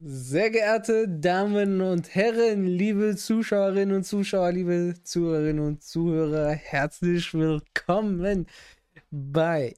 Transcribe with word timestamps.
Sehr 0.00 0.50
geehrte 0.50 1.08
Damen 1.08 1.80
und 1.80 2.14
Herren, 2.16 2.66
liebe 2.66 3.14
Zuschauerinnen 3.14 3.94
und 3.94 4.04
Zuschauer, 4.04 4.50
liebe 4.50 4.94
Zuhörerinnen 5.04 5.64
und 5.64 5.84
Zuhörer, 5.84 6.50
herzlich 6.50 7.32
willkommen 7.32 8.46
bei 9.12 9.76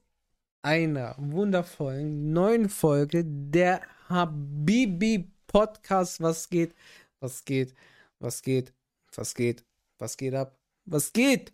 einer 0.62 1.14
wundervollen 1.18 2.32
neuen 2.32 2.70
Folge 2.70 3.24
der 3.26 3.82
Habibi 4.08 5.30
Podcast. 5.46 6.20
Was 6.22 6.48
geht? 6.48 6.74
Was 7.20 7.44
geht? 7.44 7.74
Was 8.18 8.42
geht? 8.42 8.72
Was 9.14 9.34
geht? 9.34 9.64
Was 9.98 10.16
geht 10.16 10.34
ab? 10.34 10.58
Was 10.86 11.12
geht? 11.12 11.52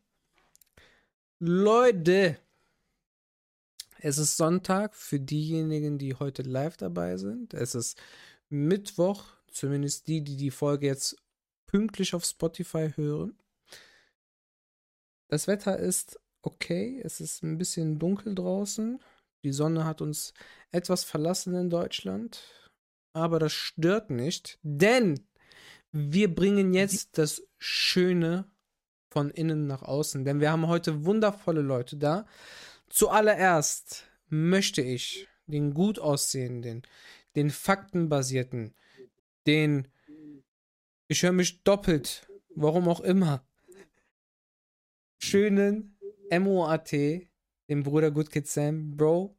Leute, 1.41 2.39
es 3.99 4.19
ist 4.19 4.37
Sonntag 4.37 4.95
für 4.95 5.21
diejenigen, 5.21 5.99
die 5.99 6.15
heute 6.15 6.43
live 6.43 6.77
dabei 6.77 7.17
sind. 7.17 7.55
Es 7.55 7.75
ist 7.75 8.01
Mittwoch, 8.53 9.25
zumindest 9.51 10.09
die, 10.09 10.23
die 10.23 10.37
die 10.37 10.51
Folge 10.51 10.87
jetzt 10.87 11.17
pünktlich 11.67 12.15
auf 12.15 12.25
Spotify 12.25 12.91
hören. 12.95 13.37
Das 15.29 15.47
Wetter 15.47 15.79
ist 15.79 16.21
okay, 16.43 17.01
es 17.03 17.21
ist 17.21 17.43
ein 17.43 17.57
bisschen 17.57 17.99
dunkel 17.99 18.35
draußen. 18.35 19.01
Die 19.45 19.53
Sonne 19.53 19.85
hat 19.85 20.03
uns 20.03 20.35
etwas 20.71 21.05
verlassen 21.05 21.55
in 21.55 21.71
Deutschland, 21.71 22.43
aber 23.13 23.39
das 23.39 23.53
stört 23.53 24.11
nicht, 24.11 24.59
denn 24.63 25.27
wir 25.91 26.35
bringen 26.35 26.75
jetzt 26.75 27.19
das 27.19 27.43
Schöne 27.59 28.45
von 29.11 29.31
innen 29.31 29.67
nach 29.67 29.83
außen, 29.83 30.25
denn 30.25 30.41
wir 30.41 30.51
haben 30.51 30.69
heute 30.69 31.05
wundervolle 31.05 31.63
Leute 31.63 31.97
da. 31.97 32.27
Zuallererst 32.89 34.05
möchte 34.29 34.83
ich 34.83 35.29
den 35.47 35.75
gut 35.75 35.99
aussehenden, 35.99 36.83
den 37.37 37.51
faktenbasierten, 37.51 38.75
den 39.47 39.89
ich 41.09 41.23
höre 41.23 41.33
mich 41.33 41.63
doppelt, 41.63 42.27
warum 42.55 42.89
auch 42.89 43.01
immer, 43.01 43.47
schönen 45.19 45.99
MOAT, 46.31 46.93
dem 46.93 47.83
Bruder 47.83 48.11
Good 48.11 48.31
Kid 48.31 48.49
Sam. 48.49 48.97
Bro, 48.97 49.39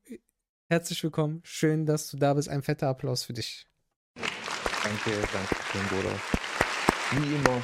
herzlich 0.70 1.04
willkommen. 1.04 1.42
Schön, 1.44 1.86
dass 1.86 2.10
du 2.10 2.18
da 2.18 2.34
bist. 2.34 2.50
Ein 2.50 2.62
fetter 2.62 2.90
Applaus 2.90 3.24
für 3.24 3.34
dich. 3.34 3.68
Danke, 4.16 5.12
danke 5.32 5.56
schön, 5.72 5.86
Bruder. 5.88 6.20
Wie 7.12 7.36
immer 7.36 7.62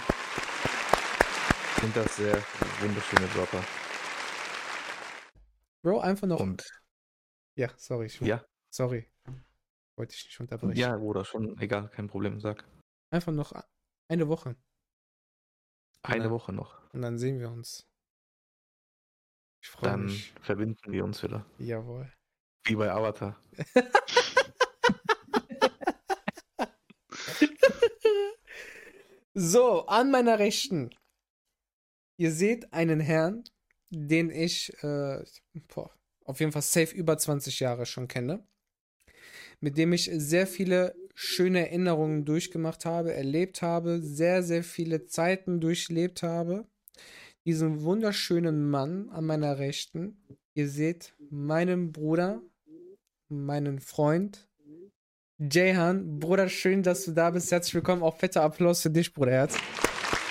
sind 1.81 1.95
das 1.95 2.15
sehr 2.15 2.43
wunderschöne 2.79 3.27
Dropper. 3.27 3.63
Bro, 5.81 5.99
einfach 5.99 6.27
noch. 6.27 6.39
Und 6.39 6.63
ja, 7.55 7.69
sorry. 7.77 8.07
Ich, 8.07 8.19
ja, 8.21 8.43
Sorry. 8.69 9.05
Wollte 9.99 10.15
ich 10.15 10.23
nicht 10.25 10.39
unterbrechen. 10.39 10.77
ja, 10.79 10.95
Bruder, 10.95 11.25
schon 11.25 11.59
egal, 11.59 11.89
kein 11.89 12.07
Problem, 12.07 12.39
sag. 12.39 12.65
Einfach 13.11 13.33
noch 13.33 13.51
eine 14.07 14.29
Woche. 14.29 14.55
Eine 16.03 16.23
Ja. 16.25 16.29
Woche 16.31 16.53
noch. 16.53 16.89
Und 16.93 17.01
dann 17.01 17.17
sehen 17.19 17.39
wir 17.39 17.49
uns. 17.51 17.85
Ich 19.61 19.67
freue 19.69 19.89
Dann 19.89 20.05
mich. 20.05 20.33
verbinden 20.41 20.91
wir 20.93 21.03
uns 21.03 21.21
wieder. 21.21 21.45
Jawohl. 21.57 22.11
Wie 22.65 22.75
bei 22.75 22.89
Avatar. 22.89 23.37
So, 29.33 29.85
an 29.85 30.11
meiner 30.11 30.39
Rechten. 30.39 30.89
Ihr 32.17 32.31
seht 32.31 32.73
einen 32.73 32.99
Herrn, 32.99 33.43
den 33.89 34.29
ich 34.31 34.73
äh, 34.83 35.23
boah, 35.73 35.95
auf 36.25 36.39
jeden 36.39 36.51
Fall 36.51 36.61
safe 36.61 36.93
über 36.95 37.17
20 37.17 37.59
Jahre 37.59 37.85
schon 37.85 38.07
kenne. 38.07 38.45
Mit 39.61 39.77
dem 39.77 39.93
ich 39.93 40.09
sehr 40.13 40.47
viele 40.47 40.95
schöne 41.13 41.67
Erinnerungen 41.67 42.23
durchgemacht 42.23 42.85
habe, 42.85 43.13
erlebt 43.13 43.61
habe, 43.61 44.01
sehr, 44.01 44.41
sehr 44.41 44.63
viele 44.63 45.05
Zeiten 45.05 45.59
durchlebt 45.59 46.23
habe. 46.23 46.65
Diesen 47.45 47.81
wunderschönen 47.81 48.69
Mann 48.69 49.09
an 49.09 49.25
meiner 49.25 49.59
Rechten. 49.59 50.17
Ihr 50.53 50.69
seht 50.69 51.13
meinen 51.29 51.91
Bruder, 51.91 52.41
meinen 53.27 53.79
Freund, 53.79 54.49
Jayhan. 55.39 56.19
Bruder, 56.19 56.49
schön, 56.49 56.83
dass 56.83 57.05
du 57.05 57.11
da 57.11 57.29
bist. 57.29 57.51
Herzlich 57.51 57.73
willkommen. 57.73 58.03
Auch 58.03 58.17
fetter 58.17 58.43
Applaus 58.43 58.81
für 58.81 58.89
dich, 58.89 59.13
Bruderherz. 59.13 59.55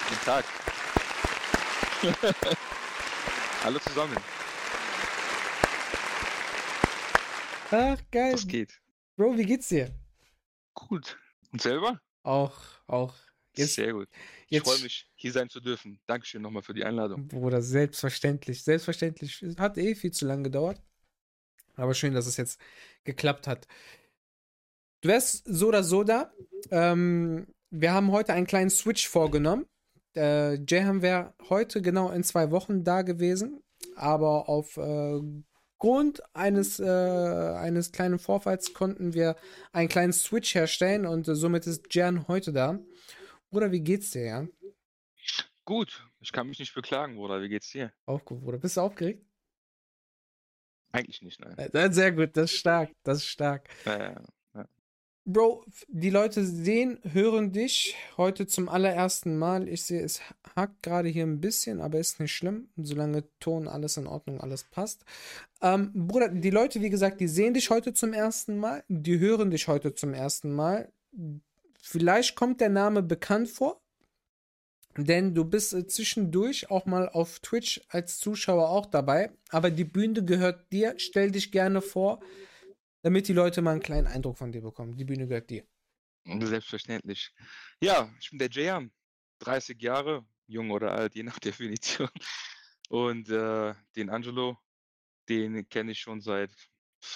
Guten 0.08 0.24
Tag. 0.24 0.44
Hallo 3.64 3.78
zusammen. 3.78 4.16
Ach, 7.70 7.98
geil. 8.10 8.34
Was 8.34 8.46
geht? 8.46 8.80
Bro, 9.18 9.36
wie 9.36 9.46
geht's 9.46 9.66
dir? 9.66 9.90
Gut. 10.74 11.18
Und 11.50 11.60
selber? 11.60 12.00
Auch, 12.22 12.54
auch. 12.86 13.16
Jetzt, 13.56 13.74
Sehr 13.74 13.92
gut. 13.92 14.08
Ich 14.48 14.60
freue 14.60 14.78
mich, 14.78 15.10
hier 15.16 15.32
sein 15.32 15.50
zu 15.50 15.58
dürfen. 15.58 15.98
Dankeschön 16.06 16.40
nochmal 16.40 16.62
für 16.62 16.72
die 16.72 16.84
Einladung. 16.84 17.26
Bruder, 17.26 17.60
selbstverständlich. 17.60 18.62
Selbstverständlich. 18.62 19.44
Hat 19.58 19.76
eh 19.76 19.96
viel 19.96 20.12
zu 20.12 20.24
lange 20.24 20.44
gedauert. 20.44 20.80
Aber 21.74 21.94
schön, 21.94 22.14
dass 22.14 22.28
es 22.28 22.36
jetzt 22.36 22.60
geklappt 23.02 23.48
hat. 23.48 23.66
Du 25.00 25.08
wärst 25.08 25.42
so 25.46 25.66
oder 25.66 25.82
so 25.82 26.04
da. 26.04 26.32
Ähm, 26.70 27.48
wir 27.70 27.92
haben 27.92 28.12
heute 28.12 28.34
einen 28.34 28.46
kleinen 28.46 28.70
Switch 28.70 29.08
vorgenommen. 29.08 29.66
Äh, 30.14 30.62
Jayham 30.64 31.02
wäre 31.02 31.34
heute 31.48 31.82
genau 31.82 32.12
in 32.12 32.22
zwei 32.22 32.52
Wochen 32.52 32.84
da 32.84 33.02
gewesen. 33.02 33.64
Aber 33.96 34.48
auf 34.48 34.76
äh, 34.76 35.20
Grund 35.78 36.22
eines, 36.34 36.80
äh, 36.80 36.84
eines 36.84 37.92
kleinen 37.92 38.18
Vorfalls 38.18 38.74
konnten 38.74 39.14
wir 39.14 39.36
einen 39.72 39.88
kleinen 39.88 40.12
Switch 40.12 40.54
herstellen 40.54 41.06
und 41.06 41.28
äh, 41.28 41.34
somit 41.34 41.66
ist 41.66 41.94
Jan 41.94 42.26
heute 42.28 42.52
da. 42.52 42.78
Bruder, 43.50 43.70
wie 43.72 43.80
geht's 43.80 44.10
dir, 44.10 44.24
ja? 44.24 44.46
Gut. 45.64 46.04
Ich 46.20 46.32
kann 46.32 46.48
mich 46.48 46.58
nicht 46.58 46.74
beklagen, 46.74 47.14
Bruder. 47.14 47.40
Wie 47.40 47.48
geht's 47.48 47.70
dir? 47.70 47.92
Aufge 48.06 48.34
Bruder. 48.34 48.58
Bist 48.58 48.76
du 48.76 48.80
aufgeregt? 48.80 49.24
Eigentlich 50.90 51.22
nicht, 51.22 51.40
nein. 51.40 51.56
Äh, 51.58 51.92
sehr 51.92 52.12
gut, 52.12 52.36
das 52.36 52.52
ist 52.52 52.58
stark, 52.58 52.90
das 53.04 53.18
ist 53.18 53.26
stark. 53.26 53.68
Äh, 53.84 54.16
Bro, 55.30 55.62
die 55.88 56.08
Leute 56.08 56.42
sehen, 56.42 57.00
hören 57.02 57.52
dich 57.52 57.96
heute 58.16 58.46
zum 58.46 58.70
allerersten 58.70 59.36
Mal. 59.36 59.68
Ich 59.68 59.82
sehe, 59.82 60.00
es 60.00 60.22
hackt 60.56 60.82
gerade 60.82 61.10
hier 61.10 61.24
ein 61.24 61.38
bisschen, 61.38 61.82
aber 61.82 61.98
ist 61.98 62.18
nicht 62.18 62.34
schlimm, 62.34 62.70
solange 62.78 63.24
Ton, 63.38 63.68
alles 63.68 63.98
in 63.98 64.06
Ordnung, 64.06 64.40
alles 64.40 64.64
passt. 64.64 65.04
Ähm, 65.60 65.92
Bruder, 65.92 66.30
die 66.30 66.48
Leute, 66.48 66.80
wie 66.80 66.88
gesagt, 66.88 67.20
die 67.20 67.28
sehen 67.28 67.52
dich 67.52 67.68
heute 67.68 67.92
zum 67.92 68.14
ersten 68.14 68.56
Mal, 68.56 68.84
die 68.88 69.18
hören 69.18 69.50
dich 69.50 69.68
heute 69.68 69.94
zum 69.94 70.14
ersten 70.14 70.50
Mal. 70.50 70.90
Vielleicht 71.82 72.34
kommt 72.34 72.62
der 72.62 72.70
Name 72.70 73.02
bekannt 73.02 73.50
vor, 73.50 73.82
denn 74.96 75.34
du 75.34 75.44
bist 75.44 75.74
äh, 75.74 75.86
zwischendurch 75.86 76.70
auch 76.70 76.86
mal 76.86 77.06
auf 77.06 77.40
Twitch 77.40 77.82
als 77.90 78.18
Zuschauer 78.18 78.70
auch 78.70 78.86
dabei, 78.86 79.32
aber 79.50 79.70
die 79.70 79.84
Bühne 79.84 80.24
gehört 80.24 80.72
dir. 80.72 80.94
Stell 80.96 81.32
dich 81.32 81.52
gerne 81.52 81.82
vor, 81.82 82.20
damit 83.02 83.28
die 83.28 83.32
Leute 83.32 83.62
mal 83.62 83.72
einen 83.72 83.80
kleinen 83.82 84.06
Eindruck 84.06 84.38
von 84.38 84.52
dir 84.52 84.62
bekommen. 84.62 84.96
Die 84.96 85.04
Bühne 85.04 85.26
gehört 85.28 85.50
dir. 85.50 85.64
selbstverständlich. 86.24 87.32
Ja, 87.80 88.12
ich 88.20 88.30
bin 88.30 88.38
der 88.38 88.50
Jam. 88.50 88.92
30 89.40 89.80
Jahre, 89.80 90.26
jung 90.46 90.70
oder 90.72 90.92
alt, 90.92 91.14
je 91.14 91.22
nach 91.22 91.38
Definition. 91.40 92.08
Und 92.88 93.28
äh, 93.30 93.74
den 93.96 94.10
Angelo, 94.10 94.58
den 95.28 95.68
kenne 95.68 95.92
ich 95.92 96.00
schon 96.00 96.20
seit, 96.20 96.50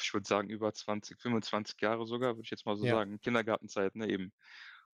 ich 0.02 0.12
würde 0.14 0.28
sagen, 0.28 0.48
über 0.48 0.72
20, 0.72 1.20
25 1.20 1.80
Jahre 1.80 2.06
sogar, 2.06 2.36
würde 2.36 2.42
ich 2.44 2.50
jetzt 2.50 2.64
mal 2.66 2.76
so 2.76 2.84
Ja. 2.86 2.94
sagen. 2.94 3.20
Kindergartenzeit, 3.20 3.96
ne, 3.96 4.08
eben. 4.08 4.32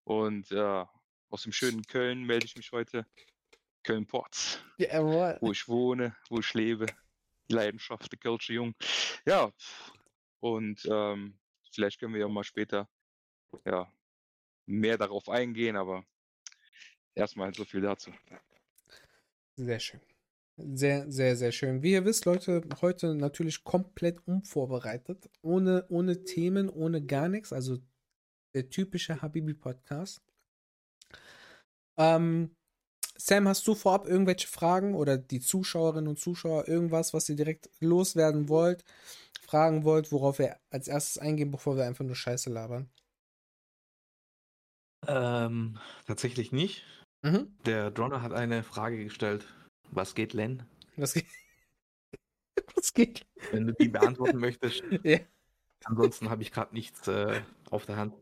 Und 0.05 0.51
äh, 0.53 0.85
aus 1.29 1.43
dem 1.43 1.53
schönen 1.53 1.83
Köln 1.85 2.25
melde 2.25 2.47
ich 2.47 2.57
mich 2.57 2.73
heute. 2.73 3.07
Köln-Ports, 3.85 4.61
Jawohl. 4.79 5.39
wo 5.41 5.53
ich 5.53 5.69
wohne, 5.69 6.17
wo 6.31 6.41
ich 6.41 6.53
lebe. 6.55 6.87
Die 7.51 7.55
Leidenschaft, 7.55 8.11
der 8.13 8.19
Kölsche 8.19 8.53
Jung. 8.55 8.75
Ja, 9.27 9.51
und 10.41 10.87
ähm, 10.91 11.39
vielleicht 11.73 12.01
können 12.01 12.15
wir 12.15 12.21
ja 12.21 12.29
mal 12.29 12.45
später 12.45 12.89
ja, 13.65 13.93
mehr 14.67 14.99
darauf 14.99 15.29
eingehen, 15.29 15.77
aber 15.77 16.05
erstmal 17.15 17.53
so 17.55 17.65
viel 17.65 17.81
dazu. 17.81 18.13
Sehr 19.57 19.81
schön. 19.81 20.01
Sehr, 20.57 21.11
sehr, 21.11 21.37
sehr 21.37 21.53
schön. 21.53 21.83
Wie 21.83 21.93
ihr 21.93 22.05
wisst, 22.05 22.25
Leute, 22.25 22.63
heute 22.81 23.15
natürlich 23.15 23.63
komplett 23.63 24.27
unvorbereitet. 24.27 25.31
Ohne, 25.41 25.87
ohne 25.89 26.25
Themen, 26.25 26.69
ohne 26.69 27.05
gar 27.05 27.29
nichts. 27.29 27.53
Also 27.53 27.79
der 28.55 28.69
typische 28.69 29.23
Habibi-Podcast. 29.23 30.21
Ähm, 31.97 32.57
Sam, 33.17 33.49
hast 33.49 33.67
du 33.67 33.75
vorab 33.75 34.07
irgendwelche 34.07 34.49
Fragen 34.49 34.95
oder 34.95 35.17
die 35.17 35.41
Zuschauerinnen 35.41 36.09
und 36.09 36.19
Zuschauer 36.19 36.69
irgendwas, 36.69 37.15
was 37.15 37.29
ihr 37.29 37.37
direkt 37.37 37.69
loswerden 37.81 38.49
wollt, 38.49 38.85
fragen 39.49 39.85
wollt, 39.85 40.13
worauf 40.13 40.39
wir 40.39 40.57
als 40.71 40.89
erstes 40.89 41.19
eingehen, 41.19 41.51
bevor 41.51 41.77
wir 41.77 41.85
einfach 41.85 42.05
nur 42.05 42.17
Scheiße 42.17 42.51
labern? 42.51 42.91
Ähm, 45.07 45.79
tatsächlich 46.07 46.53
nicht. 46.53 46.85
Mhm. 47.23 47.57
Der 47.65 47.91
Dronner 47.91 48.21
hat 48.23 48.33
eine 48.33 48.63
Frage 48.63 49.03
gestellt. 49.03 49.47
Was 49.91 50.15
geht, 50.15 50.35
Len? 50.35 50.65
Was 50.97 51.15
geht? 51.15 51.27
Was 52.75 52.93
geht? 52.93 53.27
Wenn 53.51 53.67
du 53.67 53.73
die 53.75 53.89
beantworten 53.89 54.39
möchtest. 54.39 54.83
Ja. 55.03 55.19
Ansonsten 55.85 56.29
habe 56.29 56.43
ich 56.43 56.51
gerade 56.51 56.75
nichts 56.75 57.07
äh, 57.07 57.41
auf 57.71 57.87
der 57.87 57.97
Hand. 57.97 58.13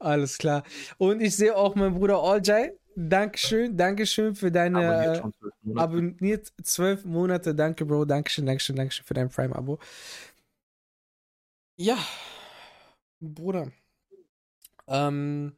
Alles 0.00 0.38
klar. 0.38 0.64
Und 0.98 1.20
ich 1.22 1.36
sehe 1.36 1.56
auch 1.56 1.76
meinen 1.76 1.94
Bruder 1.94 2.20
Oljai. 2.20 2.72
Dankeschön, 2.96 3.76
Dankeschön 3.76 4.34
für 4.34 4.50
deine 4.50 4.78
Abonniert 4.78 5.18
äh, 5.18 5.30
zwölf 5.30 5.54
Monate. 5.62 5.82
abonniert 5.84 6.52
zwölf 6.64 7.04
Monate. 7.04 7.54
Danke, 7.54 7.86
Bro. 7.86 8.06
Dankeschön, 8.06 8.44
Dankeschön, 8.44 8.74
Dankeschön 8.74 9.06
für 9.06 9.14
dein 9.14 9.28
Prime-Abo. 9.28 9.78
Ja, 11.76 11.98
Bruder. 13.20 13.70
Ähm, 14.86 15.56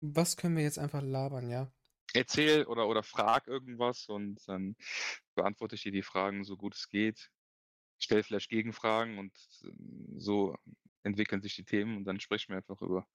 was 0.00 0.36
können 0.36 0.56
wir 0.56 0.62
jetzt 0.62 0.78
einfach 0.78 1.02
labern, 1.02 1.48
ja? 1.48 1.72
Erzähl 2.14 2.64
oder, 2.66 2.88
oder 2.88 3.02
frag 3.02 3.48
irgendwas 3.48 4.08
und 4.08 4.46
dann 4.46 4.76
beantworte 5.34 5.74
ich 5.74 5.82
dir 5.82 5.92
die 5.92 6.02
Fragen 6.02 6.44
so 6.44 6.56
gut 6.56 6.74
es 6.74 6.88
geht. 6.88 7.30
Stell 7.98 8.22
vielleicht 8.22 8.50
Gegenfragen 8.50 9.18
und 9.18 9.32
ähm, 9.64 10.14
so 10.18 10.56
entwickeln 11.02 11.42
sich 11.42 11.56
die 11.56 11.64
Themen 11.64 11.96
und 11.96 12.04
dann 12.04 12.20
sprechen 12.20 12.50
wir 12.50 12.58
einfach 12.58 12.80
über 12.82 13.06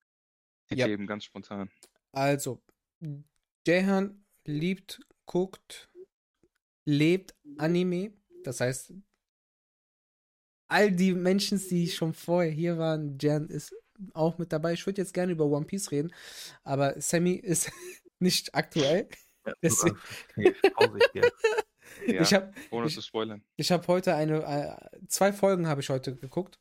die 0.70 0.76
Ja. 0.76 0.88
Themen 0.88 1.08
ganz 1.08 1.24
spontan. 1.26 1.70
Also, 2.12 2.62
Jehan 3.66 4.26
liebt, 4.46 5.00
guckt, 5.26 5.90
lebt 6.86 7.36
Anime. 7.58 8.14
Das 8.44 8.60
heißt, 8.62 8.94
all 10.68 10.92
die 10.92 11.14
Menschen, 11.14 11.60
die 11.70 11.88
schon 11.90 12.14
vorher 12.14 12.52
hier 12.52 12.78
waren, 12.78 13.18
Jehan 13.20 13.48
ist 13.50 13.74
auch 14.14 14.38
mit 14.38 14.52
dabei. 14.54 14.74
Ich 14.74 14.86
würde 14.86 15.02
jetzt 15.02 15.14
gerne 15.14 15.32
über 15.32 15.46
One 15.46 15.66
Piece 15.66 15.92
reden, 15.92 16.14
aber 16.64 17.00
Sammy 17.02 17.34
ist 17.34 17.72
nicht 18.20 18.54
aktuell. 18.54 19.08
Ja, 19.46 19.54
deswegen- 19.62 19.98
ja. 22.06 22.22
Ich 22.22 22.34
habe 22.34 22.52
ohne 22.72 22.88
ich- 22.88 22.94
zu 22.96 23.02
spoilern. 23.02 23.44
ich 23.56 23.72
hab 23.72 23.88
heute 23.88 24.14
eine, 24.16 24.44
äh, 24.44 24.98
zwei 25.08 25.34
Folgen 25.34 25.68
habe 25.68 25.82
ich 25.82 25.90
heute 25.90 26.16
geguckt. 26.16 26.60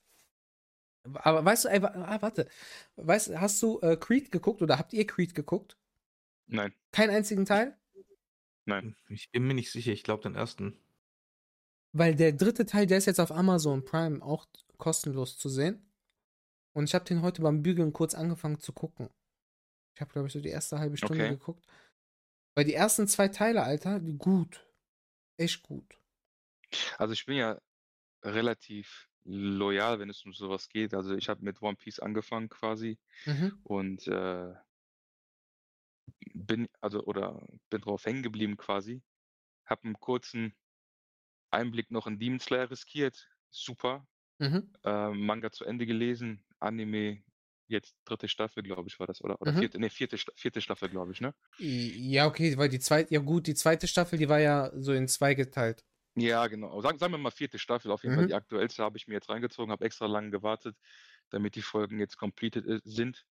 Aber 1.14 1.44
weißt 1.44 1.67
du, 1.67 1.69
ey, 1.69 1.81
ah, 1.82 2.19
warte, 2.20 2.49
weißt, 2.97 3.38
hast 3.38 3.62
du 3.62 3.79
äh, 3.81 3.97
Creed 3.97 4.32
geguckt 4.32 4.61
oder 4.61 4.76
habt 4.76 4.93
ihr 4.93 5.06
Creed 5.06 5.35
geguckt? 5.37 5.76
Nein, 6.49 6.73
Keinen 6.93 7.11
einzigen 7.11 7.44
Teil? 7.44 7.76
nein. 8.64 8.97
Ich 9.09 9.31
bin 9.31 9.47
mir 9.47 9.55
nicht 9.55 9.70
sicher, 9.70 9.93
ich 9.93 10.02
glaube 10.02 10.25
den 10.25 10.35
ersten. 10.35 10.76
Weil 11.93 12.15
der 12.15 12.33
dritte 12.33 12.67
Teil, 12.67 12.87
der 12.87 12.99
ist 12.99 13.06
jetzt 13.06 13.21
auf 13.21 13.33
Amazon 13.33 13.85
Prime 13.85 14.23
auch 14.23 14.47
kostenlos 14.77 15.38
zu 15.38 15.49
sehen. 15.49 15.91
Und 16.75 16.85
ich 16.85 16.94
habe 16.94 17.05
den 17.06 17.23
heute 17.23 17.41
beim 17.43 17.62
Bügeln 17.62 17.93
kurz 17.93 18.15
angefangen 18.15 18.61
zu 18.61 18.73
gucken. 18.73 19.09
Ich 19.94 20.00
habe, 20.03 20.12
glaube 20.12 20.27
ich, 20.29 20.33
so 20.35 20.41
die 20.41 20.50
erste 20.50 20.79
halbe 20.79 20.97
Stunde 20.99 21.25
Okay. 21.25 21.31
geguckt. 21.31 21.67
Weil 22.55 22.65
die 22.65 22.75
ersten 22.75 23.09
zwei 23.09 23.29
Teile, 23.29 23.62
Alter, 23.62 23.99
die 24.00 24.19
gut. 24.19 24.67
Echt 25.38 25.62
gut. 25.62 25.99
Also 26.99 27.12
ich 27.15 27.25
bin 27.25 27.37
ja 27.37 27.61
relativ 28.23 29.09
loyal, 29.25 29.99
wenn 29.99 30.11
es 30.11 30.25
um 30.25 30.33
sowas 30.33 30.69
geht. 30.69 30.94
Also 30.94 31.15
ich 31.15 31.29
habe 31.29 31.44
mit 31.44 31.62
One 31.62 31.77
Piece 31.77 31.99
angefangen 32.00 32.49
quasi 32.49 32.99
Mhm. 33.25 33.59
und 33.65 34.06
äh, 34.09 34.55
bin 36.35 36.69
also 36.81 37.03
oder 37.05 37.43
bin 37.71 37.81
drauf 37.81 38.05
hängen 38.05 38.23
geblieben 38.23 38.56
quasi. 38.56 39.03
Hab 39.65 39.85
einen 39.85 39.99
kurzen 39.99 40.55
Einblick 41.50 41.90
noch 41.90 42.06
in 42.06 42.19
Demon 42.19 42.40
Slayer 42.40 42.70
riskiert. 42.70 43.28
Super. 43.50 44.06
Mhm. 44.38 44.72
Äh, 44.84 45.10
Manga 45.10 45.50
zu 45.50 45.64
Ende 45.64 45.87
gelesen. 45.87 46.44
Anime 46.58 47.22
jetzt 47.69 47.96
dritte 48.04 48.28
Staffel, 48.28 48.62
glaube 48.62 48.88
ich, 48.88 48.98
war 49.00 49.06
das 49.06 49.22
oder 49.22 49.40
oder 49.40 49.52
Mhm. 49.52 49.58
vierte, 49.58 49.78
nee, 49.81 49.88
vierte, 49.90 50.16
vierte 50.37 50.60
Staffel, 50.60 50.88
glaube 50.88 51.12
ich, 51.12 51.20
ne? 51.20 51.34
Ja, 51.58 52.26
okay, 52.26 52.56
weil 52.56 52.69
die 52.69 52.78
zweite, 52.78 53.12
ja 53.12 53.20
gut, 53.20 53.46
die 53.48 53.54
zweite 53.54 53.88
Staffel, 53.88 54.19
die 54.19 54.28
war 54.28 54.38
ja 54.38 54.70
so 54.76 54.93
in 54.93 55.08
zwei 55.08 55.34
geteilt. 55.34 55.84
Ja, 56.14 56.46
genau. 56.46 56.81
Sagen, 56.81 56.98
sagen 56.98 57.12
wir 57.12 57.19
mal 57.19 57.31
vierte 57.31 57.58
Staffel, 57.58 57.90
auf 57.90 58.02
jeden 58.04 58.14
Fall 58.14 58.25
Mhm. 58.25 58.28
die 58.28 58.34
aktuellste 58.34 58.82
habe 58.84 58.96
ich 58.96 59.06
mir 59.08 59.14
jetzt 59.14 59.28
reingezogen, 59.28 59.72
habe 59.72 59.84
extra 59.84 60.06
lange 60.06 60.31
gewartet, 60.31 60.76
damit 61.31 61.56
die 61.56 61.62
Folgen 61.62 61.99
jetzt 61.99 62.16
completed 62.16 62.64
i- 62.66 62.81
sind. 62.84 63.26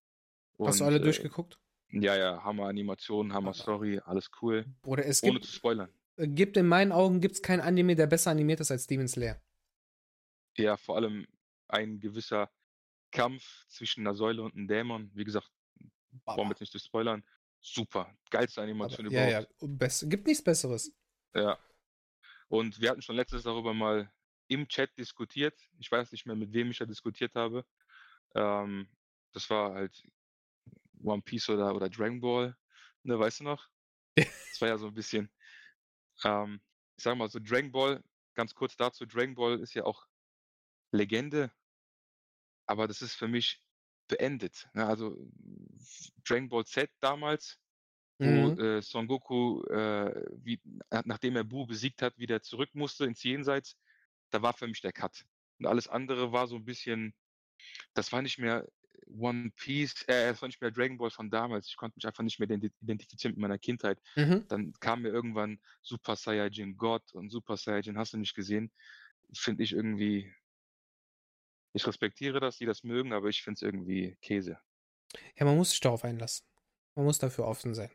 Hast 0.59 0.79
du 0.79 0.83
Und, 0.83 0.87
alle 0.89 0.97
äh, 0.97 1.01
durchgeguckt? 1.03 1.57
Ja, 1.91 2.15
ja, 2.17 2.43
Hammer 2.43 2.65
Animation, 2.67 3.31
Hammer 3.33 3.53
Story, 3.53 4.01
alles 4.03 4.29
cool. 4.41 4.65
Oder 4.85 5.05
es 5.05 5.23
Ohne 5.23 5.33
gibt, 5.33 5.45
zu 5.45 5.53
spoilern. 5.53 5.89
Gibt 6.17 6.57
in 6.57 6.67
meinen 6.67 6.91
Augen 6.91 7.21
gibt's 7.21 7.41
kein 7.41 7.59
Anime, 7.59 7.95
der 7.95 8.07
besser 8.07 8.31
animiert 8.31 8.59
ist 8.59 8.71
als 8.71 8.87
Demon 8.87 9.07
Slayer. 9.07 9.41
Ja, 10.57 10.77
vor 10.77 10.95
allem 10.95 11.27
ein 11.67 11.99
gewisser 11.99 12.49
Kampf 13.11 13.65
zwischen 13.67 14.01
einer 14.01 14.15
Säule 14.15 14.41
und 14.41 14.55
einem 14.55 14.67
Dämon. 14.67 15.11
Wie 15.13 15.23
gesagt, 15.23 15.49
brauchen 16.23 16.47
wir 16.47 16.51
jetzt 16.51 16.61
nicht 16.61 16.71
zu 16.71 16.79
spoilern. 16.79 17.23
Super. 17.61 18.15
Geilste 18.29 18.61
Animation 18.61 19.07
Aber, 19.07 19.15
ja, 19.15 19.39
überhaupt. 19.39 19.61
ja, 19.61 19.67
best, 19.67 20.09
gibt 20.09 20.27
nichts 20.27 20.43
Besseres. 20.43 20.93
Ja. 21.33 21.57
Und 22.47 22.79
wir 22.79 22.91
hatten 22.91 23.01
schon 23.01 23.15
letztes 23.15 23.43
darüber 23.43 23.73
mal 23.73 24.11
im 24.47 24.67
Chat 24.67 24.95
diskutiert. 24.97 25.59
Ich 25.79 25.91
weiß 25.91 26.11
nicht 26.11 26.25
mehr, 26.25 26.35
mit 26.35 26.53
wem 26.53 26.71
ich 26.71 26.77
da 26.77 26.85
diskutiert 26.85 27.33
habe. 27.35 27.65
Ähm, 28.35 28.87
das 29.33 29.49
war 29.49 29.73
halt 29.73 30.03
One 31.03 31.21
Piece 31.21 31.49
oder, 31.49 31.75
oder 31.75 31.89
Dragon 31.89 32.21
Ball. 32.21 32.55
Ne, 33.03 33.17
weißt 33.17 33.41
du 33.41 33.45
noch? 33.45 33.67
Das 34.51 34.61
war 34.61 34.69
ja 34.69 34.77
so 34.77 34.87
ein 34.87 34.93
bisschen. 34.93 35.29
Ähm, 36.23 36.61
ich 36.97 37.03
sag 37.03 37.17
mal 37.17 37.29
so, 37.29 37.39
Dragon 37.39 37.71
Ball, 37.71 38.03
ganz 38.33 38.53
kurz 38.53 38.75
dazu, 38.77 39.05
Dragon 39.05 39.35
Ball 39.35 39.59
ist 39.59 39.73
ja 39.73 39.83
auch 39.83 40.07
Legende, 40.91 41.51
aber 42.65 42.87
das 42.87 43.01
ist 43.01 43.15
für 43.15 43.27
mich 43.27 43.63
beendet. 44.07 44.67
Ne? 44.73 44.85
Also 44.85 45.17
Dragon 46.23 46.49
Ball 46.49 46.65
Z 46.65 46.91
damals, 46.99 47.59
wo 48.19 48.49
Mhm. 48.49 48.59
äh, 48.59 48.81
Son 48.81 49.07
Goku, 49.07 49.63
äh, 49.65 50.25
wie, 50.37 50.61
nach- 50.91 51.05
nachdem 51.05 51.35
er 51.35 51.43
Bu 51.43 51.65
besiegt 51.65 52.01
hat, 52.01 52.17
wieder 52.17 52.41
zurück 52.41 52.69
musste 52.73 53.05
ins 53.05 53.23
Jenseits, 53.23 53.77
da 54.31 54.41
war 54.41 54.53
für 54.53 54.67
mich 54.67 54.81
der 54.81 54.93
Cut. 54.93 55.25
Und 55.59 55.67
alles 55.67 55.87
andere 55.87 56.31
war 56.31 56.47
so 56.47 56.55
ein 56.55 56.65
bisschen, 56.65 57.15
das 57.93 58.11
war 58.11 58.21
nicht 58.21 58.39
mehr 58.39 58.67
One 59.05 59.51
Piece, 59.55 60.03
äh, 60.07 60.29
das 60.31 60.41
war 60.41 60.47
nicht 60.47 60.61
mehr 60.61 60.71
Dragon 60.71 60.97
Ball 60.97 61.11
von 61.11 61.29
damals. 61.29 61.67
Ich 61.67 61.77
konnte 61.77 61.97
mich 61.97 62.05
einfach 62.05 62.23
nicht 62.23 62.39
mehr 62.39 62.49
identi- 62.49 62.73
identifizieren 62.81 63.33
mit 63.35 63.41
meiner 63.41 63.59
Kindheit. 63.59 64.01
Mhm. 64.15 64.47
Dann 64.47 64.73
kam 64.79 65.03
mir 65.03 65.09
irgendwann 65.09 65.59
Super 65.81 66.15
Saiyajin 66.15 66.75
God 66.77 67.13
und 67.13 67.29
Super 67.29 67.57
Saiyajin, 67.57 67.97
hast 67.97 68.13
du 68.13 68.17
nicht 68.17 68.35
gesehen? 68.35 68.71
Finde 69.33 69.63
ich 69.63 69.73
irgendwie, 69.73 70.33
ich 71.73 71.85
respektiere 71.85 72.39
das, 72.39 72.57
die 72.57 72.65
das 72.65 72.83
mögen, 72.83 73.13
aber 73.13 73.29
ich 73.29 73.43
finde 73.43 73.55
es 73.55 73.61
irgendwie 73.61 74.17
Käse. 74.21 74.59
Ja, 75.35 75.45
man 75.45 75.57
muss 75.57 75.69
sich 75.71 75.79
darauf 75.79 76.03
einlassen. 76.03 76.45
Man 76.95 77.05
muss 77.05 77.19
dafür 77.19 77.45
offen 77.45 77.75
sein. 77.75 77.91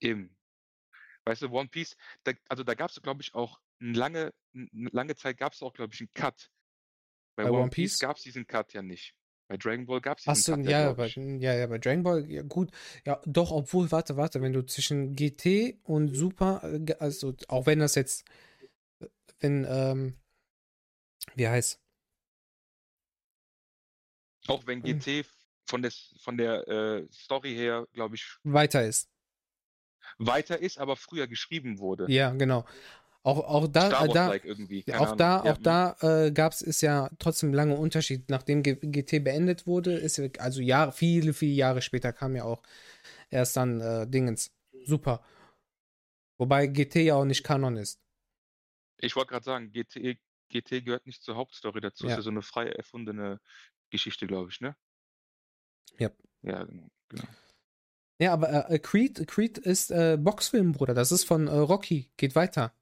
Eben. 0.00 0.36
Weißt 1.24 1.42
du, 1.42 1.50
One 1.50 1.68
Piece, 1.68 1.96
da, 2.22 2.32
also 2.48 2.64
da 2.64 2.74
gab 2.74 2.90
es, 2.90 3.00
glaube 3.00 3.22
ich, 3.22 3.34
auch 3.34 3.60
eine 3.80 3.92
lange, 3.92 4.34
lange 4.52 5.16
Zeit 5.16 5.38
gab 5.38 5.52
es 5.52 5.62
auch, 5.62 5.72
glaube 5.72 5.94
ich, 5.94 6.00
einen 6.00 6.12
Cut. 6.14 6.50
Bei, 7.36 7.44
Bei 7.44 7.50
One, 7.50 7.62
One 7.62 7.70
Piece 7.70 7.94
Piece? 7.94 8.00
gab 8.00 8.16
es 8.16 8.22
diesen 8.22 8.46
Cut 8.46 8.72
ja 8.74 8.82
nicht. 8.82 9.14
Bei 9.46 9.58
Dragon 9.58 9.84
Ball 9.84 10.00
gab 10.00 10.18
es 10.18 10.26
Achso, 10.26 10.56
Cut 10.56 10.64
ja, 10.66 10.92
bei, 10.92 11.06
ja, 11.06 11.54
ja, 11.54 11.66
bei 11.66 11.78
Dragon 11.78 12.02
Ball, 12.02 12.30
ja 12.30 12.42
gut. 12.42 12.70
Ja, 13.04 13.20
doch, 13.26 13.50
obwohl, 13.50 13.90
warte, 13.92 14.16
warte, 14.16 14.40
wenn 14.40 14.54
du 14.54 14.64
zwischen 14.64 15.14
GT 15.14 15.78
und 15.84 16.14
Super, 16.14 16.62
äh, 16.64 16.94
also 16.98 17.34
auch 17.48 17.66
wenn 17.66 17.78
das 17.78 17.94
jetzt, 17.94 18.24
wenn, 19.40 19.66
ähm, 19.68 20.14
wie 21.34 21.48
heißt, 21.48 21.78
Auch 24.46 24.66
wenn. 24.66 24.82
GT 24.82 25.26
von 25.66 25.82
der, 25.82 25.92
von 26.18 26.36
der 26.36 26.68
äh, 26.68 27.06
Story 27.12 27.54
her, 27.54 27.86
glaube 27.92 28.16
ich, 28.16 28.26
weiter 28.44 28.84
ist. 28.84 29.10
weiter 30.18 30.58
ist, 30.58 30.78
aber 30.78 30.96
früher 30.96 31.26
geschrieben 31.26 31.78
wurde. 31.78 32.10
Ja, 32.10 32.32
genau. 32.32 32.64
Auch, 33.24 33.38
auch 33.38 33.66
da, 33.68 33.86
Star 33.86 34.04
äh, 34.04 34.12
da, 34.12 34.34
irgendwie. 34.34 34.82
Keine 34.82 35.00
auch 35.00 35.06
Ahnung. 35.06 35.18
da, 35.18 35.42
Ja, 35.44 35.52
auch 35.52 35.58
da 35.58 35.96
äh, 36.02 36.30
gab 36.30 36.52
es 36.52 36.60
ist 36.60 36.82
ja 36.82 37.08
trotzdem 37.18 37.54
lange 37.54 37.74
Unterschied. 37.74 38.28
Nachdem 38.28 38.62
GT 38.62 39.24
beendet 39.24 39.66
wurde, 39.66 39.94
ist 39.94 40.20
also 40.38 40.60
Jahre, 40.60 40.92
viele, 40.92 41.32
viele 41.32 41.54
Jahre 41.54 41.80
später 41.80 42.12
kam 42.12 42.36
ja 42.36 42.44
auch 42.44 42.62
erst 43.30 43.56
dann 43.56 43.80
äh, 43.80 44.06
Dingens. 44.06 44.52
Super. 44.84 45.24
Wobei 46.36 46.66
GT 46.66 46.96
ja 46.96 47.14
auch 47.14 47.24
nicht 47.24 47.42
Kanon 47.44 47.78
ist. 47.78 47.98
Ich 48.98 49.16
wollte 49.16 49.30
gerade 49.30 49.44
sagen, 49.44 49.72
GT, 49.72 50.18
GT 50.50 50.84
gehört 50.84 51.06
nicht 51.06 51.22
zur 51.22 51.36
Hauptstory 51.36 51.80
dazu. 51.80 52.04
Ja. 52.04 52.10
Ist 52.10 52.16
ja 52.18 52.22
so 52.22 52.30
eine 52.30 52.42
frei 52.42 52.68
erfundene 52.68 53.40
Geschichte, 53.88 54.26
glaube 54.26 54.50
ich, 54.50 54.60
ne? 54.60 54.76
Ja. 55.96 56.10
Ja, 56.42 56.62
genau. 56.64 56.90
genau. 57.08 57.24
Ja, 58.20 58.34
aber 58.34 58.70
äh, 58.70 58.78
Creed, 58.78 59.26
Creed 59.26 59.56
ist 59.56 59.90
äh, 59.90 60.18
Boxfilm, 60.20 60.72
Bruder. 60.72 60.92
Das 60.92 61.10
ist 61.10 61.24
von 61.24 61.48
äh, 61.48 61.56
Rocky. 61.56 62.12
Geht 62.18 62.34
weiter. 62.34 62.74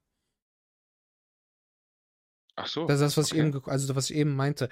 Ach 2.55 2.67
so. 2.67 2.85
Das 2.85 2.95
ist 2.95 3.01
das, 3.01 3.17
was 3.17 3.25
ich 3.27 3.33
okay. 3.33 3.41
eben, 3.41 3.51
ge- 3.51 3.61
also 3.65 3.95
was 3.95 4.09
ich 4.09 4.15
eben 4.15 4.35
meinte. 4.35 4.69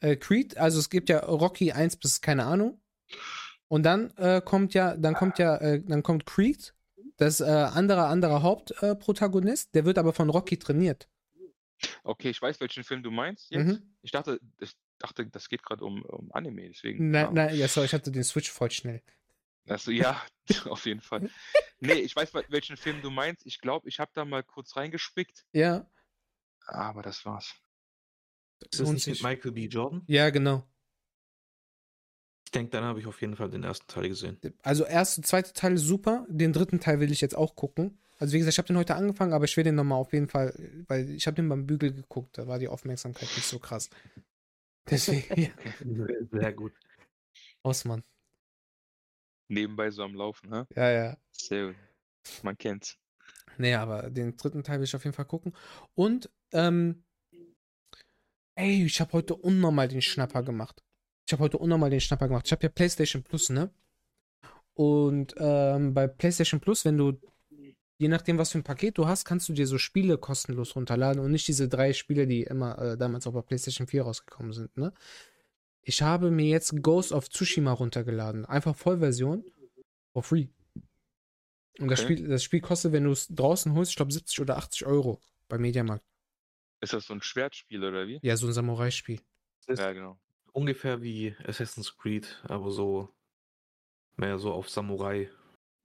Äh, 0.00 0.16
Creed, 0.16 0.56
also 0.58 0.78
es 0.78 0.90
gibt 0.90 1.08
ja 1.08 1.20
Rocky 1.20 1.72
1 1.72 1.96
bis 1.96 2.20
keine 2.20 2.44
Ahnung. 2.44 2.80
Und 3.68 3.84
dann 3.84 4.10
äh, 4.18 4.42
kommt 4.44 4.74
ja, 4.74 4.96
dann 4.96 5.14
kommt 5.14 5.38
ja, 5.38 5.56
äh, 5.56 5.82
dann 5.82 6.02
kommt 6.02 6.26
Creed, 6.26 6.74
das 7.16 7.40
äh, 7.40 7.44
andere, 7.44 8.06
anderer 8.06 8.42
Hauptprotagonist, 8.42 9.00
Protagonist, 9.04 9.74
der 9.74 9.84
wird 9.86 9.96
aber 9.98 10.12
von 10.12 10.28
Rocky 10.28 10.58
trainiert. 10.58 11.08
Okay, 12.04 12.30
ich 12.30 12.40
weiß, 12.40 12.60
welchen 12.60 12.84
Film 12.84 13.02
du 13.02 13.10
meinst 13.10 13.50
jetzt. 13.50 13.66
Mhm. 13.80 13.94
Ich 14.02 14.10
dachte, 14.12 14.38
ich 14.60 14.72
dachte, 14.98 15.26
das 15.26 15.48
geht 15.48 15.62
gerade 15.62 15.84
um, 15.84 16.02
um 16.02 16.30
Anime, 16.32 16.68
deswegen. 16.68 17.10
Nein, 17.10 17.24
ja. 17.24 17.30
nein, 17.32 17.56
ja, 17.56 17.66
sorry, 17.66 17.86
ich 17.86 17.94
hatte 17.94 18.12
den 18.12 18.24
Switch 18.24 18.50
voll 18.50 18.70
schnell. 18.70 19.02
Also, 19.66 19.90
ja, 19.90 20.20
auf 20.66 20.84
jeden 20.86 21.00
Fall. 21.00 21.28
Nee, 21.84 21.94
ich 21.94 22.14
weiß, 22.14 22.32
wel- 22.32 22.44
welchen 22.48 22.76
Film 22.76 23.02
du 23.02 23.10
meinst. 23.10 23.44
Ich 23.44 23.58
glaube, 23.60 23.88
ich 23.88 23.98
habe 23.98 24.12
da 24.14 24.24
mal 24.24 24.44
kurz 24.44 24.76
reingespickt, 24.76 25.44
Ja, 25.52 25.84
aber 26.66 27.02
das 27.02 27.24
war's. 27.24 27.54
Ist 28.70 28.80
das 28.80 28.90
nicht 28.90 29.06
mit. 29.06 29.22
Michael 29.22 29.52
B. 29.52 29.66
Jordan? 29.66 30.02
Ja, 30.06 30.30
genau. 30.30 30.64
Ich 32.44 32.52
denke, 32.52 32.70
dann 32.70 32.84
habe 32.84 33.00
ich 33.00 33.06
auf 33.06 33.20
jeden 33.20 33.36
Fall 33.36 33.50
den 33.50 33.64
ersten 33.64 33.86
Teil 33.86 34.08
gesehen. 34.08 34.38
Also 34.62 34.84
erste, 34.84 35.22
zweite 35.22 35.52
Teil 35.52 35.74
ist 35.74 35.82
super. 35.82 36.26
Den 36.28 36.52
dritten 36.52 36.80
Teil 36.80 37.00
will 37.00 37.10
ich 37.10 37.20
jetzt 37.20 37.34
auch 37.34 37.56
gucken. 37.56 37.98
Also 38.18 38.34
wie 38.34 38.38
gesagt, 38.38 38.54
ich 38.54 38.58
habe 38.58 38.68
den 38.68 38.76
heute 38.76 38.94
angefangen, 38.94 39.32
aber 39.32 39.46
ich 39.46 39.56
will 39.56 39.64
den 39.64 39.74
nochmal 39.74 39.98
auf 39.98 40.12
jeden 40.12 40.28
Fall, 40.28 40.54
weil 40.86 41.10
ich 41.10 41.26
habe 41.26 41.34
den 41.34 41.48
beim 41.48 41.66
Bügel 41.66 41.92
geguckt. 41.92 42.38
Da 42.38 42.46
war 42.46 42.58
die 42.58 42.68
Aufmerksamkeit 42.68 43.28
nicht 43.34 43.46
so 43.46 43.58
krass. 43.58 43.90
Deswegen, 44.90 45.40
ja. 45.40 45.50
Sehr 46.30 46.52
gut. 46.52 46.72
Osman. 47.62 48.04
Nebenbei 49.48 49.90
so 49.90 50.02
am 50.02 50.14
Laufen, 50.14 50.50
ne? 50.50 50.66
Ja, 50.74 50.90
ja. 50.90 51.16
Sehr 51.32 51.68
gut. 51.68 51.76
Man 52.42 52.56
kennt's. 52.56 52.98
Nee, 53.58 53.74
aber 53.74 54.10
den 54.10 54.36
dritten 54.36 54.62
Teil 54.62 54.78
will 54.78 54.84
ich 54.84 54.96
auf 54.96 55.04
jeden 55.04 55.14
Fall 55.14 55.24
gucken. 55.24 55.54
Und, 55.94 56.30
ähm, 56.52 57.04
ey, 58.54 58.84
ich 58.84 59.00
habe 59.00 59.12
heute 59.12 59.34
unnormal 59.34 59.88
den 59.88 60.02
Schnapper 60.02 60.42
gemacht. 60.42 60.82
Ich 61.26 61.32
habe 61.32 61.44
heute 61.44 61.58
unnormal 61.58 61.90
den 61.90 62.00
Schnapper 62.00 62.28
gemacht. 62.28 62.46
Ich 62.46 62.52
habe 62.52 62.62
ja 62.62 62.68
PlayStation 62.68 63.22
Plus, 63.22 63.50
ne? 63.50 63.70
Und 64.74 65.34
ähm, 65.38 65.94
bei 65.94 66.06
PlayStation 66.06 66.60
Plus, 66.60 66.84
wenn 66.84 66.96
du, 66.96 67.20
je 67.98 68.08
nachdem, 68.08 68.38
was 68.38 68.52
für 68.52 68.58
ein 68.58 68.64
Paket 68.64 68.98
du 68.98 69.06
hast, 69.06 69.24
kannst 69.24 69.48
du 69.48 69.52
dir 69.52 69.66
so 69.66 69.78
Spiele 69.78 70.18
kostenlos 70.18 70.74
runterladen 70.76 71.22
und 71.22 71.30
nicht 71.30 71.46
diese 71.48 71.68
drei 71.68 71.92
Spiele, 71.92 72.26
die 72.26 72.42
immer 72.42 72.78
äh, 72.78 72.98
damals 72.98 73.26
auch 73.26 73.32
bei 73.32 73.42
PlayStation 73.42 73.86
4 73.86 74.02
rausgekommen 74.02 74.52
sind, 74.52 74.76
ne? 74.76 74.92
Ich 75.84 76.00
habe 76.00 76.30
mir 76.30 76.46
jetzt 76.46 76.80
Ghost 76.80 77.10
of 77.10 77.28
Tsushima 77.28 77.72
runtergeladen. 77.72 78.44
Einfach 78.46 78.76
Vollversion. 78.76 79.44
For 80.12 80.22
free. 80.22 80.46
Und 81.80 81.90
das, 81.90 82.00
Okay. 82.00 82.14
Spiel, 82.14 82.28
das 82.28 82.44
Spiel 82.44 82.60
kostet, 82.60 82.92
wenn 82.92 83.04
du 83.04 83.10
es 83.10 83.26
draußen 83.28 83.74
holst, 83.74 83.90
ich 83.90 83.96
glaube 83.96 84.12
70 84.12 84.40
oder 84.40 84.58
80 84.58 84.86
Euro 84.86 85.20
bei 85.48 85.58
Mediamarkt. 85.58 86.04
Ist 86.82 86.92
das 86.92 87.06
so 87.06 87.14
ein 87.14 87.22
Schwertspiel 87.22 87.82
oder 87.82 88.06
wie? 88.06 88.18
Ja, 88.22 88.36
so 88.36 88.46
ein 88.46 88.52
Samurai-Spiel. 88.52 89.20
Ja, 89.68 89.92
genau. 89.92 90.18
ungefähr 90.52 91.00
wie 91.00 91.34
Assassin's 91.44 91.96
Creed, 91.96 92.42
aber 92.44 92.70
so 92.70 93.08
mehr 94.16 94.38
so 94.38 94.52
auf 94.52 94.68
Samurai. 94.68 95.30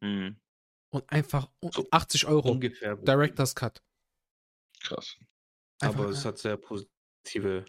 Mhm. 0.02 0.36
Und 0.90 1.10
einfach 1.12 1.50
So 1.62 1.88
80 1.92 2.28
Euro. 2.28 2.52
Ungefähr. 2.52 2.96
Director's 2.96 3.54
Cut. 3.54 3.84
Krass. 4.82 5.18
Einfach, 5.80 6.00
aber 6.00 6.10
es 6.10 6.26
hat 6.26 6.40
sehr 6.40 6.58
positive 6.58 7.66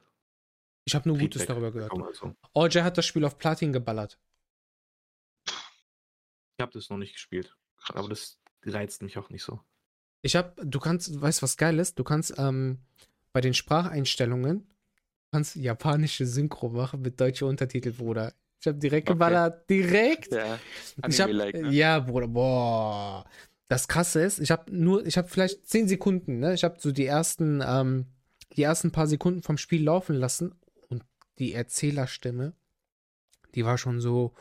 ich 0.89 0.95
habe 0.95 1.07
nur 1.07 1.19
Gutes 1.19 1.43
Feedback 1.43 1.49
darüber 1.49 1.71
gehört. 1.71 1.93
Also, 1.93 2.35
OJ 2.55 2.81
hat 2.81 2.97
das 2.97 3.05
Spiel 3.05 3.23
auf 3.27 3.37
Platin 3.37 3.75
geballert. 3.75 4.19
ich 5.47 6.63
habe 6.63 6.73
das 6.73 6.89
noch 6.89 6.97
nicht 6.97 7.13
gespielt, 7.13 7.55
Krass. 7.77 7.97
aber 7.97 8.09
das 8.09 8.41
reizt 8.65 9.03
mich 9.03 9.19
auch 9.19 9.29
nicht 9.29 9.43
so. 9.43 9.61
Ich 10.23 10.35
habe, 10.35 10.55
du 10.65 10.79
kannst, 10.79 11.21
weißt 11.21 11.41
du, 11.41 11.43
was 11.43 11.59
geil 11.59 11.79
ist? 11.79 11.99
Du 11.99 12.05
kannst 12.05 12.39
ähm, 12.39 12.81
bei 13.33 13.41
den 13.41 13.55
Spracheinstellungen 13.55 14.67
kannst 15.31 15.57
japanische 15.57 16.27
Synchro 16.27 16.71
machen 16.71 17.03
mit 17.03 17.21
deutsche 17.21 17.47
Untertitel, 17.47 17.93
Bruder. 17.93 18.33
Ich 18.61 18.67
habe 18.67 18.79
direkt 18.79 19.09
Okay. 19.09 19.15
geballert. 19.15 19.69
Direkt. 19.71 20.33
ja, 20.33 20.59
Ich 21.07 21.21
hab, 21.21 21.29
Anime-like, 21.29 21.55
ne? 21.55 21.71
Ja, 21.73 22.01
Bruder, 22.01 22.29
boah. 22.29 23.25
Das 23.69 23.87
krasse 23.87 24.23
ist, 24.23 24.41
ich 24.41 24.51
habe 24.51 24.75
nur, 24.75 25.07
ich 25.07 25.19
habe 25.19 25.29
vielleicht 25.29 25.69
10 25.69 25.89
Sekunden, 25.89 26.39
ne? 26.39 26.55
Ich 26.55 26.65
habe 26.65 26.77
so 26.79 26.91
die 26.91 27.05
ersten, 27.05 27.63
ähm, 27.65 28.07
die 28.57 28.63
ersten 28.63 28.91
paar 28.91 29.07
Sekunden 29.07 29.43
vom 29.43 29.59
Spiel 29.59 29.85
laufen 29.85 30.17
lassen 30.17 30.55
und 30.89 31.05
die 31.39 31.53
Erzählerstimme, 31.53 32.55
die 33.55 33.65
war 33.65 33.77
schon 33.77 34.01
so. 34.01 34.35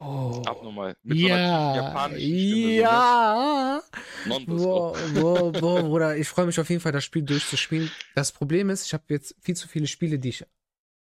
Oh. 0.00 0.42
Abnormal. 0.44 0.96
Mit 1.02 1.18
so 1.18 1.26
einer 1.26 1.38
Ja, 1.38 1.76
japanischen 1.76 2.20
Stimme. 2.20 2.66
ne? 2.66 2.74
ja. 2.76 3.82
So. 4.26 4.44
Boah, 4.46 4.96
boah, 5.14 5.52
boah, 5.52 5.82
Bruder, 5.82 6.16
ich 6.16 6.28
freue 6.28 6.46
mich 6.46 6.58
auf 6.60 6.68
jeden 6.68 6.80
Fall, 6.80 6.92
das 6.92 7.04
Spiel 7.04 7.22
durchzuspielen. 7.22 7.90
Das 8.14 8.32
Problem 8.32 8.70
ist, 8.70 8.86
ich 8.86 8.92
habe 8.92 9.04
jetzt 9.08 9.34
viel 9.40 9.56
zu 9.56 9.68
viele 9.68 9.86
Spiele, 9.86 10.18
die 10.18 10.30
ich 10.30 10.44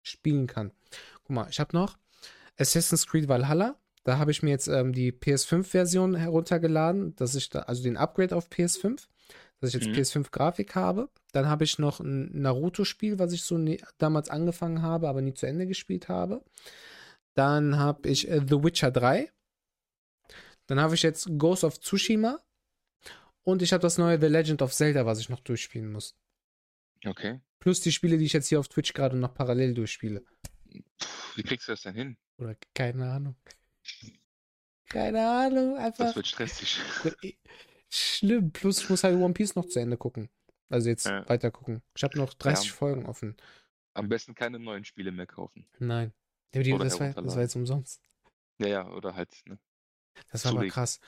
spielen 0.02 0.46
kann. 0.46 0.70
Guck 1.24 1.30
mal, 1.30 1.48
ich 1.50 1.60
habe 1.60 1.76
noch 1.76 1.98
Assassin's 2.58 3.06
Creed 3.06 3.28
Valhalla. 3.28 3.76
Da 4.04 4.16
habe 4.18 4.30
ich 4.30 4.42
mir 4.42 4.50
jetzt 4.50 4.68
ähm, 4.68 4.92
die 4.94 5.12
PS5-Version 5.12 6.14
heruntergeladen, 6.14 7.14
dass 7.16 7.34
ich 7.34 7.50
da, 7.50 7.60
also 7.60 7.82
den 7.82 7.98
Upgrade 7.98 8.34
auf 8.34 8.48
PS5, 8.48 9.06
dass 9.60 9.74
ich 9.74 9.74
jetzt 9.74 9.88
Mhm. 9.88 9.94
PS5-Grafik 9.94 10.74
habe. 10.74 11.10
Dann 11.32 11.46
habe 11.48 11.64
ich 11.64 11.78
noch 11.78 12.00
ein 12.00 12.30
Naruto-Spiel, 12.40 13.18
was 13.18 13.32
ich 13.32 13.42
so 13.42 13.58
ne 13.58 13.78
damals 13.98 14.30
angefangen 14.30 14.80
habe, 14.80 15.08
aber 15.08 15.20
nie 15.20 15.34
zu 15.34 15.46
Ende 15.46 15.66
gespielt 15.66 16.08
habe. 16.08 16.42
Dann 17.38 17.76
habe 17.78 18.08
ich 18.08 18.28
äh, 18.28 18.40
The 18.40 18.64
Witcher 18.64 18.90
3. 18.90 19.30
Dann 20.66 20.80
habe 20.80 20.96
ich 20.96 21.02
jetzt 21.04 21.28
Ghost 21.38 21.62
of 21.62 21.78
Tsushima. 21.78 22.40
Und 23.44 23.62
ich 23.62 23.72
habe 23.72 23.80
das 23.80 23.96
neue 23.96 24.20
The 24.20 24.26
Legend 24.26 24.60
of 24.60 24.74
Zelda, 24.74 25.06
was 25.06 25.20
ich 25.20 25.28
noch 25.28 25.38
durchspielen 25.38 25.92
muss. 25.92 26.16
Okay. 27.06 27.40
Plus 27.60 27.80
die 27.80 27.92
Spiele, 27.92 28.18
die 28.18 28.24
ich 28.24 28.32
jetzt 28.32 28.48
hier 28.48 28.58
auf 28.58 28.66
Twitch 28.66 28.92
gerade 28.92 29.16
noch 29.16 29.34
parallel 29.34 29.72
durchspiele. 29.74 30.24
Wie 31.36 31.42
kriegst 31.44 31.68
du 31.68 31.72
das 31.72 31.82
denn 31.82 31.94
hin? 31.94 32.16
Oder 32.38 32.56
keine 32.74 33.08
Ahnung. 33.08 33.36
Keine 34.88 35.28
Ahnung, 35.30 35.76
Das 35.76 35.84
einfach 35.84 36.16
wird 36.16 36.26
stressig. 36.26 36.80
schlimm. 37.88 38.50
Plus 38.52 38.80
ich 38.82 38.90
muss 38.90 39.04
halt 39.04 39.16
One 39.16 39.32
Piece 39.34 39.54
noch 39.54 39.66
zu 39.66 39.78
Ende 39.78 39.96
gucken. 39.96 40.28
Also 40.70 40.88
jetzt 40.88 41.06
Ja. 41.06 41.26
weiter 41.28 41.52
gucken. 41.52 41.82
Ich 41.96 42.02
habe 42.02 42.18
noch 42.18 42.34
30 42.34 42.70
Ja. 42.70 42.74
Folgen 42.74 43.06
offen. 43.06 43.36
Am 43.94 44.08
besten 44.08 44.34
keine 44.34 44.58
neuen 44.58 44.84
Spiele 44.84 45.12
mehr 45.12 45.26
kaufen. 45.26 45.68
Nein. 45.78 46.12
Ja, 46.54 46.62
die, 46.62 46.76
das, 46.78 46.98
war, 47.00 47.12
das 47.12 47.34
war 47.36 47.42
jetzt 47.42 47.56
umsonst. 47.56 48.00
Ja, 48.58 48.68
ja, 48.68 48.90
oder 48.90 49.14
halt, 49.14 49.42
ne? 49.46 49.58
Das 50.32 50.44
war 50.44 50.52
Zulegen. 50.52 50.70
krass. 50.70 51.00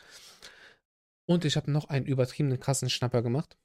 Und 1.27 1.45
ich 1.45 1.57
habe 1.57 1.71
noch 1.71 1.87
einen 1.87 2.07
übertriebenen 2.07 2.61
krassen 2.61 2.91
Schnapper 2.91 3.23
gemacht. 3.23 3.57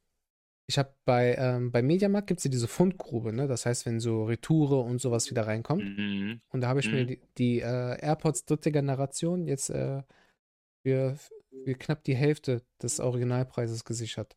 Ich 0.67 0.79
habe 0.79 0.96
bei, 1.05 1.36
ähm, 1.36 1.72
bei 1.72 1.84
Mediamarkt 1.84 2.27
gibt 2.27 2.39
es 2.39 2.44
ja 2.46 2.50
diese 2.50 2.67
Fundgrube, 2.67 3.32
ne? 3.34 3.48
Das 3.48 3.65
heißt, 3.67 3.86
wenn 3.86 4.00
so 4.00 4.25
Retoure 4.25 4.79
und 4.82 5.00
sowas 5.00 5.29
wieder 5.29 5.46
reinkommt. 5.46 5.84
Mhm. 5.84 6.41
Und 6.50 6.62
da 6.62 6.67
habe 6.70 6.79
ich 6.79 6.91
mir 6.91 7.03
Mhm. 7.03 7.08
die, 7.08 7.22
die 7.38 7.60
äh, 7.60 8.00
AirPods 8.01 8.46
dritte 8.46 8.72
Generation 8.72 9.46
jetzt 9.46 9.70
äh, 9.70 10.01
für, 10.84 11.17
für 11.63 11.75
knapp 11.75 12.03
die 12.03 12.15
Hälfte 12.15 12.63
des 12.82 13.00
Originalpreises 13.00 13.84
gesichert. 13.86 14.36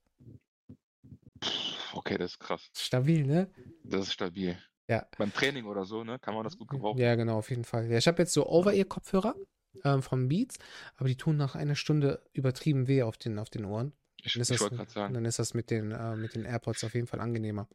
Okay, 1.94 2.18
das 2.18 2.32
ist 2.32 2.38
krass. 2.40 2.68
Stabil, 2.74 3.26
ne? 3.26 3.50
Das 3.84 4.02
ist 4.08 4.12
stabil. 4.12 4.58
Ja. 4.88 5.06
Beim 5.18 5.32
Training 5.32 5.66
oder 5.66 5.84
so, 5.84 6.04
ne? 6.04 6.18
Kann 6.18 6.34
man 6.34 6.44
das 6.44 6.56
gut 6.56 6.68
gebrauchen. 6.68 6.98
Ja, 6.98 7.14
genau, 7.14 7.38
auf 7.38 7.50
jeden 7.50 7.64
Fall. 7.64 7.90
Ja, 7.90 7.98
ich 7.98 8.08
habe 8.08 8.22
jetzt 8.22 8.32
so 8.32 8.46
Over-Ear-Kopfhörer 8.46 9.36
ähm, 9.84 10.02
von 10.02 10.28
Beats, 10.28 10.58
aber 10.96 11.08
die 11.08 11.16
tun 11.16 11.36
nach 11.36 11.54
einer 11.54 11.74
Stunde 11.74 12.22
übertrieben 12.32 12.88
weh 12.88 13.02
auf 13.02 13.18
den, 13.18 13.38
auf 13.38 13.50
den 13.50 13.64
Ohren. 13.64 13.92
Ich, 14.22 14.32
Dann 14.34 14.42
ist 14.42 14.50
ich 14.50 14.54
das, 14.54 14.60
wollte 14.62 14.76
gerade 14.76 14.90
sagen. 14.90 15.14
dann 15.14 15.24
ist 15.24 15.38
das 15.38 15.54
mit 15.54 15.70
den, 15.70 15.92
äh, 15.92 16.16
mit 16.16 16.34
den 16.34 16.44
AirPods 16.44 16.84
auf 16.84 16.94
jeden 16.94 17.06
Fall 17.06 17.20
angenehmer. 17.20 17.68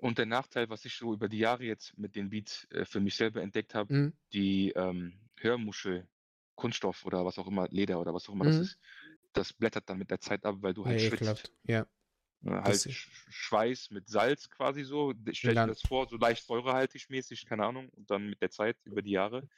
Und 0.00 0.18
der 0.18 0.26
Nachteil, 0.26 0.70
was 0.70 0.84
ich 0.84 0.96
so 0.96 1.12
über 1.12 1.28
die 1.28 1.38
Jahre 1.38 1.64
jetzt 1.64 1.96
mit 1.98 2.14
den 2.16 2.30
Beats 2.30 2.66
äh, 2.70 2.84
für 2.84 3.00
mich 3.00 3.16
selber 3.16 3.42
entdeckt 3.42 3.74
habe, 3.74 3.92
Mhm. 3.92 4.12
die 4.32 4.70
ähm, 4.70 5.12
Hörmuschel, 5.36 6.06
Kunststoff 6.54 7.04
oder 7.04 7.24
was 7.24 7.38
auch 7.38 7.46
immer, 7.46 7.68
Leder 7.68 8.00
oder 8.00 8.14
was 8.14 8.28
auch 8.28 8.34
immer 8.34 8.44
Mhm. 8.44 8.48
das 8.48 8.60
ist, 8.60 8.78
das 9.32 9.52
blättert 9.52 9.88
dann 9.90 9.98
mit 9.98 10.10
der 10.10 10.20
Zeit 10.20 10.44
ab, 10.44 10.56
weil 10.60 10.74
du 10.74 10.86
halt 10.86 11.00
Ja, 11.00 11.06
schwitzt. 11.08 11.22
ekelhaft. 11.22 11.52
Ja. 11.64 11.86
Ne, 12.40 12.62
halt 12.62 12.88
Schweiß 13.30 13.90
mit 13.90 14.08
Salz 14.08 14.48
quasi 14.48 14.84
so. 14.84 15.12
Stell 15.32 15.50
dir 15.50 15.54
dann- 15.56 15.68
das 15.68 15.82
vor, 15.82 16.08
so 16.08 16.16
leicht 16.16 16.46
säurehaltig 16.46 17.10
mäßig, 17.10 17.46
keine 17.46 17.66
Ahnung. 17.66 17.88
Und 17.90 18.10
dann 18.10 18.28
mit 18.30 18.40
der 18.40 18.50
Zeit, 18.50 18.76
über 18.84 19.02
die 19.02 19.10
Jahre, 19.10 19.48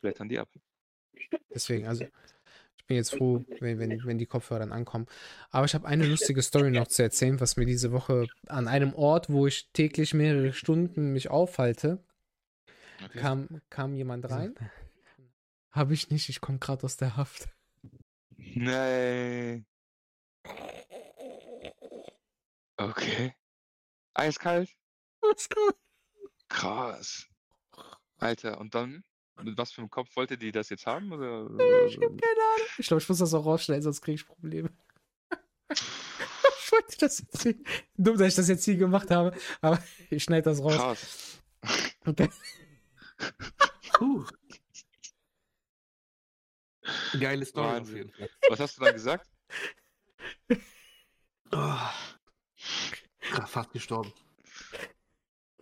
blättern 0.00 0.28
die 0.28 0.38
ab. 0.38 0.50
Deswegen, 1.54 1.86
also 1.86 2.04
ich 2.76 2.84
bin 2.86 2.96
jetzt 2.96 3.14
froh, 3.14 3.44
wenn, 3.60 3.78
wenn, 3.78 4.04
wenn 4.04 4.18
die 4.18 4.26
Kopfhörer 4.26 4.60
dann 4.60 4.72
ankommen. 4.72 5.06
Aber 5.50 5.64
ich 5.64 5.74
habe 5.74 5.86
eine 5.86 6.06
lustige 6.06 6.42
Story 6.42 6.70
noch 6.70 6.88
zu 6.88 7.02
erzählen, 7.02 7.40
was 7.40 7.56
mir 7.56 7.64
diese 7.64 7.92
Woche 7.92 8.26
an 8.46 8.68
einem 8.68 8.94
Ort, 8.94 9.30
wo 9.30 9.46
ich 9.46 9.70
täglich 9.72 10.12
mehrere 10.14 10.52
Stunden 10.52 11.12
mich 11.12 11.28
aufhalte, 11.30 12.04
Okay. 13.04 13.18
kam, 13.18 13.48
kam 13.70 13.94
jemand 13.94 14.30
rein. 14.30 14.54
Habe 15.72 15.94
ich 15.94 16.10
nicht, 16.10 16.28
ich 16.28 16.40
komme 16.40 16.58
gerade 16.58 16.84
aus 16.84 16.96
der 16.98 17.16
Haft. 17.16 17.48
Nee. 18.36 19.64
Okay. 22.76 23.34
Eiskalt? 24.14 24.70
Kommt? 25.20 25.76
Krass. 26.48 27.26
Alter, 28.18 28.58
und 28.60 28.74
dann? 28.74 29.04
Mit 29.42 29.56
was 29.56 29.72
für 29.72 29.80
einem 29.80 29.90
Kopf 29.90 30.14
wollte 30.16 30.36
die 30.36 30.52
das 30.52 30.68
jetzt 30.68 30.86
haben? 30.86 31.10
Oder? 31.12 31.46
Ich 31.86 31.96
habe 31.96 32.06
keine 32.06 32.40
Ahnung. 32.54 32.66
Ich 32.78 32.86
glaube, 32.86 33.02
ich 33.02 33.08
muss 33.08 33.18
das 33.18 33.34
auch 33.34 33.44
rausschneiden, 33.44 33.82
sonst 33.82 34.02
kriege 34.02 34.16
ich 34.16 34.26
Probleme. 34.26 34.70
ich 35.70 36.72
wollte 36.72 36.98
das 36.98 37.18
jetzt 37.18 37.42
hier, 37.42 37.54
dumm, 37.96 38.18
dass 38.18 38.28
ich 38.28 38.34
das 38.34 38.48
jetzt 38.48 38.64
hier 38.64 38.76
gemacht 38.76 39.10
habe, 39.10 39.36
aber 39.60 39.82
ich 40.10 40.22
schneide 40.22 40.42
das 40.42 40.60
raus. 40.60 40.76
Krass. 40.76 41.42
Okay. 42.04 42.28
Puh. 43.94 44.26
Geile 47.18 47.44
Story 47.46 47.66
auf 47.66 47.74
Wahnsinn. 47.74 47.96
jeden 47.96 48.12
Fall. 48.12 48.30
Was 48.48 48.60
hast 48.60 48.76
du 48.76 48.84
dann 48.84 48.94
gesagt? 48.94 49.30
Oh. 51.52 51.76
Fast 53.46 53.72
gestorben. 53.72 54.12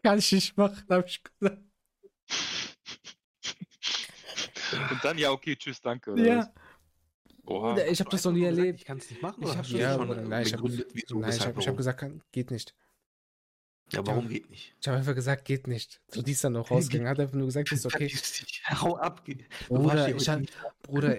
Kann 0.02 0.18
ich 0.18 0.32
nicht 0.32 0.56
machen, 0.56 0.84
habe 0.88 1.06
ich 1.06 1.22
gesagt. 1.22 1.58
Und 4.90 5.04
dann, 5.04 5.18
ja, 5.18 5.30
okay, 5.32 5.56
tschüss, 5.56 5.80
danke. 5.80 6.12
Oder 6.12 6.24
Ja. 6.24 6.38
was? 6.38 6.50
Oha. 7.46 7.76
Ich 7.86 7.98
habe 8.00 8.10
das 8.10 8.24
noch 8.24 8.32
nie 8.32 8.44
erlebt. 8.44 8.78
Ich 8.80 8.84
kann 8.84 8.98
es 8.98 9.10
nicht 9.10 9.20
machen. 9.22 9.42
Ich 9.42 9.46
Oder 9.48 9.56
hab 9.58 9.64
hast 9.64 9.72
du 9.72 9.76
ja, 9.78 9.94
schon 9.94 10.28
nein, 10.28 10.42
ich 10.46 10.52
hab- 10.52 10.60
begründet, 10.62 10.88
wieso, 10.92 11.18
Nein, 11.18 11.30
ich 11.30 11.36
weshalb, 11.36 11.56
habe 11.56 11.66
hab 11.66 11.76
gesagt, 11.76 12.00
kann- 12.00 12.22
geht 12.32 12.50
nicht. 12.50 12.74
Ja, 13.92 14.06
warum 14.06 14.28
geht 14.28 14.48
nicht? 14.50 14.74
Ich 14.80 14.88
habe 14.88 14.98
einfach 14.98 15.14
gesagt, 15.14 15.44
geht 15.44 15.66
nicht. 15.66 16.00
So, 16.08 16.22
die 16.22 16.32
ist 16.32 16.44
dann 16.44 16.52
noch 16.52 16.70
rausgegangen. 16.70 17.08
Hat 17.08 17.18
einfach 17.18 17.36
nur 17.36 17.46
gesagt, 17.46 17.72
ist 17.72 17.86
okay. 17.86 18.08
Hau 18.70 18.96
ab. 18.96 19.24
Bruder, 19.68 20.08
ich 20.16 20.28
hab, 20.28 20.42
Bruder, 20.82 21.16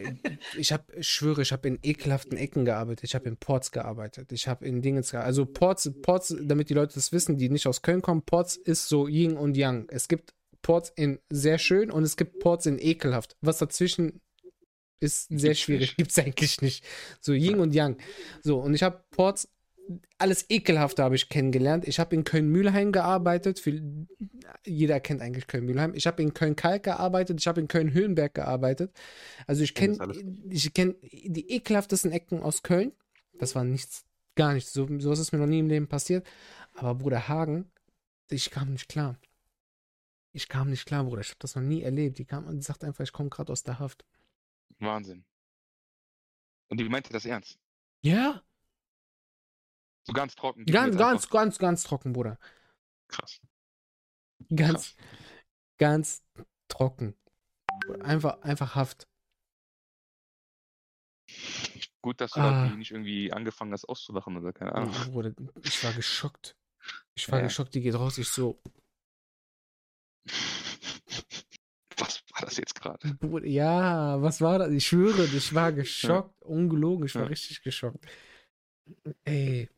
ich 0.57 0.71
habe, 0.71 0.83
ich 0.95 1.07
schwöre, 1.07 1.41
ich 1.41 1.51
habe 1.51 1.67
in 1.67 1.79
ekelhaften 1.81 2.37
Ecken 2.37 2.65
gearbeitet. 2.65 3.03
Ich 3.03 3.15
habe 3.15 3.27
in 3.27 3.37
Ports 3.37 3.71
gearbeitet. 3.71 4.31
Ich 4.31 4.47
habe 4.47 4.65
in 4.65 4.81
Dingens 4.81 5.11
gearbeitet. 5.11 5.27
Also 5.27 5.45
Ports, 5.45 5.91
Ports, 6.01 6.35
damit 6.41 6.69
die 6.69 6.73
Leute 6.73 6.95
das 6.95 7.11
wissen, 7.11 7.37
die 7.37 7.49
nicht 7.49 7.67
aus 7.67 7.81
Köln 7.81 8.01
kommen, 8.01 8.23
Ports 8.23 8.55
ist 8.55 8.87
so 8.87 9.07
Yin 9.07 9.37
und 9.37 9.57
Yang. 9.57 9.87
Es 9.89 10.07
gibt 10.07 10.33
Ports 10.61 10.91
in 10.95 11.19
sehr 11.29 11.57
schön 11.57 11.91
und 11.91 12.03
es 12.03 12.17
gibt 12.17 12.39
Ports 12.39 12.65
in 12.65 12.79
ekelhaft. 12.79 13.35
Was 13.41 13.57
dazwischen 13.57 14.21
ist 15.01 15.27
sehr 15.29 15.55
schwierig. 15.55 15.81
nicht. 15.81 15.97
Gibt's 15.97 16.19
eigentlich 16.19 16.61
nicht. 16.61 16.85
So 17.19 17.33
Yin 17.33 17.59
und 17.59 17.73
Yang. 17.73 17.97
So, 18.43 18.59
und 18.59 18.73
ich 18.73 18.83
habe 18.83 19.03
Ports, 19.11 19.49
alles 20.17 20.49
Ekelhafte 20.49 21.03
habe 21.03 21.15
ich 21.15 21.29
kennengelernt. 21.29 21.87
Ich 21.87 21.99
habe 21.99 22.15
in 22.15 22.23
Köln-Mühlheim 22.23 22.91
gearbeitet. 22.91 23.59
Für, 23.59 23.81
jeder 24.65 24.99
kennt 24.99 25.21
eigentlich 25.21 25.47
Köln-Mühlheim. 25.47 25.93
Ich 25.93 26.07
habe 26.07 26.21
in 26.21 26.33
Köln-Kalk 26.33 26.83
gearbeitet. 26.83 27.39
Ich 27.39 27.47
habe 27.47 27.61
in 27.61 27.67
Köln-Höhenberg 27.67 28.33
gearbeitet. 28.33 28.91
Also 29.47 29.63
ich 29.63 29.73
kenn 29.75 29.97
kenne 29.97 30.13
ich 30.49 30.73
kenn 30.73 30.95
die 31.01 31.49
ekelhaftesten 31.51 32.11
Ecken 32.11 32.41
aus 32.41 32.63
Köln. 32.63 32.91
Das 33.33 33.55
war 33.55 33.63
nichts, 33.63 34.05
gar 34.35 34.53
nichts. 34.53 34.73
So, 34.73 34.87
sowas 34.99 35.19
ist 35.19 35.31
mir 35.31 35.39
noch 35.39 35.47
nie 35.47 35.59
im 35.59 35.69
Leben 35.69 35.87
passiert. 35.87 36.25
Aber 36.73 36.95
Bruder 36.95 37.27
Hagen, 37.27 37.71
ich 38.29 38.51
kam 38.51 38.71
nicht 38.73 38.89
klar. 38.89 39.19
Ich 40.33 40.47
kam 40.47 40.69
nicht 40.69 40.85
klar, 40.85 41.03
Bruder. 41.03 41.21
Ich 41.21 41.29
habe 41.29 41.39
das 41.39 41.55
noch 41.55 41.63
nie 41.63 41.81
erlebt. 41.81 42.17
Die 42.17 42.25
kam 42.25 42.45
und 42.47 42.57
die 42.57 42.63
sagt 42.63 42.83
einfach, 42.83 43.03
ich 43.03 43.11
komme 43.11 43.29
gerade 43.29 43.51
aus 43.51 43.63
der 43.63 43.79
Haft. 43.79 44.05
Wahnsinn. 44.79 45.25
Und 46.69 46.79
die 46.79 46.87
meinte 46.87 47.11
das 47.11 47.25
ernst. 47.25 47.59
Ja, 48.01 48.41
So 50.03 50.13
ganz 50.13 50.35
trocken. 50.35 50.65
ganz, 50.65 50.97
ganz, 50.97 51.23
einfach- 51.23 51.29
ganz, 51.31 51.57
ganz 51.59 51.83
trocken, 51.83 52.13
Bruder. 52.13 52.39
krass. 53.07 53.39
Ganz, 54.55 54.95
ganz 55.77 56.23
trocken. 56.67 57.15
Einfach, 58.01 58.41
einfach 58.41 58.75
Haft. 58.75 59.07
Gut, 62.01 62.19
dass 62.19 62.31
du 62.31 62.39
Ah. 62.39 62.67
da 62.69 62.75
nicht 62.75 62.91
irgendwie 62.91 63.31
angefangen 63.31 63.71
hast 63.73 63.85
auszulachen 63.85 64.35
oder 64.37 64.51
keine 64.53 64.73
Ahnung. 64.73 64.91
Bruder, 65.11 65.33
ich 65.63 65.83
war 65.83 65.93
geschockt. 65.93 66.57
Ich 67.13 67.29
war 67.31 67.39
Ja. 67.39 67.45
geschockt, 67.45 67.75
die 67.75 67.81
geht 67.81 67.93
raus. 67.95 68.17
Ich 68.17 68.29
so, 68.29 68.61
Was 71.97 72.23
war 72.33 72.41
das 72.45 72.57
jetzt 72.57 72.73
gerade? 72.75 73.17
Ja, 73.47 74.19
was 74.21 74.41
war 74.41 74.57
das? 74.59 74.71
Ich 74.71 74.87
schwöre, 74.87 75.25
ich 75.25 75.53
war 75.53 75.71
geschockt. 75.71 76.41
Ungelogen, 76.41 77.05
ich 77.05 77.13
war 77.15 77.23
Ja. 77.23 77.27
richtig 77.27 77.61
geschockt. 77.61 78.03
Ey. 79.25 79.69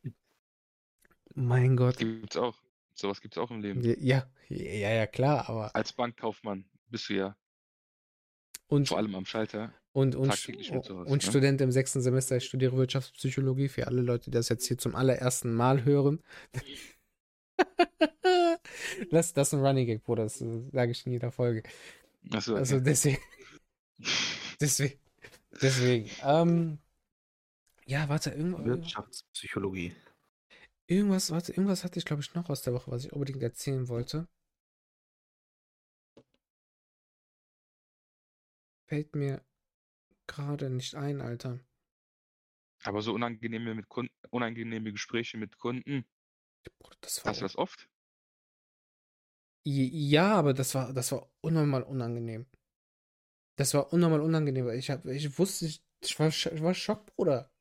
Mein 1.36 1.76
Gott. 1.76 1.98
Gibt's 1.98 2.38
auch. 2.38 2.56
Sowas 2.96 3.22
gibt's 3.22 3.38
auch 3.38 3.50
im 3.50 3.62
Leben. 3.62 3.82
Ja, 3.84 4.26
ja, 4.50 4.92
ja, 4.92 5.08
klar, 5.08 5.50
aber. 5.50 5.76
Als 5.76 5.94
Bankkaufmann 5.94 6.66
bist 6.90 7.10
du 7.10 7.16
ja 7.16 7.36
Und, 8.68 8.88
vor 8.88 8.98
allem 8.98 9.16
am 9.16 9.26
Schalter. 9.26 9.74
und, 9.94 10.16
und, 10.16 10.34
sowas, 10.36 10.88
und 10.88 11.10
ne? 11.10 11.22
Student 11.22 11.62
im 11.62 11.72
sechsten 11.72 12.02
Semester, 12.02 12.38
ich 12.38 12.46
studiere 12.46 12.78
Wirtschaftspsychologie 12.78 13.68
für 13.68 13.88
alle 13.88 14.02
Leute, 14.02 14.26
die 14.26 14.32
das 14.32 14.50
jetzt 14.50 14.68
hier 14.68 14.78
zum 14.78 14.96
allerersten 14.96 15.54
Mal 15.54 15.86
hören. 15.86 16.22
das, 19.12 19.34
das 19.34 19.48
ist 19.48 19.54
ein 19.54 19.66
Running 19.66 19.88
Gag, 19.88 20.04
Bruder, 20.04 20.24
das 20.24 20.38
sage 20.38 20.92
ich 20.92 21.06
in 21.06 21.14
jeder 21.14 21.32
Folge. 21.32 21.64
Achso, 22.32 22.56
Also 22.56 22.76
okay. 22.76 22.84
deswegen, 22.86 23.18
deswegen, 24.62 25.00
deswegen. 25.62 26.10
Ähm, 26.24 26.78
ja, 27.86 28.10
warte, 28.10 28.32
irgend, 28.32 28.58
Wirtschaftspsychologie. 28.66 29.96
irgendwas, 30.88 31.30
warte, 31.32 31.52
irgendwas 31.52 31.84
hatte 31.84 32.00
ich, 32.00 32.06
glaube 32.06 32.22
ich, 32.22 32.34
noch 32.36 32.50
aus 32.50 32.62
der 32.62 32.74
Woche, 32.74 32.90
was 32.92 33.04
ich 33.06 33.12
unbedingt 33.14 33.42
erzählen 33.44 33.88
wollte. 33.90 34.28
Fällt 38.88 39.14
mir 39.14 39.44
gerade 40.28 40.70
nicht 40.70 40.96
ein, 40.96 41.22
Alter. 41.22 41.60
Aber 42.84 43.02
so 43.02 43.14
unangenehme, 43.14 43.76
mit 43.76 43.90
Kunden, 43.90 44.14
unangenehme 44.30 44.92
Gespräche 44.92 45.38
mit 45.38 45.58
Kunden, 45.58 46.06
Das 47.02 47.24
war, 47.26 47.32
hast 47.32 47.42
du 47.42 47.46
das 47.46 47.56
oft? 47.58 47.90
ja, 49.66 50.34
aber 50.36 50.54
das 50.54 50.76
war, 50.76 50.94
das 50.94 51.12
war 51.12 51.30
unnormal 51.42 51.84
unangenehm. 51.84 52.46
Das 53.56 53.74
war 53.74 53.92
unnormal 53.94 54.22
unangenehm, 54.22 54.66
weil 54.68 54.78
ich 54.78 54.90
hab, 54.92 55.06
ich 55.06 55.38
wusste, 55.40 55.66
ich, 55.66 55.84
war, 56.20 56.28
ich 56.28 56.62
war 56.62 56.74
schock, 56.74 57.06
Bruder. 57.16 57.52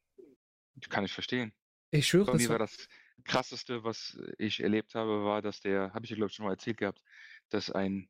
Kann 0.89 1.05
ich 1.05 1.13
verstehen. 1.13 1.53
Ich 1.91 2.09
schwöre, 2.09 2.27
Bei 2.27 2.33
das 2.33 2.49
mir 2.49 2.51
war 2.51 2.59
war, 2.59 2.59
das 2.59 2.89
krasseste, 3.25 3.85
was 3.85 4.19
ich 4.39 4.61
erlebt 4.61 4.95
habe, 4.95 5.25
war, 5.25 5.43
dass 5.43 5.61
der, 5.61 5.93
habe 5.95 6.05
ich 6.05 6.11
ja 6.11 6.17
glaube 6.17 6.31
ich 6.31 6.37
schon 6.37 6.47
mal 6.47 6.53
erzählt 6.53 6.79
gehabt, 6.79 7.03
dass 7.51 7.71
ein 7.71 8.09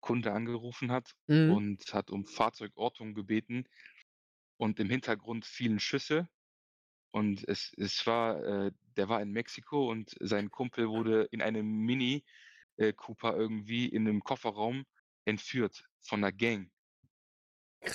Kunde 0.00 0.32
angerufen 0.32 0.92
hat 0.92 1.14
Mhm. 1.28 1.48
und 1.48 1.94
hat 1.94 2.10
um 2.10 2.26
Fahrzeugortung 2.26 3.14
gebeten 3.14 3.66
und 4.58 4.80
im 4.80 4.90
Hintergrund 4.90 5.46
fielen 5.46 5.80
Schüsse 5.80 6.28
und 7.12 7.46
es, 7.48 7.72
es 7.78 8.06
war, 8.06 8.42
äh, 8.44 8.72
der 8.96 9.08
war 9.08 9.22
in 9.22 9.32
Mexiko 9.32 9.90
und 9.90 10.16
sein 10.20 10.50
Kumpel 10.50 10.88
wurde 10.88 11.24
in 11.32 11.42
einem 11.42 11.66
Mini 11.66 12.24
äh, 12.78 12.92
Cooper 12.94 13.36
irgendwie 13.36 13.86
in 13.88 14.08
einem 14.08 14.22
Kofferraum 14.24 14.84
entführt 15.26 15.86
von 16.00 16.20
einer 16.24 16.32
Gang. 16.32 16.70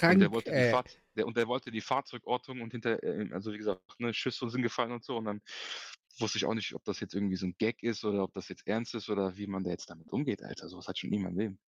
Und 0.09 0.19
krank, 0.19 0.19
der 0.19 0.31
wollte 0.31 0.53
die 0.53 0.63
ey. 0.63 0.63
Fahr 0.63 0.85
der, 1.17 1.25
und 1.27 1.35
der 1.35 1.47
wollte 1.47 1.71
die 1.71 1.81
Fahrzeugortung 1.81 2.61
und 2.61 2.71
hinter, 2.71 3.01
äh, 3.03 3.29
also 3.33 3.51
wie 3.51 3.57
gesagt, 3.57 3.81
ne, 3.99 4.13
Schüsse 4.13 4.49
sind 4.49 4.61
gefallen 4.61 4.91
und 4.91 5.03
so. 5.03 5.17
Und 5.17 5.25
dann 5.25 5.41
wusste 6.19 6.37
ich 6.37 6.45
auch 6.45 6.53
nicht, 6.53 6.73
ob 6.73 6.83
das 6.83 6.99
jetzt 6.99 7.13
irgendwie 7.13 7.35
so 7.35 7.45
ein 7.45 7.55
Gag 7.57 7.83
ist 7.83 8.03
oder 8.03 8.23
ob 8.23 8.33
das 8.33 8.47
jetzt 8.49 8.65
ernst 8.67 8.95
ist 8.95 9.09
oder 9.09 9.35
wie 9.37 9.47
man 9.47 9.63
da 9.63 9.71
jetzt 9.71 9.89
damit 9.89 10.11
umgeht, 10.11 10.43
Alter. 10.43 10.69
Sowas 10.69 10.87
hat 10.87 10.97
schon 10.97 11.09
niemand 11.09 11.37
Leben. 11.37 11.59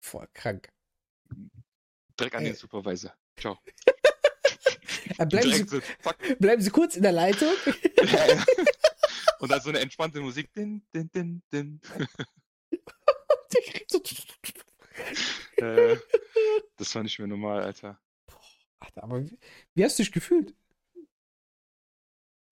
Voll 0.00 0.28
krank. 0.32 0.68
Direkt 2.18 2.36
an 2.36 2.42
Ey. 2.42 2.50
den 2.50 2.56
Supervisor. 2.56 3.14
Ciao. 3.38 3.58
Äh, 5.18 5.26
bleiben, 5.26 5.52
Sie, 5.52 5.64
so, 5.64 5.80
bleiben 6.40 6.62
Sie 6.62 6.70
kurz 6.70 6.96
in 6.96 7.02
der 7.02 7.12
Leitung. 7.12 7.52
Ja, 8.04 8.26
ja. 8.26 8.44
Und 9.38 9.50
dann 9.50 9.60
so 9.60 9.68
eine 9.70 9.80
entspannte 9.80 10.20
Musik. 10.20 10.52
Din, 10.52 10.82
din, 10.94 11.10
din, 11.10 11.42
din. 11.52 11.80
Äh, 15.56 15.96
das 16.76 16.94
war 16.94 17.02
nicht 17.02 17.18
mehr 17.18 17.28
normal, 17.28 17.62
Alter. 17.62 17.98
Alter, 18.94 19.04
aber 19.04 19.24
wie, 19.24 19.38
wie 19.74 19.84
hast 19.84 19.98
du 19.98 20.02
dich 20.02 20.12
gefühlt? 20.12 20.54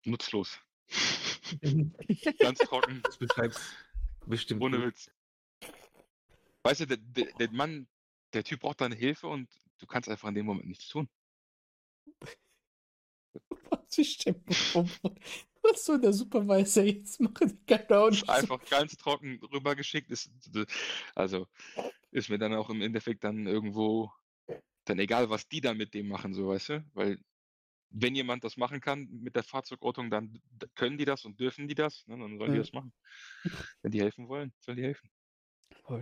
Nutzlos. 0.04 0.58
Ganz 2.38 2.58
trocken. 2.60 3.00
Das 3.04 3.16
beschreibt 3.16 3.60
bestimmt. 4.26 4.62
Ohne. 4.62 4.86
Witz. 4.86 5.10
Weißt 6.64 6.80
du, 6.80 6.86
der, 6.86 6.96
der, 6.98 7.32
der 7.38 7.50
Mann, 7.50 7.86
der 8.32 8.44
Typ 8.44 8.60
braucht 8.60 8.80
deine 8.80 8.94
Hilfe 8.94 9.26
und 9.26 9.48
du 9.78 9.86
kannst 9.86 10.08
einfach 10.08 10.28
in 10.28 10.34
dem 10.34 10.46
Moment 10.46 10.68
nichts 10.68 10.88
tun. 10.88 11.08
Was 13.60 14.16
vor, 14.70 14.86
Was 15.62 15.84
soll 15.84 16.00
der 16.00 16.12
Supervisor 16.12 16.84
jetzt 16.84 17.20
machen? 17.20 17.64
Keine 17.66 17.88
Ahnung. 17.88 18.28
Einfach 18.28 18.64
ganz 18.68 18.96
trocken 18.96 19.40
rübergeschickt. 19.52 20.10
Ist, 20.10 20.30
also 21.14 21.46
ist 22.10 22.28
mir 22.28 22.38
dann 22.38 22.54
auch 22.54 22.70
im 22.70 22.82
Endeffekt 22.82 23.24
dann 23.24 23.46
irgendwo 23.46 24.12
dann 24.84 24.98
egal, 24.98 25.30
was 25.30 25.48
die 25.48 25.60
dann 25.60 25.76
mit 25.76 25.94
dem 25.94 26.08
machen, 26.08 26.34
so 26.34 26.48
weißt 26.48 26.68
du? 26.70 26.84
Weil 26.94 27.18
wenn 27.90 28.14
jemand 28.14 28.44
das 28.44 28.56
machen 28.56 28.80
kann 28.80 29.08
mit 29.10 29.36
der 29.36 29.42
Fahrzeugortung, 29.42 30.10
dann 30.10 30.40
können 30.74 30.98
die 30.98 31.04
das 31.04 31.24
und 31.24 31.38
dürfen 31.38 31.68
die 31.68 31.74
das, 31.74 32.06
ne? 32.06 32.18
dann 32.18 32.38
sollen 32.38 32.52
die 32.52 32.58
Ja. 32.58 32.62
das 32.62 32.72
machen. 32.72 32.92
Wenn 33.82 33.92
die 33.92 34.00
helfen 34.00 34.28
wollen, 34.28 34.52
sollen 34.60 34.78
die 34.78 34.84
helfen. 34.84 35.10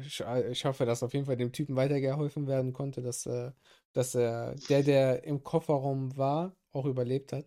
Ich, 0.02 0.20
ich 0.20 0.64
hoffe, 0.64 0.84
dass 0.84 1.02
auf 1.02 1.14
jeden 1.14 1.26
Fall 1.26 1.36
dem 1.36 1.52
Typen 1.52 1.74
weitergeholfen 1.74 2.46
werden 2.46 2.72
konnte, 2.72 3.02
dass, 3.02 3.26
äh, 3.26 3.52
dass 3.92 4.14
äh, 4.14 4.54
der, 4.68 4.82
der 4.82 5.24
im 5.24 5.42
Kofferraum 5.42 6.16
war, 6.16 6.56
auch 6.72 6.86
überlebt 6.86 7.32
hat. 7.32 7.46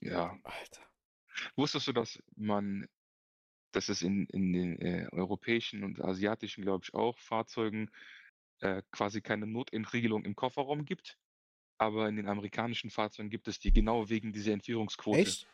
Ja. 0.00 0.38
Alter. 0.42 0.82
Wusstest 1.56 1.88
du, 1.88 1.92
dass 1.92 2.22
man, 2.36 2.86
dass 3.72 3.88
es 3.88 4.02
in, 4.02 4.26
in 4.26 4.52
den 4.52 4.78
äh, 4.80 5.08
europäischen 5.12 5.84
und 5.84 6.00
asiatischen, 6.00 6.62
glaube 6.62 6.84
ich, 6.84 6.94
auch 6.94 7.18
Fahrzeugen 7.18 7.90
äh, 8.60 8.82
quasi 8.92 9.20
keine 9.22 9.46
Notentriegelung 9.46 10.24
im 10.24 10.34
Kofferraum 10.36 10.84
gibt? 10.84 11.18
Aber 11.78 12.08
in 12.08 12.16
den 12.16 12.28
amerikanischen 12.28 12.90
Fahrzeugen 12.90 13.30
gibt 13.30 13.48
es 13.48 13.58
die 13.58 13.72
genau 13.72 14.08
wegen 14.08 14.32
dieser 14.32 14.52
Entführungsquote. 14.52 15.18
Echt? 15.20 15.48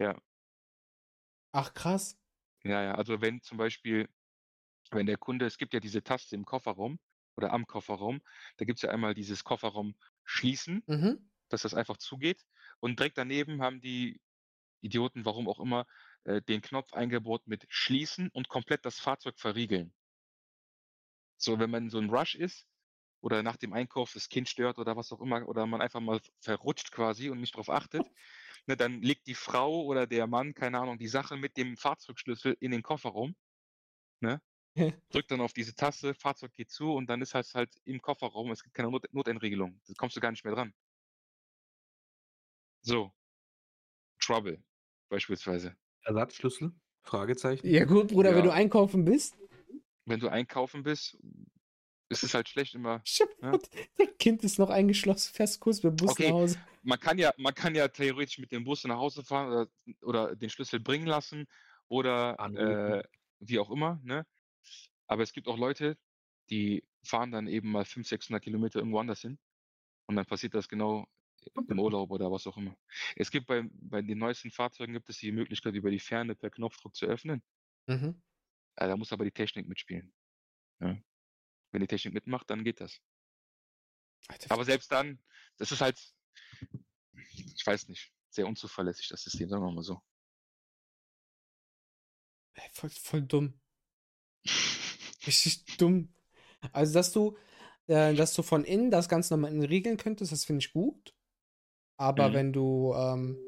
Ja. 0.00 0.20
Ach, 1.52 1.74
krass. 1.74 2.16
Ja, 2.64 2.82
ja. 2.82 2.94
Also 2.94 3.20
wenn 3.20 3.40
zum 3.42 3.58
Beispiel, 3.58 4.08
wenn 4.90 5.06
der 5.06 5.18
Kunde, 5.18 5.46
es 5.46 5.58
gibt 5.58 5.74
ja 5.74 5.80
diese 5.80 6.02
Taste 6.02 6.36
im 6.36 6.44
Kofferraum 6.44 6.98
oder 7.36 7.52
am 7.52 7.66
Kofferraum, 7.66 8.20
da 8.58 8.64
gibt 8.64 8.78
es 8.78 8.82
ja 8.82 8.90
einmal 8.90 9.14
dieses 9.14 9.44
Kofferraum 9.44 9.96
schließen, 10.24 10.84
Mhm. 10.86 11.30
dass 11.48 11.62
das 11.62 11.74
einfach 11.74 11.96
zugeht. 11.98 12.44
Und 12.80 12.98
direkt 12.98 13.18
daneben 13.18 13.62
haben 13.62 13.80
die 13.80 14.20
Idioten, 14.82 15.24
warum 15.24 15.48
auch 15.48 15.60
immer, 15.60 15.86
äh, 16.24 16.42
den 16.42 16.62
Knopf 16.62 16.92
eingebaut 16.94 17.46
mit 17.46 17.66
schließen 17.68 18.30
und 18.32 18.48
komplett 18.48 18.84
das 18.86 19.00
Fahrzeug 19.00 19.38
verriegeln. 19.38 19.94
So, 21.40 21.58
wenn 21.58 21.70
man 21.70 21.84
in 21.84 21.90
so 21.90 21.98
ein 21.98 22.10
Rush 22.10 22.34
ist, 22.34 22.66
oder 23.22 23.42
nach 23.42 23.56
dem 23.56 23.72
Einkauf 23.72 24.12
das 24.12 24.28
Kind 24.28 24.48
stört 24.48 24.78
oder 24.78 24.96
was 24.96 25.12
auch 25.12 25.20
immer 25.20 25.46
oder 25.48 25.66
man 25.66 25.80
einfach 25.82 26.00
mal 26.00 26.20
verrutscht 26.40 26.90
quasi 26.92 27.28
und 27.30 27.40
nicht 27.40 27.54
drauf 27.56 27.68
achtet, 27.68 28.02
ne, 28.66 28.76
dann 28.76 29.02
legt 29.02 29.26
die 29.26 29.34
Frau 29.34 29.84
oder 29.84 30.06
der 30.06 30.26
Mann, 30.26 30.54
keine 30.54 30.78
Ahnung, 30.80 30.98
die 30.98 31.08
Sache 31.08 31.36
mit 31.36 31.56
dem 31.56 31.76
Fahrzeugschlüssel 31.76 32.56
in 32.60 32.70
den 32.70 32.82
Kofferraum, 32.82 33.34
ne? 34.20 34.40
Drückt 35.10 35.30
dann 35.30 35.40
auf 35.40 35.52
diese 35.52 35.74
Taste, 35.74 36.14
Fahrzeug 36.14 36.52
geht 36.52 36.70
zu 36.70 36.92
und 36.92 37.08
dann 37.08 37.20
ist 37.20 37.34
halt 37.34 37.52
halt 37.54 37.74
im 37.84 38.00
Kofferraum, 38.00 38.50
es 38.52 38.62
gibt 38.62 38.74
keine 38.74 38.90
Not 38.90 39.12
Notendregelung. 39.12 39.80
Da 39.86 39.94
kommst 39.96 40.16
du 40.16 40.20
gar 40.20 40.30
nicht 40.30 40.44
mehr 40.44 40.54
dran. 40.54 40.72
So. 42.82 43.12
Trouble 44.20 44.62
beispielsweise. 45.08 45.76
Ersatzschlüssel? 46.04 46.72
Fragezeichen. 47.02 47.66
Ja 47.66 47.84
gut, 47.84 48.08
Bruder, 48.08 48.34
wenn 48.34 48.44
du 48.44 48.50
Ja. 48.50 48.54
einkaufen 48.54 49.04
bist. 49.04 49.36
Wenn 50.10 50.20
du 50.20 50.28
einkaufen 50.28 50.82
bist, 50.82 51.16
ist 52.10 52.24
es 52.24 52.34
halt 52.34 52.48
schlecht 52.48 52.74
immer 52.74 53.06
Ja. 53.42 53.58
Dein 53.96 54.16
Kind 54.18 54.44
ist 54.44 54.58
noch 54.58 54.70
eingeschlossen, 54.70 55.32
fährst 55.34 55.60
kurz 55.60 55.82
mit 55.82 55.92
dem 55.92 55.96
Bus 55.96 56.18
Okay. 56.18 56.18
nach 56.18 56.34
Hause. 56.34 56.56
man 56.82 56.98
kann 56.98 57.18
ja 57.18 57.32
man 57.36 57.54
kann 57.54 57.74
ja 57.74 57.88
theoretisch 57.88 58.38
mit 58.38 58.52
dem 58.52 58.64
Bus 58.64 58.84
nach 58.84 58.96
Hause 58.96 59.22
fahren 59.24 59.48
oder 59.52 59.68
oder 60.02 60.36
den 60.36 60.50
Schlüssel 60.50 60.80
bringen 60.80 61.06
lassen 61.06 61.46
oder, 61.88 62.40
äh, 62.54 63.02
wie 63.40 63.58
auch 63.58 63.70
immer, 63.70 64.00
ne? 64.02 64.26
Aber 65.06 65.22
es 65.22 65.32
gibt 65.32 65.48
auch 65.48 65.58
Leute, 65.58 65.98
die 66.50 66.84
fahren 67.04 67.32
dann 67.32 67.48
eben 67.48 67.70
mal 67.72 67.84
500, 67.84 68.08
600 68.08 68.44
Kilometer 68.44 68.78
irgendwo 68.80 69.00
anders 69.00 69.22
hin 69.22 69.38
und 70.08 70.16
dann 70.16 70.26
passiert 70.26 70.54
das 70.54 70.68
genau 70.68 71.06
im 71.68 71.80
Urlaub 71.80 72.10
oder 72.12 72.32
was 72.32 72.46
auch 72.48 72.56
immer. 72.58 72.76
Es 73.16 73.30
gibt 73.32 73.46
bei 73.48 73.64
bei 73.72 74.02
den 74.02 74.18
neuesten 74.18 74.50
Fahrzeugen 74.52 74.94
gibt 74.94 75.10
es 75.10 75.18
die 75.18 75.32
Möglichkeit, 75.32 75.74
über 75.76 75.90
die 75.92 76.00
Ferne 76.00 76.36
per 76.36 76.50
Knopfdruck 76.50 76.96
zu 76.96 77.06
öffnen. 77.06 77.42
Mhm. 77.88 78.20
Äh, 78.76 78.88
da 78.88 78.96
muss 78.96 79.12
aber 79.12 79.24
die 79.24 79.32
Technik 79.32 79.68
mitspielen, 79.68 80.12
ne? 80.80 81.02
Wenn 81.72 81.80
die 81.82 81.86
Technik 81.86 82.14
mitmacht, 82.14 82.50
dann 82.50 82.64
geht 82.64 82.80
das. 82.80 83.00
Alter, 84.28 84.52
Aber 84.52 84.64
selbst 84.64 84.90
dann, 84.90 85.22
das 85.56 85.70
ist 85.72 85.80
halt 85.80 85.98
ich 87.60 87.66
weiß 87.66 87.88
nicht, 87.88 88.12
sehr 88.30 88.46
unzuverlässig, 88.46 89.08
das 89.08 89.22
System, 89.22 89.48
sagen 89.48 89.62
wir 89.62 89.72
mal 89.72 89.82
so. 89.82 90.00
voll, 92.72 92.90
voll 92.90 93.22
dumm. 93.22 93.60
Richtig 95.26 95.64
dumm. 95.76 96.14
Also, 96.72 96.94
dass 96.94 97.12
du, 97.12 97.36
äh, 97.86 98.14
dass 98.14 98.34
du 98.34 98.42
von 98.42 98.64
innen 98.64 98.90
das 98.90 99.08
Ganze 99.08 99.34
nochmal 99.34 99.58
regeln 99.64 99.96
könntest, 99.96 100.32
das 100.32 100.44
finde 100.44 100.60
ich 100.64 100.72
gut. 100.72 101.14
Aber 101.96 102.30
Mhm. 102.30 102.34
wenn 102.34 102.52
du, 102.52 102.94
ähm, 102.94 103.38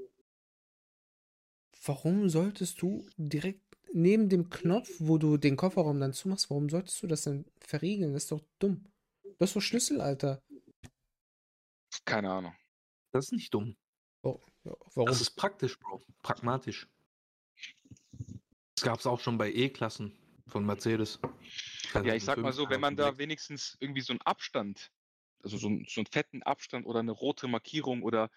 warum 1.85 2.28
solltest 2.28 2.82
du 2.82 3.06
direkt 3.16 3.71
neben 3.92 4.28
dem 4.28 4.50
Knopf, 4.50 4.90
wo 4.98 5.18
du 5.18 5.37
den 5.37 5.57
Kofferraum 5.57 6.00
dann 6.00 6.12
zumachst, 6.12 6.50
warum 6.50 6.68
solltest 6.68 7.02
du 7.02 7.07
das 7.07 7.22
denn 7.22 7.44
verriegeln? 7.61 8.12
Das 8.12 8.24
ist 8.24 8.33
doch 8.33 8.42
dumm. 8.59 8.85
Das 9.38 9.50
ist 9.50 9.57
doch 9.57 9.61
Schlüssel, 9.62 10.00
Alter. 10.00 10.42
Keine 12.05 12.31
Ahnung. 12.31 12.55
Das 13.12 13.26
ist 13.26 13.33
nicht 13.33 13.52
dumm. 13.55 13.76
Oh, 14.22 14.40
ja, 14.64 14.72
warum? 14.94 15.09
Das 15.09 15.20
ist 15.20 15.37
praktisch, 15.37 15.78
Bro. 15.78 16.00
Pragmatisch. 16.22 16.88
Das 18.74 18.85
gab 18.85 18.98
es 18.98 19.07
auch 19.07 19.20
schon 19.20 19.38
bei 19.38 19.52
E-Klassen 19.52 20.12
von 20.46 20.64
Mercedes. 20.64 21.20
Ja, 21.94 22.14
ich 22.14 22.24
sag 22.24 22.38
mal 22.42 22.52
so, 22.52 22.68
wenn 22.70 22.81
man 22.81 22.96
da 22.96 23.05
2005, 23.05 23.18
wenigstens 23.18 23.76
irgendwie 23.81 24.00
so 24.00 24.12
einen 24.12 24.20
Abstand, 24.22 24.90
also 25.42 25.57
so 25.59 25.68
'n 25.68 25.85
so 25.88 26.00
'n 26.00 26.07
fetten 26.07 26.42
Abstand 26.42 26.87
oder 26.87 27.00
eine 27.00 27.12
rote 27.12 27.48
Markierung 27.48 28.02
oder 28.02 28.31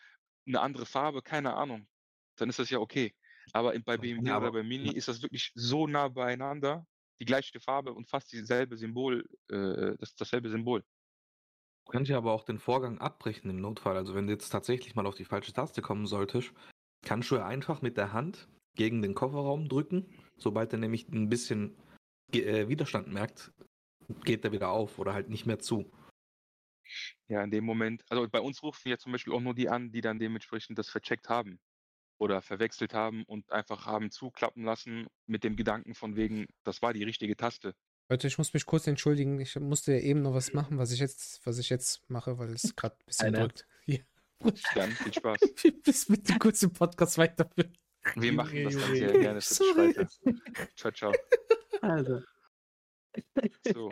eine 0.47 0.61
andere 0.61 0.85
Farbe, 0.85 1.21
keine 1.21 1.55
Ahnung, 1.55 1.87
dann 2.35 2.49
ist 2.49 2.59
das 2.59 2.69
ja 2.69 2.79
okay. 2.79 3.15
Aber 3.53 3.77
bei 3.79 3.93
Ja, 3.95 3.97
BMW 4.01 4.29
aber- 4.31 4.45
oder 4.49 4.53
bei 4.59 4.63
Mini 4.63 4.91
ist 4.91 5.07
das 5.07 5.21
wirklich 5.21 5.51
so 5.55 5.87
nah 5.87 6.07
beieinander, 6.07 6.85
die 7.19 7.25
gleiche 7.25 7.59
Farbe 7.59 7.93
und 7.93 8.09
fast 8.09 8.31
dieselbe 8.33 8.77
Symbol, 8.77 9.27
äh, 9.49 9.95
das 9.99 10.15
dasselbe 10.15 10.49
Symbol. 10.49 10.83
Du 11.85 11.91
kannst 11.91 12.09
ja 12.09 12.17
aber 12.17 12.33
auch 12.33 12.43
den 12.43 12.59
Vorgang 12.59 12.97
abbrechen 12.97 13.49
im 13.49 13.61
Notfall. 13.61 13.95
Also 13.95 14.15
wenn 14.15 14.25
du 14.27 14.33
jetzt 14.33 14.49
tatsächlich 14.49 14.95
mal 14.95 15.05
auf 15.05 15.15
die 15.15 15.25
falsche 15.25 15.53
Taste 15.53 15.81
kommen 15.81 16.07
solltest, 16.07 16.51
kannst 17.03 17.29
du 17.29 17.35
ja 17.35 17.45
einfach 17.45 17.81
mit 17.81 17.95
der 17.95 18.11
Hand 18.11 18.49
gegen 18.75 19.01
den 19.01 19.13
Kofferraum 19.13 19.69
drücken. 19.69 20.05
Sobald 20.37 20.73
er 20.73 20.79
nämlich 20.79 21.07
ein 21.09 21.29
bisschen 21.29 21.77
äh, 22.33 22.67
Widerstand 22.67 23.07
merkt, 23.13 23.53
geht 24.23 24.43
er 24.43 24.51
wieder 24.51 24.69
auf 24.69 24.97
oder 24.99 25.13
halt 25.13 25.29
nicht 25.29 25.45
mehr 25.45 25.59
zu. 25.59 25.91
Ja, 27.27 27.43
in 27.43 27.51
dem 27.51 27.63
Moment 27.65 28.03
also 28.09 28.27
bei 28.29 28.41
uns 28.41 28.61
rufen 28.61 28.89
ja 28.89 28.97
zum 28.97 29.11
Beispiel 29.11 29.33
auch 29.33 29.39
nur 29.41 29.53
die 29.55 29.69
an, 29.69 29.91
die 29.91 30.01
dann 30.01 30.19
dementsprechend 30.19 30.77
das 30.77 30.89
vercheckt 30.89 31.29
haben 31.29 31.59
oder 32.17 32.41
verwechselt 32.41 32.93
haben 32.93 33.23
und 33.25 33.51
einfach 33.51 33.85
haben 33.85 34.11
zuklappen 34.11 34.63
lassen 34.63 35.07
mit 35.25 35.43
dem 35.43 35.55
Gedanken 35.55 35.95
von 35.95 36.15
wegen, 36.15 36.47
das 36.63 36.81
war 36.81 36.93
die 36.93 37.03
richtige 37.03 37.35
Taste. 37.35 37.75
Leute, 38.09 38.27
ich 38.27 38.37
muss 38.37 38.53
mich 38.53 38.65
kurz 38.65 38.85
entschuldigen. 38.87 39.39
Ich 39.39 39.55
musste 39.59 39.93
ja 39.93 39.99
eben 39.99 40.21
noch 40.21 40.33
was 40.33 40.53
machen, 40.53 40.77
was 40.77 40.91
ich 40.91 40.99
jetzt, 40.99 41.45
was 41.45 41.57
ich 41.57 41.69
jetzt 41.69 42.07
mache, 42.09 42.37
weil 42.37 42.49
es 42.53 42.75
gerade 42.75 42.95
ein 42.95 43.05
bisschen 43.05 43.27
Einer. 43.27 43.39
drückt. 43.47 43.67
Ja. 43.87 44.51
Dann 44.75 44.91
viel 44.91 45.13
Spaß. 45.13 45.39
Bis 45.83 46.09
mit 46.09 46.27
dem 46.29 46.37
kurzen 46.39 46.71
Podcast 46.73 47.17
weiterführen. 47.17 47.75
Wir 48.15 48.33
machen 48.33 48.63
das 48.65 48.75
dann 48.75 48.95
sehr 48.95 49.13
gerne 49.17 49.41
Sorry. 49.41 49.95
weiter. 49.95 50.09
Ciao, 50.75 50.91
ciao. 50.91 51.13
Also. 51.81 52.21
So, 53.73 53.91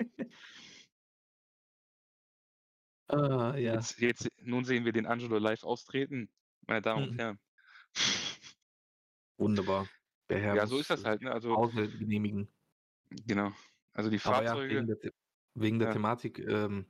Ah, 3.07 3.55
ja. 3.57 3.75
jetzt, 3.75 3.99
jetzt, 3.99 4.27
nun 4.41 4.65
sehen 4.65 4.85
wir 4.85 4.91
den 4.91 5.05
Angelo 5.05 5.37
live 5.37 5.63
austreten, 5.63 6.29
meine 6.67 6.81
Damen 6.81 7.03
und 7.09 7.13
Mhm. 7.13 7.19
Herren. 7.19 7.39
Wunderbar. 9.37 9.87
Der 10.29 10.39
Herr 10.39 10.55
Ja, 10.55 10.67
so 10.67 10.79
ist 10.79 10.89
das 10.89 11.05
halt, 11.05 11.21
ne? 11.21 11.31
Also, 11.31 11.55
Pause 11.55 11.89
genehmigen. 11.89 12.47
genau. 13.25 13.51
Also 13.93 14.09
die 14.09 14.17
Aber 14.23 14.43
ja, 14.43 14.53
Fahrzeuge, 14.53 14.75
wegen 14.75 14.87
der, 14.87 14.97
wegen 15.55 15.79
der 15.79 15.87
Ja. 15.89 15.93
Thematik, 15.93 16.39
ähm, 16.39 16.85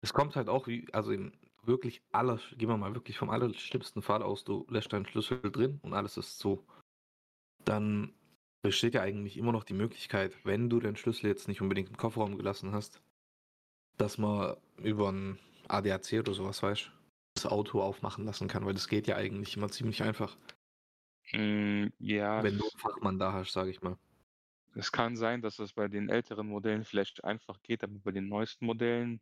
es 0.00 0.12
kommt 0.12 0.36
halt 0.36 0.48
auch 0.48 0.66
wie, 0.66 0.86
also 0.92 1.12
im 1.12 1.32
wirklich 1.64 2.02
aller, 2.12 2.40
gehen 2.56 2.68
wir 2.68 2.76
mal 2.76 2.94
wirklich 2.94 3.18
vom 3.18 3.30
allerschlimmsten 3.30 4.00
Fall 4.02 4.22
aus, 4.22 4.42
du 4.44 4.66
lässt 4.70 4.92
deinen 4.92 5.06
Schlüssel 5.06 5.38
drin 5.52 5.78
und 5.82 5.92
alles 5.92 6.16
ist 6.16 6.38
zu. 6.38 6.66
Dann 7.64 8.14
besteht 8.62 8.94
ja 8.94 9.02
eigentlich 9.02 9.36
immer 9.36 9.52
noch 9.52 9.64
die 9.64 9.74
Möglichkeit, 9.74 10.34
wenn 10.44 10.70
du 10.70 10.80
den 10.80 10.96
Schlüssel 10.96 11.26
jetzt 11.26 11.46
nicht 11.46 11.60
unbedingt 11.60 11.90
im 11.90 11.96
Kofferraum 11.96 12.36
gelassen 12.38 12.72
hast, 12.72 13.02
dass 13.98 14.18
man 14.18 14.56
über 14.78 15.12
ein 15.12 15.38
ADAC 15.68 16.20
oder 16.20 16.32
sowas, 16.32 16.62
weißt 16.62 16.90
Auto 17.46 17.80
aufmachen 17.82 18.24
lassen 18.24 18.48
kann, 18.48 18.64
weil 18.66 18.74
das 18.74 18.88
geht 18.88 19.06
ja 19.06 19.16
eigentlich 19.16 19.56
immer 19.56 19.68
ziemlich 19.68 20.02
einfach, 20.02 20.36
mh, 21.32 21.88
ja, 21.98 22.42
wenn 22.42 22.58
du 22.58 22.64
einen 22.64 22.78
Fachmann 22.78 23.18
da 23.18 23.32
hast, 23.32 23.52
sage 23.52 23.70
ich 23.70 23.82
mal. 23.82 23.96
es 24.74 24.92
kann 24.92 25.16
sein, 25.16 25.42
dass 25.42 25.56
das 25.56 25.72
bei 25.72 25.88
den 25.88 26.08
älteren 26.08 26.48
Modellen 26.48 26.84
vielleicht 26.84 27.24
einfach 27.24 27.60
geht, 27.62 27.82
aber 27.82 27.98
bei 27.98 28.12
den 28.12 28.28
neuesten 28.28 28.66
Modellen, 28.66 29.20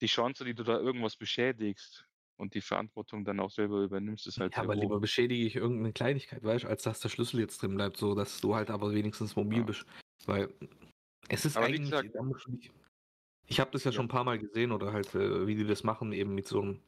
die 0.00 0.06
Chance, 0.06 0.44
die 0.44 0.54
du 0.54 0.62
da 0.62 0.78
irgendwas 0.78 1.16
beschädigst 1.16 2.06
und 2.36 2.54
die 2.54 2.60
Verantwortung 2.60 3.24
dann 3.24 3.40
auch 3.40 3.50
selber 3.50 3.82
übernimmst, 3.82 4.26
ist 4.26 4.38
halt 4.38 4.54
Ja, 4.54 4.62
aber 4.62 4.74
hoch. 4.76 4.82
lieber 4.82 5.00
beschädige 5.00 5.44
ich 5.46 5.56
irgendeine 5.56 5.92
Kleinigkeit, 5.92 6.42
weißt 6.44 6.64
du, 6.64 6.68
als 6.68 6.82
dass 6.82 7.00
der 7.00 7.08
Schlüssel 7.08 7.40
jetzt 7.40 7.62
drin 7.62 7.74
bleibt, 7.74 7.96
so 7.96 8.14
dass 8.14 8.40
du 8.40 8.54
halt 8.54 8.70
aber 8.70 8.92
wenigstens 8.92 9.34
mobil 9.36 9.58
Ja. 9.60 9.64
bist. 9.64 9.86
Weil 10.26 10.52
es 11.28 11.44
ist 11.44 11.56
Aber 11.56 11.66
eigentlich, 11.66 11.90
gesagt- 11.90 12.10
ich 13.48 13.60
habe 13.60 13.70
das 13.70 13.84
ja, 13.84 13.90
Ja. 13.90 13.96
schon 13.96 14.06
ein 14.06 14.08
paar 14.08 14.24
Mal 14.24 14.38
gesehen 14.38 14.72
oder 14.72 14.92
halt, 14.92 15.14
äh, 15.14 15.46
wie 15.46 15.54
die 15.54 15.66
das 15.66 15.82
machen, 15.84 16.12
eben 16.12 16.34
mit 16.34 16.46
so 16.46 16.60
einem, 16.60 16.80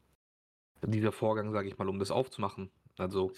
dieser 0.86 1.12
Vorgang, 1.12 1.52
sage 1.52 1.68
ich 1.68 1.78
mal, 1.78 1.88
um 1.88 1.98
das 1.98 2.10
aufzumachen. 2.10 2.70
Also, 2.96 3.32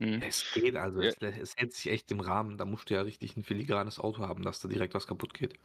Mhm. 0.00 0.20
es 0.22 0.50
geht, 0.50 0.74
also, 0.76 1.00
Ja. 1.00 1.08
es, 1.08 1.16
es 1.20 1.56
hält 1.56 1.72
sich 1.72 1.86
echt 1.92 2.10
im 2.10 2.20
Rahmen. 2.20 2.58
Da 2.58 2.64
musst 2.64 2.90
du 2.90 2.94
ja 2.94 3.02
richtig 3.02 3.36
ein 3.36 3.44
filigranes 3.44 3.98
Auto 4.00 4.26
haben, 4.26 4.42
dass 4.42 4.60
da 4.60 4.68
direkt 4.68 4.94
was 4.94 5.06
kaputt 5.06 5.34
geht. 5.34 5.58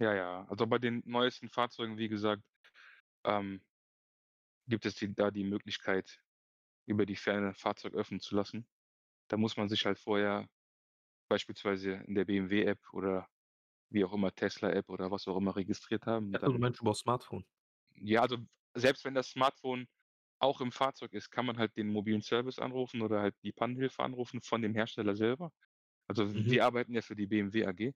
Ja, 0.00 0.14
ja. 0.14 0.44
Also 0.48 0.66
bei 0.66 0.78
den 0.78 1.02
neuesten 1.06 1.48
Fahrzeugen, 1.48 1.98
wie 1.98 2.08
gesagt, 2.08 2.42
ähm, 3.24 3.62
gibt 4.66 4.86
es 4.86 4.94
die, 4.96 5.14
da 5.14 5.30
die 5.30 5.44
Möglichkeit, 5.44 6.20
über 6.86 7.06
die 7.06 7.16
Ferne 7.16 7.54
Fahrzeug 7.54 7.94
öffnen 7.94 8.20
zu 8.20 8.34
lassen. 8.36 8.66
Da 9.28 9.36
muss 9.36 9.56
man 9.56 9.68
sich 9.68 9.86
halt 9.86 9.98
vorher 9.98 10.48
beispielsweise 11.28 11.94
in 12.06 12.14
der 12.14 12.24
BMW-App 12.26 12.80
oder 12.92 13.28
wie 13.90 14.04
auch 14.04 14.12
immer 14.12 14.34
Tesla-App 14.34 14.90
oder 14.90 15.10
was 15.10 15.28
auch 15.28 15.36
immer 15.36 15.56
registriert 15.56 16.06
haben. 16.06 16.32
Ja, 16.32 16.40
du 16.40 16.58
meinst 16.58 16.80
über 16.80 16.94
Smartphone. 16.94 17.46
Ja, 17.94 18.22
also 18.22 18.38
selbst 18.74 19.04
wenn 19.04 19.14
das 19.14 19.30
Smartphone 19.30 19.86
auch 20.38 20.60
im 20.60 20.72
Fahrzeug 20.72 21.12
ist, 21.14 21.30
kann 21.30 21.46
man 21.46 21.58
halt 21.58 21.76
den 21.76 21.88
mobilen 21.90 22.22
Service 22.22 22.58
anrufen 22.58 23.02
oder 23.02 23.20
halt 23.20 23.36
die 23.44 23.52
Pannenhilfe 23.52 24.02
anrufen 24.02 24.40
von 24.42 24.62
dem 24.62 24.74
Hersteller 24.74 25.16
selber. 25.16 25.52
Also 26.08 26.26
Mhm. 26.34 26.44
wir 26.48 26.64
arbeiten 26.66 26.94
ja 26.94 27.02
für 27.02 27.16
die 27.16 27.26
BMW 27.26 27.66
AG. 27.66 27.94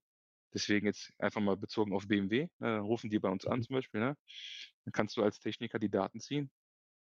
Deswegen 0.54 0.86
jetzt 0.86 1.12
einfach 1.18 1.40
mal 1.42 1.56
bezogen 1.56 1.94
auf 1.94 2.08
BMW. 2.08 2.48
Ne, 2.58 2.78
rufen 2.80 3.10
die 3.10 3.18
bei 3.20 3.30
uns 3.30 3.46
an 3.46 3.60
Mhm. 3.60 3.62
zum 3.62 3.74
Beispiel. 3.76 4.00
Ne? 4.00 4.16
Dann 4.84 4.92
kannst 4.92 5.16
du 5.16 5.22
als 5.22 5.40
Techniker 5.40 5.78
die 5.78 5.90
Daten 5.90 6.20
ziehen 6.20 6.50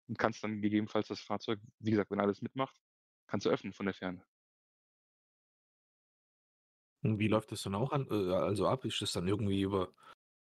und 0.08 0.18
kannst 0.18 0.44
dann 0.44 0.62
gegebenenfalls 0.62 1.08
das 1.08 1.20
Fahrzeug, 1.20 1.60
wie 1.80 1.90
gesagt, 1.92 2.10
wenn 2.10 2.20
alles 2.20 2.42
mitmacht, 2.42 2.80
kannst 3.28 3.46
du 3.46 3.50
öffnen 3.50 3.72
von 3.74 3.86
der 3.86 3.94
Ferne. 3.94 4.24
Und 7.02 7.18
wie 7.18 7.26
läuft 7.28 7.50
das 7.52 7.62
dann 7.62 7.74
auch 7.74 7.90
an, 7.92 8.06
äh, 8.10 8.32
also 8.34 8.66
ab? 8.68 8.84
Ist 8.84 9.00
das 9.02 9.12
dann 9.12 9.26
irgendwie 9.28 9.62
über 9.62 9.92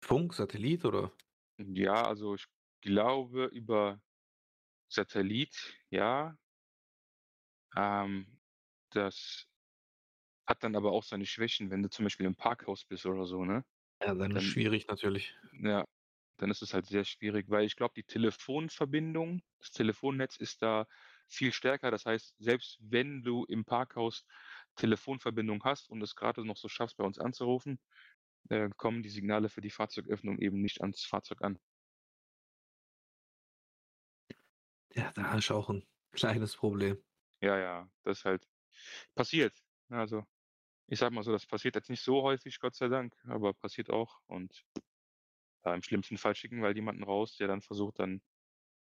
Funk, 0.05 0.35
Satellit 0.35 0.85
oder? 0.85 1.12
Ja, 1.59 2.07
also 2.07 2.35
ich 2.35 2.46
glaube 2.85 3.47
über 3.47 4.01
Satellit, 4.88 5.75
ja. 5.90 6.38
Ähm, 7.77 8.40
das 8.90 9.49
hat 10.47 10.62
dann 10.64 10.77
aber 10.77 10.92
auch 10.92 11.05
seine 11.05 11.27
Schwächen, 11.27 11.70
wenn 11.70 11.83
du 11.83 11.90
zum 11.90 12.05
Beispiel 12.05 12.27
im 12.27 12.37
Parkhaus 12.37 12.85
bist 12.85 13.07
oder 13.07 13.27
so, 13.27 13.44
ne? 13.44 13.64
Ja, 14.01 14.14
dann 14.14 14.37
ist 14.37 14.44
Dann- 14.44 14.44
schwierig 14.44 14.87
natürlich. 14.87 15.35
Ja, 15.53 15.87
dann 16.38 16.51
ist 16.51 16.62
es 16.62 16.75
halt 16.75 16.87
sehr 16.87 17.05
schwierig, 17.05 17.49
weil 17.51 17.64
ich 17.66 17.77
glaube, 17.77 17.94
die 17.97 18.05
Telefonverbindung, 18.05 19.42
das 19.61 19.73
Telefonnetz 19.73 20.37
ist 20.37 20.62
da 20.62 20.87
viel 21.29 21.53
stärker. 21.53 21.90
Das 21.92 22.07
heißt, 22.07 22.37
selbst 22.38 22.79
wenn 22.83 23.23
du 23.25 23.44
im 23.47 23.64
Parkhaus 23.64 24.25
Telefonverbindung 24.77 25.64
hast 25.64 25.88
und 25.90 26.03
es 26.03 26.16
gerade 26.16 26.44
noch 26.44 26.57
so 26.59 26.68
schaffst, 26.68 26.97
bei 26.99 27.05
uns 27.05 27.18
anzurufen, 27.18 27.81
äh, 28.51 28.70
kommen 28.77 29.03
die 29.05 29.11
Signale 29.11 29.49
für 29.51 29.61
die 29.62 29.70
Fahrzeugöffnung 29.70 30.38
eben 30.40 30.61
nicht 30.62 30.81
ans 30.83 31.05
Fahrzeug 31.05 31.42
an. 31.42 31.59
Ja, 34.94 35.12
da 35.14 35.33
hast 35.33 35.50
du 35.50 35.54
auch 35.54 35.68
ein 35.70 35.85
kleines 36.12 36.57
Problem. 36.57 36.98
Ja, 37.42 37.59
ja, 37.59 37.90
das 38.02 38.18
ist 38.20 38.24
halt 38.24 38.48
passiert. 39.14 39.64
Also, 39.90 40.24
ich 40.88 40.98
sage 41.00 41.14
mal 41.14 41.24
so, 41.24 41.33
das 41.33 41.46
passiert 41.46 41.76
jetzt 41.76 41.90
nicht 41.90 42.02
so 42.02 42.22
häufig, 42.22 42.61
Gott 42.61 42.76
sei 42.76 42.88
Dank, 42.88 43.16
aber 43.26 43.54
passiert 43.54 43.90
auch. 43.90 44.20
Und 44.28 44.64
ja, 45.64 45.74
im 45.74 45.83
schlimmsten 45.83 46.16
Fall 46.18 46.35
schicken 46.35 46.59
wir 46.59 46.66
halt 46.66 46.76
jemanden 46.76 47.02
raus, 47.04 47.37
der 47.37 47.48
dann 47.48 47.61
versucht, 47.62 47.98
dann 47.98 48.22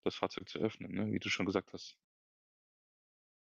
das 0.05 0.15
Fahrzeug 0.15 0.49
zu 0.49 0.59
öffnen, 0.59 0.91
ne? 0.93 1.11
wie 1.13 1.19
du 1.19 1.29
schon 1.29 1.45
gesagt 1.47 1.73
hast. 1.73 1.97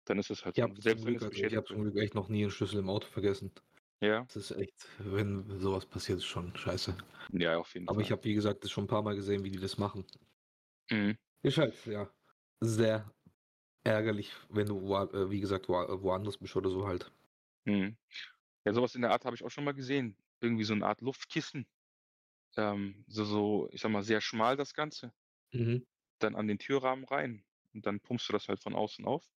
Dann 0.06 0.18
ist 0.18 0.30
es 0.30 0.46
halt 0.46 0.56
Ich 0.56 0.64
so. 0.64 0.74
Selbst 0.80 1.06
wenn 1.06 1.16
Glück, 1.16 1.18
es 1.18 1.26
also 1.26 1.44
ich 1.44 1.56
habe 1.56 1.68
zum. 1.68 1.86
Glück 1.92 1.96
echt 1.98 2.16
noch 2.16 2.28
nie 2.28 2.42
einen 2.42 2.50
Schlüssel 2.52 2.80
im 2.80 2.90
Auto 2.90 3.08
vergessen. 3.08 3.52
Ja, 4.02 4.28
Das 4.28 4.38
ist 4.38 4.52
echt, 4.58 4.88
wenn 5.00 5.60
sowas 5.60 5.86
passiert, 5.88 6.20
ist 6.20 6.26
schon 6.26 6.56
scheiße. 6.58 6.98
ja, 7.30 7.58
auf 7.58 7.74
jeden 7.74 7.88
Aber 7.88 8.02
ich 8.02 8.12
Fall. 8.12 8.14
habe, 8.14 8.24
wie 8.26 8.34
gesagt, 8.36 8.64
das 8.64 8.72
schon 8.72 8.86
ein 8.86 8.88
paar 8.90 9.04
Mal 9.04 9.16
gesehen, 9.16 9.44
wie 9.46 9.52
die 9.52 9.60
das 9.60 9.78
machen. 9.80 10.06
Mhm. 10.92 11.18
Ist 11.42 11.58
halt, 11.58 11.86
ja, 11.86 12.10
sehr 12.64 13.14
ärgerlich, 13.84 14.34
wenn 14.50 14.68
du, 14.68 14.94
äh, 14.96 15.32
wie 15.32 15.42
gesagt, 15.42 15.70
woa- 15.70 16.02
woanders 16.04 16.38
bist 16.40 16.56
oder 16.56 16.70
so 16.72 16.88
halt. 16.88 17.12
Mhm. 17.66 17.98
Ja, 18.66 18.74
sowas 18.74 18.96
in 18.96 19.02
der 19.04 19.12
Art 19.12 19.26
habe 19.26 19.36
ich 19.36 19.44
auch 19.44 19.50
schon 19.52 19.64
mal 19.66 19.74
gesehen. 19.74 20.18
Irgendwie 20.42 20.64
so 20.66 20.74
eine 20.74 20.88
Art 20.88 21.02
Luftkissen. 21.02 21.68
Ähm, 22.58 23.06
so, 23.08 23.26
so, 23.26 23.70
ich 23.72 23.82
sag 23.82 23.92
mal, 23.92 24.04
sehr 24.04 24.22
schmal 24.22 24.58
das 24.58 24.74
Ganze. 24.74 25.14
Mhm. 25.54 25.84
Dann 26.20 26.36
an 26.36 26.48
den 26.48 26.60
Türrahmen 26.60 27.06
rein. 27.06 27.46
Und 27.74 27.86
dann 27.86 28.00
pumpst 28.00 28.28
du 28.30 28.34
das 28.34 28.48
halt 28.48 28.60
von 28.62 28.76
außen 28.76 29.06
auf. 29.06 29.32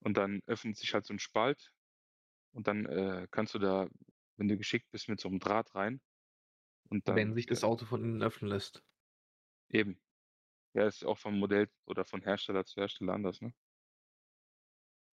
Und 0.00 0.16
dann 0.16 0.42
öffnet 0.46 0.76
sich 0.78 0.94
halt 0.94 1.06
so 1.06 1.14
ein 1.14 1.18
Spalt. 1.20 1.72
Und 2.52 2.68
dann 2.68 2.86
äh, 2.86 3.28
kannst 3.30 3.54
du 3.54 3.60
da, 3.60 3.88
wenn 4.36 4.48
du 4.48 4.58
geschickt 4.58 4.90
bist, 4.90 5.08
mit 5.08 5.20
so 5.20 5.28
einem 5.28 5.40
Draht 5.40 5.74
rein. 5.76 6.02
Und 6.90 7.08
dann 7.08 7.22
Wenn 7.22 7.32
sich 7.32 7.46
das 7.46 7.64
äh, 7.64 7.64
Auto 7.64 7.86
von 7.86 8.04
innen 8.04 8.22
öffnen 8.22 8.50
lässt. 8.50 8.84
eben. 9.68 9.98
Ja, 10.74 10.86
ist 10.86 11.04
auch 11.04 11.18
vom 11.18 11.38
Modell 11.38 11.68
oder 11.86 12.04
von 12.04 12.20
Hersteller 12.22 12.64
zu 12.64 12.80
Hersteller 12.80 13.14
anders, 13.14 13.40
ne? 13.40 13.54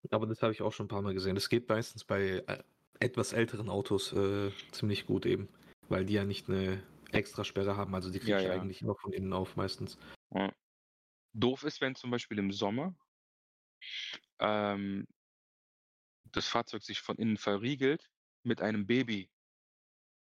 Aber 0.10 0.26
das 0.26 0.42
habe 0.42 0.52
ich 0.52 0.62
auch 0.64 0.74
schon 0.74 0.86
ein 0.88 0.90
paar 0.90 1.04
Mal 1.04 1.14
gesehen. 1.14 1.36
Das 1.36 1.48
geht 1.48 1.70
meistens 1.70 2.04
bei 2.04 2.44
äh, 2.48 2.64
etwas 3.00 3.34
älteren 3.34 3.70
Autos 3.70 4.12
äh, 4.14 4.52
ziemlich 4.72 5.06
gut 5.06 5.28
eben, 5.28 5.48
weil 5.90 6.06
die 6.06 6.14
ja 6.14 6.26
nicht 6.26 6.50
eine 6.50 6.82
extra 7.12 7.44
Sperre 7.44 7.78
haben. 7.78 7.94
Also 7.94 8.10
die 8.10 8.18
kriege 8.20 8.32
Ja, 8.32 8.40
ich 8.40 8.48
ja. 8.48 8.54
eigentlich 8.54 8.82
immer 8.82 8.96
von 8.96 9.14
innen 9.14 9.34
auf 9.34 9.56
meistens. 9.56 10.00
Ja. 10.32 10.52
Doof 11.34 11.64
ist, 11.64 11.82
wenn 11.82 11.94
zum 11.94 12.10
Beispiel 12.10 12.40
im 12.40 12.52
Sommer 12.52 12.96
ähm, 14.40 15.06
das 16.32 16.48
Fahrzeug 16.48 16.82
sich 16.84 17.00
von 17.00 17.18
innen 17.18 17.38
verriegelt 17.38 18.10
mit 18.44 18.62
einem 18.62 18.88
Baby 18.88 19.30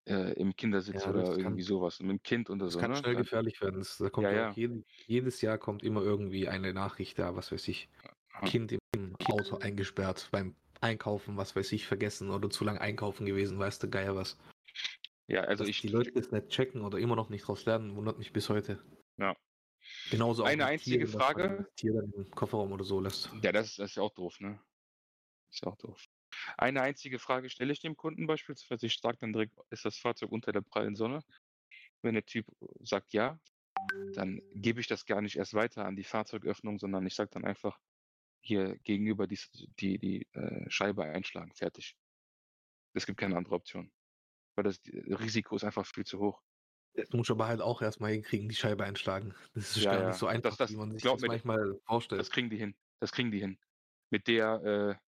äh, 0.08 0.34
im 0.34 0.56
Kindersitz 0.56 1.04
Ja, 1.04 1.10
oder 1.10 1.20
das 1.22 1.30
kann- 1.32 1.40
irgendwie 1.40 1.64
sowas, 1.64 2.00
mit 2.00 2.10
dem 2.10 2.24
Kind 2.24 2.50
oder 2.50 2.66
Das 2.66 2.74
so. 2.74 2.80
kann 2.80 2.92
Ne? 2.92 2.98
schnell 2.98 3.14
Dann, 3.14 3.24
gefährlich 3.24 3.62
werden. 3.62 3.80
Das, 3.80 3.98
da 3.98 4.10
kommt 4.10 4.26
Ja, 4.26 4.32
ja, 4.32 4.38
ja. 4.38 4.52
auch 4.52 4.56
jede, 4.56 4.84
jedes 5.06 5.42
Jahr 5.42 5.58
kommt 5.58 5.84
immer 5.84 6.02
irgendwie 6.02 6.48
eine 6.48 6.74
Nachricht, 6.74 7.20
da, 7.20 7.36
was 7.36 7.52
weiß 7.52 7.68
ich, 7.68 7.90
Ja. 8.34 8.42
Kind 8.48 8.72
im 8.96 9.16
Auto 9.26 9.58
eingesperrt 9.58 10.30
beim 10.32 10.56
Einkaufen, 10.80 11.38
was 11.38 11.56
weiß 11.56 11.72
ich, 11.72 11.88
vergessen 11.88 12.30
oder 12.30 12.50
zu 12.50 12.64
lange 12.64 12.80
einkaufen 12.82 13.26
gewesen, 13.26 13.58
weißt 13.60 13.82
du, 13.84 13.90
Geier 13.90 14.16
was. 14.16 14.38
ja, 15.28 15.42
also 15.42 15.64
Dass 15.64 15.70
ich. 15.70 15.82
die 15.82 15.88
Leute 15.88 16.12
das 16.12 16.32
nicht 16.32 16.50
checken 16.50 16.82
oder 16.82 17.00
immer 17.00 17.16
noch 17.16 17.30
nicht 17.30 17.48
draus 17.48 17.66
lernen, 17.66 17.96
wundert 17.96 18.18
mich 18.20 18.32
bis 18.32 18.48
heute. 18.50 18.80
Ja. 19.18 19.36
Genauso 20.12 20.44
auch 20.44 20.48
Eine 20.48 20.64
mit 20.64 20.72
einzige 20.74 20.98
Tieren, 20.98 21.12
dass 21.12 21.14
man 21.14 21.22
Frage. 21.48 21.58
das 21.64 21.76
Tier 21.76 21.94
dann 21.94 22.12
im 22.12 22.30
Kofferraum 22.32 22.72
oder 22.74 22.84
so 22.84 23.00
lässt. 23.00 23.32
Ja, 23.42 23.52
das, 23.52 23.76
das 23.76 23.90
ist 23.92 23.96
ja 23.96 24.04
auch 24.04 24.14
doof, 24.14 24.40
ne? 24.40 24.60
Ist 25.52 25.64
ja 25.66 25.72
auch 25.72 25.78
doof. 25.78 26.04
Eine 26.58 26.82
einzige 26.82 27.20
Frage 27.20 27.50
stelle 27.50 27.74
ich 27.74 27.80
dem 27.82 27.96
Kunden 27.96 28.28
beispielsweise. 28.28 28.86
Ich 28.86 29.00
sage 29.00 29.18
dann 29.20 29.34
direkt, 29.34 29.54
ist 29.70 29.86
das 29.86 29.98
Fahrzeug 29.98 30.32
unter 30.32 30.52
der 30.52 30.62
prallen 30.62 30.96
Sonne? 30.96 31.24
Wenn 32.02 32.14
der 32.14 32.26
Typ 32.26 32.46
sagt 32.82 33.14
ja, 33.14 33.40
dann 34.14 34.42
gebe 34.54 34.80
ich 34.82 34.88
das 34.88 35.06
gar 35.06 35.22
nicht 35.22 35.36
erst 35.38 35.54
weiter 35.54 35.86
an 35.86 35.96
die 35.96 36.04
Fahrzeugöffnung, 36.04 36.80
sondern 36.80 37.06
ich 37.06 37.16
sage 37.16 37.30
dann 37.32 37.46
einfach, 37.46 37.80
hier 38.42 38.78
gegenüber 38.80 39.28
die, 39.28 39.40
die, 39.80 39.98
die 40.00 40.28
äh, 40.34 40.70
Scheibe 40.70 41.04
einschlagen, 41.04 41.54
fertig. 41.54 41.96
Es 42.94 43.06
gibt 43.06 43.20
keine 43.20 43.38
andere 43.38 43.56
Option. 43.56 43.92
Weil 44.56 44.64
das 44.64 44.80
Risiko 44.86 45.56
ist 45.56 45.64
einfach 45.64 45.86
viel 45.86 46.06
zu 46.06 46.20
hoch. 46.20 46.42
Das 46.96 47.10
muss 47.12 47.30
aber 47.30 47.48
halt 47.48 47.62
auch 47.62 47.82
erstmal 47.82 48.12
hinkriegen, 48.12 48.50
die 48.50 48.56
Scheibe 48.56 48.84
einschlagen. 48.86 49.36
Das 49.54 49.76
ist 49.76 49.84
Ja, 49.84 49.92
gar 49.92 50.02
ja. 50.02 50.08
nicht 50.08 50.18
so 50.18 50.28
einfach, 50.28 50.50
Das- 50.52 50.58
das- 50.58 50.72
wie 50.72 50.78
man 50.78 50.92
sich 50.92 51.04
das 51.04 51.22
manchmal 51.22 51.80
vorstellt. 51.86 52.20
Das 52.20 52.32
kriegen 52.32 52.50
die 52.50 52.58
hin. 52.58 52.76
Das 53.00 53.12
kriegen 53.12 53.32
die 53.32 53.40
hin. 53.40 53.60
Mit 54.10 54.28
der, 54.28 54.98
äh, 55.00 55.07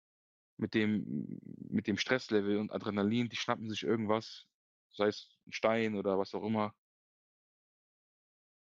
mit 0.57 0.75
dem, 0.75 1.38
mit 1.69 1.87
dem 1.87 1.99
Stresslevel 1.99 2.59
und 2.59 2.73
Adrenalin, 2.73 3.29
die 3.29 3.37
schnappen 3.37 3.69
sich 3.69 3.83
irgendwas, 3.83 4.47
sei 4.90 5.09
es 5.09 5.38
ein 5.47 5.53
Stein 5.53 5.95
oder 5.95 6.19
was 6.19 6.35
auch 6.35 6.45
immer, 6.45 6.75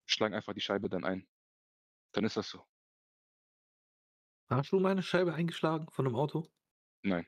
schlagen 0.07 0.35
einfach 0.35 0.55
die 0.55 0.61
Scheibe 0.61 0.88
dann 0.88 1.05
ein. 1.05 1.27
Dann 2.12 2.25
ist 2.25 2.37
das 2.37 2.49
so. 2.49 2.64
Hast 4.49 4.72
du 4.72 4.81
meine 4.81 5.03
Scheibe 5.03 5.35
eingeschlagen 5.35 5.88
von 5.90 6.07
einem 6.07 6.16
Auto? 6.16 6.49
Nein. 7.03 7.27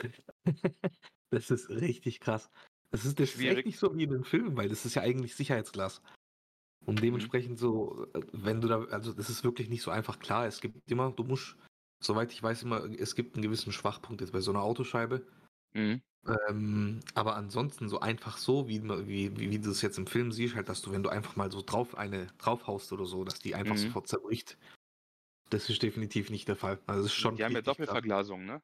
Das 1.30 1.50
ist 1.50 1.68
richtig 1.68 2.20
krass. 2.20 2.48
Das 2.90 3.04
ist, 3.04 3.18
das 3.18 3.34
ist 3.34 3.42
echt 3.42 3.66
nicht 3.66 3.78
so 3.78 3.94
wie 3.96 4.04
in 4.04 4.10
den 4.10 4.24
Filmen, 4.24 4.56
weil 4.56 4.68
das 4.68 4.86
ist 4.86 4.94
ja 4.94 5.02
eigentlich 5.02 5.34
Sicherheitsglas. 5.34 6.00
Mhm. 6.00 6.88
Und 6.88 7.02
dementsprechend 7.02 7.58
so, 7.58 8.06
äh, 8.14 8.20
wenn 8.32 8.60
du 8.60 8.68
da, 8.68 8.84
also 8.84 9.12
das 9.12 9.28
ist 9.28 9.42
wirklich 9.42 9.68
nicht 9.68 9.82
so 9.82 9.90
einfach 9.90 10.20
klar. 10.20 10.46
Es 10.46 10.60
gibt 10.60 10.88
immer, 10.90 11.10
du 11.10 11.24
musst, 11.24 11.56
soweit 12.06 12.32
ich 12.32 12.42
weiß, 12.42 12.62
immer, 12.62 12.84
es 12.98 13.14
gibt 13.14 13.34
einen 13.36 13.42
gewissen 13.42 13.72
Schwachpunkt 13.72 14.20
jetzt 14.22 14.32
bei 14.32 14.40
so 14.40 14.50
einer 14.52 14.62
Autoscheibe. 14.62 15.26
Mhm. 15.74 16.00
Ähm, 16.48 17.00
aber 17.14 17.36
ansonsten 17.36 17.88
so 17.88 18.00
einfach 18.00 18.36
so, 18.38 18.66
wie, 18.68 18.82
wie, 18.82 19.36
wie, 19.38 19.50
wie 19.50 19.58
du 19.60 19.70
es 19.70 19.80
jetzt 19.82 19.98
im 19.98 20.06
Film 20.08 20.32
siehst, 20.32 20.56
halt, 20.56 20.68
dass 20.68 20.82
du, 20.82 20.90
wenn 20.92 21.02
du 21.04 21.08
einfach 21.08 21.36
mal 21.36 21.52
so 21.52 21.62
drauf 21.62 21.96
eine 21.96 22.26
draufhaust 22.38 22.92
oder 22.92 23.04
so, 23.06 23.22
dass 23.24 23.38
die 23.38 23.54
einfach 23.54 23.76
Mhm. 23.76 23.76
sofort 23.76 24.08
zerbricht. 24.08 24.58
Das 25.50 25.70
ist 25.70 25.82
definitiv 25.82 26.30
nicht 26.30 26.48
der 26.48 26.56
Fall. 26.56 26.80
Also 26.86 27.02
es 27.02 27.06
ist 27.08 27.14
schon 27.14 27.38
Die 27.38 27.44
haben 27.44 27.54
ja. 27.54 27.62
Doppelverglasung, 27.62 28.44
ne? 28.44 28.62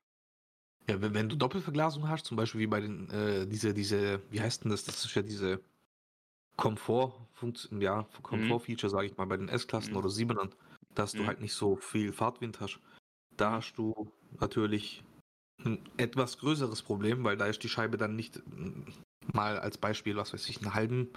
Ja, 0.89 1.01
wenn, 1.01 1.15
wenn 1.15 1.29
du 1.29 1.37
Doppelverglasung 1.37 2.09
hast, 2.09 2.27
zum 2.27 2.37
Beispiel 2.37 2.61
wie 2.61 2.67
bei 2.67 2.81
den, 2.81 3.09
äh, 3.11 3.47
diese, 3.47 3.73
diese, 3.75 4.21
wie 4.31 4.41
heißt 4.41 4.65
denn 4.65 4.71
das? 4.71 4.85
Das 4.85 5.05
ist 5.05 5.15
ja 5.15 5.23
diese 5.23 5.61
Komfort, 6.57 7.29
ja, 7.81 8.05
Komfort-Feature, 8.23 8.91
sage 8.91 9.07
ich 9.09 9.17
mal, 9.17 9.27
bei 9.27 9.37
den 9.37 9.49
S-Klassen 9.49 9.95
Mhm. 9.95 9.97
oder 9.97 10.11
7ern, 10.11 10.55
dass 10.95 11.15
du 11.15 11.25
Mhm. 11.25 11.27
halt 11.27 11.41
nicht 11.41 11.55
so 11.55 11.77
viel 11.77 12.13
Fahrtwind 12.13 12.61
hast. 12.61 12.81
Da 13.37 13.53
hast 13.53 13.75
du 13.77 14.13
natürlich 14.41 15.03
ein 15.65 15.85
etwas 15.97 16.39
größeres 16.39 16.83
Problem, 16.83 17.25
weil 17.25 17.37
da 17.37 17.47
ist 17.47 17.63
die 17.63 17.69
Scheibe 17.69 17.97
dann 17.97 18.17
nicht 18.17 18.37
mm, 18.47 18.83
mal 19.33 19.59
als 19.59 19.79
Beispiel, 19.79 20.17
was 20.17 20.33
weiß 20.33 20.49
ich, 20.49 20.59
einen 20.63 20.75
halben 20.75 21.13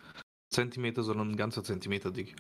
Zentimeter, 0.54 1.04
sondern 1.04 1.32
ein 1.32 1.38
ganzer 1.38 1.63
Zentimeter 1.63 2.12
dick. 2.12 2.36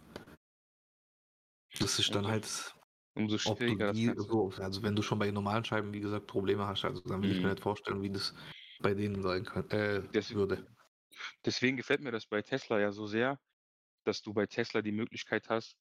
Das 1.79 1.99
ist 1.99 2.15
dann 2.15 2.27
halt 2.27 2.73
Umso 3.15 3.37
schwieriger 3.37 3.91
die, 3.93 4.13
so, 4.17 4.51
also 4.57 4.83
wenn 4.83 4.95
du 4.95 5.01
schon 5.01 5.19
bei 5.19 5.29
normalen 5.31 5.65
Scheiben, 5.65 5.93
wie 5.93 5.99
gesagt, 5.99 6.27
Probleme 6.27 6.65
hast, 6.67 6.85
also 6.85 7.01
dann 7.01 7.21
will 7.23 7.31
ich 7.31 7.37
mir 7.41 7.49
Mhm. 7.49 7.53
nicht 7.53 7.63
vorstellen, 7.63 8.01
wie 8.01 8.09
das 8.09 8.33
bei 8.81 8.93
denen 8.93 9.21
sein 9.21 9.45
kann, 9.45 9.69
äh, 9.71 10.03
Das- 10.13 10.33
würde. 10.33 10.65
Deswegen 11.45 11.77
gefällt 11.77 12.01
mir 12.01 12.11
das 12.11 12.25
bei 12.25 12.41
Tesla 12.41 12.79
ja 12.79 12.91
so 12.91 13.07
sehr, 13.07 13.39
dass 14.05 14.21
du 14.21 14.33
bei 14.33 14.47
Tesla 14.47 14.81
die 14.81 14.91
Möglichkeit 14.91 15.49
hast, 15.49 15.77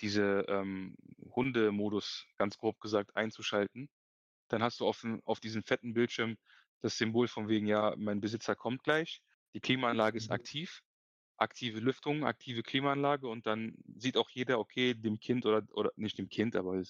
diese 0.00 0.44
ähm, 0.48 0.96
Hundemodus, 1.34 2.26
ganz 2.36 2.58
grob 2.58 2.80
gesagt, 2.80 3.16
einzuschalten. 3.16 3.88
Dann 4.48 4.62
hast 4.62 4.80
du 4.80 4.86
auf, 4.86 5.04
auf 5.24 5.40
diesem 5.40 5.62
fetten 5.64 5.94
Bildschirm 5.94 6.36
das 6.80 6.98
Symbol 6.98 7.28
von 7.28 7.48
wegen, 7.48 7.66
ja, 7.66 7.94
mein 7.96 8.20
Besitzer 8.20 8.56
kommt 8.56 8.82
gleich, 8.84 9.22
die 9.54 9.60
Klimaanlage 9.60 10.18
ist 10.18 10.30
Mhm. 10.30 10.32
aktiv, 10.32 10.82
aktive 11.38 11.80
Lüftung, 11.80 12.24
aktive 12.26 12.62
Klimaanlage 12.62 13.28
und 13.28 13.46
dann 13.46 13.76
sieht 13.96 14.16
auch 14.18 14.30
jeder, 14.30 14.58
okay, 14.60 14.94
dem 14.94 15.18
Kind 15.20 15.46
oder, 15.46 15.62
oder 15.72 15.92
nicht 15.96 16.18
dem 16.18 16.28
Kind, 16.28 16.56
aber 16.56 16.82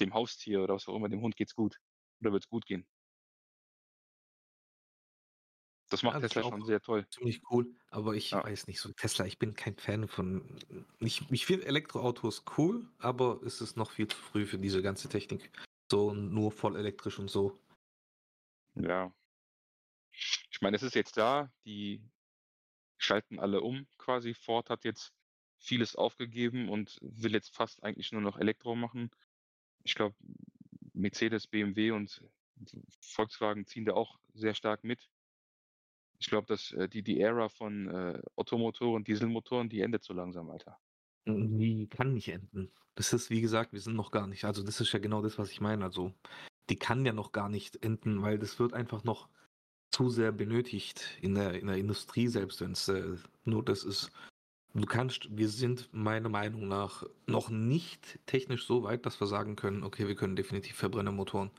dem 0.00 0.14
Haustier 0.14 0.62
oder 0.62 0.74
was 0.74 0.88
auch 0.88 0.96
immer, 0.96 1.08
dem 1.08 1.22
Hund 1.22 1.36
geht's 1.36 1.54
gut 1.54 1.76
oder 2.20 2.32
wird's 2.32 2.48
gut 2.48 2.66
gehen. 2.66 2.86
Das 5.90 6.02
macht 6.04 6.14
Ja, 6.14 6.20
Tesla 6.20 6.42
auch- 6.42 6.50
schon 6.50 6.64
sehr 6.64 6.80
toll. 6.80 7.06
Ziemlich 7.10 7.42
cool, 7.50 7.74
aber 7.90 8.14
ich 8.14 8.30
Ja. 8.30 8.44
weiß 8.44 8.68
nicht, 8.68 8.80
so 8.80 8.90
Tesla, 8.92 9.26
ich 9.26 9.38
bin 9.38 9.54
kein 9.54 9.76
Fan 9.76 10.06
von. 10.08 10.42
Ich, 11.00 11.28
ich 11.30 11.44
finde 11.46 11.66
Elektroautos 11.66 12.44
cool, 12.56 12.88
aber 12.98 13.42
es 13.44 13.60
ist 13.60 13.76
noch 13.76 13.90
viel 13.90 14.06
zu 14.08 14.16
früh 14.16 14.46
für 14.46 14.58
diese 14.58 14.82
ganze 14.82 15.08
Technik. 15.08 15.50
So 15.90 16.14
nur 16.14 16.52
voll 16.52 16.76
elektrisch 16.76 17.18
und 17.18 17.28
so. 17.28 17.60
Ja. 18.76 19.12
Ich 20.12 20.60
meine, 20.60 20.76
es 20.76 20.82
ist 20.84 20.94
jetzt 20.94 21.16
da, 21.16 21.52
die 21.64 22.00
schalten 22.98 23.40
alle 23.40 23.60
um 23.62 23.86
quasi. 23.98 24.34
Ford 24.34 24.70
hat 24.70 24.84
jetzt 24.84 25.12
vieles 25.58 25.96
aufgegeben 25.96 26.68
und 26.68 26.98
will 27.02 27.32
jetzt 27.32 27.54
fast 27.54 27.82
eigentlich 27.82 28.12
nur 28.12 28.20
noch 28.22 28.38
Elektro 28.38 28.76
machen. 28.76 29.10
Ich 29.82 29.94
glaube, 29.94 30.14
Mercedes, 30.92 31.46
BMW 31.48 31.90
und 31.90 32.22
Volkswagen 33.00 33.66
ziehen 33.66 33.86
da 33.86 33.94
auch 33.94 34.20
sehr 34.34 34.54
stark 34.54 34.84
mit. 34.84 35.08
Ich 36.20 36.28
glaube, 36.28 36.46
dass 36.46 36.72
äh, 36.72 36.88
die, 36.88 37.02
die 37.02 37.20
Ära 37.20 37.48
von 37.48 37.88
äh, 37.88 38.22
Ottomotoren, 38.36 39.04
Dieselmotoren, 39.04 39.68
die 39.68 39.80
endet 39.80 40.04
so 40.04 40.12
langsam, 40.12 40.50
Alter. 40.50 40.78
Die 41.26 41.88
kann 41.88 42.14
nicht 42.14 42.28
enden. 42.28 42.70
Das 42.94 43.12
ist, 43.12 43.30
wie 43.30 43.40
gesagt, 43.40 43.72
wir 43.72 43.80
sind 43.80 43.96
noch 43.96 44.10
gar 44.10 44.26
nicht. 44.26 44.44
Also, 44.44 44.62
das 44.62 44.80
ist 44.80 44.92
ja 44.92 44.98
genau 44.98 45.22
das, 45.22 45.38
was 45.38 45.50
ich 45.50 45.60
meine. 45.60 45.84
Also, 45.84 46.12
die 46.68 46.76
kann 46.76 47.04
ja 47.06 47.12
noch 47.12 47.32
gar 47.32 47.48
nicht 47.48 47.82
enden, 47.84 48.22
weil 48.22 48.38
das 48.38 48.58
wird 48.58 48.74
einfach 48.74 49.04
noch 49.04 49.28
zu 49.90 50.08
sehr 50.08 50.32
benötigt 50.32 51.18
in 51.20 51.34
der, 51.34 51.54
in 51.54 51.66
der 51.66 51.76
Industrie, 51.76 52.28
selbst 52.28 52.60
wenn 52.60 52.72
es 52.72 52.88
äh, 52.88 53.16
nur 53.44 53.64
das 53.64 53.84
ist. 53.84 54.10
Du 54.72 54.86
kannst, 54.86 55.36
wir 55.36 55.48
sind 55.48 55.88
meiner 55.92 56.28
Meinung 56.28 56.68
nach 56.68 57.04
noch 57.26 57.50
nicht 57.50 58.20
technisch 58.26 58.66
so 58.66 58.84
weit, 58.84 59.04
dass 59.04 59.20
wir 59.20 59.26
sagen 59.26 59.56
können, 59.56 59.82
okay, 59.82 60.06
wir 60.06 60.14
können 60.14 60.36
definitiv 60.36 60.76
Verbrennermotoren 60.76 61.50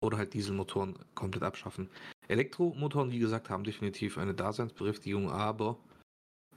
oder 0.00 0.18
halt 0.18 0.34
Dieselmotoren 0.34 0.98
komplett 1.14 1.44
abschaffen. 1.44 1.88
Elektromotoren, 2.28 3.10
wie 3.10 3.18
gesagt, 3.18 3.50
haben 3.50 3.64
definitiv 3.64 4.18
eine 4.18 4.34
Daseinsberechtigung, 4.34 5.30
aber 5.30 5.78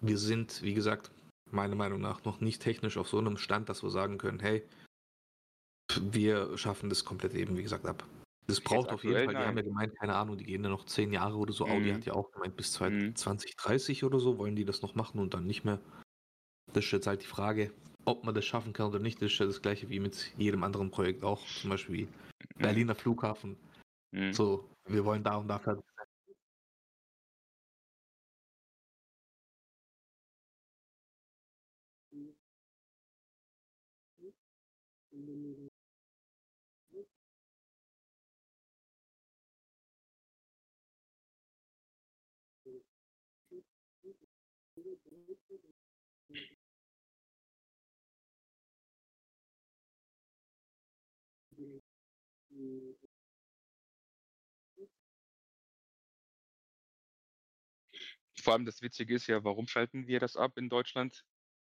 wir 0.02 0.18
sind, 0.18 0.62
wie 0.62 0.74
gesagt, 0.74 1.12
meiner 1.50 1.76
Meinung 1.76 2.02
nach 2.02 2.24
noch 2.24 2.42
nicht 2.42 2.62
technisch 2.62 2.98
auf 2.98 3.08
so 3.08 3.18
einem 3.18 3.38
Stand, 3.38 3.70
dass 3.70 3.84
wir 3.84 3.90
sagen 3.90 4.18
können, 4.18 4.40
hey, 4.40 4.64
wir 6.00 6.58
schaffen 6.58 6.90
das 6.90 7.06
komplett 7.06 7.34
eben, 7.34 7.58
wie 7.58 7.64
gesagt, 7.64 7.86
ab. 7.86 8.06
Das 8.48 8.60
braucht 8.60 8.90
auf 8.90 9.04
jeden 9.04 9.16
Fall, 9.26 9.34
die 9.34 9.38
haben 9.38 9.58
ja 9.58 9.64
gemeint, 9.64 9.96
keine 9.98 10.16
Ahnung, 10.16 10.38
die 10.38 10.46
gehen 10.46 10.64
ja 10.64 10.70
noch 10.70 10.86
zehn 10.86 11.14
Jahre 11.14 11.38
oder 11.38 11.54
so. 11.54 11.66
Mhm. 11.66 11.72
Audi 11.72 11.92
hat 11.92 12.06
ja 12.06 12.14
auch 12.14 12.32
gemeint, 12.32 12.58
bis 12.58 12.74
2030 12.74 14.02
mhm. 14.02 14.08
oder 14.08 14.20
so 14.20 14.38
wollen 14.38 14.56
die 14.56 14.66
das 14.66 14.82
noch 14.82 14.96
machen 14.96 15.20
und 15.20 15.34
dann 15.34 15.46
nicht 15.46 15.64
mehr. 15.64 15.80
Das 16.74 16.86
ist 16.86 16.92
jetzt 16.92 17.08
halt 17.08 17.22
die 17.22 17.28
Frage, 17.28 17.72
ob 18.06 18.26
man 18.26 18.34
das 18.34 18.46
schaffen 18.46 18.74
kann 18.74 18.88
oder 18.88 19.00
nicht. 19.00 19.22
Das 19.22 19.32
ist 19.32 19.40
ja 19.40 19.46
das 19.46 19.62
gleiche 19.62 19.90
wie 19.90 20.00
mit 20.00 20.34
jedem 20.38 20.64
anderen 20.64 20.92
Projekt 20.92 21.24
auch. 21.24 21.46
Zum 21.46 21.70
Beispiel 21.70 21.96
wie 21.96 22.04
mhm. 22.04 22.62
Berliner 22.62 22.96
Flughafen. 22.96 23.58
Mhm. 24.12 24.34
So, 24.34 24.70
wir 24.86 25.06
wollen 25.06 25.24
da 25.24 25.38
und 25.38 25.48
Vor 58.42 58.54
allem 58.54 58.66
das 58.66 58.82
Witzige 58.82 59.16
ist 59.16 59.28
ja, 59.28 59.44
warum 59.44 59.68
schalten 59.68 60.08
wir 60.08 60.20
das 60.20 60.36
ab 60.36 60.58
in 60.58 60.70
Deutschland? 60.70 61.26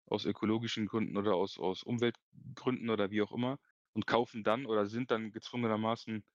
Aus 0.08 0.26
ökologischen 0.26 0.88
Gründen 0.88 1.18
oder 1.18 1.36
aus 1.36 1.58
aus 1.58 1.84
Umweltgründen 1.84 2.90
oder 2.90 3.10
wie 3.12 3.22
auch 3.22 3.32
immer 3.32 3.60
und 3.94 4.08
kaufen 4.08 4.44
dann 4.44 4.66
oder 4.66 4.86
sind 4.86 5.12
dann 5.12 5.32
gezwungenermaßen 5.32 6.26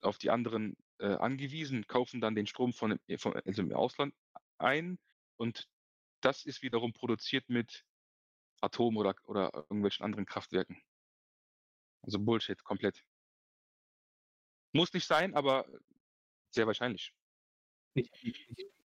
auf 0.00 0.18
die 0.18 0.30
anderen, 0.30 0.76
äh, 0.98 1.06
angewiesen, 1.14 1.86
kaufen 1.86 2.20
dann 2.20 2.34
den 2.34 2.46
Strom 2.46 2.72
von 2.72 2.98
äh, 3.08 3.18
von 3.18 3.34
also 3.34 3.62
im 3.62 3.72
Ausland 3.72 4.14
ein 4.58 4.98
und 5.36 5.68
das 6.20 6.44
ist 6.44 6.62
wiederum 6.62 6.92
produziert 6.92 7.48
mit 7.48 7.84
Atom 8.60 8.96
oder 8.96 9.14
oder 9.24 9.50
irgendwelchen 9.54 10.04
anderen 10.04 10.26
Kraftwerken. 10.26 10.82
Also 12.02 12.18
Bullshit 12.18 12.62
komplett. 12.64 13.04
Muss 14.72 14.92
nicht 14.92 15.06
sein, 15.06 15.34
aber 15.34 15.66
sehr 16.50 16.66
wahrscheinlich. 16.66 17.12
Ich 17.94 18.10
ich 18.22 18.83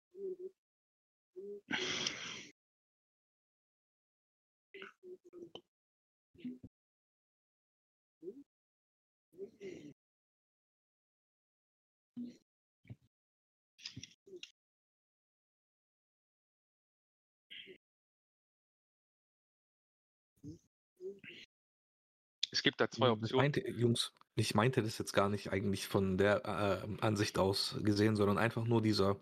Es 22.50 22.62
gibt 22.62 22.80
da 22.80 22.90
zwei 22.90 23.10
hm, 23.10 23.24
Ich 23.24 23.32
meinte, 23.32 23.60
Jungs, 23.68 24.12
ich 24.34 24.54
meinte 24.54 24.82
das 24.82 24.98
jetzt 24.98 25.12
gar 25.12 25.28
nicht 25.28 25.52
eigentlich 25.52 25.86
von 25.86 26.18
der 26.18 26.44
äh, 26.44 27.02
Ansicht 27.04 27.38
aus 27.38 27.76
gesehen, 27.82 28.16
sondern 28.16 28.38
einfach 28.38 28.64
nur 28.64 28.82
dieser 28.82 29.16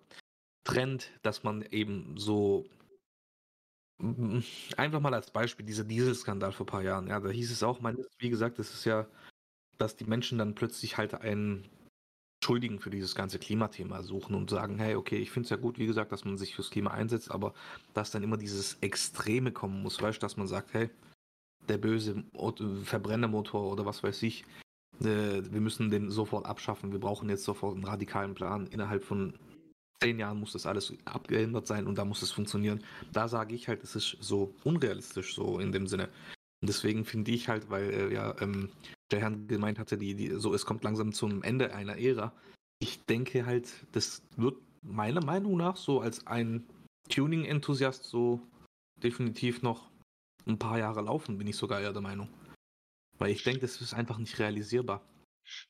Trend, 0.67 1.13
dass 1.23 1.45
man 1.45 1.63
eben 1.71 2.19
so 2.19 2.67
einfach 4.77 5.01
mal 5.01 5.15
als 5.15 5.31
Beispiel 5.31 5.65
dieser 5.65 5.85
Dieselskandal 5.85 6.53
vor 6.53 6.67
ein 6.67 6.71
paar 6.71 6.83
Jahren. 6.83 7.07
Ja, 7.07 7.21
da 7.21 7.31
hieß 7.31 7.51
es 7.51 7.63
auch, 7.63 7.81
man, 7.81 7.97
wie 8.19 8.29
gesagt, 8.29 8.59
das 8.59 8.75
ist 8.75 8.85
ja, 8.85 9.07
dass 9.79 9.97
die 9.97 10.05
Menschen 10.05 10.39
dann 10.39 10.55
plötzlich 10.55 10.99
halt 10.99 11.15
einen 11.15 11.65
Schuldigen 12.45 12.81
für 12.81 12.91
dieses 12.91 13.15
ganze 13.15 13.39
Klimathema 13.39 14.03
suchen 14.03 14.35
und 14.35 14.51
sagen, 14.51 14.79
hey, 14.79 14.97
okay, 14.97 15.17
ich 15.17 15.31
finde 15.31 15.47
es 15.47 15.51
ja 15.51 15.57
gut, 15.57 15.79
wie 15.79 15.87
gesagt, 15.87 16.13
dass 16.13 16.25
man 16.25 16.37
sich 16.37 16.55
fürs 16.55 16.71
Klima 16.71 16.91
einsetzt, 16.91 17.31
aber 17.31 17.55
dass 17.95 18.11
dann 18.11 18.23
immer 18.23 18.37
dieses 18.37 18.75
Extreme 18.81 19.53
kommen 19.53 19.83
muss, 19.83 20.03
weißt 20.03 20.19
du, 20.19 20.21
dass 20.21 20.37
man 20.37 20.49
sagt, 20.49 20.75
hey, 20.75 20.91
der 21.69 21.79
böse 21.79 22.25
Verbrennermotor 22.85 23.73
oder 23.73 23.87
was 23.87 24.03
weiß 24.03 24.23
ich, 24.25 24.45
äh, 25.01 25.43
wir 25.51 25.61
müssen 25.61 25.91
den 25.91 26.11
sofort 26.11 26.45
abschaffen, 26.45 26.93
wir 26.93 27.01
brauchen 27.01 27.29
jetzt 27.29 27.45
sofort 27.45 27.75
einen 27.75 27.85
radikalen 27.85 28.35
Plan. 28.35 28.67
Innerhalb 28.67 29.05
von 29.05 29.35
zehn 30.03 30.19
Jahren 30.19 30.41
muss 30.41 30.53
das 30.53 30.67
alles 30.67 30.93
abgeändert 31.05 31.67
sein 31.67 31.87
und 31.87 31.97
da 31.97 32.05
muss 32.05 32.23
es 32.23 32.33
funktionieren. 32.33 32.83
Da 33.13 33.29
sage 33.29 33.55
ich 33.55 33.69
halt, 33.69 33.83
es 33.83 33.97
ist 33.97 34.17
so 34.21 34.55
unrealistisch, 34.65 35.35
so 35.35 35.59
in 35.59 35.73
dem 35.73 35.87
Sinne. 35.87 36.09
Und 36.63 36.69
deswegen 36.69 37.05
finde 37.05 37.31
ich 37.31 37.49
halt, 37.49 37.71
weil 37.71 37.91
äh, 37.91 38.15
ja 38.15 38.35
ähm, 38.41 38.71
der 39.11 39.21
Herr 39.21 39.31
gemeint 39.31 39.79
hatte, 39.79 39.99
die, 39.99 40.15
die, 40.15 40.31
so 40.31 40.55
es 40.55 40.67
kommt 40.67 40.85
langsam 40.85 41.13
zum 41.13 41.43
Ende 41.43 41.75
einer 41.75 41.99
Ära. 41.99 42.33
Ich 42.79 43.05
denke 43.05 43.47
halt, 43.47 43.87
das 43.93 44.23
wird 44.37 44.57
meiner 44.83 45.25
Meinung 45.25 45.57
nach 45.57 45.77
so 45.77 46.01
als 46.01 46.27
ein 46.27 46.67
Tuning-Enthusiast 47.09 48.05
so 48.05 48.41
definitiv 49.03 49.63
noch 49.63 49.91
ein 50.47 50.59
paar 50.59 50.79
Jahre 50.79 51.03
laufen, 51.03 51.39
bin 51.39 51.47
ich 51.47 51.57
sogar 51.57 51.81
eher 51.81 51.93
der 51.93 52.03
Meinung. 52.03 52.29
Weil 53.19 53.31
ich 53.31 53.43
denke, 53.43 53.61
das 53.61 53.81
ist 53.81 53.95
einfach 53.95 54.19
nicht 54.19 54.39
realisierbar. 54.39 55.03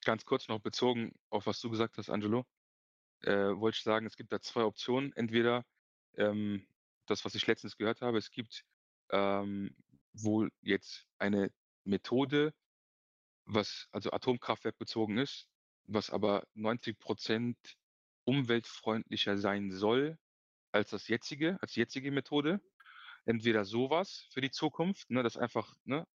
Ganz 0.05 0.25
kurz 0.25 0.49
noch 0.49 0.61
bezogen 0.61 1.13
auf 1.31 1.47
was 1.47 1.61
du 1.61 1.71
gesagt 1.71 1.99
hast, 1.99 2.11
Angelo, 2.11 2.45
äh, 3.27 3.59
wollte 3.59 3.77
ich 3.77 3.83
sagen, 3.83 4.07
es 4.07 4.17
gibt 4.17 4.33
da 4.33 4.41
zwei 4.41 4.63
Optionen. 4.65 5.13
Entweder 5.15 5.65
ähm, 6.17 6.67
das, 7.07 7.25
was 7.25 7.35
ich 7.35 7.47
letztens 7.47 7.77
gehört 7.77 8.01
habe, 8.01 8.19
es 8.19 8.31
gibt 8.31 8.65
ähm, 9.11 9.75
wohl 10.13 10.51
jetzt 10.63 11.07
eine 11.19 11.51
Methode, 11.85 12.55
was 13.45 13.89
also 13.93 14.11
Atomkraftwerk 14.11 14.79
bezogen 14.79 15.19
ist, 15.19 15.49
was 15.85 16.11
aber 16.11 16.47
90 16.55 16.99
Prozent 16.99 17.57
umweltfreundlicher 18.25 19.39
sein 19.39 19.71
soll 19.71 20.19
als 20.73 20.91
das 20.91 21.09
jetzige, 21.09 21.59
als 21.61 21.73
die 21.73 21.81
jetzige 21.81 22.11
Methode. 22.11 22.61
Entweder 23.25 23.65
sowas 23.65 24.27
für 24.31 24.41
die 24.41 24.51
Zukunft, 24.51 25.11
ne, 25.11 25.23
dass 25.23 25.37
einfach, 25.37 25.75
ne, 25.85 26.07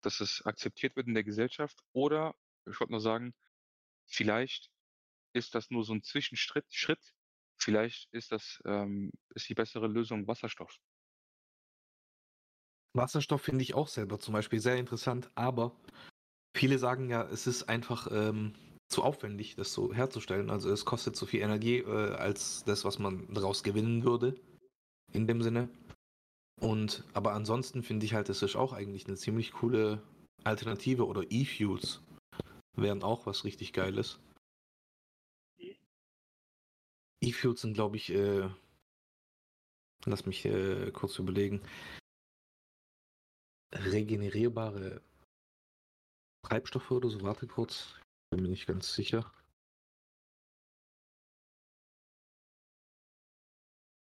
dass 0.00 0.20
es 0.20 0.44
akzeptiert 0.44 0.96
wird 0.96 1.06
in 1.06 1.14
der 1.14 1.24
Gesellschaft, 1.24 1.78
oder 1.92 2.34
ich 2.66 2.78
wollte 2.80 2.92
nur 2.92 3.00
sagen, 3.00 3.34
vielleicht 4.06 4.71
ist 5.32 5.54
das 5.54 5.70
nur 5.70 5.84
so 5.84 5.92
ein 5.92 6.02
Zwischenschritt, 6.02 6.66
Schritt. 6.70 7.14
Vielleicht 7.60 8.12
ist 8.12 8.32
das, 8.32 8.60
ähm, 8.64 9.12
ist 9.34 9.48
die 9.48 9.54
bessere 9.54 9.86
Lösung 9.86 10.26
Wasserstoff. 10.26 10.78
Wasserstoff 12.94 13.42
finde 13.42 13.62
ich 13.62 13.74
auch 13.74 13.88
selber 13.88 14.18
zum 14.18 14.34
Beispiel 14.34 14.60
sehr 14.60 14.76
interessant, 14.76 15.30
aber 15.34 15.74
viele 16.56 16.78
sagen 16.78 17.08
ja, 17.08 17.22
es 17.22 17.46
ist 17.46 17.64
einfach 17.64 18.08
ähm, 18.10 18.54
zu 18.88 19.02
aufwendig, 19.02 19.56
das 19.56 19.72
so 19.72 19.94
herzustellen. 19.94 20.50
Also 20.50 20.70
es 20.70 20.84
kostet 20.84 21.16
so 21.16 21.24
viel 21.24 21.40
Energie 21.40 21.78
äh, 21.78 22.14
als 22.14 22.64
das, 22.64 22.84
was 22.84 22.98
man 22.98 23.32
daraus 23.32 23.62
gewinnen 23.62 24.04
würde. 24.04 24.34
In 25.12 25.26
dem 25.26 25.42
Sinne. 25.42 25.68
Und 26.60 27.04
aber 27.12 27.32
ansonsten 27.32 27.82
finde 27.82 28.06
ich 28.06 28.14
halt, 28.14 28.28
es 28.28 28.42
ist 28.42 28.56
auch 28.56 28.72
eigentlich 28.72 29.06
eine 29.06 29.16
ziemlich 29.16 29.52
coole 29.52 30.02
Alternative 30.44 31.06
oder 31.06 31.22
E-Fuels 31.28 32.00
wären 32.74 33.02
auch 33.02 33.26
was 33.26 33.44
richtig 33.44 33.72
Geiles. 33.72 34.18
E-Fuels 37.22 37.60
sind, 37.60 37.74
glaube 37.74 37.96
ich, 37.96 38.10
äh, 38.10 38.50
lass 40.06 40.26
mich 40.26 40.44
äh, 40.44 40.90
kurz 40.90 41.18
überlegen, 41.18 41.62
regenerierbare 43.72 45.00
Treibstoffe 46.44 46.90
oder 46.90 47.08
so. 47.08 47.22
Warte 47.22 47.46
kurz, 47.46 47.94
bin 48.30 48.42
mir 48.42 48.48
nicht 48.48 48.66
ganz 48.66 48.92
sicher. 48.92 49.32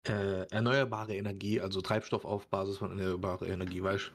Äh, 0.09 0.49
erneuerbare 0.51 1.17
Energie, 1.17 1.61
also 1.61 1.81
Treibstoff 1.81 2.25
auf 2.25 2.49
Basis 2.49 2.79
von 2.79 2.91
erneuerbarer 2.91 3.47
Energie, 3.47 3.83
weißt? 3.83 4.13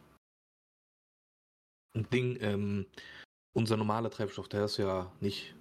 Ein 1.95 2.09
Ding, 2.09 2.37
ähm, 2.41 2.85
unser 3.53 3.75
normaler 3.75 4.09
Treibstoff, 4.09 4.47
der 4.47 4.65
ist 4.65 4.77
ja 4.77 5.11
nicht 5.19 5.53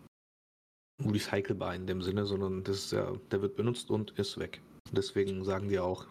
recycelbar 1.06 1.74
in 1.74 1.86
dem 1.86 2.02
Sinne, 2.02 2.26
sondern 2.26 2.64
das 2.64 2.76
ist 2.76 2.92
ja, 2.92 3.12
der 3.30 3.42
wird 3.42 3.56
benutzt 3.56 3.90
und 3.90 4.12
ist 4.18 4.38
weg. 4.38 4.60
Deswegen 4.92 5.44
sagen 5.44 5.68
die 5.68 5.78
auch, 5.78 6.06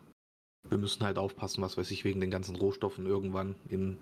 wir 0.70 0.78
müssen 0.78 1.04
halt 1.04 1.18
aufpassen, 1.18 1.62
was 1.62 1.78
weiß 1.78 1.92
ich, 1.92 2.04
wegen 2.04 2.22
den 2.22 2.32
ganzen 2.32 2.56
Rohstoffen 2.56 3.06
irgendwann 3.06 3.56
in 3.68 4.00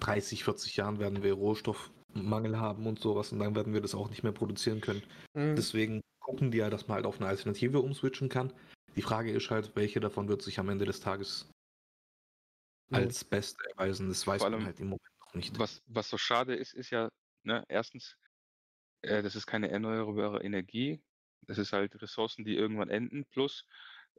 30, 0.00 0.44
40 0.44 0.76
Jahren 0.76 0.98
werden 0.98 1.22
wir 1.22 1.34
Rohstoffmangel 1.34 2.58
haben 2.58 2.86
und 2.86 2.98
sowas 3.00 3.32
und 3.32 3.38
dann 3.38 3.54
werden 3.54 3.72
wir 3.72 3.80
das 3.80 3.94
auch 3.94 4.10
nicht 4.10 4.22
mehr 4.22 4.32
produzieren 4.32 4.80
können. 4.80 5.02
Mhm. 5.34 5.56
Deswegen 5.56 6.00
gucken 6.20 6.50
die 6.50 6.58
ja, 6.58 6.70
dass 6.70 6.88
man 6.88 6.96
halt 6.96 7.06
auf 7.06 7.20
eine 7.20 7.28
Alternative 7.28 7.80
umswitchen 7.80 8.28
kann. 8.28 8.52
Die 8.96 9.02
Frage 9.02 9.30
ist 9.30 9.50
halt, 9.50 9.74
welche 9.74 10.00
davon 10.00 10.28
wird 10.28 10.42
sich 10.42 10.58
am 10.58 10.68
Ende 10.68 10.84
des 10.84 11.00
Tages 11.00 11.48
als 12.90 13.24
beste 13.24 13.58
erweisen. 13.70 14.08
Das 14.08 14.26
weiß 14.26 14.42
Vor 14.42 14.50
man 14.50 14.60
allem, 14.60 14.66
halt 14.66 14.80
im 14.80 14.88
Moment 14.88 15.20
noch 15.20 15.34
nicht. 15.34 15.58
Was, 15.58 15.82
was 15.86 16.08
so 16.08 16.18
schade 16.18 16.54
ist, 16.54 16.74
ist 16.74 16.90
ja, 16.90 17.10
ne, 17.42 17.64
erstens, 17.68 18.16
äh, 19.06 19.22
das 19.22 19.36
ist 19.36 19.46
keine 19.46 19.70
erneuerbare 19.70 20.42
Energie. 20.42 21.00
Das 21.42 21.58
ist 21.58 21.72
halt 21.72 22.00
Ressourcen, 22.02 22.44
die 22.44 22.56
irgendwann 22.56 22.90
enden. 22.90 23.24
Plus 23.26 23.64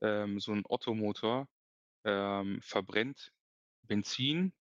ähm, 0.02 0.40
so 0.40 0.52
ein 0.54 0.64
Ottomotor 0.68 1.48
ähm, 2.04 2.62
verbrennt 2.62 3.32
Benzin. 3.84 4.54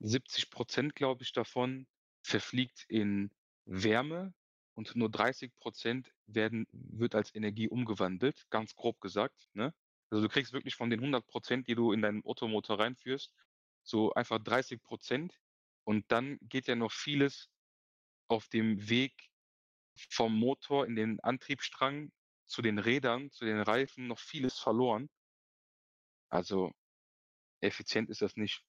70 0.00 0.50
Prozent, 0.50 0.94
glaube 0.94 1.24
ich, 1.24 1.32
davon 1.32 1.86
verfliegt 2.22 2.84
in 2.88 3.30
Wärme 3.64 4.32
und 4.74 4.94
nur 4.94 5.10
30 5.10 5.56
Prozent 5.56 6.12
werden, 6.26 6.66
wird 6.70 7.16
als 7.16 7.34
Energie 7.34 7.68
umgewandelt, 7.68 8.46
ganz 8.50 8.76
grob 8.76 9.00
gesagt. 9.00 9.48
Ne? 9.54 9.74
Also 10.10 10.22
du 10.22 10.28
kriegst 10.28 10.52
wirklich 10.52 10.76
von 10.76 10.88
den 10.88 11.00
100 11.00 11.26
Prozent, 11.26 11.66
die 11.66 11.74
du 11.74 11.92
in 11.92 12.00
deinen 12.00 12.22
Ottomotor 12.24 12.78
reinführst, 12.78 13.34
so 13.82 14.12
einfach 14.14 14.38
30 14.38 14.80
Prozent. 14.82 15.40
Und 15.84 16.04
dann 16.12 16.38
geht 16.42 16.68
ja 16.68 16.76
noch 16.76 16.92
vieles 16.92 17.50
auf 18.28 18.48
dem 18.48 18.88
Weg 18.88 19.30
vom 20.10 20.38
Motor 20.38 20.86
in 20.86 20.96
den 20.96 21.20
Antriebsstrang 21.20 22.12
zu 22.46 22.62
den 22.62 22.78
Rädern, 22.78 23.30
zu 23.30 23.44
den 23.44 23.60
Reifen, 23.60 24.06
noch 24.06 24.18
vieles 24.18 24.58
verloren. 24.58 25.08
Also 26.30 26.72
effizient 27.60 28.10
ist 28.10 28.22
das 28.22 28.36
nicht. 28.36 28.64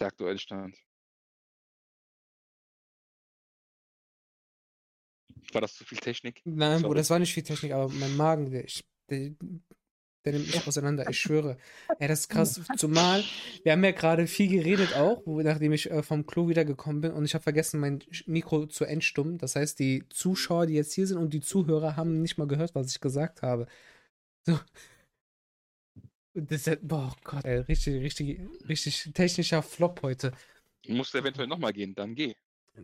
Der 0.00 0.08
aktuelle 0.08 0.38
Stand. 0.38 0.76
War 5.52 5.60
das 5.60 5.74
zu 5.74 5.84
viel 5.84 5.98
Technik? 5.98 6.40
Nein, 6.44 6.82
Bruder, 6.82 6.88
Sorry. 6.88 6.96
das 6.96 7.10
war 7.10 7.18
nicht 7.18 7.34
viel 7.34 7.42
Technik, 7.42 7.72
aber 7.72 7.88
mein 7.92 8.16
Magen, 8.16 8.50
der, 8.50 8.66
der, 9.08 9.36
der 10.24 10.32
nimmt 10.32 10.46
mich 10.46 10.66
auseinander, 10.66 11.08
ich 11.08 11.18
schwöre. 11.20 11.56
Ey, 11.98 12.08
das 12.08 12.20
ist 12.20 12.28
krass. 12.28 12.60
Zumal, 12.76 13.22
wir 13.62 13.72
haben 13.72 13.84
ja 13.84 13.90
gerade 13.90 14.26
viel 14.26 14.48
geredet 14.50 14.94
auch, 14.96 15.22
wo, 15.26 15.40
nachdem 15.42 15.72
ich 15.72 15.90
äh, 15.90 16.02
vom 16.02 16.26
Klo 16.26 16.48
wiedergekommen 16.48 17.00
bin 17.02 17.12
und 17.12 17.24
ich 17.24 17.34
habe 17.34 17.42
vergessen, 17.42 17.80
mein 17.80 18.00
Mikro 18.26 18.66
zu 18.66 18.84
entstummen. 18.84 19.38
Das 19.38 19.56
heißt, 19.56 19.78
die 19.78 20.04
Zuschauer, 20.08 20.66
die 20.66 20.74
jetzt 20.74 20.94
hier 20.94 21.06
sind 21.06 21.18
und 21.18 21.34
die 21.34 21.40
Zuhörer 21.40 21.96
haben 21.96 22.22
nicht 22.22 22.38
mal 22.38 22.48
gehört, 22.48 22.74
was 22.74 22.90
ich 22.90 23.00
gesagt 23.00 23.42
habe. 23.42 23.66
So. 24.46 24.58
Das 26.34 26.66
ist, 26.66 26.78
boah 26.88 27.14
Gott, 27.22 27.44
ey, 27.44 27.58
richtig, 27.58 28.02
richtig, 28.02 28.40
richtig 28.68 29.10
technischer 29.14 29.62
Flop 29.62 30.02
heute. 30.02 30.32
Musst 30.88 31.14
du 31.14 31.18
eventuell 31.18 31.46
nochmal 31.46 31.72
gehen, 31.72 31.94
dann 31.94 32.14
geh. 32.14 32.34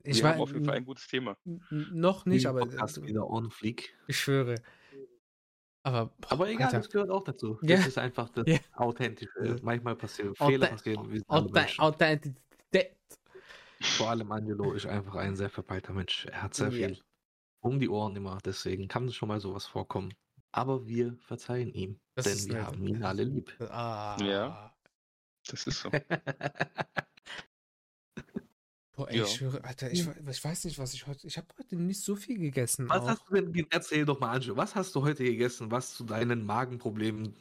Ich 0.05 0.19
Wir 0.19 0.23
war 0.25 0.33
haben 0.35 0.41
auf 0.43 0.53
jeden 0.53 0.65
Fall 0.65 0.77
ein 0.77 0.85
gutes 0.85 1.09
Thema. 1.09 1.37
noch 1.71 2.25
nicht, 2.27 2.41
Dieser 2.41 2.51
aber 2.51 2.61
Podcast 2.61 3.03
wieder 3.03 3.29
on 3.29 3.51
fleek. 3.51 3.93
ich 4.07 4.19
schwöre. 4.21 4.55
Aber, 5.83 6.07
boah, 6.07 6.33
Aber 6.33 6.49
egal, 6.51 6.67
Alter. 6.67 6.79
das 6.79 6.91
gehört 6.91 7.11
auch 7.11 7.25
dazu. 7.25 7.59
Ja. 7.63 7.77
Das 7.77 7.87
ist 7.87 7.99
einfach 7.99 8.29
das 8.31 8.45
Ja. 8.47 8.59
Authentische. 8.75 9.57
Manchmal 9.63 9.97
passieren 9.97 10.31
Authent- 10.33 10.51
Fehler 10.51 10.67
passieren. 10.69 11.11
Wir 11.11 11.19
sind 11.21 11.31
alle 11.31 11.41
Authent- 11.41 11.55
Menschen. 11.55 11.81
Authentität. 11.81 12.97
Vor 13.83 14.11
allem 14.11 14.31
Angelo 14.31 14.73
ist 14.73 14.85
einfach 14.87 15.15
ein 15.15 15.37
sehr 15.37 15.49
verpeilter 15.49 15.95
Mensch. 15.95 16.27
Er 16.27 16.43
hat 16.43 16.55
sehr 16.55 16.69
Ja. 16.71 16.89
viel 16.89 16.99
um 17.63 17.79
die 17.81 17.89
Ohren 17.89 18.15
immer. 18.15 18.39
Deswegen 18.45 18.89
kann 18.89 19.11
schon 19.11 19.29
mal 19.29 19.41
sowas 19.41 19.65
vorkommen. 19.67 20.13
Aber 20.53 20.87
wir 20.87 21.17
verzeihen 21.21 21.73
ihm. 21.73 21.99
Das 22.15 22.27
denn 22.27 22.49
wir 22.49 22.55
nett. 22.59 22.67
haben 22.67 22.87
ihn 22.87 23.03
alle 23.05 23.25
lieb. 23.25 23.55
Ah. 23.71 24.71
Das 25.47 25.67
ist 25.67 25.81
so. 25.81 25.91
Boah, 29.01 29.09
ey, 29.11 29.17
Ja. 29.19 29.25
ich 29.25 29.31
schwöre, 29.37 29.65
Alter, 29.65 29.91
ich, 29.91 30.07
we- 30.07 30.31
ich 30.31 30.45
weiß 30.45 30.65
nicht, 30.65 30.79
was 30.79 30.93
ich 30.93 31.07
heute. 31.07 31.27
Ich 31.27 31.39
habe 31.39 31.47
heute 31.59 31.75
nicht 31.77 32.03
so 32.03 32.17
viel 32.17 32.39
gegessen. 32.39 32.87
was 32.89 33.01
auch. 33.03 33.09
hast 33.09 33.23
du 33.31 33.35
denn, 33.41 33.67
erzähl 33.71 34.05
doch 34.05 34.21
mal, 34.21 34.33
Angelo, 34.33 34.59
was 34.59 34.75
hast 34.75 34.95
du 34.95 35.03
heute 35.03 35.25
gegessen, 35.25 35.71
was 35.71 35.95
zu 35.95 36.05
deinen 36.05 36.45
Magenproblemen 36.45 37.35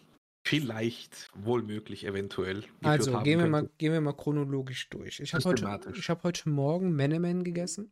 vielleicht, 0.47 1.29
wohl 1.35 1.61
möglich, 1.61 2.05
eventuell 2.05 2.61
geführt 2.61 2.75
Also, 2.85 3.13
haben 3.13 3.23
gehen 3.25 3.39
wir, 3.39 3.47
mal, 3.47 3.69
gehen 3.77 3.91
wir 3.91 3.99
mal 3.99 4.13
chronologisch 4.13 4.89
durch. 4.89 5.19
Ich 5.19 5.33
habe 5.33 5.43
heute, 5.43 5.91
ich 5.93 6.09
hab 6.09 6.23
heute 6.23 6.47
Morgen 6.49 6.95
Menemen 6.95 7.43
gegessen. 7.43 7.91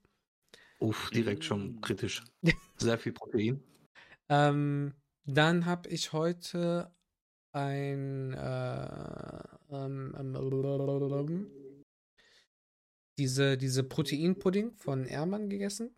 Uff, 0.80 1.10
direkt 1.10 1.44
schon 1.44 1.76
Mm. 1.76 1.82
kritisch. 1.82 2.24
Sehr 2.78 2.98
viel 2.98 3.12
Protein. 3.12 3.62
Ähm, 4.30 4.94
dann 5.26 5.66
habe 5.66 5.90
ich 5.90 6.14
heute 6.14 6.90
ein 7.52 8.32
äh, 8.34 9.44
ähm, 9.72 10.16
ähm, 10.18 11.48
diese, 13.18 13.58
diese 13.58 13.84
Proteinpudding 13.84 14.76
von 14.76 15.06
Ermann 15.06 15.50
gegessen. 15.50 15.96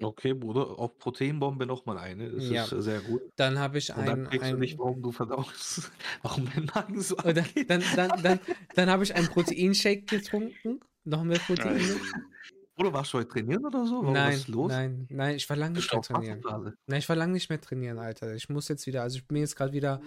Okay, 0.00 0.32
Bruder, 0.32 0.78
auf 0.78 0.96
Proteinbombe 0.98 1.66
nochmal 1.66 1.98
eine. 1.98 2.30
Das 2.30 2.48
Ja. 2.48 2.64
ist 2.64 2.72
äh, 2.72 2.82
sehr 2.82 3.00
gut. 3.00 3.22
Dann 3.36 3.58
habe 3.58 3.78
ich 3.78 3.90
Und 3.90 4.06
dann 4.06 4.26
ein, 4.26 4.30
kriegst 4.30 4.52
du 4.52 4.56
nicht, 4.56 4.78
warum 4.78 5.02
du 5.02 5.10
verdaust, 5.10 5.90
warum 6.22 6.48
dein 6.54 6.66
Magen 6.66 7.00
so 7.00 7.16
dann, 7.16 7.44
dann, 7.66 7.82
dann, 7.96 8.22
dann, 8.22 8.40
dann 8.74 8.90
habe 8.90 9.02
ich 9.02 9.14
einen 9.14 9.28
Proteinshake 9.28 10.02
getrunken. 10.02 10.80
Noch 11.04 11.24
mehr 11.24 11.38
Proteine. 11.38 11.80
Oder 12.78 12.92
warst 12.92 13.12
du 13.12 13.18
heute 13.18 13.28
trainieren 13.28 13.66
oder 13.66 13.84
so? 13.86 14.02
Warum, 14.02 14.14
Nein, 14.14 14.32
was 14.32 14.38
ist 14.40 14.48
los? 14.48 14.70
nein, 14.70 15.06
nein, 15.10 15.34
ich 15.36 15.48
war 15.50 15.56
lange 15.56 15.74
nicht 15.74 15.92
mehr 15.92 16.00
trainieren. 16.00 16.40
Nein, 16.86 16.98
ich 16.98 17.08
war 17.08 17.16
lange 17.16 17.32
nicht 17.32 17.48
mehr 17.48 17.60
trainieren, 17.60 17.98
Alter. 17.98 18.34
Ich 18.34 18.48
muss 18.48 18.68
jetzt 18.68 18.86
wieder, 18.86 19.02
also 19.02 19.18
ich 19.18 19.26
bin 19.26 19.38
jetzt 19.38 19.56
gerade 19.56 19.72
wieder 19.72 20.00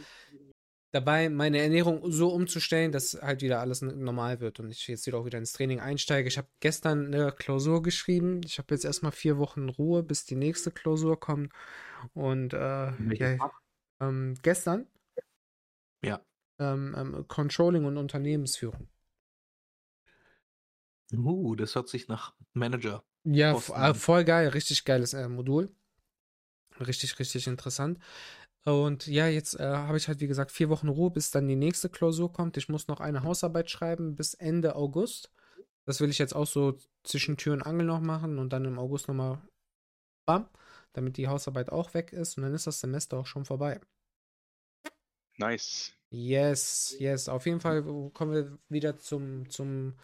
dabei, 0.92 1.30
meine 1.30 1.60
Ernährung 1.60 2.12
so 2.12 2.30
umzustellen, 2.30 2.92
dass 2.92 3.14
halt 3.22 3.42
wieder 3.42 3.60
alles 3.60 3.82
normal 3.82 4.40
wird 4.40 4.60
und 4.60 4.70
ich 4.72 4.88
jetzt 4.88 5.08
wieder 5.08 5.18
auch 5.18 5.26
wieder 5.26 5.38
ins 5.38 5.54
Training 5.54 5.80
einsteige. 5.80 6.28
Ich 6.28 6.38
habe 6.38 6.48
gestern 6.60 7.08
eine 7.08 7.32
Klausur 7.32 7.82
geschrieben. 7.82 8.42
Ich 8.46 8.58
habe 8.58 8.74
jetzt 8.74 8.86
erstmal 8.86 9.12
vier 9.12 9.38
Wochen 9.38 9.70
Ruhe, 9.70 10.04
bis 10.04 10.26
die 10.26 10.36
nächste 10.36 10.72
Klausur 10.72 11.20
kommt. 11.20 11.52
Und 12.14 12.54
äh, 12.54 12.92
ja, 13.14 13.52
ähm, 14.00 14.36
gestern 14.42 14.88
Ja. 16.04 16.22
ähm, 16.60 16.96
ähm, 16.98 17.28
Controlling 17.28 17.86
und 17.86 17.98
Unternehmensführung. 17.98 18.88
Uh, 21.14 21.56
das 21.56 21.76
hört 21.76 21.90
sich 21.90 22.08
nach 22.08 22.34
Manager. 22.54 23.04
Ja, 23.24 23.56
äh, 23.56 23.94
voll 23.94 24.24
geil, 24.24 24.48
richtig 24.50 24.86
geiles 24.86 25.14
äh, 25.14 25.28
Modul. 25.28 25.70
Richtig, 26.80 27.20
richtig 27.20 27.48
interessant. 27.48 28.00
Und 28.64 29.08
ja, 29.08 29.28
jetzt 29.28 29.60
äh, 29.60 29.64
habe 29.64 29.98
ich 29.98 30.08
halt, 30.08 30.20
wie 30.20 30.28
gesagt, 30.28 30.52
vier 30.52 30.70
Wochen 30.70 30.88
Ruhe, 30.88 31.10
bis 31.10 31.32
dann 31.32 31.48
die 31.48 31.56
nächste 31.56 31.90
Klausur 31.90 32.32
kommt. 32.32 32.58
Ich 32.58 32.70
muss 32.70 32.88
noch 32.88 33.00
eine 33.00 33.24
Hausarbeit 33.24 33.70
schreiben 33.70 34.16
bis 34.16 34.36
Ende 34.36 34.76
August. 34.76 35.32
Das 35.86 36.00
will 36.00 36.10
ich 36.10 36.20
jetzt 36.20 36.36
auch 36.36 36.46
so 36.46 36.78
zwischen 37.04 37.38
Tür 37.38 37.54
und 37.54 37.64
Angel 37.64 37.88
noch 37.88 38.02
machen 38.02 38.38
und 38.38 38.54
dann 38.54 38.66
im 38.66 38.78
August 38.78 39.08
nochmal 39.08 39.42
bam, 40.28 40.48
damit 40.94 41.18
die 41.18 41.28
Hausarbeit 41.28 41.72
auch 41.72 41.94
weg 41.96 42.14
ist 42.14 42.38
und 42.38 42.44
dann 42.44 42.54
ist 42.54 42.68
das 42.68 42.80
Semester 42.80 43.18
auch 43.18 43.26
schon 43.26 43.46
vorbei. 43.46 43.82
Nice. 45.38 45.94
Yes, 46.12 46.96
yes. 47.00 47.30
Auf 47.30 47.46
jeden 47.46 47.62
Fall 47.62 47.84
kommen 48.14 48.34
wir 48.34 48.60
wieder 48.70 49.00
zum, 49.00 49.50
zum, 49.50 49.96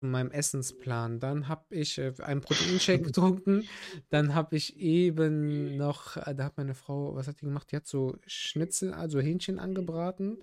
zu 0.00 0.06
meinem 0.06 0.30
Essensplan. 0.30 1.20
Dann 1.20 1.48
habe 1.48 1.74
ich 1.74 1.98
äh, 1.98 2.12
einen 2.22 2.40
Proteinshake 2.40 3.02
getrunken. 3.04 3.68
Dann 4.10 4.34
habe 4.34 4.56
ich 4.56 4.78
eben 4.78 5.76
noch, 5.76 6.16
äh, 6.16 6.34
da 6.34 6.44
hat 6.44 6.56
meine 6.56 6.74
Frau, 6.74 7.14
was 7.14 7.28
hat 7.28 7.40
die 7.40 7.46
gemacht? 7.46 7.70
Die 7.72 7.76
hat 7.76 7.86
so 7.86 8.16
Schnitzel, 8.26 8.92
also 8.92 9.20
Hähnchen 9.20 9.58
angebraten, 9.58 10.38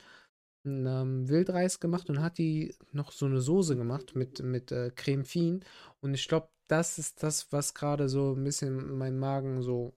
einen, 0.65 0.85
ähm, 0.85 1.29
Wildreis 1.29 1.79
gemacht 1.79 2.09
und 2.09 2.21
hat 2.21 2.37
die 2.37 2.75
noch 2.91 3.11
so 3.11 3.25
eine 3.25 3.41
Soße 3.41 3.75
gemacht 3.75 4.15
mit, 4.15 4.41
mit 4.43 4.71
äh, 4.71 4.91
Creme 4.95 5.25
Fin. 5.25 5.65
Und 6.01 6.13
ich 6.13 6.27
glaube, 6.27 6.49
das 6.67 6.97
ist 6.97 7.21
das, 7.23 7.51
was 7.51 7.73
gerade 7.73 8.09
so 8.09 8.33
ein 8.33 8.43
bisschen 8.43 8.97
meinen 8.97 9.19
Magen 9.19 9.61
so. 9.61 9.93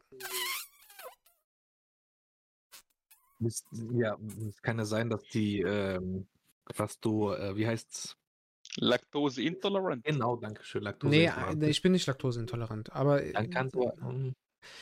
Ja, 3.92 4.16
es 4.48 4.62
kann 4.62 4.78
ja 4.78 4.84
sein, 4.84 5.10
dass 5.10 5.22
die, 5.24 5.60
ähm, 5.60 6.26
was 6.74 6.98
du, 7.00 7.30
äh, 7.32 7.54
wie 7.56 7.66
heißt's? 7.66 8.16
Laktose 8.78 9.42
intolerant. 9.42 10.04
Genau, 10.04 10.36
danke 10.36 10.64
schön, 10.64 10.82
Laktose. 10.82 11.10
Nee, 11.14 11.26
äh, 11.26 11.70
ich 11.70 11.82
bin 11.82 11.92
nicht 11.92 12.06
laktoseintolerant, 12.06 12.92
aber. 12.92 13.20
Dann 13.20 13.50
kannst 13.50 13.74
du 13.74 13.90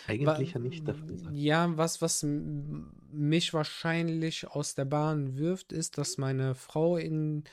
eigentlich 0.07 0.53
ja 0.53 0.61
nicht 0.61 0.87
dafür 0.87 1.17
sein. 1.17 1.35
Ja, 1.35 1.77
was, 1.77 2.03
was 2.03 2.25
mich 2.25 3.53
wahrscheinlich 3.55 4.49
aus 4.49 4.75
der 4.75 4.85
Bahn 4.85 5.37
wirft, 5.37 5.73
ist, 5.73 5.99
dass 5.99 6.19
meine 6.19 6.55
Frau 6.55 6.97
in, 6.97 7.45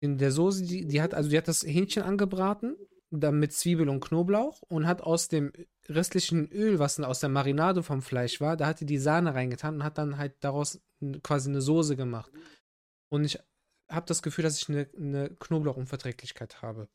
in 0.00 0.18
der 0.18 0.32
Soße, 0.32 0.64
die, 0.64 0.86
die 0.86 1.02
hat, 1.02 1.14
also 1.14 1.30
die 1.30 1.38
hat 1.38 1.48
das 1.48 1.62
Hähnchen 1.62 2.02
angebraten, 2.02 2.76
dann 3.10 3.38
mit 3.38 3.52
Zwiebel 3.52 3.88
und 3.88 4.00
Knoblauch 4.00 4.62
und 4.62 4.86
hat 4.86 5.02
aus 5.02 5.28
dem 5.28 5.52
restlichen 5.88 6.50
Öl, 6.52 6.78
was 6.78 7.00
aus 7.00 7.20
der 7.20 7.30
Marinade 7.30 7.82
vom 7.82 8.02
Fleisch 8.02 8.40
war, 8.40 8.56
da 8.56 8.66
hat 8.66 8.80
die 8.80 8.86
die 8.86 8.98
Sahne 8.98 9.34
reingetan 9.34 9.76
und 9.76 9.84
hat 9.84 9.98
dann 9.98 10.18
halt 10.18 10.34
daraus 10.40 10.80
quasi 11.22 11.48
eine 11.48 11.62
Soße 11.62 11.96
gemacht. 11.96 12.30
Und 13.08 13.24
ich 13.24 13.38
habe 13.90 14.06
das 14.06 14.22
Gefühl, 14.22 14.44
dass 14.44 14.60
ich 14.60 14.68
eine, 14.68 14.88
eine 14.96 15.30
Knoblauchunverträglichkeit 15.30 16.62
habe. 16.62 16.88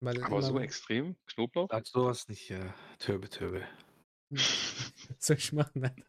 Weil 0.00 0.22
Aber 0.22 0.42
so 0.42 0.58
extrem? 0.60 1.16
Knoblauch? 1.26 1.68
Sag 1.70 1.86
sowas 1.86 2.28
nicht, 2.28 2.50
äh, 2.50 2.70
Töbe, 2.98 3.28
Töbe. 3.30 3.66
Was 4.30 5.16
soll 5.20 5.36
ich 5.36 5.52
machen, 5.52 5.84
Alter? 5.84 6.02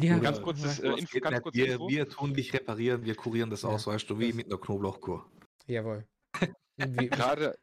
Ja, 0.00 0.18
Ganz 0.18 0.40
kurzes, 0.40 0.78
äh, 0.78 0.82
Sowas 0.86 1.00
Info, 1.00 1.20
ganz 1.20 1.42
kurz 1.42 1.54
wir, 1.54 1.72
Info. 1.72 1.88
wir 1.88 2.08
tun 2.08 2.34
dich 2.34 2.52
reparieren, 2.54 3.04
wir 3.04 3.14
kurieren 3.14 3.50
das 3.50 3.62
Ja, 3.62 3.70
aus, 3.70 3.86
weißt 3.86 4.08
du, 4.08 4.18
wie 4.18 4.32
mit 4.32 4.46
einer 4.46 4.58
Knoblauchkur. 4.58 5.30
Jawohl. 5.66 6.06
Gerade, 6.78 7.58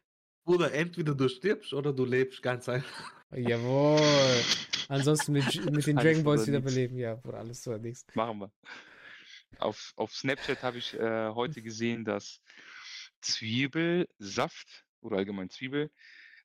Bruder, 0.46 0.74
entweder 0.74 1.16
du 1.16 1.28
stirbst 1.30 1.74
oder 1.74 1.94
du 1.94 2.06
lebst 2.06 2.42
ganz 2.42 2.68
einfach. 2.70 3.14
jawohl. 3.36 4.00
Ansonsten 4.88 5.32
mit, 5.34 5.72
mit 5.72 5.88
den 5.88 5.96
Dragon 5.98 6.24
Balls 6.24 6.48
oder 6.48 6.48
wieder 6.48 6.60
nix. 6.60 6.74
beleben. 6.74 6.98
Ja, 6.98 7.20
oder 7.24 7.40
alles 7.40 7.66
oder 7.68 7.78
nichts. 7.80 8.06
machen 8.14 8.40
wir. 8.40 8.52
Auf, 9.60 9.94
auf 9.96 10.14
Snapchat 10.14 10.64
habe 10.64 10.78
ich 10.78 10.94
äh, 10.94 11.30
heute 11.30 11.62
gesehen, 11.62 12.04
dass 12.06 12.42
Zwiebelsaft 13.22 14.86
oder 15.02 15.18
allgemein 15.18 15.50
Zwiebel 15.50 15.92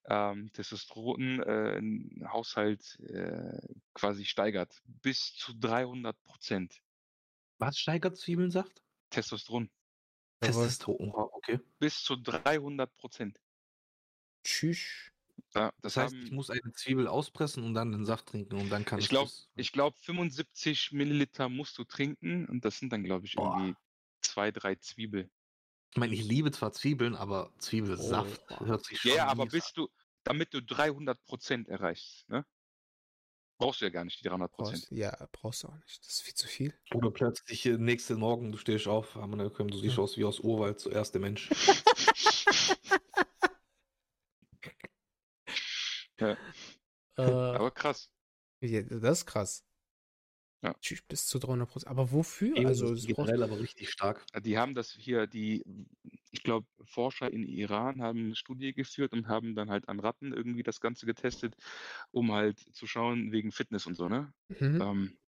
ähm, 0.09 0.53
Testosteron 0.53 1.43
äh, 1.43 1.79
im 1.79 2.25
Haushalt 2.31 2.99
äh, 3.01 3.59
quasi 3.95 4.25
steigert. 4.25 4.81
Bis 4.85 5.35
zu 5.35 5.53
300 5.55 6.17
Prozent 6.25 6.81
Was 7.59 7.79
steigert 7.79 8.17
Zwiebelsaft? 8.17 8.83
Testosteron. 9.11 9.71
Testosteron. 10.41 11.13
Okay. 11.15 11.61
Bis 11.79 12.03
zu 12.03 12.17
300 12.17 12.95
Prozent. 12.95 13.41
Tschüss. 14.45 15.11
Ja, 15.57 15.73
Das 15.81 15.95
das 15.95 15.97
heißt, 16.05 16.15
haben, 16.15 16.25
ich 16.25 16.31
muss 16.33 16.51
eine 16.51 16.73
Zwiebel 16.75 17.09
auspressen 17.09 17.65
und 17.65 17.73
dann 17.75 17.91
den 17.91 18.05
Saft 18.05 18.27
trinken 18.27 18.57
und 18.57 18.69
dann 18.69 18.85
kann 18.85 18.99
Ich 18.99 19.07
ich 19.07 19.09
glaub- 19.09 19.25
das- 19.25 19.49
ich 19.57 19.73
glaube, 19.73 19.97
75 20.01 20.93
Milliliter 20.93 21.49
musst 21.49 21.79
du 21.79 21.85
trinken 21.85 22.47
und 22.47 22.65
das 22.65 22.79
sind 22.79 22.93
dann, 22.93 23.03
glaube 23.05 23.25
ich, 23.27 23.35
Boah. 23.37 23.57
irgendwie 23.59 23.75
zwei, 24.21 24.51
drei 24.53 24.75
Zwiebel. 24.77 25.31
Ich 25.93 25.97
meine, 25.99 26.15
ich 26.15 26.23
liebe 26.25 26.51
zwar 26.53 26.73
Zwiebeln, 26.73 27.15
aber 27.15 27.53
Zwiebelsaft 27.59 28.43
Oh. 28.51 28.67
hört 28.67 28.85
sich 28.85 29.01
schon 29.01 29.13
Ja, 29.13 29.17
ja, 29.17 29.27
aber 29.29 29.47
bist 29.47 29.77
du, 29.79 29.89
damit 30.25 30.53
du 30.53 30.61
300 30.61 31.25
Prozent 31.25 31.69
erreichst, 31.69 32.29
ne? 32.29 32.45
Brauchst 33.59 33.81
du 33.81 33.87
ja 33.87 33.91
gar 33.91 34.05
nicht 34.05 34.21
die 34.21 34.25
300 34.29 34.53
Prozent. 34.53 34.87
Ja, 34.91 35.27
brauchst 35.33 35.63
du 35.63 35.69
auch 35.69 35.77
nicht. 35.79 36.01
Das 36.01 36.09
ist 36.13 36.21
viel 36.21 36.35
zu 36.35 36.47
viel. 36.47 36.79
Oder 36.93 37.11
plötzlich 37.11 37.65
äh, 37.65 37.79
nächsten 37.79 38.19
Morgen, 38.19 38.53
du 38.53 38.59
stehst 38.59 38.87
auf, 38.87 39.17
aber 39.17 39.39
dann 39.39 39.51
komm, 39.55 39.69
du 39.69 39.79
siehst 39.79 39.97
Ja. 39.97 40.03
aus 40.03 40.19
wie 40.19 40.25
aus 40.25 40.41
Urwald, 40.41 40.79
zuerst 40.81 41.15
der 41.15 41.23
Mensch. 41.23 41.49
Äh, 46.19 46.37
Aber 47.17 47.71
krass. 47.87 48.11
ja, 48.61 48.83
das 48.83 49.19
ist 49.21 49.27
krass. 49.27 49.63
Ja. 50.63 50.75
Tschüss, 50.81 51.03
bis 51.03 51.27
zu 51.27 51.39
300 51.39 51.69
Prozent. 51.69 51.91
Aber 51.91 52.11
wofür? 52.13 52.57
Eben, 52.57 52.67
Also, 52.67 52.95
generell 52.95 53.43
aber 53.43 53.61
richtig 53.61 53.91
stark. 53.91 54.25
Die 54.43 54.59
haben 54.59 54.75
das 54.75 54.91
hier, 54.91 55.27
die, 55.27 55.63
ich 56.31 56.43
glaube, 56.43 56.67
Forscher 56.85 57.31
in 57.31 57.45
Iran 57.45 58.03
haben 58.03 58.19
eine 58.19 58.37
Studie 58.37 58.73
geführt 58.73 59.13
und 59.13 59.29
haben 59.29 59.55
dann 59.55 59.71
halt 59.71 59.89
an 59.89 60.01
Ratten 60.01 60.33
irgendwie 60.33 60.63
das 60.63 60.81
Ganze 60.81 61.07
getestet, 61.07 61.55
um 62.11 62.33
halt 62.33 62.59
zu 62.59 62.87
schauen, 62.87 63.33
wegen 63.33 63.53
Fitness 63.53 63.87
und 63.87 63.95
so, 63.95 64.09
ne? 64.09 64.33
mhm. 64.49 64.81
Ähm, 64.81 65.19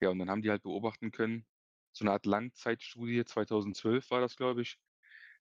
ja, 0.00 0.08
und 0.10 0.18
dann 0.18 0.30
haben 0.30 0.42
die 0.42 0.50
halt 0.50 0.62
beobachten 0.62 1.10
können, 1.12 1.46
so 1.92 2.04
eine 2.04 2.12
Art 2.12 2.26
Langzeitstudie, 2.26 3.24
2012 3.24 4.10
war 4.10 4.20
das, 4.20 4.36
glaube 4.36 4.62
ich. 4.62 4.78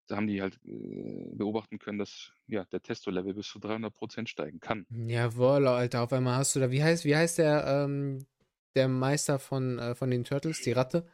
Da 0.07 0.15
haben 0.15 0.27
die 0.27 0.41
halt 0.41 0.59
äh, 0.65 1.29
beobachten 1.33 1.79
können, 1.79 1.99
dass 1.99 2.31
ja, 2.47 2.63
der 2.65 2.81
Testo-Level 2.81 3.33
bis 3.33 3.47
zu 3.47 3.59
300 3.59 3.93
Prozent 3.93 4.29
steigen 4.29 4.59
kann. 4.59 4.85
Jawohl, 4.89 5.67
Alter, 5.67 6.03
auf 6.03 6.13
einmal 6.13 6.37
hast 6.37 6.55
du 6.55 6.59
da, 6.61 6.71
wie 6.71 6.81
heißt, 6.81 7.03
wie 7.05 7.15
heißt 7.15 7.39
der, 7.39 7.65
ähm, 7.67 8.25
der 8.75 8.87
Meister 8.87 9.37
von, 9.37 9.79
äh, 9.79 9.95
von 9.95 10.09
den 10.09 10.23
Turtles, 10.23 10.61
die 10.61 10.71
Ratte? 10.71 11.05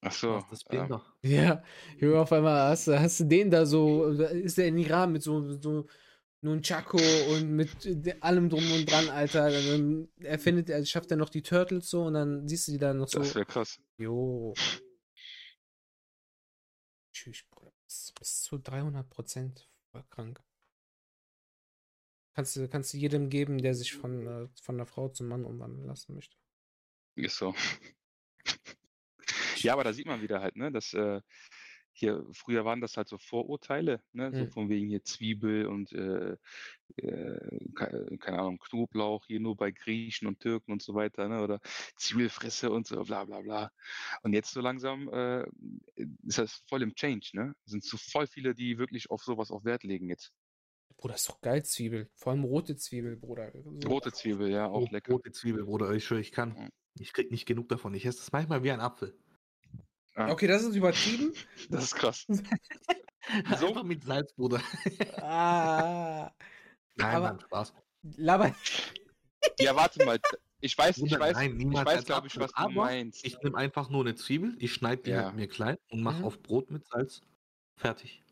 Ach 0.00 0.12
so, 0.12 0.44
das 0.50 0.64
ähm, 0.70 0.78
Binder. 0.80 1.04
Ja, 1.22 1.62
Junge, 1.98 2.20
auf 2.20 2.32
einmal 2.32 2.70
hast, 2.70 2.88
du- 2.88 2.98
hast 2.98 3.20
du 3.20 3.24
den 3.24 3.50
da 3.50 3.66
so, 3.66 4.12
da 4.14 4.26
ist 4.26 4.58
der 4.58 4.66
in 4.66 4.78
Iran 4.78 5.12
mit 5.12 5.22
so, 5.22 5.52
so 5.60 5.86
Nunchaku 6.40 6.98
und 7.34 7.52
mit 7.52 7.70
allem 8.20 8.48
drum 8.48 8.64
und 8.72 8.90
dran, 8.90 9.08
Alter. 9.08 9.50
Dann 9.50 10.08
erfindet 10.20 10.70
er, 10.70 10.84
schafft 10.84 11.10
er 11.12 11.16
noch 11.16 11.28
die 11.30 11.42
Turtles 11.42 11.88
so 11.88 12.02
und 12.04 12.14
dann 12.14 12.48
siehst 12.48 12.66
du 12.66 12.72
die 12.72 12.78
da 12.78 12.92
noch 12.92 13.06
so. 13.08 13.20
das 13.20 13.34
wäre 13.36 13.46
krass. 13.46 13.78
Jo. 13.96 14.52
Tschüss, 17.12 17.44
Bruder. 17.48 17.61
Bis, 17.92 18.12
bis 18.18 18.42
zu 18.42 18.56
300 18.56 19.08
Prozent. 19.10 19.68
Voll 19.90 20.02
krank. 20.08 20.42
Kannst 22.34 22.56
du, 22.56 22.66
kannst 22.66 22.94
du 22.94 22.96
jedem 22.96 23.28
geben, 23.28 23.58
der 23.58 23.74
sich 23.74 23.92
von, 23.92 24.26
äh, 24.26 24.48
von 24.62 24.78
der 24.78 24.86
Frau 24.86 25.10
zum 25.10 25.28
Mann 25.28 25.44
umwandeln 25.44 25.86
lassen 25.86 26.14
möchte. 26.14 26.36
Ist 27.16 27.36
so. 27.36 27.54
Ja, 29.58 29.74
aber 29.74 29.84
da 29.84 29.92
sieht 29.92 30.06
man 30.06 30.22
wieder 30.22 30.40
halt, 30.40 30.56
ne, 30.56 30.72
dass 30.72 30.92
äh, 30.92 31.20
hier 31.94 32.24
früher 32.32 32.64
waren 32.64 32.80
das 32.80 32.96
halt 32.96 33.08
so 33.08 33.18
Vorurteile, 33.18 34.02
ne, 34.12 34.32
so 34.34 34.44
Mhm. 34.44 34.50
von 34.50 34.68
wegen 34.68 34.88
hier 34.88 35.04
Zwiebel 35.04 35.66
und 35.66 35.92
äh, 35.92 36.36
äh, 36.96 37.58
ke- 37.74 38.16
keine 38.18 38.38
Ahnung, 38.38 38.58
Knoblauch 38.58 39.24
hier 39.26 39.40
nur 39.40 39.56
bei 39.56 39.70
Griechen 39.70 40.26
und 40.28 40.40
Türken 40.40 40.72
und 40.72 40.82
so 40.82 40.94
weiter, 40.94 41.28
ne, 41.28 41.42
oder 41.42 41.60
Zwiebelfresse 41.96 42.70
und 42.70 42.86
so, 42.86 43.02
bla 43.02 43.24
bla 43.24 43.40
bla. 43.40 43.70
Und 44.22 44.32
jetzt 44.32 44.52
so 44.52 44.60
langsam 44.60 45.08
äh, 45.12 45.44
ist 46.24 46.38
das 46.38 46.62
voll 46.68 46.82
im 46.82 46.94
Change, 46.94 47.30
ne? 47.34 47.54
Sind 47.64 47.84
so 47.84 47.96
voll 47.96 48.26
viele, 48.26 48.54
die 48.54 48.78
wirklich 48.78 49.10
auf 49.10 49.22
sowas 49.22 49.50
auch 49.50 49.64
Wert 49.64 49.82
legen 49.84 50.08
jetzt. 50.08 50.32
Bruder, 50.96 51.14
ist 51.14 51.28
doch 51.28 51.40
geil, 51.40 51.64
Zwiebel. 51.64 52.08
Vor 52.14 52.32
allem 52.32 52.44
rote 52.44 52.76
Zwiebel, 52.76 53.16
Bruder. 53.16 53.50
So. 53.52 53.88
Rote 53.88 54.12
Zwiebel, 54.12 54.50
ja, 54.50 54.66
auch 54.68 54.82
Rot- 54.82 54.92
lecker. 54.92 55.12
Rote 55.12 55.32
Zwiebel, 55.32 55.64
Bruder, 55.64 55.90
ich 55.92 56.04
schwöre, 56.04 56.20
ich 56.20 56.32
kann. 56.32 56.70
Ich 57.00 57.12
krieg 57.12 57.30
nicht 57.30 57.46
genug 57.46 57.68
davon. 57.70 57.94
Ich 57.94 58.04
esse 58.04 58.18
das 58.18 58.32
manchmal 58.32 58.62
wie 58.62 58.70
ein 58.70 58.80
Apfel. 58.80 59.18
Ja, 60.16 60.28
Okay, 60.30 60.46
das 60.46 60.62
ist 60.62 60.74
übertrieben. 60.76 61.32
Das 61.70 61.84
ist 61.84 61.94
krass. 61.94 62.26
So? 63.58 63.68
Einfach 63.68 63.84
mit 63.84 64.02
Salz, 64.02 64.32
Bruder. 64.34 64.60
ah. 65.18 66.30
Nein, 66.96 67.14
Aber- 67.16 67.28
Mann, 67.28 67.40
Spaß. 67.40 67.72
Laber. 68.16 68.54
Ja, 69.60 69.76
warte 69.76 70.04
mal. 70.04 70.18
Ich 70.60 70.76
weiß, 70.76 70.98
ich 70.98 71.04
Bruder, 71.04 71.20
weiß, 71.20 71.34
nein, 71.36 71.58
ich 71.60 71.66
weiß, 71.84 72.04
glaube 72.04 72.26
ich, 72.26 72.36
was 72.38 72.52
du 72.52 72.68
meinst. 72.70 73.24
Ich 73.24 73.38
nehme 73.42 73.56
einfach 73.56 73.88
nur 73.90 74.00
eine 74.02 74.16
Zwiebel, 74.16 74.56
ich 74.58 74.72
schneide 74.74 75.02
die 75.02 75.10
Ja. 75.10 75.24
halt 75.26 75.36
mir 75.36 75.46
klein 75.48 75.76
und 75.88 76.02
mache 76.02 76.18
Mhm. 76.18 76.24
auf 76.24 76.42
Brot 76.42 76.70
mit 76.72 76.84
Salz. 76.88 77.22
Fertig. 77.76 78.22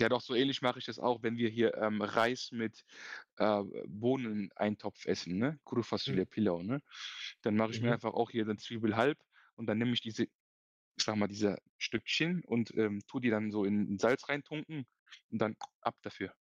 Ja, 0.00 0.08
doch, 0.10 0.20
so 0.20 0.34
ähnlich 0.34 0.60
mache 0.62 0.78
ich 0.78 0.84
das 0.84 0.98
auch, 0.98 1.22
wenn 1.22 1.38
wir 1.38 1.48
hier 1.48 1.74
ähm, 1.78 2.00
Reis 2.02 2.50
mit 2.52 2.84
äh, 3.38 3.62
Bohneneintopf 3.86 5.06
essen, 5.06 5.38
ne? 5.38 5.58
Kuru 5.64 5.82
Fasulye 5.82 6.24
Pilau, 6.26 6.62
ne? 6.62 6.82
Dann 7.42 7.56
mache 7.56 7.70
ich 7.72 7.80
mir 7.80 7.88
Mhm. 7.88 7.92
einfach 7.94 8.12
auch 8.14 8.30
hier 8.30 8.44
eine 8.44 8.56
Zwiebel 8.58 8.94
halb 8.96 9.18
und 9.58 9.66
dann 9.66 9.78
nehme 9.78 9.92
ich 9.92 10.00
diese, 10.00 10.24
ich 10.24 11.04
sag 11.04 11.16
mal, 11.16 11.26
diese 11.28 11.58
Stückchen 11.76 12.42
und 12.44 12.72
ähm, 12.76 13.02
tu 13.06 13.20
die 13.20 13.30
dann 13.30 13.50
so 13.50 13.64
in, 13.64 13.98
Salz 13.98 14.28
reintunken 14.28 14.86
und 15.30 15.38
dann 15.38 15.56
ab 15.80 15.96
dafür. 16.02 16.32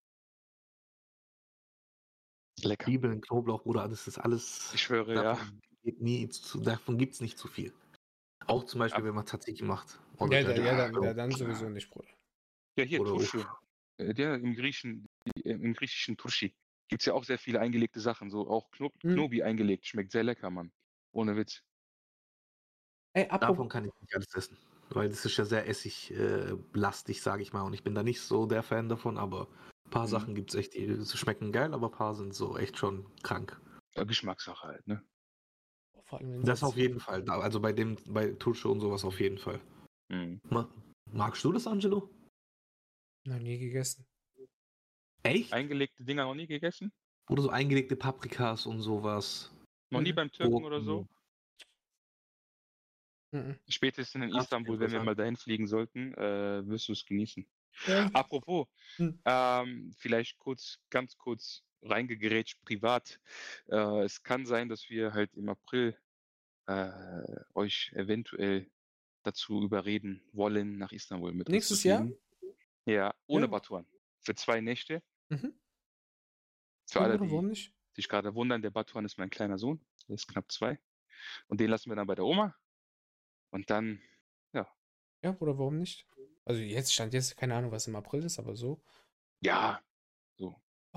Lecker. 2.61 2.85
Zwiebeln, 2.85 3.21
Knoblauch, 3.21 3.63
Bruder, 3.63 3.87
das 3.87 4.07
ist 4.07 4.17
alles. 4.17 4.73
Ich 4.73 4.81
schwöre, 4.81 5.13
ja. 5.15 5.21
davon, 5.23 5.59
geht 5.83 6.01
nie 6.01 6.27
zu, 6.29 6.59
davon 6.59 6.97
gibt 6.97 7.13
es 7.13 7.21
nicht 7.21 7.37
zu 7.37 7.47
viel. 7.47 7.73
Auch 8.47 8.63
zum 8.63 8.79
Beispiel, 8.79 9.01
Ab- 9.01 9.07
wenn 9.07 9.15
man 9.15 9.25
Tzatziki 9.25 9.63
macht. 9.63 9.99
Ja, 10.19 10.25
Oder 10.25 10.41
ja, 10.41 10.49
ja, 10.49 10.55
dann, 10.55 10.65
Jajangmyeon. 10.65 11.03
ja, 11.03 11.13
dann 11.13 11.31
sowieso 11.31 11.69
nicht, 11.69 11.89
Bruder. 11.89 12.09
Ja, 12.77 12.83
hier, 12.85 13.01
Oder 13.01 13.11
Turşu. 13.11 13.43
Äh, 13.97 14.13
Der 14.13 14.35
im, 14.35 14.55
Griechen, 14.55 15.07
die- 15.25 15.41
im 15.41 15.73
griechischen 15.73 16.17
Turshi 16.17 16.55
gibt 16.87 17.01
es 17.01 17.05
ja 17.07 17.13
auch 17.13 17.23
sehr 17.25 17.37
viele 17.39 17.59
eingelegte 17.59 17.99
Sachen, 17.99 18.29
so 18.29 18.47
auch 18.49 18.71
Kno 18.71 18.91
Mhm. 19.03 19.13
Knobi 19.13 19.43
eingelegt. 19.43 19.85
Schmeckt 19.85 20.11
sehr 20.11 20.23
lecker, 20.23 20.49
Mann. 20.49 20.71
Ohne 21.11 21.35
Witz. 21.35 21.61
Ey, 23.17 23.27
Davon 23.39 23.67
kann 23.67 23.83
ich 23.85 23.91
nicht 23.99 24.13
alles 24.13 24.31
essen. 24.35 24.57
Weil 24.89 25.09
das 25.09 25.25
ist 25.25 25.35
ja 25.37 25.43
sehr 25.45 25.67
essiglastig, 25.67 27.19
sage 27.23 27.41
ich 27.41 27.51
mal. 27.51 27.63
Und 27.63 27.73
ich 27.73 27.83
bin 27.83 27.95
da 27.95 28.03
nicht 28.03 28.21
so 28.21 28.45
der 28.45 28.61
Fan 28.61 28.89
davon, 28.89 29.17
aber 29.17 29.47
ein 29.85 29.89
paar 29.89 30.05
Mhm. 30.05 30.11
Sachen 30.11 30.35
gibt 30.35 30.51
es 30.51 30.55
echt, 30.55 30.75
die 30.75 31.03
schmecken 31.03 31.51
geil, 31.51 31.73
aber 31.73 31.87
ein 31.87 31.93
paar 31.97 32.13
sind 32.13 32.35
so 32.35 32.57
echt 32.59 32.77
schon 32.77 33.07
krank. 33.23 33.59
Ja, 33.95 34.03
Geschmackssache 34.03 34.67
halt, 34.67 34.87
ne? 34.87 35.03
vor 36.05 36.19
allem, 36.19 36.31
wenn 36.31 36.43
Das 36.43 36.61
auf 36.61 36.77
jeden 36.77 36.99
Fall. 36.99 37.27
Also 37.27 37.59
bei 37.59 37.73
dem, 37.73 37.97
bei 38.05 38.33
Tusche 38.33 38.69
und 38.69 38.81
sowas 38.81 39.03
auf 39.03 39.19
jeden 39.19 39.39
Fall. 39.39 39.59
Mhm. 40.09 40.39
Ma 40.51 40.69
magst 41.11 41.43
du 41.43 41.51
das, 41.51 41.65
Angelo? 41.65 42.11
Noch 43.25 43.39
nie 43.39 43.57
gegessen. 43.57 44.05
Echt? 45.23 45.51
Eingelegte 45.51 46.03
Dinger 46.03 46.25
noch 46.25 46.35
nie 46.35 46.45
gegessen? 46.45 46.93
Oder 47.29 47.41
so 47.41 47.49
eingelegte 47.49 47.95
Paprikas 47.95 48.67
und 48.67 48.79
sowas. 48.81 49.51
Noch 49.89 50.01
nie 50.01 50.13
beim 50.13 50.31
Türken 50.31 50.63
oder 50.63 50.81
so? 50.81 51.07
Mhm. 53.31 53.59
Spätestens 53.67 54.23
in 54.23 54.31
Krass, 54.31 54.45
Istanbul, 54.45 54.79
wenn 54.79 54.91
wir 54.91 55.03
mal 55.03 55.15
dahin 55.15 55.35
fliegen 55.35 55.67
sollten, 55.67 56.13
äh, 56.13 56.65
wirst 56.67 56.87
du 56.87 56.93
es 56.93 57.05
genießen. 57.05 57.45
Ja. 57.85 58.07
Apropos, 58.13 58.67
Hm. 58.95 59.19
ähm, 59.25 59.93
vielleicht 59.97 60.37
kurz, 60.37 60.79
ganz 60.89 61.17
kurz 61.17 61.63
reingegrätscht 61.81 62.61
privat. 62.63 63.19
Äh, 63.67 64.03
es 64.03 64.23
kann 64.23 64.45
sein, 64.45 64.69
dass 64.69 64.89
wir 64.89 65.13
halt 65.13 65.33
im 65.35 65.49
April 65.49 65.97
äh, 66.67 66.91
euch 67.53 67.91
eventuell 67.93 68.71
dazu 69.23 69.61
überreden 69.61 70.23
wollen, 70.31 70.77
nach 70.77 70.91
Istanbul 70.91 71.33
mit 71.33 71.49
Nächstes 71.49 71.77
uns 71.77 71.81
zu 71.81 71.87
Jahr? 71.89 72.07
Ja, 72.85 73.13
ohne 73.27 73.45
Ja. 73.45 73.51
Batuan. 73.51 73.85
Für 74.21 74.35
zwei 74.35 74.61
Nächte. 74.61 75.03
Mhm. 75.29 75.53
Für 76.89 76.99
Ja, 76.99 77.05
alle, 77.05 77.19
die 77.19 77.29
warum 77.29 77.47
nicht? 77.47 77.73
sich 77.93 78.07
gerade 78.09 78.33
wundern, 78.35 78.61
der 78.61 78.71
Batuan 78.71 79.05
ist 79.05 79.17
mein 79.17 79.29
kleiner 79.29 79.57
Sohn. 79.57 79.85
Der 80.07 80.15
ist 80.15 80.27
knapp 80.27 80.51
zwei. 80.51 80.79
Und 81.47 81.59
den 81.59 81.69
lassen 81.69 81.89
wir 81.91 81.95
dann 81.95 82.07
bei 82.07 82.15
der 82.15 82.25
Oma. 82.25 82.55
Und 83.51 83.69
dann 83.69 84.01
Ja, 84.53 85.31
Bruder, 85.31 85.57
warum 85.57 85.77
nicht? 85.77 86.05
Also 86.45 86.61
jetzt 86.61 86.93
stand 86.93 87.13
jetzt, 87.13 87.35
keine 87.37 87.55
Ahnung, 87.55 87.71
was 87.71 87.87
im 87.87 87.95
April 87.95 88.23
ist, 88.23 88.39
aber 88.39 88.55
so. 88.55 88.81
Ja, 89.41 89.81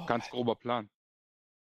Oh, 0.00 0.06
ganz 0.06 0.28
grober 0.30 0.56
Plan. 0.56 0.90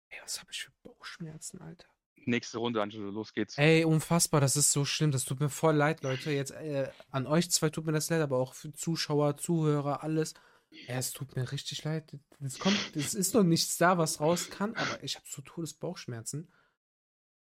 Ey, 0.10 0.20
was 0.24 0.40
habe 0.40 0.52
ich 0.52 0.64
für 0.64 0.72
Bauchschmerzen, 0.84 1.62
Alter? 1.62 1.88
Nächste 2.28 2.58
Runde, 2.58 2.82
Angelo, 2.82 3.12
los 3.12 3.34
geht's. 3.34 3.58
Ey, 3.58 3.86
unfassbar, 3.86 4.42
das 4.42 4.56
ist 4.56 4.72
so 4.72 4.84
schlimm. 4.84 5.12
Das 5.12 5.26
tut 5.26 5.40
mir 5.40 5.50
voll 5.50 5.76
leid, 5.76 6.02
Leute. 6.02 6.32
Jetzt 6.32 6.52
äh, 6.52 6.92
an 7.12 7.28
euch 7.28 7.52
zwei 7.52 7.70
tut 7.70 7.86
mir 7.86 7.92
das 7.92 8.10
leid, 8.10 8.22
aber 8.22 8.38
auch 8.38 8.54
für 8.56 8.74
Zuschauer, 8.74 9.38
Zuhörer, 9.38 10.04
alles. 10.04 10.34
Ja, 10.70 10.96
es 10.96 11.12
tut 11.12 11.36
mir 11.36 11.52
richtig 11.52 11.84
leid. 11.84 12.18
Es 12.42 12.58
kommt, 12.58 12.96
es 12.96 13.14
ist 13.14 13.36
noch 13.36 13.44
nichts 13.44 13.78
da, 13.78 13.98
was 13.98 14.20
raus 14.20 14.50
kann, 14.50 14.76
aber 14.76 15.04
ich 15.04 15.16
habe 15.16 15.26
so 15.30 15.42
Todes 15.44 15.76
Bauchschmerzen. 15.76 16.52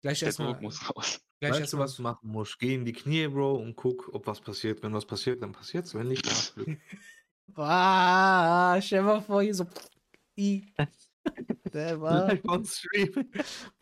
Gleich 0.03 0.19
Der 0.21 0.27
erstmal. 0.29 0.53
Druck 0.53 0.63
muss 0.63 0.89
raus. 0.97 1.21
Gleich 1.41 1.51
weißt 1.53 1.59
du, 1.59 1.63
erstmal. 1.63 1.85
was 1.85 1.97
du 1.97 2.03
machen 2.03 2.29
musst? 2.31 2.59
Geh 2.59 2.75
in 2.75 2.85
die 2.85 2.93
Knie, 2.93 3.27
Bro, 3.29 3.57
und 3.57 3.77
guck, 3.77 4.09
ob 4.15 4.27
was 4.27 4.41
passiert. 4.41 4.83
Wenn 4.83 4.93
was 4.95 5.05
passiert, 5.07 5.43
dann 5.43 5.53
passiert's. 5.53 5.95
Wenn 5.95 6.09
nicht, 6.09 6.25
dann 6.27 6.33
hast 6.33 6.57
du 6.57 6.65
Glück. 6.65 6.79
Ah, 7.57 8.81
stell 8.81 9.03
mal 9.03 9.21
vor, 9.21 9.43
hier 9.43 9.55
so. 9.55 9.67
I. 10.39 10.73
Der 11.75 12.01
war. 12.01 12.29
Live 12.29 12.45
on 12.49 12.65
Stream. 12.65 13.29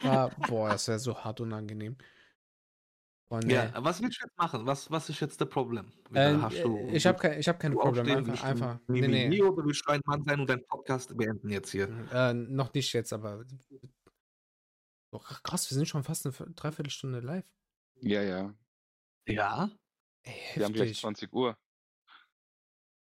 Ah, 0.02 0.30
boah, 0.48 0.70
das 0.70 0.88
wäre 0.88 0.98
so 0.98 1.14
hart 1.16 1.40
unangenehm. 1.42 1.96
Oh, 3.30 3.38
nee. 3.44 3.52
Ja, 3.52 3.70
was 3.84 4.00
willst 4.00 4.22
du 4.22 4.26
jetzt 4.26 4.38
machen? 4.38 4.64
Was, 4.64 4.90
was 4.90 5.10
ist 5.10 5.20
jetzt 5.20 5.38
das 5.38 5.50
Problem? 5.50 5.92
Äh, 6.14 6.32
Wieder 6.32 6.42
hast 6.42 6.64
du- 6.64 6.88
ich 6.90 7.06
habe 7.06 7.18
kein, 7.18 7.38
ich 7.38 7.46
hab 7.46 7.60
kein 7.60 7.72
du 7.72 7.78
Problem. 7.78 8.06
aufstehen, 8.06 8.30
Einfach, 8.30 8.44
einfach. 8.44 8.78
Nee, 8.88 9.06
nee. 9.06 9.28
mi, 9.28 9.42
oder 9.42 9.62
willst 9.66 9.84
du 9.86 9.92
ein 9.92 10.00
Mann 10.06 10.24
sein 10.24 10.40
und 10.40 10.48
deinen 10.48 10.64
Podcast 10.66 11.14
beenden 11.14 11.50
jetzt 11.50 11.70
hier? 11.70 11.90
Äh, 12.10 12.32
noch 12.32 12.72
nicht 12.72 12.90
jetzt, 12.94 13.12
aber. 13.12 13.44
Boah, 15.10 15.22
krass, 15.42 15.70
wir 15.70 15.74
sind 15.74 15.88
schon 15.88 16.04
fast 16.04 16.26
eine 16.26 16.32
Viertel- 16.32 16.54
Dreiviertelstunde 16.54 17.20
live. 17.20 17.50
Ja, 18.00 18.22
ja. 18.22 18.54
Ja. 19.26 19.70
Ey, 20.22 20.34
Wir 20.54 20.64
haben 20.64 20.72
gleich 20.72 20.88
heftig. 20.88 21.00
20 21.00 21.32
Uhr. 21.32 21.56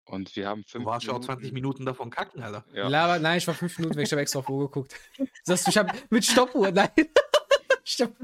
Und 0.08 0.36
wir 0.36 0.47
haben 0.47 0.62
Du 0.62 0.68
fünf 0.70 0.86
warst 0.86 1.08
ja 1.08 1.14
auch 1.14 1.20
20 1.20 1.51
Minuten 1.51 1.84
davon 1.86 2.12
kacken, 2.12 2.43
Alter. 2.43 2.64
Ja. 2.74 2.88
Laber, 2.88 3.18
nein, 3.18 3.39
ich 3.39 3.47
war 3.47 3.56
fünf 3.56 3.78
Minuten 3.80 3.95
weg, 3.97 4.06
ich 4.06 4.12
habe 4.12 4.22
extra 4.22 4.39
auf 4.39 4.49
Uhr 4.49 4.68
geguckt. 4.70 4.95
Sagst 5.43 5.66
du, 5.66 5.72
ich 5.72 5.78
habe 5.78 5.91
mit 6.12 6.24
Stoppuhr, 6.24 6.72
nein. 6.72 6.89
Stopp. 7.84 8.16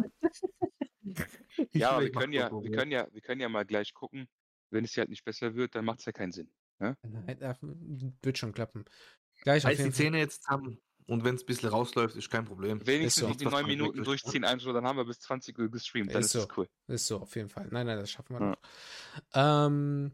Ja, 1.74 1.92
aber 1.92 2.02
wir 2.02 2.12
können 2.12 2.34
ja, 2.34 2.52
wir 2.52 2.72
können 2.72 2.92
ja, 2.92 3.08
wir 3.12 3.22
können 3.22 3.42
ja 3.42 3.50
mal 3.50 3.66
gleich 3.66 3.94
gucken. 3.94 4.28
Wenn 4.70 4.86
es 4.86 4.94
hier 4.94 5.02
halt 5.02 5.10
nicht 5.10 5.26
besser 5.26 5.56
wird, 5.56 5.76
dann 5.76 5.86
macht 5.86 6.00
es 6.00 6.06
ja 6.06 6.12
keinen 6.12 6.32
Sinn. 6.32 6.52
Nein, 6.80 7.42
äh, 7.42 7.56
wird 8.22 8.38
schon 8.38 8.54
klappen. 8.54 8.86
Gleich 9.42 9.66
auf 9.66 9.74
die. 9.76 9.92
Zähne 9.92 10.20
jetzt 10.20 10.44
zusammen 10.44 10.80
und 11.08 11.24
wenn 11.24 11.36
es 11.36 11.44
ein 11.44 11.46
bisschen 11.46 11.70
rausläuft, 11.70 12.16
ist 12.16 12.30
kein 12.30 12.46
Problem. 12.46 12.86
Wenigstens 12.86 13.22
so. 13.24 13.30
noch 13.30 13.36
die 13.36 13.46
neun 13.46 13.66
Minuten 13.66 14.04
durchziehen, 14.04 14.44
Angelo, 14.44 14.74
dann 14.74 14.86
haben 14.86 14.98
wir 14.98 15.06
bis 15.06 15.20
20 15.20 15.58
Uhr 15.60 15.70
gestreamt. 15.70 16.14
Dann 16.14 16.22
Ist 16.22 16.36
ist, 16.36 16.36
es 16.36 16.44
so. 16.44 16.50
cool. 16.58 16.70
Ist 16.88 17.08
so, 17.08 17.20
auf 17.22 17.36
jeden 17.36 17.50
Fall. 17.50 17.68
Nein, 17.72 17.88
nein, 17.88 17.98
das 18.00 18.12
schaffen 18.12 18.36
wir 18.36 18.42
Ja. 18.42 18.50
noch. 18.52 19.68
Ähm, 19.68 20.12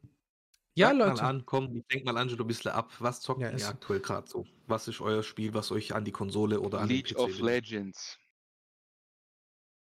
ja, 0.76 0.92
Leute. 0.92 1.22
Mal 1.22 1.30
an, 1.30 1.46
komm, 1.46 1.76
ich 1.76 1.86
denk 1.88 2.06
mal 2.06 2.18
Angelo 2.18 2.44
ein 2.44 2.48
bisschen 2.48 2.72
ab. 2.72 2.92
Was 3.00 3.22
zockt 3.22 3.42
Ja, 3.42 3.50
ihr 3.52 3.68
aktuell 3.68 4.00
gerade 4.00 4.28
so? 4.28 4.46
Was 4.68 4.88
ist 4.88 5.02
euer 5.02 5.24
Spiel, 5.24 5.54
was 5.56 5.72
euch 5.72 5.96
an 5.96 6.06
die 6.06 6.12
Konsole 6.12 6.60
oder 6.60 6.80
an 6.80 6.88
den 6.88 6.98
League 6.98 7.08
PC 7.16 7.18
of 7.18 7.38
will? 7.40 7.46
Legends. 7.46 8.20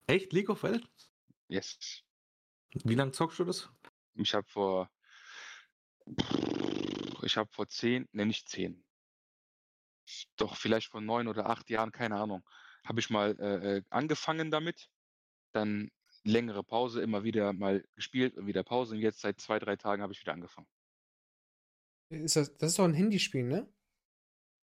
Echt? 0.07 0.33
League 0.33 0.51
of 0.51 0.63
Legends? 0.63 1.11
Yes. 1.49 2.03
Wie 2.85 2.95
lange 2.95 3.13
zockst 3.13 3.39
du 3.39 3.45
das? 3.45 3.71
Ich 4.15 4.35
habe 4.35 4.47
vor, 4.49 4.91
ich 7.23 7.37
habe 7.37 7.49
vor 7.53 7.69
zehn, 7.69 8.09
ne, 8.13 8.27
nicht 8.27 8.49
zehn, 8.49 8.83
doch 10.37 10.57
vielleicht 10.57 10.89
vor 10.89 11.01
neun 11.01 11.29
oder 11.29 11.49
acht 11.51 11.71
Jahren, 11.71 11.93
keine 11.93 12.17
Ahnung, 12.17 12.43
habe 12.85 13.01
ich 13.01 13.11
mal 13.11 13.37
äh, 13.41 13.77
äh, 13.79 13.83
angefangen 13.91 14.51
damit, 14.51 14.89
dann 15.53 15.91
längere 16.25 16.65
Pause, 16.65 17.03
immer 17.03 17.25
wieder 17.25 17.53
mal 17.53 17.85
gespielt 17.97 18.37
und 18.39 18.47
wieder 18.47 18.65
Pause 18.65 18.95
und 18.95 19.01
jetzt 19.01 19.21
seit 19.21 19.41
zwei, 19.41 19.59
drei 19.59 19.77
Tagen 19.77 20.03
habe 20.03 20.13
ich 20.13 20.21
wieder 20.21 20.33
angefangen. 20.33 20.69
Ist 22.11 22.37
das, 22.37 22.57
das 22.59 22.71
ist 22.71 22.79
doch 22.79 22.85
ein 22.85 22.95
Handyspiel, 22.95 23.43
ne? 23.45 23.73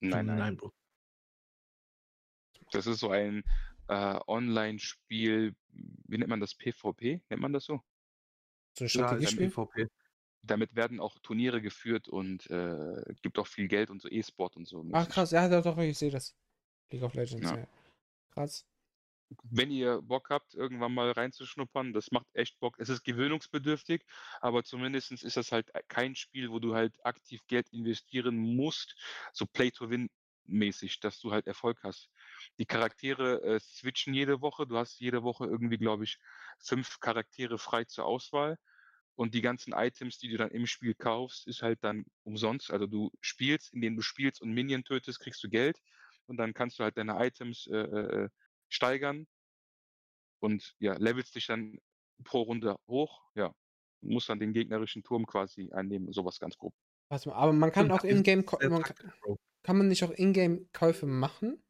Nein, 0.02 0.26
nein, 0.28 0.38
Nein, 0.38 0.58
Bro. 0.58 0.72
das 2.72 2.88
ist 2.88 3.00
so 3.00 3.10
ein 3.10 3.44
äh, 3.88 4.20
Online-Spiel, 4.28 5.56
wie 5.72 6.18
nennt 6.18 6.30
man 6.30 6.40
das, 6.40 6.56
PvP, 6.56 7.22
nennt 7.30 7.42
man 7.42 7.54
das 7.54 7.66
so? 7.66 7.82
So 8.78 8.86
ein 8.86 8.90
Ja, 8.90 8.90
Strategiespiel? 8.90 9.48
EVP. 9.48 9.88
Damit 10.42 10.76
werden 10.76 11.00
auch 11.00 11.20
Turniere 11.20 11.62
geführt 11.62 12.08
und 12.08 12.50
äh, 12.50 13.04
gibt 13.22 13.40
auch 13.40 13.48
viel 13.48 13.68
Geld 13.68 13.90
und 13.90 14.02
so 14.02 14.08
E-Sport 14.10 14.56
und 14.56 14.68
so. 14.68 14.80
Ach 14.94 15.00
mäßig. 15.02 15.10
krass, 15.14 15.32
ja, 15.32 15.62
doch, 15.62 15.78
ich 15.80 15.98
sehe 15.98 16.12
das. 16.12 16.36
League 16.92 17.04
of 17.04 17.14
Legends, 17.14 17.50
Ja. 17.50 17.58
ja. 17.58 17.68
Krass. 18.32 18.66
wenn 19.44 19.70
ihr 19.70 20.02
Bock 20.02 20.30
habt, 20.32 20.56
irgendwann 20.56 20.94
mal 20.94 21.12
reinzuschnuppern, 21.12 21.94
das 21.94 22.12
macht 22.12 22.28
echt 22.34 22.60
Bock. 22.60 22.80
Es 22.80 22.90
ist 22.90 23.04
gewöhnungsbedürftig, 23.04 24.04
aber 24.42 24.64
zumindest 24.64 25.12
ist 25.12 25.38
das 25.38 25.52
halt 25.52 25.72
kein 25.88 26.16
Spiel, 26.16 26.50
wo 26.50 26.60
du 26.60 26.74
halt 26.74 26.96
aktiv 27.06 27.42
Geld 27.48 27.70
investieren 27.72 28.38
musst, 28.38 28.96
so 29.34 29.46
Play-to-Win-mäßig, 29.46 31.00
dass 31.02 31.20
du 31.20 31.32
halt 31.32 31.46
Erfolg 31.48 31.80
hast. 31.84 32.10
Die 32.58 32.66
Charaktere 32.66 33.42
äh, 33.44 33.60
switchen 33.60 34.14
jede 34.16 34.42
Woche. 34.42 34.66
Du 34.66 34.78
hast 34.78 35.00
jede 35.00 35.22
Woche 35.22 35.46
irgendwie, 35.46 35.78
glaube 35.78 36.06
ich, 36.06 36.18
fünf 36.60 37.00
Charaktere 37.00 37.60
frei 37.60 37.84
zur 37.84 38.06
Auswahl. 38.06 38.58
Und 39.20 39.34
die 39.34 39.42
ganzen 39.42 39.74
Items, 39.74 40.18
die 40.18 40.30
du 40.30 40.38
dann 40.38 40.50
im 40.52 40.66
Spiel 40.66 40.94
kaufst, 40.94 41.46
ist 41.46 41.62
halt 41.62 41.84
dann 41.84 42.06
umsonst. 42.24 42.72
Also 42.72 42.88
du 42.88 43.12
spielst, 43.20 43.74
indem 43.74 43.98
du 43.98 44.02
spielst 44.02 44.42
und 44.42 44.54
Minion 44.54 44.86
tötest, 44.86 45.20
kriegst 45.20 45.44
du 45.44 45.50
Geld. 45.50 45.78
Und 46.28 46.38
dann 46.38 46.54
kannst 46.54 46.80
du 46.80 46.86
halt 46.86 46.98
deine 46.98 47.18
Items 47.20 47.68
äh, 47.68 47.80
äh, 47.80 48.30
steigern 48.70 49.28
und 50.40 50.74
ja, 50.80 50.94
levelst 50.94 51.36
dich 51.36 51.48
dann 51.48 51.80
pro 52.24 52.44
Runde 52.44 52.78
hoch, 52.88 53.22
ja, 53.36 53.54
musst 54.00 54.30
dann 54.30 54.40
den 54.40 54.54
gegnerischen 54.54 55.04
Turm 55.04 55.26
quasi 55.26 55.70
einnehmen, 55.74 56.14
sowas 56.14 56.40
ganz 56.40 56.58
grob. 56.58 56.74
Mal, 57.10 57.34
aber 57.34 57.52
man 57.52 57.74
kann 57.74 57.92
auch 57.92 58.06
in-game, 58.06 58.46
kann, 58.46 58.84
kann 59.64 59.78
man 59.78 59.90
nicht 59.90 60.06
auch 60.06 60.12
in-game-Käufe 60.12 61.08
machen? 61.08 61.62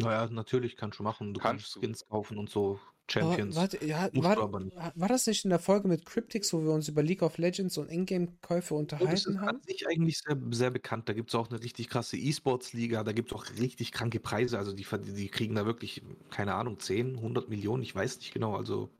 Naja, 0.00 0.28
natürlich 0.30 0.76
kannst 0.76 0.98
du 0.98 1.02
machen. 1.02 1.34
Du 1.34 1.40
kannst, 1.40 1.64
Kannst 1.64 1.76
du. 1.76 1.80
Skins 1.80 2.06
kaufen 2.08 2.38
und 2.38 2.50
so. 2.50 2.80
Aber 3.12 3.36
Champions. 3.36 3.56
warte, 3.56 3.84
ja, 3.84 4.08
war, 4.14 4.38
aber 4.38 4.64
war 4.94 5.08
das 5.08 5.26
nicht 5.26 5.44
in 5.44 5.50
der 5.50 5.58
Folge 5.58 5.88
mit 5.88 6.04
Cryptix, 6.06 6.52
wo 6.52 6.62
wir 6.62 6.70
uns 6.70 6.86
über 6.88 7.02
League 7.02 7.22
of 7.22 7.38
Legends 7.38 7.76
und 7.76 7.90
Ingame-Käufe 7.90 8.72
Oh, 8.74 8.82
das 8.84 9.20
ist 9.22 9.26
unterhalten 9.26 9.36
an 9.38 9.46
haben? 9.46 9.62
sich 9.66 9.84
eigentlich 9.88 10.18
sehr, 10.18 10.36
sehr 10.52 10.70
bekannt. 10.70 11.08
Da 11.08 11.12
gibt 11.12 11.30
es 11.30 11.34
auch 11.34 11.50
eine 11.50 11.60
richtig 11.60 11.88
krasse 11.88 12.16
E-Sports-Liga, 12.16 13.02
da 13.02 13.10
gibt 13.10 13.32
es 13.32 13.36
auch 13.36 13.46
richtig 13.58 13.90
kranke 13.90 14.20
Preise. 14.20 14.58
Also 14.58 14.72
die, 14.72 14.86
die 15.16 15.28
kriegen 15.28 15.56
da 15.56 15.66
wirklich, 15.66 16.02
keine 16.30 16.54
Ahnung, 16.54 16.78
10, 16.78 17.16
100 17.16 17.48
Millionen, 17.48 17.82
ich 17.82 17.94
weiß 17.94 18.18
nicht 18.18 18.32
genau. 18.32 18.54
Also 18.54 18.90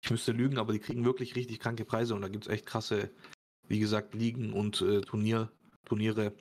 ich 0.00 0.10
müsste 0.12 0.30
lügen, 0.30 0.58
aber 0.58 0.72
die 0.72 0.78
kriegen 0.78 1.04
wirklich 1.04 1.34
richtig 1.34 1.58
kranke 1.58 1.84
Preise 1.84 2.14
und 2.14 2.22
da 2.22 2.28
gibt 2.28 2.44
es 2.46 2.52
echt 2.52 2.66
krasse, 2.66 3.10
wie 3.66 3.80
gesagt, 3.80 4.14
Ligen 4.14 4.52
und 4.52 4.80
äh, 4.80 5.00
Turnier, 5.00 5.50
Turniere. 5.86 6.34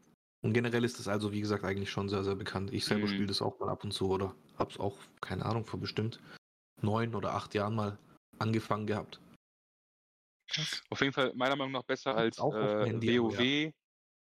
Und 0.43 0.53
generell 0.53 0.83
ist 0.83 0.99
das 0.99 1.07
also, 1.07 1.31
wie 1.31 1.41
gesagt, 1.41 1.63
eigentlich 1.63 1.89
schon 1.89 2.09
sehr, 2.09 2.23
sehr 2.23 2.35
bekannt. 2.35 2.73
Ich 2.73 2.85
selber 2.85 3.07
Mhm. 3.07 3.11
spiele 3.13 3.27
das 3.27 3.41
auch 3.41 3.59
mal 3.59 3.69
ab 3.69 3.83
und 3.83 3.91
zu 3.93 4.09
oder 4.09 4.35
hab's 4.57 4.77
auch, 4.79 4.97
keine 5.21 5.45
Ahnung, 5.45 5.65
vor 5.65 5.79
bestimmt 5.79 6.19
neun 6.81 7.15
oder 7.15 7.33
acht 7.33 7.53
Jahren 7.55 7.75
mal 7.75 7.97
angefangen 8.39 8.85
gehabt. 8.87 9.19
Auf 10.89 11.01
jeden 11.01 11.13
Fall 11.13 11.33
meiner 11.35 11.55
Meinung 11.55 11.71
nach 11.71 11.83
besser 11.83 12.15
als 12.15 12.39
auch 12.39 12.53
äh, 12.53 12.85
Handy, 12.85 13.19
WoW, 13.19 13.71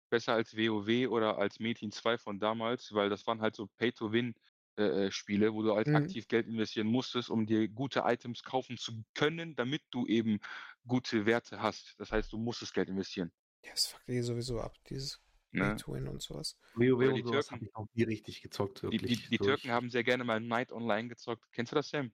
besser 0.09 0.33
als 0.33 0.55
WoW 0.55 1.09
oder 1.09 1.37
als 1.37 1.59
Metin 1.59 1.91
2 1.91 2.17
von 2.17 2.39
damals, 2.39 2.93
weil 2.93 3.09
das 3.09 3.27
waren 3.27 3.41
halt 3.41 3.55
so 3.55 3.67
Pay-to-Win. 3.77 4.35
äh, 4.77 5.07
äh, 5.07 5.11
Spiele, 5.11 5.53
wo 5.53 5.61
du 5.61 5.75
halt 5.75 5.87
Mhm. 5.87 5.95
aktiv 5.95 6.27
Geld 6.27 6.47
investieren 6.47 6.87
musstest, 6.87 7.29
um 7.29 7.45
dir 7.45 7.67
gute 7.69 8.01
Items 8.05 8.43
kaufen 8.43 8.77
zu 8.77 9.03
können, 9.13 9.55
damit 9.55 9.83
du 9.91 10.07
eben 10.07 10.39
gute 10.87 11.27
Werte 11.27 11.61
hast. 11.61 11.93
Das 11.99 12.11
heißt, 12.11 12.33
du 12.33 12.37
musstest 12.39 12.73
Geld 12.73 12.89
investieren. 12.89 13.31
Ja, 13.65 13.71
das 13.71 13.87
fuckt 13.87 14.09
eh 14.09 14.21
sowieso 14.21 14.59
ab, 14.61 14.77
dieses 14.89 15.21
Ne? 15.53 15.75
Pay-to-Win 15.75 16.07
und 16.07 16.21
sowas. 16.21 16.57
WoW 16.73 16.93
Oder 16.93 17.13
die 17.13 17.23
Türken. 17.23 17.51
habe 17.51 17.65
ich 17.65 17.75
auch 17.75 17.87
nie 17.93 18.03
richtig 18.03 18.41
gezockt, 18.41 18.79
Die, 18.79 18.83
wirklich. 18.83 19.23
die, 19.23 19.29
die 19.29 19.37
durch. 19.37 19.47
Türken 19.61 19.71
haben 19.71 19.89
sehr 19.89 20.03
gerne 20.03 20.23
mal 20.23 20.39
Night 20.39 20.71
Online 20.71 21.07
gezockt. 21.07 21.45
Kennst 21.51 21.71
du 21.71 21.75
das, 21.75 21.89
Sam? 21.89 22.11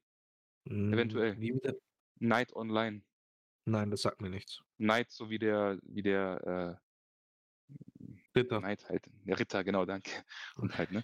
Mm, 0.65 0.93
eventuell. 0.93 1.39
Wie 1.39 1.53
wieder? 1.53 1.73
Night 2.19 2.53
Online. 2.53 3.01
Nein, 3.65 3.91
das 3.91 4.01
sagt 4.01 4.19
mir 4.21 4.29
nichts. 4.29 4.61
Knight, 4.77 5.09
so 5.11 5.29
wie 5.29 5.39
der, 5.39 5.79
wie 5.83 6.01
der 6.01 6.79
äh, 8.35 8.43
Knight 8.43 8.87
halt. 8.89 9.05
Der 9.25 9.39
Ritter, 9.39 9.63
genau, 9.63 9.85
danke. 9.85 10.11
Und 10.55 10.77
halt, 10.77 10.91
ne? 10.91 11.03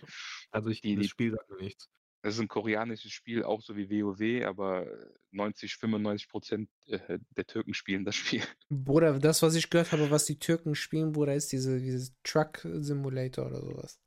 Also 0.51 0.69
ich, 0.69 0.81
Die- 0.81 0.95
das 0.95 1.03
die- 1.03 1.09
Spiel 1.09 1.31
sagt 1.31 1.49
mir 1.49 1.57
nichts. 1.57 1.89
Das 2.25 2.33
ist 2.33 2.39
ein 2.39 2.47
koreanisches 2.47 3.11
Spiel, 3.11 3.43
auch 3.43 3.61
so 3.61 3.77
wie 3.77 3.87
WoW, 3.87 4.47
aber 4.47 4.87
90, 5.29 5.75
95 5.75 6.27
Prozent 6.27 6.69
äh, 6.87 7.19
der 7.37 7.45
Türken 7.45 7.75
spielen 7.75 8.03
das 8.03 8.15
Spiel. 8.15 8.41
Bruder, 8.69 9.19
das, 9.19 9.43
was 9.43 9.53
ich 9.53 9.69
gehört 9.69 9.91
habe, 9.91 10.09
was 10.09 10.25
die 10.25 10.39
Türken 10.39 10.73
spielen, 10.73 11.11
Bruder, 11.11 11.35
ist 11.35 11.51
diese, 11.51 11.79
dieses 11.79 12.15
Truck 12.23 12.61
Simulator 12.63 13.45
oder 13.45 13.61
sowas. 13.61 13.99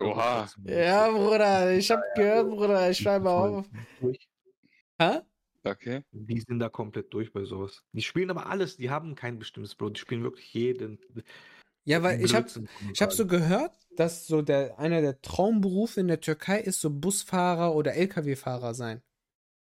Oha. 0.00 0.50
Ja, 0.64 1.12
Bruder, 1.12 1.76
ich 1.76 1.92
hab 1.92 2.00
gehört, 2.16 2.50
Bruder, 2.50 2.90
ich 2.90 2.98
schreibe 2.98 3.30
auf. 3.30 3.70
Hä? 4.98 5.20
Okay. 5.62 6.02
Die 6.10 6.40
sind 6.40 6.58
da 6.58 6.70
komplett 6.70 7.14
durch 7.14 7.32
bei 7.32 7.44
sowas. 7.44 7.84
Die 7.92 8.02
spielen 8.02 8.30
aber 8.30 8.48
alles, 8.48 8.76
die 8.76 8.90
haben 8.90 9.14
kein 9.14 9.38
bestimmtes 9.38 9.76
Bro, 9.76 9.90
die 9.90 10.00
spielen 10.00 10.24
wirklich 10.24 10.52
jeden. 10.52 10.98
Ja, 11.84 12.02
weil 12.02 12.24
ich 12.24 12.34
hab, 12.34 12.44
Blödsinn, 12.44 12.66
kann 12.66 12.84
man 12.84 12.92
ich 12.94 13.02
hab 13.02 13.12
so 13.12 13.26
gehört, 13.26 13.72
dass 13.96 14.26
so 14.26 14.42
der, 14.42 14.78
einer 14.78 15.00
der 15.00 15.20
Traumberufe 15.20 16.00
in 16.00 16.08
der 16.08 16.20
Türkei 16.20 16.60
ist, 16.60 16.80
so 16.80 16.90
Busfahrer 16.90 17.74
oder 17.74 17.94
LKW-Fahrer 17.94 18.74
sein. 18.74 19.02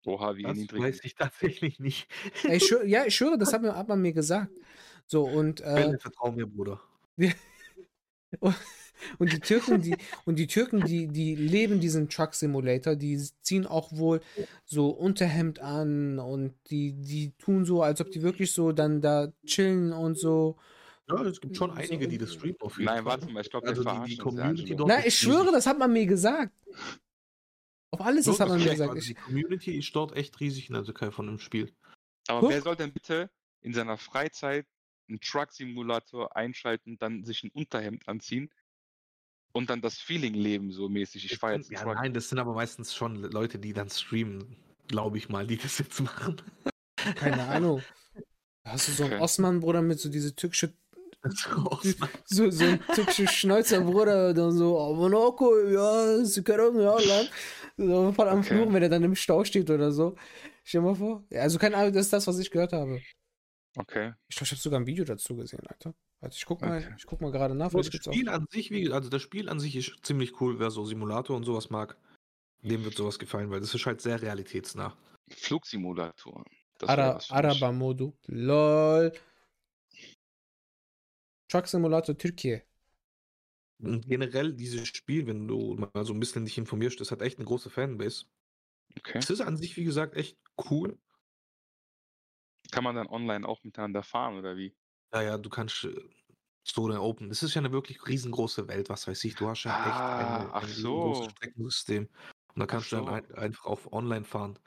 Oha, 0.05 0.35
wie 0.35 0.43
Das 0.43 0.57
niedrig. 0.57 0.81
weiß 0.81 0.99
ich 1.03 1.15
tatsächlich 1.15 1.79
nicht. 1.79 2.07
Ey, 2.43 2.57
ich 2.57 2.65
schwör, 2.65 2.83
ja, 2.85 3.05
ich 3.05 3.15
schwöre, 3.15 3.37
das 3.37 3.53
hat, 3.53 3.61
mir, 3.61 3.75
hat 3.75 3.87
man 3.87 4.01
mir 4.01 4.13
gesagt. 4.13 4.51
So, 5.05 5.23
und. 5.23 5.61
Äh, 5.61 5.73
Bälle, 5.75 5.99
vertrau 5.99 6.31
mir, 6.31 6.47
Bruder. 6.47 6.81
und 9.19 9.31
die 9.31 9.39
Türken, 9.39 9.81
die, 9.81 9.95
und 10.25 10.37
die 10.37 10.47
Türken, 10.47 10.81
die, 10.85 11.07
die 11.07 11.35
leben 11.35 11.79
diesen 11.79 12.09
Truck 12.09 12.33
Simulator, 12.35 12.95
die 12.95 13.17
ziehen 13.41 13.65
auch 13.65 13.91
wohl 13.91 14.21
so 14.65 14.89
Unterhemd 14.89 15.59
an 15.59 16.19
und 16.19 16.53
die, 16.69 16.93
die 16.93 17.31
tun 17.37 17.65
so, 17.65 17.81
als 17.81 18.01
ob 18.01 18.11
die 18.11 18.21
wirklich 18.21 18.51
so 18.51 18.71
dann 18.71 19.01
da 19.01 19.31
chillen 19.45 19.93
und 19.93 20.17
so. 20.17 20.57
Ja, 21.09 21.21
es 21.23 21.39
gibt 21.39 21.55
schon 21.55 21.71
einige, 21.71 22.07
die 22.07 22.17
das 22.17 22.33
streamen 22.33 22.59
auf 22.59 22.77
jeden 22.77 22.85
Nein, 22.85 23.03
Fall. 23.03 23.05
warte 23.05 23.31
mal, 23.31 23.41
ich 23.41 23.49
glaube, 23.49 23.67
also 23.67 23.83
die, 23.83 24.15
die 24.15 24.17
Community 24.17 24.75
dort. 24.75 24.89
Nein, 24.89 25.03
ich 25.05 25.17
schwöre, 25.17 25.51
das 25.51 25.65
hat 25.65 25.77
man 25.79 25.91
mir 25.91 26.05
gesagt. 26.05 26.53
Auf 27.91 28.01
alles, 28.01 28.25
das 28.25 28.39
hat 28.39 28.49
man 28.49 28.59
mir 28.59 28.71
gesagt. 28.71 28.91
Also 28.91 29.07
die 29.07 29.13
Community 29.13 29.77
ist 29.77 29.95
dort 29.95 30.15
echt 30.15 30.37
riesig 30.41 30.67
in 30.67 30.73
der 30.73 30.83
Türkei 30.83 31.11
von 31.11 31.27
dem 31.27 31.39
Spiel. 31.39 31.73
Aber 32.27 32.41
Guck. 32.41 32.49
wer 32.49 32.61
soll 32.61 32.75
denn 32.75 32.91
bitte 32.91 33.29
in 33.61 33.73
seiner 33.73 33.97
Freizeit 33.97 34.67
einen 35.07 35.21
Truck-Simulator 35.21 36.35
einschalten, 36.35 36.97
dann 36.97 37.23
sich 37.23 37.43
ein 37.43 37.51
Unterhemd 37.51 38.07
anziehen 38.09 38.51
und 39.53 39.69
dann 39.69 39.81
das 39.81 39.97
Feeling 39.97 40.33
leben, 40.33 40.73
so 40.73 40.89
mäßig. 40.89 41.25
Ich 41.25 41.37
fahre 41.37 41.55
jetzt. 41.55 41.71
Ja, 41.71 41.83
Truck. 41.83 41.95
nein, 41.95 42.13
das 42.13 42.27
sind 42.27 42.39
aber 42.39 42.53
meistens 42.53 42.93
schon 42.93 43.15
Leute, 43.15 43.59
die 43.59 43.71
dann 43.71 43.89
streamen, 43.89 44.57
glaube 44.87 45.17
ich 45.17 45.29
mal, 45.29 45.47
die 45.47 45.57
das 45.57 45.77
jetzt 45.77 46.01
machen. 46.01 46.41
Keine 47.15 47.43
Ahnung. 47.47 47.81
Hast 48.65 48.89
du 48.89 48.91
so 48.91 49.03
einen 49.05 49.13
okay. 49.13 49.23
Osman-Bruder 49.23 49.81
mit 49.81 49.99
so 49.99 50.09
diese 50.09 50.35
türkische 50.35 50.73
so, 52.25 52.49
so 52.49 52.63
ein 52.63 52.79
türkischer 52.93 53.27
Schnäuzer, 53.27 53.81
Bruder, 53.81 54.33
dann 54.33 54.51
so, 54.51 54.79
oh, 54.79 54.93
Monaco, 54.93 55.59
ja, 55.67 56.23
sie 56.23 56.43
können, 56.43 56.79
ja, 56.79 56.97
lang. 56.99 57.27
So 57.77 58.11
voll 58.11 58.29
am 58.29 58.39
okay. 58.39 58.55
Fluchen, 58.55 58.73
wenn 58.73 58.83
er 58.83 58.89
dann 58.89 59.03
im 59.03 59.15
Stau 59.15 59.43
steht 59.43 59.69
oder 59.69 59.91
so. 59.91 60.15
Stell 60.63 60.81
dir 60.81 60.87
mal 60.87 60.95
vor. 60.95 61.23
Ja, 61.29 61.41
also 61.41 61.59
keine 61.59 61.77
Ahnung, 61.77 61.93
das 61.93 62.05
ist 62.05 62.13
das, 62.13 62.27
was 62.27 62.39
ich 62.39 62.51
gehört 62.51 62.73
habe. 62.73 63.01
Okay. 63.77 64.13
Ich 64.27 64.35
glaube, 64.35 64.45
ich 64.45 64.51
habe 64.51 64.61
sogar 64.61 64.79
ein 64.79 64.87
Video 64.87 65.05
dazu 65.05 65.35
gesehen, 65.35 65.61
Alter. 65.67 65.93
Also 66.19 66.35
ich 66.35 66.45
guck 66.45 66.61
mal, 66.61 66.79
okay. 66.79 66.95
ich 66.97 67.05
guck 67.05 67.21
mal 67.21 67.31
gerade 67.31 67.53
nach. 67.53 67.71
Das 67.71 67.85
Spiel 67.87 68.27
an 68.27 68.47
sich, 68.49 68.71
wie, 68.71 68.91
also 68.91 69.09
das 69.09 69.21
Spiel 69.21 69.49
an 69.49 69.59
sich 69.59 69.75
ist 69.75 69.99
ziemlich 70.01 70.41
cool, 70.41 70.59
wer 70.59 70.71
so 70.71 70.83
Simulator 70.83 71.37
und 71.37 71.43
sowas 71.43 71.69
mag. 71.69 71.95
Dem 72.63 72.83
wird 72.83 72.95
sowas 72.95 73.19
gefallen, 73.19 73.51
weil 73.51 73.59
das 73.59 73.73
ist 73.73 73.85
halt 73.85 74.01
sehr 74.01 74.19
realitätsnah. 74.19 74.97
Flugsimulator. 75.29 76.43
Ara 76.85 77.19
Araba-Modu. 77.29 78.13
LOL. 78.25 79.13
Truck 81.47 81.67
Simulator 81.67 82.17
Türkei. 82.17 82.65
Und 83.79 84.07
generell 84.07 84.53
dieses 84.53 84.87
Spiel, 84.87 85.27
wenn 85.27 85.47
du 85.47 85.75
mal 85.75 86.03
so 86.03 86.13
ein 86.13 86.19
bisschen 86.19 86.45
dich 86.45 86.57
informierst, 86.57 86.99
das 86.99 87.11
hat 87.11 87.21
echt 87.21 87.37
eine 87.37 87.45
große 87.45 87.69
Fanbase. 87.69 88.25
Okay. 88.97 89.19
Es 89.19 89.29
ist 89.29 89.41
an 89.41 89.57
sich, 89.57 89.77
wie 89.77 89.83
gesagt, 89.83 90.15
echt 90.15 90.37
cool. 90.69 90.97
Kann 92.71 92.83
man 92.83 92.95
dann 92.95 93.07
online 93.07 93.47
auch 93.47 93.63
miteinander 93.63 94.03
fahren 94.03 94.37
oder 94.37 94.57
wie? 94.57 94.75
Ja, 95.13 95.21
ja, 95.21 95.37
du 95.37 95.49
kannst 95.49 95.83
äh, 95.83 95.95
so 96.63 96.85
eine 96.85 97.01
Open. 97.01 97.29
Das 97.29 97.43
ist 97.43 97.53
ja 97.53 97.61
eine 97.61 97.71
wirklich 97.71 98.05
riesengroße 98.07 98.67
Welt, 98.67 98.89
was 98.89 99.07
weiß 99.07 99.23
ich. 99.23 99.35
Du 99.35 99.47
hast 99.47 99.63
ja 99.63 99.71
echt 99.71 99.95
ah, 99.95 100.37
eine, 100.39 100.53
ach 100.53 100.63
ein 100.63 100.69
so. 100.69 101.01
großes 101.01 101.31
Streckensystem. 101.31 102.09
Und 102.55 102.59
da 102.59 102.65
kannst 102.65 102.89
so. 102.89 102.97
du 102.97 103.05
dann 103.05 103.13
ein, 103.13 103.35
einfach 103.35 103.65
auf 103.65 103.93
online 103.93 104.25
fahren. 104.25 104.57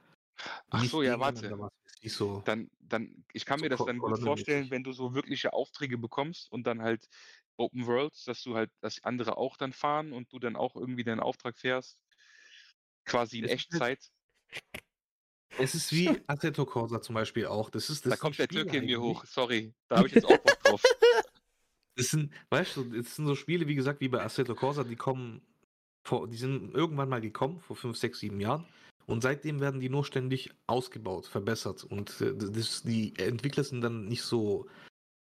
Ach 0.70 0.80
Nicht 0.80 0.92
so, 0.92 1.02
ja, 1.02 1.18
warte. 1.18 1.70
So 2.08 2.42
dann, 2.46 2.70
dann, 2.80 3.24
ich 3.32 3.44
kann 3.44 3.58
so 3.58 3.64
mir 3.64 3.68
das 3.68 3.84
dann 3.84 3.98
gut 3.98 4.18
vorstellen, 4.20 4.70
wenn 4.70 4.82
du 4.82 4.92
so 4.92 5.14
wirkliche 5.14 5.52
Aufträge 5.52 5.98
bekommst 5.98 6.50
und 6.50 6.66
dann 6.66 6.82
halt 6.82 7.08
Open 7.56 7.86
Worlds, 7.86 8.24
dass 8.24 8.42
du 8.42 8.54
halt, 8.54 8.70
dass 8.80 9.04
andere 9.04 9.36
auch 9.36 9.56
dann 9.56 9.72
fahren 9.72 10.12
und 10.12 10.32
du 10.32 10.38
dann 10.38 10.56
auch 10.56 10.76
irgendwie 10.76 11.04
deinen 11.04 11.20
Auftrag 11.20 11.58
fährst, 11.58 11.98
quasi 13.04 13.38
in 13.38 13.44
es 13.44 13.50
Echtzeit. 13.50 14.10
Es 15.58 15.74
ist 15.74 15.92
wie 15.92 16.08
Assetto 16.26 16.64
Corsa 16.64 17.02
zum 17.02 17.14
Beispiel 17.14 17.46
auch. 17.46 17.70
Das 17.70 17.90
ist, 17.90 18.06
das 18.06 18.10
da 18.10 18.16
kommt 18.16 18.38
der 18.38 18.48
Türke 18.48 18.78
in 18.78 18.86
mir 18.86 19.00
hoch, 19.00 19.24
sorry. 19.26 19.74
Da 19.88 19.98
habe 19.98 20.08
ich 20.08 20.14
jetzt 20.14 20.24
auch 20.24 20.38
Bock 20.38 20.60
drauf. 20.62 20.82
Das 21.96 22.08
sind, 22.08 22.32
weißt 22.48 22.76
du, 22.76 22.84
das 22.84 23.16
sind 23.16 23.26
so 23.26 23.34
Spiele, 23.34 23.66
wie 23.66 23.74
gesagt, 23.74 24.00
wie 24.00 24.08
bei 24.08 24.22
Assetto 24.22 24.54
Corsa, 24.54 24.84
die 24.84 24.96
kommen 24.96 25.42
vor, 26.02 26.28
die 26.28 26.36
sind 26.36 26.72
irgendwann 26.74 27.08
mal 27.08 27.20
gekommen, 27.20 27.60
vor 27.60 27.76
5, 27.76 27.96
6, 27.96 28.20
7 28.20 28.40
Jahren. 28.40 28.66
Und 29.10 29.22
seitdem 29.22 29.60
werden 29.60 29.80
die 29.80 29.88
nur 29.88 30.04
ständig 30.04 30.50
ausgebaut, 30.66 31.26
verbessert. 31.26 31.84
Und 31.84 32.20
äh, 32.20 32.32
das, 32.34 32.82
die 32.82 33.12
Entwickler 33.18 33.64
sind 33.64 33.80
dann 33.82 34.06
nicht 34.06 34.22
so 34.22 34.66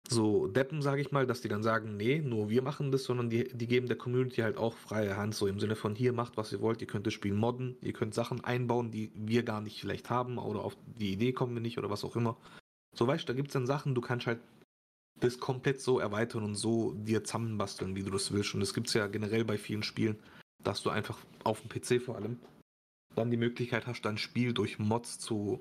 so 0.09 0.47
Deppen, 0.47 0.81
sage 0.81 0.99
ich 0.99 1.11
mal, 1.11 1.25
dass 1.25 1.41
die 1.41 1.47
dann 1.47 1.63
sagen, 1.63 1.95
nee, 1.95 2.19
nur 2.19 2.49
wir 2.49 2.61
machen 2.61 2.91
das, 2.91 3.03
sondern 3.03 3.29
die, 3.29 3.47
die 3.55 3.67
geben 3.67 3.87
der 3.87 3.97
Community 3.97 4.41
halt 4.41 4.57
auch 4.57 4.75
freie 4.75 5.15
Hand, 5.15 5.35
so 5.35 5.47
im 5.47 5.59
Sinne 5.59 5.75
von 5.75 5.95
hier 5.95 6.11
macht, 6.11 6.35
was 6.35 6.51
ihr 6.51 6.59
wollt, 6.59 6.81
ihr 6.81 6.87
könnt 6.87 7.07
das 7.07 7.13
Spiel 7.13 7.33
modden, 7.33 7.77
ihr 7.81 7.93
könnt 7.93 8.13
Sachen 8.13 8.43
einbauen, 8.43 8.91
die 8.91 9.11
wir 9.15 9.43
gar 9.43 9.61
nicht 9.61 9.79
vielleicht 9.79 10.09
haben 10.09 10.37
oder 10.37 10.63
auf 10.63 10.75
die 10.85 11.13
Idee 11.13 11.31
kommen 11.31 11.53
wir 11.53 11.61
nicht 11.61 11.77
oder 11.77 11.89
was 11.89 12.03
auch 12.03 12.15
immer. 12.15 12.35
So 12.93 13.07
weißt 13.07 13.23
du, 13.23 13.27
da 13.27 13.33
gibt 13.33 13.49
es 13.49 13.53
dann 13.53 13.67
Sachen, 13.67 13.95
du 13.95 14.01
kannst 14.01 14.27
halt 14.27 14.39
das 15.19 15.39
komplett 15.39 15.79
so 15.79 15.99
erweitern 15.99 16.43
und 16.43 16.55
so 16.55 16.93
dir 16.93 17.23
zusammenbasteln, 17.23 17.95
wie 17.95 18.03
du 18.03 18.09
das 18.11 18.31
willst. 18.33 18.53
Und 18.53 18.59
das 18.59 18.73
gibt 18.73 18.87
es 18.87 18.93
ja 18.93 19.07
generell 19.07 19.45
bei 19.45 19.57
vielen 19.57 19.83
Spielen, 19.83 20.19
dass 20.63 20.81
du 20.81 20.89
einfach 20.89 21.17
auf 21.43 21.61
dem 21.61 21.69
PC 21.69 22.03
vor 22.03 22.15
allem 22.15 22.39
dann 23.15 23.31
die 23.31 23.37
Möglichkeit 23.37 23.87
hast, 23.87 24.03
dein 24.03 24.17
Spiel 24.17 24.53
durch 24.53 24.79
Mods 24.79 25.19
zu 25.19 25.59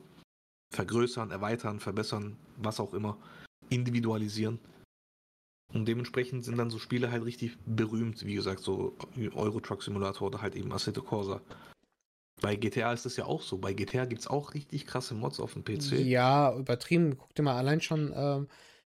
vergrößern, 0.72 1.30
erweitern, 1.30 1.80
verbessern, 1.80 2.36
was 2.56 2.80
auch 2.80 2.94
immer 2.94 3.18
individualisieren. 3.70 4.58
Und 5.72 5.86
dementsprechend 5.86 6.44
sind 6.44 6.58
dann 6.58 6.70
so 6.70 6.78
Spiele 6.78 7.10
halt 7.10 7.24
richtig 7.24 7.56
berühmt, 7.64 8.24
wie 8.24 8.34
gesagt, 8.34 8.60
so 8.60 8.96
Euro 9.34 9.60
Truck 9.60 9.82
Simulator 9.82 10.26
oder 10.26 10.42
halt 10.42 10.56
eben 10.56 10.72
Assetto 10.72 11.02
Corsa. 11.02 11.40
Bei 12.40 12.56
GTA 12.56 12.92
ist 12.92 13.04
das 13.04 13.16
ja 13.16 13.26
auch 13.26 13.42
so. 13.42 13.58
Bei 13.58 13.72
GTA 13.72 14.06
gibt 14.06 14.22
es 14.22 14.26
auch 14.26 14.54
richtig 14.54 14.86
krasse 14.86 15.14
Mods 15.14 15.40
auf 15.40 15.52
dem 15.52 15.64
PC. 15.64 16.00
Ja, 16.00 16.56
übertrieben. 16.56 17.16
Guck 17.18 17.34
dir 17.34 17.42
mal 17.42 17.56
allein 17.56 17.80
schon, 17.80 18.12
ähm, 18.16 18.48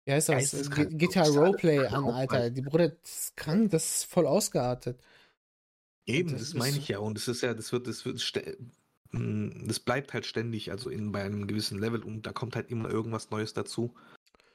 wie 0.06 0.12
heißt 0.14 0.30
das? 0.30 0.70
GTA 0.70 1.24
Roleplay 1.24 1.88
an, 1.88 2.06
Alter. 2.06 2.49
Die 2.49 2.62
Bruder, 2.62 2.89
das 2.89 3.20
ist 3.20 3.38
krank, 3.38 3.72
das 3.72 3.97
ist 3.97 4.04
voll 4.06 4.28
ausgeartet. 4.28 5.02
Eben, 6.06 6.32
das, 6.32 6.41
das 6.41 6.54
meine 6.54 6.78
ich 6.78 6.88
ja. 6.88 6.99
Und 6.99 7.18
es 7.18 7.28
ist 7.28 7.41
ja, 7.41 7.54
das 7.54 7.72
wird, 7.72 7.88
das 7.88 8.06
wird, 8.06 8.20
hm, 9.12 9.68
das 9.68 9.80
bleibt 9.80 10.14
halt 10.14 10.26
ständig, 10.26 10.72
also 10.72 10.89
in, 10.89 11.12
bei 11.12 11.24
einem 11.24 11.47
gewissen 11.47 11.80
Level 11.80 12.04
und 12.04 12.26
da 12.26 12.34
kommt 12.34 12.56
halt 12.56 12.70
immer 12.70 12.89
irgendwas 12.89 13.30
Neues 13.30 13.54
dazu. 13.54 13.93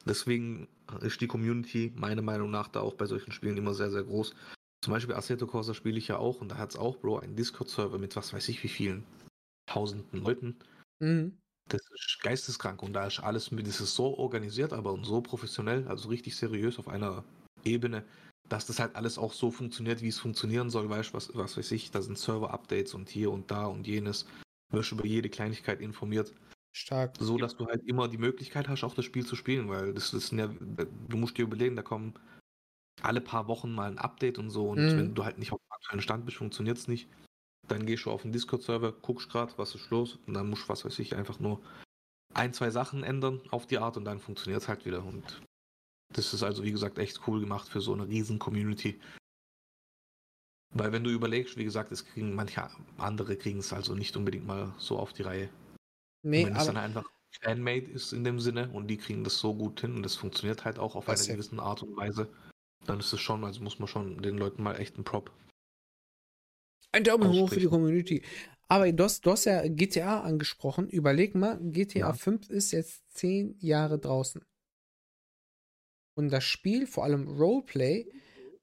Deswegen 0.06 0.68
ist 1.00 1.20
die 1.20 1.26
Community 1.26 1.92
meiner 1.96 2.22
Meinung 2.22 2.50
nach 2.50 2.68
da 2.68 2.80
auch 2.80 2.94
bei 2.94 3.06
solchen 3.06 3.32
Spielen 3.32 3.56
immer 3.56 3.74
sehr, 3.74 3.90
sehr 3.90 4.04
groß. 4.04 4.34
Zum 4.82 4.92
Beispiel 4.92 5.14
Assetto 5.14 5.46
Corsa 5.46 5.74
spiele 5.74 5.98
ich 5.98 6.08
ja 6.08 6.18
auch 6.18 6.40
und 6.40 6.50
da 6.50 6.58
hat 6.58 6.70
es 6.70 6.76
auch, 6.76 6.98
Bro, 6.98 7.18
einen 7.18 7.34
Discord-Server 7.34 7.98
mit 7.98 8.14
was 8.14 8.32
weiß 8.32 8.48
ich 8.48 8.62
wie 8.62 8.68
vielen 8.68 9.04
tausenden 9.66 10.20
Leuten. 10.20 10.56
Mhm. 11.00 11.38
Das 11.68 11.80
ist 11.92 12.20
geisteskrank 12.22 12.82
und 12.82 12.92
da 12.92 13.08
ist 13.08 13.18
alles, 13.18 13.50
das 13.50 13.80
ist 13.80 13.96
so 13.96 14.16
organisiert, 14.16 14.72
aber 14.72 14.96
so 15.02 15.20
professionell, 15.20 15.88
also 15.88 16.08
richtig 16.08 16.36
seriös 16.36 16.78
auf 16.78 16.86
einer 16.86 17.24
Ebene, 17.64 18.04
dass 18.48 18.66
das 18.66 18.78
halt 18.78 18.94
alles 18.96 19.18
auch 19.18 19.32
so 19.32 19.50
funktioniert, 19.50 20.02
wie 20.02 20.08
es 20.08 20.18
funktionieren 20.18 20.70
soll, 20.70 20.88
weißt 20.88 21.14
was, 21.14 21.34
was 21.34 21.56
weiß 21.56 21.72
ich, 21.72 21.90
da 21.90 22.02
sind 22.02 22.18
Server-Updates 22.18 22.94
und 22.94 23.08
hier 23.08 23.30
und 23.30 23.50
da 23.50 23.66
und 23.66 23.86
jenes. 23.86 24.26
Wirst 24.70 24.92
über 24.92 25.06
jede 25.06 25.28
Kleinigkeit 25.28 25.80
informiert. 25.80 26.32
Stark. 26.72 27.14
So, 27.18 27.38
dass 27.38 27.56
du 27.56 27.66
halt 27.66 27.84
immer 27.84 28.08
die 28.08 28.18
Möglichkeit 28.18 28.68
hast, 28.68 28.84
auch 28.84 28.94
das 28.94 29.04
Spiel 29.04 29.24
zu 29.24 29.36
spielen, 29.36 29.68
weil 29.68 29.94
das 29.94 30.12
ist 30.12 30.32
ja, 30.32 30.48
du 30.48 31.16
musst 31.16 31.38
dir 31.38 31.44
überlegen, 31.44 31.76
da 31.76 31.82
kommen 31.82 32.14
alle 33.02 33.20
paar 33.20 33.46
Wochen 33.46 33.72
mal 33.72 33.90
ein 33.90 33.98
Update 33.98 34.38
und 34.38 34.50
so 34.50 34.70
und 34.70 34.78
mhm. 34.78 34.98
wenn 34.98 35.14
du 35.14 35.24
halt 35.24 35.38
nicht 35.38 35.52
auf 35.52 35.60
dem 35.60 35.72
aktuellen 35.72 36.02
Stand 36.02 36.26
bist, 36.26 36.36
funktioniert 36.36 36.76
es 36.76 36.88
nicht. 36.88 37.08
Dann 37.68 37.86
gehst 37.86 38.04
du 38.04 38.10
auf 38.10 38.22
den 38.22 38.32
Discord-Server, 38.32 38.92
guckst 38.92 39.30
gerade, 39.30 39.52
was 39.56 39.74
ist 39.74 39.90
los 39.90 40.18
und 40.26 40.34
dann 40.34 40.50
musst 40.50 40.64
du, 40.64 40.68
was 40.68 40.84
weiß 40.84 40.98
ich, 40.98 41.16
einfach 41.16 41.40
nur 41.40 41.62
ein, 42.34 42.52
zwei 42.52 42.70
Sachen 42.70 43.02
ändern 43.02 43.40
auf 43.50 43.66
die 43.66 43.78
Art 43.78 43.96
und 43.96 44.04
dann 44.04 44.20
funktioniert 44.20 44.62
es 44.62 44.68
halt 44.68 44.84
wieder 44.84 45.04
und 45.04 45.40
das 46.08 46.32
ist 46.32 46.42
also, 46.42 46.62
wie 46.62 46.72
gesagt, 46.72 46.98
echt 46.98 47.26
cool 47.26 47.40
gemacht 47.40 47.68
für 47.68 47.80
so 47.80 47.92
eine 47.92 48.08
riesen 48.08 48.38
Community. 48.38 49.00
Weil 50.70 50.92
wenn 50.92 51.04
du 51.04 51.10
überlegst, 51.10 51.56
wie 51.56 51.64
gesagt, 51.64 51.92
es 51.92 52.04
kriegen 52.04 52.34
manche 52.34 52.68
andere 52.98 53.36
kriegen 53.36 53.60
es 53.60 53.72
also 53.72 53.94
nicht 53.94 54.16
unbedingt 54.16 54.46
mal 54.46 54.74
so 54.78 54.98
auf 54.98 55.12
die 55.12 55.22
Reihe. 55.22 55.48
Nee, 56.22 56.46
wenn 56.46 56.56
es 56.56 56.66
dann 56.66 56.76
einfach 56.76 57.04
Fanmade 57.40 57.86
ist 57.86 58.12
in 58.12 58.24
dem 58.24 58.40
Sinne 58.40 58.70
und 58.72 58.88
die 58.88 58.96
kriegen 58.96 59.24
das 59.24 59.38
so 59.38 59.54
gut 59.54 59.80
hin 59.80 59.94
und 59.94 60.02
das 60.02 60.16
funktioniert 60.16 60.64
halt 60.64 60.78
auch 60.78 60.94
auf 60.96 61.08
eine 61.08 61.18
ja. 61.18 61.34
gewisse 61.34 61.58
Art 61.58 61.82
und 61.82 61.96
Weise, 61.96 62.28
dann 62.84 63.00
ist 63.00 63.12
es 63.12 63.20
schon, 63.20 63.44
also 63.44 63.62
muss 63.62 63.78
man 63.78 63.88
schon 63.88 64.22
den 64.22 64.38
Leuten 64.38 64.62
mal 64.62 64.78
echt 64.78 64.96
einen 64.96 65.04
Prop. 65.04 65.30
Ein 66.92 67.04
Daumen 67.04 67.30
hoch 67.30 67.50
für 67.50 67.60
die 67.60 67.66
Community. 67.66 68.22
Aber 68.68 68.90
du 68.90 69.04
hast, 69.04 69.24
du 69.24 69.30
hast 69.30 69.44
ja 69.44 69.66
GTA 69.68 70.22
angesprochen. 70.22 70.88
Überleg 70.88 71.34
mal, 71.34 71.58
GTA 71.60 71.98
ja. 71.98 72.12
5 72.12 72.50
ist 72.50 72.72
jetzt 72.72 73.02
zehn 73.12 73.56
Jahre 73.60 73.98
draußen. 73.98 74.42
Und 76.16 76.30
das 76.30 76.44
Spiel, 76.44 76.86
vor 76.86 77.04
allem 77.04 77.28
Roleplay, 77.28 78.10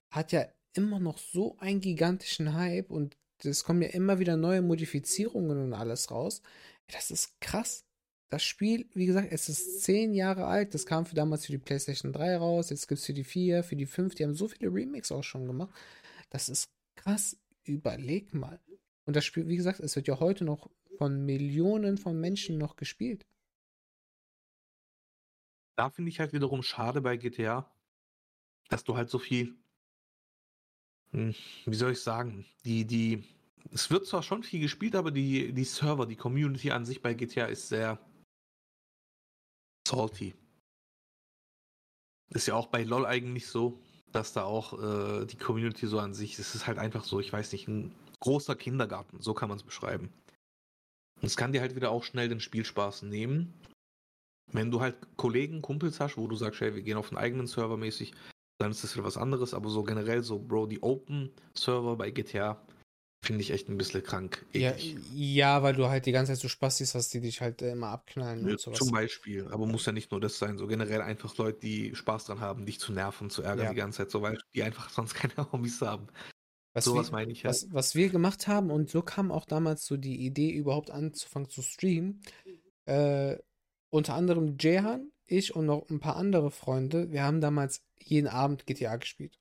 hat 0.09 0.31
ja 0.31 0.45
immer 0.73 0.99
noch 0.99 1.19
so 1.19 1.55
einen 1.59 1.81
gigantischen 1.81 2.53
Hype 2.53 2.89
und 2.89 3.15
es 3.43 3.63
kommen 3.63 3.81
ja 3.81 3.89
immer 3.89 4.19
wieder 4.19 4.37
neue 4.37 4.61
Modifizierungen 4.61 5.57
und 5.57 5.73
alles 5.73 6.11
raus. 6.11 6.41
Das 6.87 7.11
ist 7.11 7.39
krass. 7.41 7.85
Das 8.29 8.43
Spiel, 8.43 8.87
wie 8.93 9.05
gesagt, 9.05 9.31
es 9.31 9.49
ist 9.49 9.83
zehn 9.83 10.13
Jahre 10.13 10.45
alt. 10.45 10.73
Das 10.73 10.85
kam 10.85 11.05
für 11.05 11.13
damals 11.13 11.45
für 11.45 11.51
die 11.51 11.59
PlayStation 11.59 12.11
3 12.11 12.37
raus. 12.37 12.71
Jetzt 12.71 12.87
gibt 12.87 12.99
es 12.99 13.05
für 13.05 13.13
die 13.13 13.23
4, 13.23 13.63
für 13.63 13.75
die 13.75 13.85
5. 13.85 14.15
Die 14.15 14.23
haben 14.23 14.33
so 14.33 14.47
viele 14.47 14.73
Remakes 14.73 15.11
auch 15.11 15.23
schon 15.23 15.45
gemacht. 15.45 15.73
Das 16.31 16.49
ist 16.49 16.69
krass. 16.95 17.37
Überleg 17.63 18.33
mal. 18.33 18.59
Und 19.05 19.15
das 19.15 19.25
Spiel, 19.25 19.47
wie 19.47 19.57
gesagt, 19.57 19.79
es 19.79 19.95
wird 19.95 20.07
ja 20.07 20.19
heute 20.19 20.45
noch 20.45 20.69
von 20.97 21.25
Millionen 21.25 21.97
von 21.97 22.19
Menschen 22.19 22.57
noch 22.57 22.75
gespielt. 22.75 23.25
Da 25.76 25.89
finde 25.89 26.09
ich 26.09 26.19
halt 26.19 26.34
wiederum 26.34 26.63
schade 26.63 27.01
bei 27.01 27.17
GTA, 27.17 27.69
dass 28.69 28.84
du 28.84 28.95
halt 28.95 29.09
so 29.09 29.19
viel, 29.19 29.55
hm, 31.11 31.36
wie 31.65 31.76
soll 31.76 31.91
ich 31.91 32.01
sagen, 32.01 32.45
die, 32.65 32.86
die, 32.86 33.24
es 33.71 33.89
wird 33.89 34.05
zwar 34.05 34.24
schon 34.24 34.43
viel 34.43 34.59
gespielt, 34.59 34.95
aber 34.95 35.11
die, 35.11 35.53
die 35.53 35.63
Server, 35.63 36.05
die 36.05 36.15
Community 36.15 36.71
an 36.71 36.86
sich 36.86 37.01
bei 37.01 37.13
GTA 37.13 37.45
ist 37.45 37.69
sehr 37.69 37.99
salty. 39.88 40.34
Ist 42.30 42.47
ja 42.47 42.55
auch 42.55 42.67
bei 42.67 42.84
LOL 42.84 43.05
eigentlich 43.05 43.47
so, 43.47 43.80
dass 44.11 44.34
da 44.34 44.43
auch 44.43 44.74
äh, 44.82 45.26
die 45.26 45.38
Community 45.38 45.88
so 45.88 45.99
an 45.99 46.13
sich, 46.13 46.38
es 46.39 46.55
ist 46.55 46.67
halt 46.67 46.78
einfach 46.80 47.03
so, 47.03 47.19
ich 47.19 47.32
weiß 47.32 47.51
nicht, 47.51 47.67
ein 47.67 47.93
großer 48.19 48.55
Kindergarten, 48.55 49.21
so 49.21 49.34
kann 49.34 49.49
man 49.49 49.57
es 49.57 49.63
beschreiben. 49.63 50.11
Und 51.21 51.28
es 51.28 51.38
kann 51.38 51.51
dir 51.51 51.61
halt 51.61 51.76
wieder 51.76 51.91
auch 51.91 52.03
schnell 52.03 52.30
den 52.30 52.39
Spielspaß 52.39 53.03
nehmen. 53.03 53.53
Wenn 54.51 54.71
du 54.71 54.81
halt 54.81 54.95
Kollegen, 55.17 55.61
Kumpels 55.61 55.99
hast, 55.99 56.17
wo 56.17 56.27
du 56.27 56.35
sagst, 56.35 56.61
hey, 56.61 56.75
wir 56.75 56.81
gehen 56.81 56.97
auf 56.97 57.09
einen 57.11 57.17
eigenen 57.17 57.47
Server 57.47 57.77
mäßig, 57.77 58.13
dann 58.59 58.71
ist 58.71 58.83
das 58.83 58.95
wieder 58.95 59.05
was 59.05 59.17
anderes. 59.17 59.53
Aber 59.53 59.69
so 59.69 59.83
generell, 59.83 60.23
so, 60.23 60.39
Bro, 60.39 60.67
die 60.67 60.81
Open-Server 60.83 61.95
bei 61.95 62.11
GTA 62.11 62.61
finde 63.25 63.41
ich 63.41 63.51
echt 63.51 63.69
ein 63.69 63.77
bisschen 63.77 64.03
krank. 64.03 64.45
Ja, 64.53 64.73
ja, 65.13 65.63
weil 65.63 65.73
du 65.75 65.87
halt 65.87 66.05
die 66.05 66.11
ganze 66.11 66.33
Zeit 66.33 66.41
so 66.41 66.49
Spastis 66.49 66.93
hast, 66.93 67.13
die 67.13 67.21
dich 67.21 67.41
halt 67.41 67.61
äh, 67.61 67.71
immer 67.71 67.87
abknallen 67.87 68.43
Ja, 68.43 68.51
und 68.51 68.59
sowas. 68.59 68.79
zum 68.79 68.91
Beispiel, 68.91 69.47
aber 69.49 69.65
muss 69.65 69.85
ja 69.85 69.93
nicht 69.93 70.11
nur 70.11 70.19
das 70.19 70.37
sein. 70.37 70.57
So 70.57 70.67
generell 70.67 71.01
einfach 71.01 71.35
Leute, 71.37 71.59
die 71.61 71.95
Spaß 71.95 72.25
dran 72.25 72.41
haben, 72.41 72.65
dich 72.65 72.79
zu 72.79 72.91
nerven, 72.91 73.29
zu 73.29 73.41
ärgern 73.41 73.65
Ja. 73.67 73.71
die 73.71 73.77
ganze 73.77 73.99
Zeit, 73.99 74.11
so 74.11 74.21
weil 74.21 74.37
die 74.53 74.63
einfach 74.63 74.89
sonst 74.89 75.13
keine 75.13 75.51
Hobbys 75.51 75.81
haben. 75.81 76.07
Was 76.73 76.85
Sowas 76.85 77.07
wir, 77.07 77.11
meine 77.13 77.31
ich 77.31 77.45
halt. 77.45 77.55
was, 77.55 77.67
was 77.71 77.95
wir 77.95 78.09
gemacht 78.09 78.47
haben, 78.47 78.71
und 78.71 78.89
so 78.89 79.01
kam 79.01 79.31
auch 79.31 79.45
damals 79.45 79.85
so 79.85 79.95
die 79.95 80.25
Idee, 80.25 80.49
überhaupt 80.51 80.91
anzufangen 80.91 81.49
zu 81.49 81.61
streamen. 81.61 82.21
Äh, 82.85 83.37
unter 83.93 84.15
anderem 84.15 84.57
Jehan, 84.59 85.11
ich 85.27 85.55
und 85.55 85.67
noch 85.67 85.87
ein 85.91 85.99
paar 85.99 86.15
andere 86.15 86.49
Freunde, 86.49 87.11
wir 87.11 87.21
haben 87.21 87.41
damals 87.41 87.85
jeden 87.99 88.27
Abend 88.27 88.65
GTA 88.65 88.95
gespielt. 88.95 89.39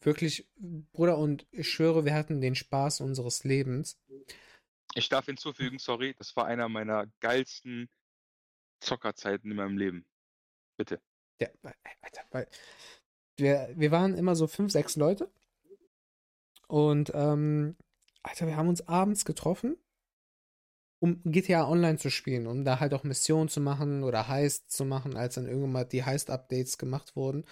Wirklich, 0.00 0.48
Bruder, 0.92 1.18
und 1.18 1.48
ich 1.50 1.68
schwöre, 1.68 2.04
wir 2.04 2.14
hatten 2.14 2.40
den 2.40 2.54
Spaß 2.54 3.00
unseres 3.00 3.42
Lebens. 3.42 3.98
Ich 4.94 5.08
darf 5.08 5.26
hinzufügen, 5.26 5.80
sorry, 5.80 6.14
das 6.16 6.36
war 6.36 6.46
einer 6.46 6.68
meiner 6.68 7.08
geilsten 7.18 7.88
Zockerzeiten 8.78 9.50
in 9.50 9.56
meinem 9.56 9.78
Leben. 9.78 10.06
Bitte. 10.76 11.00
Der, 11.40 11.52
Alter, 12.02 12.22
weil 12.30 12.48
wir, 13.36 13.68
wir 13.74 13.90
waren 13.90 14.14
immer 14.14 14.36
so 14.36 14.46
fünf, 14.46 14.70
sechs 14.70 14.94
Leute. 14.94 15.28
Und, 16.68 17.10
ähm, 17.14 17.76
Alter, 18.22 18.46
wir 18.46 18.56
haben 18.56 18.68
uns 18.68 18.86
abends 18.86 19.24
getroffen, 19.24 19.76
um 20.98 21.20
GTA 21.24 21.68
Online 21.68 21.98
zu 21.98 22.10
spielen, 22.10 22.46
um 22.46 22.64
da 22.64 22.80
halt 22.80 22.94
auch 22.94 23.04
Missionen 23.04 23.48
zu 23.48 23.60
machen 23.60 24.02
oder 24.02 24.28
Heists 24.28 24.76
zu 24.76 24.84
machen, 24.84 25.16
als 25.16 25.34
dann 25.34 25.46
irgendwann 25.46 25.72
mal 25.72 25.84
die 25.84 26.04
Heist-Updates 26.04 26.78
gemacht 26.78 27.16
wurden. 27.16 27.44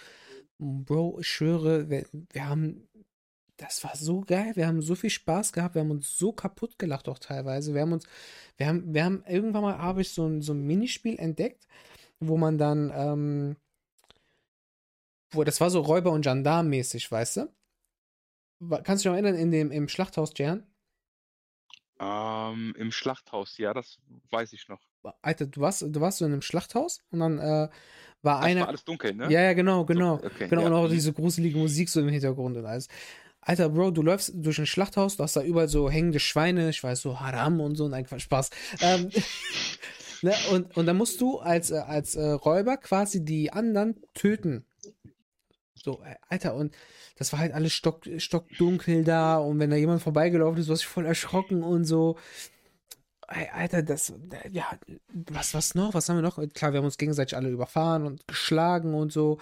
Bro, 0.59 1.18
ich 1.20 1.28
schwöre, 1.28 1.90
wir, 1.90 2.07
wir 2.12 2.49
haben, 2.49 2.88
das 3.57 3.84
war 3.84 3.97
so 3.97 4.22
geil, 4.22 4.53
wir 4.57 4.66
haben 4.66 4.82
so 4.82 4.95
viel 4.95 5.11
Spaß 5.11 5.53
gehabt, 5.53 5.74
wir 5.74 5.82
haben 5.82 5.90
uns 5.90 6.16
so 6.16 6.32
kaputt 6.32 6.78
gelacht 6.78 7.09
auch 7.09 7.18
teilweise. 7.18 7.74
Wir 7.74 7.82
haben 7.82 7.92
uns, 7.92 8.07
wir 8.57 8.66
haben, 8.66 8.95
wir 8.95 9.05
haben, 9.05 9.24
irgendwann 9.28 9.62
mal 9.62 9.78
habe 9.78 10.01
ich 10.01 10.11
so 10.11 10.26
ein, 10.26 10.42
so 10.42 10.53
ein 10.55 10.62
Minispiel 10.62 11.18
entdeckt, 11.18 11.66
wo 12.20 12.36
man 12.38 12.59
dann, 12.59 12.92
ähm, 12.95 13.57
wo, 15.32 15.45
das 15.45 15.61
war 15.61 15.70
so 15.70 15.80
Räuber- 15.80 16.12
und 16.12 16.22
Gendarm-mäßig, 16.22 17.11
weißt 17.11 17.38
du? 17.38 17.53
Kannst 18.82 18.88
du 18.88 18.95
dich 18.95 19.05
noch 19.07 19.12
erinnern, 19.14 19.34
in 19.34 19.51
dem, 19.51 19.70
im 19.70 19.88
Schlachthaus, 19.88 20.32
Jan? 20.36 20.66
Ähm, 22.01 22.74
Im 22.76 22.90
Schlachthaus, 22.90 23.57
ja, 23.59 23.72
das 23.72 23.99
weiß 24.30 24.53
ich 24.53 24.68
noch. 24.68 24.80
Alter, 25.22 25.47
du 25.47 25.61
warst, 25.61 25.82
du 25.82 26.01
warst 26.01 26.18
so 26.18 26.24
in 26.24 26.32
einem 26.32 26.42
Schlachthaus 26.42 27.01
und 27.11 27.20
dann 27.20 27.38
äh, 27.38 27.68
war 28.22 28.40
Das 28.40 28.45
einer. 28.47 28.61
war 28.62 28.68
alles 28.68 28.84
dunkel, 28.84 29.14
ne? 29.14 29.30
Ja, 29.30 29.42
ja, 29.42 29.53
genau, 29.53 29.84
genau. 29.84 30.14
Okay, 30.14 30.49
Genau, 30.49 30.62
ja. 30.62 30.66
und 30.68 30.72
auch 30.72 30.88
mhm. 30.88 30.92
diese 30.92 31.12
gruselige 31.12 31.59
Musik 31.59 31.88
so 31.88 32.01
im 32.01 32.09
Hintergrund 32.09 32.57
und 32.57 32.64
alles. 32.66 32.88
Alter, 33.40 33.68
Bro, 33.68 33.90
du 33.90 34.03
läufst 34.03 34.32
durch 34.34 34.59
ein 34.59 34.66
Schlachthaus, 34.66 35.16
du 35.18 35.22
hast 35.22 35.36
da 35.36 35.42
überall 35.42 35.68
so 35.68 35.90
hängende 35.90 36.18
Schweine, 36.18 36.70
ich 36.70 36.82
weiß, 36.82 37.03
so 37.03 37.20
Haram 37.20 37.61
und 37.61 37.76
so, 37.76 37.86
nein, 37.88 38.07
Quatsch, 38.07 38.22
Spaß. 38.22 38.49
Ähm, 38.80 39.11
ne, 40.22 40.32
und, 40.51 40.74
und 40.76 40.86
dann 40.86 40.97
musst 40.97 41.20
du 41.20 41.38
als, 41.40 41.70
äh, 41.70 41.76
als 41.76 42.14
äh, 42.16 42.24
Räuber 42.30 42.78
quasi 42.78 43.22
die 43.24 43.53
anderen 43.53 44.03
töten. 44.14 44.64
So, 45.85 46.03
äh, 46.03 46.14
Alter, 46.30 46.55
und 46.55 46.74
das 47.18 47.30
war 47.35 47.41
halt 47.41 47.53
alles 47.53 47.74
stock, 47.74 48.05
stockdunkel 48.16 49.05
da 49.05 49.37
und 49.37 49.59
wenn 49.59 49.68
da 49.68 49.76
jemand 49.76 50.03
vorbeigelaufen 50.03 50.59
ist, 50.59 50.68
warst 50.70 50.85
du 50.85 50.89
voll 50.89 51.05
erschrocken 51.05 51.62
und 51.62 51.85
so. 51.85 52.16
Alter, 53.26 53.82
das, 53.82 54.14
ja, 54.51 54.64
was, 55.12 55.53
was 55.53 55.74
noch? 55.74 55.93
Was 55.93 56.09
haben 56.09 56.16
wir 56.16 56.22
noch? 56.22 56.37
Klar, 56.55 56.72
wir 56.72 56.78
haben 56.78 56.85
uns 56.87 56.97
gegenseitig 56.97 57.37
alle 57.37 57.51
überfahren 57.51 58.05
und 58.07 58.26
geschlagen 58.26 58.95
und 58.95 59.12
so, 59.12 59.39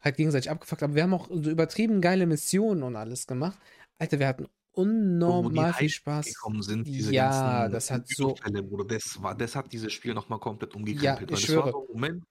halt 0.00 0.16
gegenseitig 0.16 0.48
abgefuckt, 0.50 0.82
aber 0.84 0.94
wir 0.94 1.02
haben 1.02 1.14
auch 1.14 1.28
so 1.28 1.50
übertrieben 1.50 2.00
geile 2.00 2.26
Missionen 2.26 2.84
und 2.84 2.94
alles 2.94 3.26
gemacht. 3.26 3.58
Alter, 3.98 4.20
wir 4.20 4.28
hatten 4.28 4.46
unnormal 4.72 5.72
viel 5.74 5.88
Spaß. 5.88 6.26
gekommen 6.26 6.62
sind, 6.62 6.86
diese 6.86 7.12
Ja, 7.12 7.62
ganzen 7.62 7.72
das 7.72 7.90
hat 7.90 8.08
so- 8.08 8.34
Bruder, 8.62 8.84
das, 8.84 9.20
war, 9.22 9.34
das 9.36 9.56
hat 9.56 9.72
dieses 9.72 9.92
Spiel 9.92 10.14
nochmal 10.14 10.38
komplett 10.38 10.72
Ja, 10.72 10.78
umgekrempelt. 10.78 11.30
ich 11.30 11.34
weil 11.36 11.40
das 11.40 11.42
schwöre. 11.42 11.64
war 11.66 11.72
so 11.72 11.88
Moment, 11.92 12.24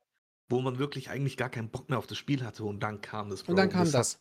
wo 0.50 0.60
man 0.62 0.80
wirklich 0.80 1.10
eigentlich 1.10 1.38
gar 1.38 1.50
keinen 1.50 1.70
Bock 1.70 1.90
mehr 1.90 2.00
auf 2.00 2.08
das 2.08 2.18
Spiel 2.18 2.44
hatte 2.44 2.64
und 2.64 2.82
dann 2.82 3.02
kam 3.02 3.30
das. 3.30 3.44
Und 3.44 3.56
dann 3.56 3.70
Bro. 3.70 3.78
kam 3.78 3.88
hat 3.88 3.94
das. 3.94 4.20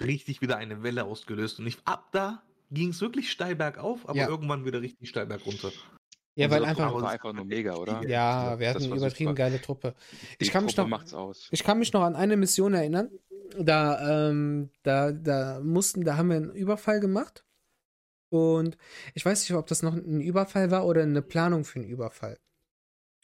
richtig 0.00 0.40
wieder 0.40 0.56
eine 0.56 0.82
Welle 0.82 1.04
ausgelöst. 1.04 1.58
Und 1.58 1.66
ich, 1.66 1.78
ab 1.84 2.08
da 2.12 2.42
ging 2.70 2.90
es 2.90 3.00
wirklich 3.00 3.30
steil 3.30 3.56
bergauf, 3.56 4.08
aber 4.08 4.18
Ja. 4.18 4.28
irgendwann 4.28 4.64
wieder 4.64 4.80
richtig 4.80 5.08
steil 5.08 5.26
bergunter. 5.26 5.72
Ja, 6.36 6.46
Und 6.46 6.52
weil 6.52 6.64
einfach, 6.64 6.84
aber 6.86 6.94
war 6.94 7.02
das 7.02 7.10
einfach 7.12 7.32
nur 7.32 7.44
mega, 7.44 7.74
oder? 7.74 8.06
ja, 8.08 8.58
wir 8.58 8.66
das 8.68 8.76
hatten 8.76 8.92
eine 8.92 8.96
übertrieben 9.00 9.30
super. 9.30 9.34
geile 9.34 9.60
Truppe. 9.60 9.94
Die 10.38 10.44
Ich 10.44 10.50
kann 10.52 10.64
mich 10.64 10.74
Truppe 10.76 10.88
noch- 10.88 10.98
macht's 10.98 11.12
aus. 11.12 11.48
Ich 11.50 11.64
kann 11.64 11.78
mich 11.80 11.92
noch 11.92 12.02
an 12.02 12.14
eine 12.14 12.36
Mission 12.36 12.72
erinnern. 12.72 13.10
Da, 13.58 14.28
ähm, 14.30 14.70
da, 14.84 15.10
da 15.10 15.58
mussten, 15.60 16.04
da 16.04 16.16
haben 16.16 16.28
wir 16.30 16.36
einen 16.36 16.54
Überfall 16.54 17.00
gemacht. 17.00 17.44
Und 18.32 18.76
ich 19.14 19.26
weiß 19.26 19.40
nicht, 19.40 19.58
ob 19.58 19.66
das 19.66 19.82
noch 19.82 19.94
ein 19.94 20.20
Überfall 20.20 20.70
war 20.70 20.86
oder 20.86 21.02
eine 21.02 21.20
Planung 21.20 21.64
für 21.64 21.80
einen 21.80 21.88
Überfall. 21.88 22.38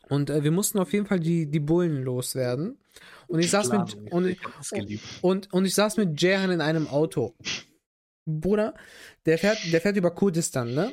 Und 0.09 0.31
äh, 0.31 0.45
wir 0.45 0.51
mussten 0.51 0.79
auf 0.79 0.93
jeden 0.93 1.07
Fall 1.07 1.21
die, 1.21 1.47
die 1.51 1.61
Bullen 1.61 2.03
loswerden. 2.03 2.79
Und 3.27 3.41
ich 3.41 3.51
saß 3.51 3.71
mit, 3.71 4.13
und, 4.13 4.27
ich 4.27 5.01
und, 5.21 5.53
und 5.53 5.65
ich 5.65 5.75
saß 5.75 5.97
mit 5.97 6.21
Jehan 6.21 6.51
in 6.51 6.61
einem 6.61 6.87
Auto. 6.87 7.35
Bruder, 8.25 8.75
der 9.25 9.39
fährt, 9.39 9.59
der 9.73 9.81
fährt 9.81 9.97
über 9.97 10.11
Kurdistan, 10.11 10.75
ne? 10.75 10.93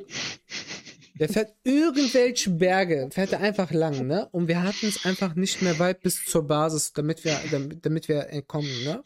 Der 1.20 1.30
fährt 1.30 1.53
irgendwelche 1.64 2.49
Berge, 2.49 3.09
fährt 3.11 3.34
er 3.34 3.41
einfach 3.41 3.72
lang, 3.72 4.07
ne? 4.07 4.28
Und 4.32 4.47
wir 4.47 4.64
hatten 4.64 4.88
es 4.88 5.05
einfach 5.05 5.36
nicht 5.36 5.61
mehr 5.61 5.78
weit 5.78 6.01
bis 6.01 6.26
zur 6.26 6.47
Basis, 6.47 6.93
damit 6.93 7.24
wir, 7.24 7.39
damit, 7.51 7.86
damit 7.86 8.07
wir 8.07 8.30
entkommen, 8.30 8.84
ne? 8.84 9.03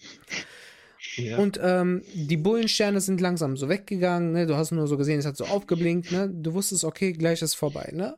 Ja. 1.16 1.38
Und 1.38 1.60
ähm, 1.62 2.04
die 2.14 2.38
Bullensterne 2.38 3.02
sind 3.02 3.20
langsam 3.22 3.58
so 3.58 3.70
weggegangen, 3.70 4.32
ne? 4.32 4.46
Du 4.46 4.56
hast 4.56 4.72
nur 4.72 4.88
so 4.88 4.98
gesehen, 4.98 5.20
es 5.20 5.26
hat 5.26 5.38
so 5.38 5.46
aufgeblinkt, 5.46 6.12
ne? 6.12 6.30
Du 6.30 6.54
wusstest, 6.54 6.86
okay, 6.86 7.12
gleich 7.12 7.42
ist 7.42 7.56
vorbei, 7.56 7.92
ne? 7.94 8.18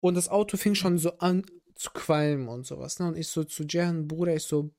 Und 0.00 0.14
das 0.14 0.28
Auto 0.28 0.56
fing 0.56 0.74
schon 0.74 0.98
so 0.98 1.18
an 1.18 1.44
zu 1.74 1.90
qualmen 1.90 2.48
und 2.48 2.66
sowas, 2.66 2.98
ne? 2.98 3.08
Und 3.08 3.16
ich 3.16 3.28
so 3.28 3.44
zu 3.44 3.64
Jehan, 3.64 4.08
Bruder, 4.08 4.34
ich 4.34 4.42
so, 4.42 4.70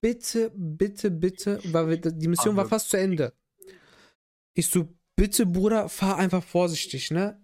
bitte, 0.00 0.50
bitte, 0.54 1.10
bitte, 1.10 1.60
weil 1.64 1.88
wir, 1.88 1.96
die 1.98 2.28
Mission 2.28 2.56
war 2.56 2.66
fast 2.66 2.88
zu 2.90 2.96
Ende. 2.96 3.34
Ich 4.54 4.68
so, 4.68 4.88
bitte, 5.14 5.44
Bruder, 5.44 5.88
fahr 5.88 6.16
einfach 6.16 6.42
vorsichtig, 6.42 7.10
ne? 7.10 7.40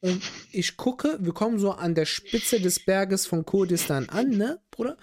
Und 0.00 0.22
ich 0.50 0.76
gucke, 0.76 1.18
wir 1.20 1.32
kommen 1.32 1.58
so 1.58 1.72
an 1.72 1.94
der 1.94 2.04
Spitze 2.04 2.60
des 2.60 2.84
Berges 2.84 3.26
von 3.26 3.44
Kurdistan 3.46 4.08
an, 4.10 4.28
ne, 4.28 4.60
Bruder? 4.70 4.98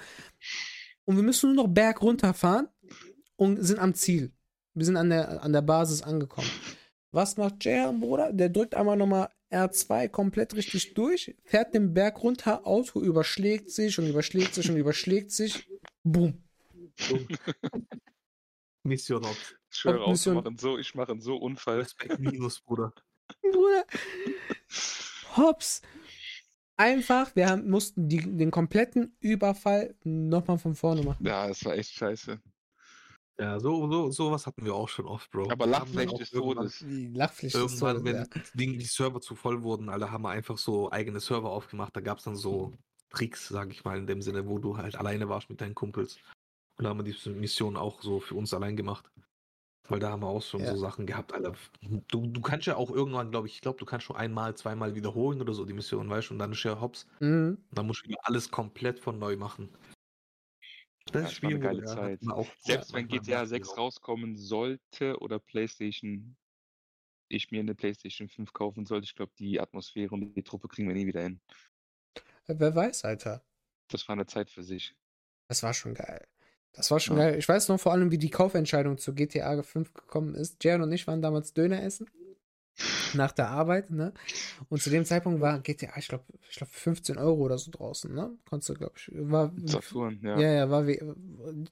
Und 1.05 1.15
wir 1.15 1.23
müssen 1.23 1.55
nur 1.55 1.65
noch 1.65 1.73
Berg 1.73 2.03
runterfahren 2.03 2.67
und 3.35 3.63
sind 3.63 3.79
am 3.79 3.95
Ziel. 3.95 4.31
Wir 4.75 4.85
sind 4.85 4.95
an 4.95 5.09
der, 5.09 5.43
an 5.43 5.53
der 5.53 5.63
Basis 5.63 6.03
angekommen. 6.03 6.49
Was 7.11 7.37
macht 7.37 7.65
Jehan, 7.65 7.99
Bruder? 7.99 8.31
Der 8.31 8.49
drückt 8.49 8.75
einmal 8.75 8.95
nochmal 8.95 9.29
R2 9.51 10.09
komplett 10.09 10.53
richtig 10.55 10.93
durch, 10.93 11.35
fährt 11.43 11.73
den 11.73 11.93
Berg 11.93 12.21
runter, 12.21 12.65
Auto 12.67 13.01
überschlägt 13.01 13.71
sich 13.71 13.97
und 13.99 14.07
überschlägt 14.07 14.53
sich 14.53 14.69
und 14.69 14.77
überschlägt 14.77 15.31
sich. 15.31 15.67
Boom. 16.03 16.43
Mission. 18.83 19.25
Ich 19.71 19.77
schwöre, 19.77 20.03
auch, 20.03 20.11
Mission- 20.11 20.37
ich 20.37 20.43
mache 20.43 20.55
so, 20.57 20.77
ich 20.77 20.95
mache 20.95 21.15
so 21.19 21.37
Unfall. 21.37 21.79
Respekt 21.79 22.19
Minus, 22.19 22.59
Bruder. 22.61 22.93
Bruder. 23.41 23.85
Hops. 25.35 25.81
Einfach, 26.77 27.35
wir 27.35 27.49
haben, 27.49 27.69
mussten 27.69 28.07
die, 28.07 28.17
den 28.21 28.51
kompletten 28.51 29.15
Überfall 29.19 29.95
nochmal 30.03 30.57
von 30.57 30.75
vorne 30.75 31.03
machen. 31.03 31.25
Ja, 31.25 31.47
das 31.47 31.63
war 31.65 31.75
echt 31.75 31.91
scheiße. 31.91 32.39
Ja, 33.39 33.59
so, 33.59 33.89
so, 33.89 34.11
sowas 34.11 34.45
hatten 34.45 34.65
wir 34.65 34.75
auch 34.75 34.89
schon 34.89 35.05
oft, 35.05 35.31
Bro. 35.31 35.49
Aber 35.49 35.65
des 36.19 36.33
irgendwann- 36.33 36.55
Todes. 36.57 36.79
Die 36.79 37.07
Lachpflicht 37.07 37.55
ist 37.55 37.61
Irgendwann, 37.61 37.97
so. 37.99 38.03
wenn 38.05 38.15
Ja. 38.17 38.25
die, 38.53 38.77
die 38.77 38.85
Server 38.85 39.21
zu 39.21 39.35
voll 39.35 39.63
wurden, 39.63 39.87
alle 39.89 40.11
haben 40.11 40.23
wir 40.23 40.29
einfach 40.29 40.57
so 40.57 40.91
eigene 40.91 41.19
Server 41.21 41.49
aufgemacht. 41.49 41.95
Da 41.95 42.01
gab 42.01 42.17
es 42.17 42.25
dann 42.25 42.35
so 42.35 42.73
Tricks, 43.09 43.47
sag 43.47 43.71
ich 43.71 43.85
mal, 43.85 43.97
in 43.97 44.07
dem 44.07 44.21
Sinne, 44.21 44.47
wo 44.47 44.59
du 44.59 44.77
halt 44.77 44.95
alleine 44.97 45.29
warst 45.29 45.49
mit 45.49 45.61
deinen 45.61 45.73
Kumpels. 45.73 46.17
Und 46.77 46.83
da 46.83 46.89
haben 46.89 47.03
wir 47.03 47.11
die 47.11 47.29
Mission 47.29 47.77
auch 47.77 48.01
so 48.01 48.19
für 48.19 48.35
uns 48.35 48.53
allein 48.53 48.75
gemacht. 48.75 49.09
Weil 49.87 49.99
da 49.99 50.11
haben 50.11 50.21
wir 50.21 50.27
auch 50.27 50.41
schon 50.43 50.61
Ja. 50.61 50.71
so 50.71 50.77
Sachen 50.77 51.07
gehabt, 51.07 51.33
Alter. 51.33 51.53
Du, 52.09 52.27
du 52.27 52.41
kannst 52.41 52.67
ja 52.67 52.75
auch 52.75 52.91
irgendwann, 52.91 53.31
glaube 53.31 53.47
ich, 53.47 53.55
ich 53.55 53.61
glaube, 53.61 53.79
du 53.79 53.85
kannst 53.85 54.05
schon 54.05 54.15
einmal, 54.17 54.55
zweimal 54.55 54.93
wiederholen 54.93 55.41
oder 55.41 55.53
so 55.53 55.65
die 55.65 55.73
Mission, 55.73 56.07
weißt 56.09 56.29
du, 56.29 56.33
und 56.35 56.39
dann 56.39 56.51
ist 56.51 56.61
ja 56.63 56.79
hops. 56.79 57.07
Mhm. 57.21 57.57
Dann 57.71 57.87
musst 57.87 58.03
du 58.03 58.09
wieder 58.09 58.19
alles 58.23 58.51
komplett 58.51 58.99
von 58.99 59.17
neu 59.17 59.35
machen. 59.35 59.69
Das 61.11 61.23
Ja, 61.23 61.29
ist 61.29 61.31
es 61.31 61.41
war 61.41 61.49
eine 61.49 61.59
Spiel, 61.59 61.59
geile 61.59 61.83
ja, 61.83 61.85
Zeit. 61.85 62.21
Selbst 62.59 62.93
wenn 62.93 63.07
GTA 63.07 63.45
nervt 63.45 63.45
6 63.45 63.67
die 63.67 63.73
auch. 63.73 63.77
rauskommen 63.77 64.37
sollte 64.37 65.19
oder 65.19 65.39
PlayStation, 65.39 66.37
ich 67.29 67.51
mir 67.51 67.61
eine 67.61 67.75
PlayStation 67.75 68.29
5 68.29 68.53
kaufen 68.53 68.85
sollte, 68.85 69.05
ich 69.05 69.15
glaube, 69.15 69.33
die 69.39 69.59
Atmosphäre 69.61 70.13
und 70.15 70.35
die 70.35 70.43
Truppe 70.43 70.67
kriegen 70.69 70.87
wir 70.89 70.95
nie 70.95 71.07
wieder 71.07 71.23
hin. 71.23 71.41
Wer 72.47 72.75
weiß, 72.75 73.05
Alter. 73.05 73.45
Das 73.91 74.07
war 74.07 74.13
eine 74.13 74.25
Zeit 74.25 74.49
für 74.49 74.63
sich. 74.63 74.95
Das 75.47 75.63
war 75.63 75.73
schon 75.73 75.93
geil. 75.93 76.27
Das 76.73 76.91
war 76.91 76.99
schon 76.99 77.15
Ja. 77.15 77.17
geil. 77.17 77.37
Ich 77.39 77.47
weiß 77.49 77.69
noch 77.69 77.79
vor 77.79 77.91
allem, 77.93 78.11
wie 78.11 78.17
die 78.17 78.29
Kaufentscheidung 78.29 78.97
zu 78.97 79.13
GTA 79.15 79.61
5 79.63 79.93
gekommen 79.93 80.35
ist. 80.35 80.63
Jaron 80.63 80.83
und 80.83 80.91
ich 80.91 81.07
waren 81.07 81.21
damals 81.21 81.53
Döner 81.53 81.81
essen. 81.83 82.09
Nach 83.13 83.31
der 83.31 83.49
Arbeit, 83.49 83.91
ne? 83.91 84.13
Und 84.69 84.81
zu 84.81 84.89
dem 84.89 85.05
Zeitpunkt 85.05 85.41
war 85.41 85.59
GTA, 85.59 85.97
ich 85.97 86.07
glaube, 86.07 86.23
ich 86.49 86.57
glaube 86.57 86.71
15 86.73 87.17
Euro 87.17 87.41
oder 87.41 87.57
so 87.57 87.71
draußen, 87.71 88.13
ne? 88.13 88.31
Konntest 88.47 88.69
du, 88.69 88.73
glaube 88.75 88.93
ich, 88.95 89.09
war. 89.13 89.51
Saturn, 89.65 90.19
ja. 90.23 90.39
Ja, 90.39 90.51
ja, 90.53 90.69
war 90.69 90.87
wie, 90.87 91.01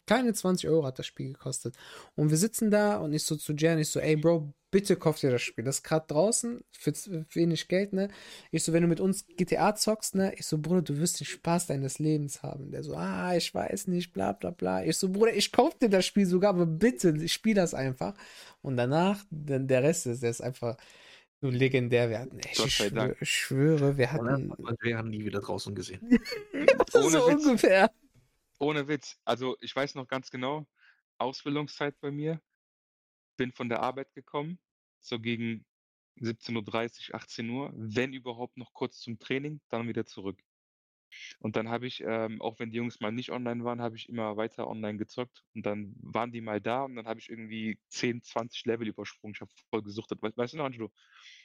keine 0.06 0.34
20 0.34 0.70
Euro 0.70 0.86
hat 0.86 1.00
das 1.00 1.06
Spiel 1.06 1.34
gekostet. 1.34 1.76
Und 2.16 2.30
wir 2.30 2.38
sitzen 2.38 2.72
da 2.72 2.98
und 2.98 3.14
ich 3.14 3.24
so 3.24 3.36
zu 3.36 3.54
Jan, 3.54 3.80
ich 3.80 3.90
so, 3.90 4.00
ey 4.00 4.16
Bro, 4.16 4.54
bitte 4.72 4.96
kauf 4.96 5.20
dir 5.20 5.32
das 5.32 5.42
Spiel. 5.42 5.64
Das 5.64 5.78
ist 5.78 5.84
gerade 5.84 6.08
draußen 6.08 6.64
für, 6.72 6.94
wenig 7.32 7.68
Geld, 7.68 7.94
ne? 7.94 8.10
Ich 8.52 8.64
so, 8.64 8.74
wenn 8.74 8.84
du 8.84 8.88
mit 8.88 9.00
uns 9.00 9.26
GTA 9.28 9.76
zockst, 9.76 10.16
ne? 10.16 10.34
Ich 10.36 10.46
so, 10.46 10.58
Bruder, 10.58 10.82
du 10.82 10.98
wirst 10.98 11.20
den 11.20 11.26
Spaß 11.26 11.68
deines 11.68 12.00
Lebens 12.00 12.44
haben. 12.44 12.72
Der 12.72 12.84
so, 12.84 12.96
ah, 12.96 13.36
ich 13.36 13.54
weiß 13.54 13.88
nicht, 13.88 14.14
bla 14.14 14.34
bla 14.34 14.52
bla. 14.52 14.84
Ich 14.84 14.98
so, 14.98 15.10
Bruder, 15.10 15.34
ich 15.34 15.52
kauf 15.52 15.78
dir 15.78 15.90
das 15.90 16.06
Spiel 16.06 16.26
sogar, 16.26 16.52
aber 16.52 16.66
bitte, 16.66 17.28
spiel 17.30 17.56
das 17.56 17.74
einfach. 17.74 18.14
Und 18.62 18.78
danach, 18.78 19.24
dann 19.30 19.68
der 19.68 19.84
Rest 19.84 20.06
ist, 20.08 20.24
der 20.24 20.32
ist 20.32 20.42
einfach 20.42 20.78
so 21.42 21.50
legendär. 21.50 22.10
Wir 22.10 22.20
hatten, 22.20 22.40
echt, 22.40 22.58
Gott 22.58 22.68
ich, 22.68 22.76
schwöre, 22.76 23.16
ich 23.20 23.30
schwöre, 23.30 23.98
wir 23.98 24.12
Und 24.14 24.30
hatten 24.30 24.78
wir 24.82 24.98
haben 24.98 25.10
nie 25.10 25.24
wieder 25.24 25.40
draußen 25.40 25.76
gesehen. 25.76 26.02
so 26.90 27.00
Ohne 27.00 27.26
Witz. 27.28 27.46
ungefähr. 27.46 27.92
Ohne 28.60 28.88
Witz. 28.88 29.18
Also 29.24 29.56
ich 29.62 29.76
weiß 29.76 29.96
noch 29.96 30.08
ganz 30.08 30.32
genau, 30.32 30.66
Ausbildungszeit 31.20 32.00
bei 32.02 32.12
mir. 32.12 32.42
Bin 33.38 33.52
von 33.54 33.70
der 33.70 33.82
Arbeit 33.82 34.14
gekommen, 34.14 34.60
so 35.00 35.20
gegen 35.20 35.66
17.30 36.20 37.10
Uhr, 37.12 37.16
18 37.16 37.50
Uhr, 37.50 37.72
wenn 37.76 38.14
überhaupt 38.14 38.58
noch 38.58 38.74
kurz 38.74 39.00
zum 39.00 39.20
Training, 39.20 39.62
dann 39.70 39.88
wieder 39.88 40.06
zurück. 40.06 40.42
Und 41.40 41.56
dann 41.56 41.70
habe 41.70 41.88
ich, 41.88 42.04
ähm, 42.06 42.42
auch 42.42 42.60
wenn 42.60 42.72
die 42.72 42.78
Jungs 42.78 43.00
mal 43.00 43.12
nicht 43.12 43.32
online 43.32 43.64
waren, 43.64 43.82
habe 43.82 43.96
ich 43.96 44.10
immer 44.10 44.38
weiter 44.38 44.68
online 44.68 44.98
gezockt. 44.98 45.44
Und 45.56 45.66
dann 45.66 45.96
waren 46.02 46.32
die 46.32 46.42
mal 46.42 46.62
da 46.62 46.84
und 46.84 46.96
dann 46.96 47.08
habe 47.08 47.20
ich 47.20 47.30
irgendwie 47.30 47.80
10, 47.90 48.22
20 48.24 48.66
Level 48.66 48.88
übersprungen. 48.88 49.34
Ich 49.36 49.42
habe 49.42 49.52
voll 49.70 49.84
gesuchtet. 49.84 50.22
We 50.22 50.32
weißt 50.36 50.54
du 50.54 50.58
noch, 50.58 50.66
Angelo? 50.66 50.92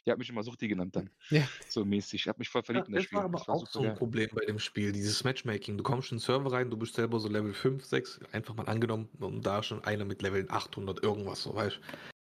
Die 0.06 0.10
hat 0.10 0.18
mich 0.18 0.28
immer 0.30 0.42
Suchti 0.42 0.68
genannt 0.68 0.96
dann. 0.96 1.10
Ja. 1.30 1.48
So 1.66 1.84
mäßig. 1.84 2.22
Ich 2.22 2.28
habe 2.28 2.38
mich 2.40 2.48
voll 2.48 2.62
verliebt 2.64 2.88
in 2.88 2.94
das 2.94 3.02
das 3.02 3.04
Spiel. 3.04 3.18
war 3.18 3.24
aber 3.24 3.38
Das 3.38 3.48
war 3.48 3.56
auch 3.56 3.66
so 3.66 3.82
ein 3.82 3.92
geil. 3.92 3.94
Problem 3.94 4.30
bei 4.34 4.44
dem 4.44 4.58
Spiel, 4.58 4.92
dieses 4.92 5.24
Matchmaking. 5.24 5.76
Du 5.78 5.84
kommst 5.84 6.12
in 6.12 6.18
den 6.18 6.22
Server 6.22 6.52
rein, 6.52 6.70
du 6.70 6.76
bist 6.76 6.94
selber 6.94 7.20
so 7.20 7.28
Level 7.28 7.54
5, 7.54 7.84
6, 7.84 8.20
einfach 8.32 8.54
mal 8.54 8.66
angenommen 8.68 9.08
und 9.20 9.44
da 9.46 9.62
schon 9.62 9.84
einer 9.84 10.04
mit 10.04 10.22
Level 10.22 10.46
800 10.48 11.02
irgendwas, 11.02 11.42
so 11.42 11.54
weißt 11.54 11.76
du. 11.78 12.11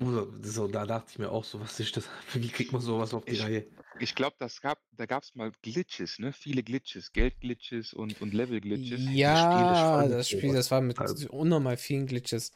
So, 0.00 0.66
da 0.66 0.84
dachte 0.86 1.06
ich 1.12 1.18
mir 1.18 1.30
auch 1.30 1.44
so, 1.44 1.60
was 1.60 1.78
ist 1.78 1.96
das? 1.96 2.08
Wie 2.34 2.48
kriegt 2.48 2.72
man 2.72 2.80
sowas 2.80 3.14
auf 3.14 3.24
die 3.24 3.32
Ich- 3.32 3.42
Reihe? 3.42 3.66
Ich 4.00 4.16
glaube, 4.16 4.34
das 4.40 4.60
gab, 4.60 4.80
da 4.90 5.06
gab 5.06 5.22
es 5.22 5.36
mal 5.36 5.52
Glitches, 5.62 6.18
ne? 6.18 6.32
Viele 6.32 6.64
Glitches, 6.64 7.12
Geldglitches 7.12 7.94
und, 7.94 8.20
und 8.20 8.34
Level-Glitches. 8.34 9.00
Ja, 9.12 9.92
voll 9.94 10.02
mit 10.08 10.12
das 10.18 10.28
Spiel, 10.28 10.52
das 10.52 10.70
war 10.72 10.80
mit 10.80 10.98
Also- 10.98 11.28
unnormal 11.30 11.76
vielen 11.76 12.06
Glitches. 12.06 12.50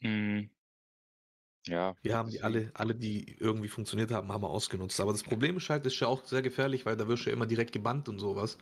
Mhm. 0.00 0.50
Ja. 1.66 1.96
Wir 2.02 2.18
haben 2.18 2.30
die 2.30 2.42
alle, 2.42 2.70
alle, 2.74 2.94
die 2.94 3.34
irgendwie 3.38 3.68
funktioniert 3.68 4.10
haben, 4.10 4.30
haben 4.30 4.42
wir 4.42 4.50
ausgenutzt. 4.50 5.00
Aber 5.00 5.12
das 5.12 5.22
Problem 5.22 5.56
ist 5.56 5.70
halt, 5.70 5.86
das 5.86 5.94
ist 5.94 6.00
ja 6.00 6.08
auch 6.08 6.22
sehr 6.26 6.42
gefährlich, 6.42 6.84
weil 6.84 6.98
da 6.98 7.08
wirst 7.08 7.24
du 7.24 7.30
ja 7.30 7.36
immer 7.36 7.46
direkt 7.46 7.72
gebannt 7.72 8.06
und 8.10 8.18
sowas. 8.18 8.58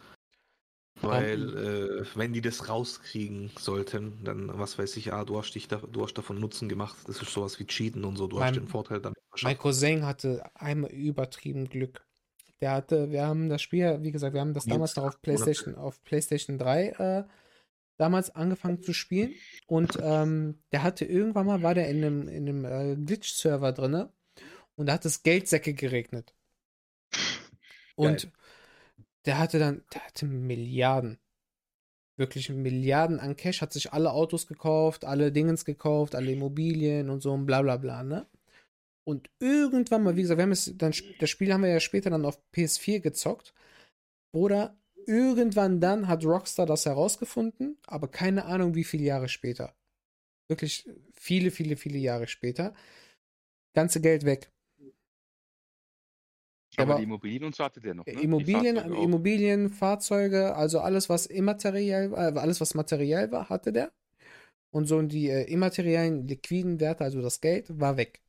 Weil, 1.03 1.57
äh, 2.03 2.05
wenn 2.15 2.33
die 2.33 2.41
das 2.41 2.69
rauskriegen 2.69 3.51
sollten, 3.59 4.23
dann, 4.25 4.59
was 4.59 4.79
weiß 4.79 4.97
ich, 4.97 5.13
ah, 5.13 5.25
du 5.25 5.39
hast 5.39 5.53
dich 5.53 5.69
da, 5.69 5.77
du 5.77 6.03
hast 6.03 6.15
davon 6.15 6.39
Nutzen 6.39 6.69
gemacht. 6.69 6.97
Das 7.07 7.21
ist 7.21 7.33
sowas 7.33 7.59
wie 7.59 7.67
Cheaten 7.67 8.05
und 8.05 8.17
so. 8.17 8.27
Du 8.27 8.37
Mein- 8.39 8.49
hast 8.49 8.57
den 8.57 8.69
Vorteil 8.69 9.01
damit 9.01 9.19
Mein. 9.43 9.59
Cousin 9.59 10.07
hatte 10.07 10.45
einmal 10.55 10.91
übertrieben 10.91 11.69
Glück. 11.69 12.05
Der 12.61 12.73
hatte, 12.73 13.11
wir 13.11 13.27
haben 13.27 13.49
das 13.49 13.61
Spiel, 13.61 13.99
wie 14.03 14.13
gesagt, 14.13 14.35
wir 14.35 14.41
haben 14.41 14.55
das 14.55 14.67
damals 14.67 14.95
noch 14.95 15.05
auf. 15.05 15.21
PlayStation, 15.21 15.75
auf 15.75 16.03
PlayStation 16.05 16.59
3 16.59 16.89
äh, 16.91 17.25
damals 17.97 18.31
angefangen 18.35 18.83
zu 18.83 18.93
spielen. 18.93 19.35
Und 19.67 19.99
ähm, 20.01 20.63
der 20.71 20.85
hatte 20.85 21.05
irgendwann 21.05 21.47
mal, 21.47 21.63
war 21.63 21.75
der 21.75 21.89
in 21.89 21.97
einem, 22.05 22.29
in 22.29 22.49
einem 22.49 22.65
äh, 22.65 22.97
Glitch-Server 22.97 23.73
drinne 23.73 24.13
und 24.77 24.87
da 24.87 24.93
hat 24.95 25.05
es 25.05 25.23
Geldsäcke 25.25 25.75
geregnet. 25.75 26.35
Und 27.97 28.31
der 29.27 29.39
hatte 29.39 29.59
dann, 29.59 29.85
der 29.95 30.05
hatte 30.05 30.27
Milliarden. 30.27 31.19
Wirklich 32.19 32.51
Milliarden 32.51 33.21
an 33.21 33.37
Cash, 33.37 33.63
hat 33.63 33.73
sich 33.73 33.93
alle 33.93 34.13
Autos 34.13 34.47
gekauft, 34.47 35.05
alle 35.05 35.33
Dingens 35.33 35.65
gekauft, 35.65 36.15
alle 36.15 36.33
Immobilien 36.33 37.09
und 37.09 37.23
so 37.23 37.33
und 37.33 37.47
bla 37.47 37.63
bla 37.63 37.77
bla, 37.77 38.03
ne? 38.03 38.27
Und 39.05 39.31
irgendwann 39.41 40.03
mal, 40.05 40.17
wie 40.17 40.23
gesagt, 40.23 40.39
wir 40.39 40.45
haben 40.45 40.53
es 40.53 40.77
dann, 40.77 40.95
das 41.19 41.31
Spiel 41.31 41.53
haben 41.53 41.63
wir 41.63 41.71
ja 41.71 41.81
später 41.81 42.11
dann 42.11 42.25
auf 42.25 42.41
PS4 42.55 43.01
gezockt. 43.01 43.53
Oder 44.33 44.79
irgendwann 45.07 45.81
dann 45.81 46.09
hat 46.09 46.25
Rockstar 46.25 46.67
das 46.67 46.87
herausgefunden, 46.87 47.79
aber 47.87 48.09
keine 48.09 48.45
Ahnung, 48.45 48.75
wie 48.75 48.85
viele 48.85 49.05
Jahre 49.05 49.29
später. 49.29 49.75
Wirklich 50.49 50.89
viele, 51.13 51.51
viele, 51.51 51.77
viele 51.77 51.99
Jahre 51.99 52.29
später. 52.29 52.75
Ganze 53.75 54.01
Geld 54.01 54.25
weg. 54.25 54.53
Aber 56.77 56.93
Aber- 56.93 56.99
die 56.99 57.05
Immobilien 57.05 57.45
und 57.45 57.55
so 57.55 57.65
hatte 57.65 57.81
der 57.81 57.95
noch. 57.95 58.07
Ne? 58.07 58.13
Immobilien. 58.13 58.77
Immobilien, 58.77 59.69
Fahrzeuge, 59.71 60.55
also 60.57 60.81
alles, 60.81 61.09
was 61.09 61.27
immateriell, 61.27 62.13
äh, 62.13 62.39
alles, 62.39 62.61
was 62.61 62.75
materiell 62.75 63.31
war, 63.31 63.49
hatte 63.49 63.73
der. 63.73 63.93
Und 64.71 64.87
so 64.87 65.03
die 65.03 65.29
äh, 65.29 65.45
immateriellen 65.53 66.27
liquiden 66.27 66.81
Werte, 66.81 67.05
also 67.05 67.21
das 67.21 67.41
Geld, 67.43 67.79
war 67.79 67.97
weg. 67.99 68.23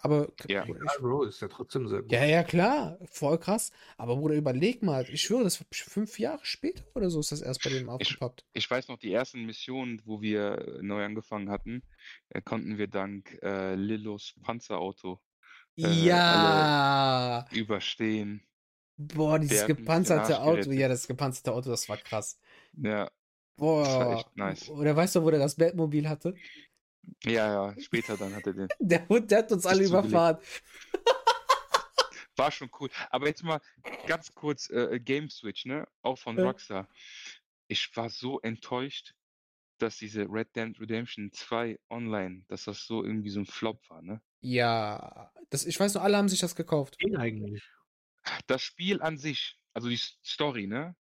Aber 0.00 0.28
Ja. 0.46 0.64
ich, 0.64 0.72
Bro, 1.00 1.24
ist 1.24 1.42
ja 1.42 1.48
trotzdem 1.48 1.88
sehr 1.88 2.02
gut. 2.02 2.12
ja, 2.12 2.24
ja, 2.24 2.44
klar, 2.44 2.98
voll 3.10 3.36
krass. 3.36 3.72
Aber 3.96 4.16
Bruder, 4.16 4.36
überleg 4.36 4.80
mal, 4.82 5.04
ich 5.10 5.20
schwöre, 5.22 5.42
das 5.42 5.60
war 5.60 5.66
fünf 5.72 6.20
Jahre 6.20 6.38
später 6.44 6.84
oder 6.94 7.10
so 7.10 7.18
ist 7.18 7.32
das 7.32 7.42
erst 7.42 7.64
bei 7.64 7.70
dem 7.70 7.88
aufgepoppt. 7.88 8.44
Ich 8.52 8.70
weiß 8.70 8.86
noch, 8.88 8.96
die 8.98 9.12
ersten 9.12 9.44
Missionen, 9.44 10.00
wo 10.04 10.22
wir 10.22 10.78
äh, 10.78 10.82
neu 10.82 11.04
angefangen 11.04 11.50
hatten, 11.50 11.82
äh, 12.28 12.40
konnten 12.40 12.78
wir 12.78 12.86
dank 12.86 13.38
äh, 13.42 13.74
Lillos 13.74 14.34
Panzerauto 14.40 15.20
äh, 15.82 15.88
ja, 16.06 17.46
überstehen. 17.52 18.42
boah, 18.96 19.38
dieses 19.38 19.58
der 19.66 19.76
gepanzerte 19.76 20.40
Auto, 20.40 20.70
ja, 20.72 20.88
das 20.88 21.06
gepanzerte 21.06 21.52
Auto, 21.52 21.70
das 21.70 21.88
war 21.88 21.96
krass. 21.98 22.38
Ja, 22.72 23.10
Boah, 23.56 23.84
war 23.86 24.12
echt 24.18 24.36
nice. 24.36 24.68
oder 24.68 24.94
weißt 24.94 25.16
du, 25.16 25.22
wo 25.24 25.30
der 25.30 25.40
das 25.40 25.56
Batmobil 25.56 26.08
hatte? 26.08 26.34
ja, 27.24 27.72
ja, 27.72 27.80
später 27.80 28.16
dann 28.16 28.34
hat 28.34 28.46
er 28.46 28.52
den. 28.52 28.68
Der 28.78 29.08
Hund, 29.08 29.30
der 29.30 29.38
hat 29.38 29.52
uns 29.52 29.64
alle 29.66 29.84
überfahren. 29.84 30.38
War 32.36 32.52
schon 32.52 32.70
cool. 32.78 32.88
Aber 33.10 33.26
jetzt 33.26 33.42
mal 33.42 33.60
ganz 34.06 34.32
kurz 34.32 34.70
äh, 34.70 35.00
Game 35.00 35.28
Switch, 35.28 35.64
ne? 35.64 35.88
Auch 36.02 36.18
von 36.18 36.36
Ja. 36.38 36.44
Rockstar. 36.44 36.88
Ich 37.66 37.90
war 37.96 38.10
so 38.10 38.40
enttäuscht, 38.40 39.14
dass 39.82 39.98
diese 39.98 40.26
Red 40.30 40.54
Dead 40.56 40.78
Redemption 40.80 41.30
2 41.32 41.78
online, 41.90 42.44
dass 42.48 42.64
das 42.64 42.86
so 42.86 43.04
irgendwie 43.04 43.30
so 43.30 43.40
ein 43.40 43.46
Flop 43.46 43.88
war, 43.90 44.02
ne? 44.02 44.22
Ja, 44.40 45.32
das, 45.50 45.64
ich 45.66 45.78
weiß 45.78 45.94
nur, 45.94 46.02
alle 46.02 46.16
haben 46.16 46.28
sich 46.28 46.40
das 46.40 46.54
gekauft. 46.56 46.98
Ging 46.98 47.16
eigentlich. 47.16 47.62
Das 48.46 48.62
Spiel 48.62 49.00
an 49.02 49.16
sich, 49.18 49.58
also 49.74 49.88
die 49.88 49.96
Story, 49.96 50.66
ne? 50.66 50.96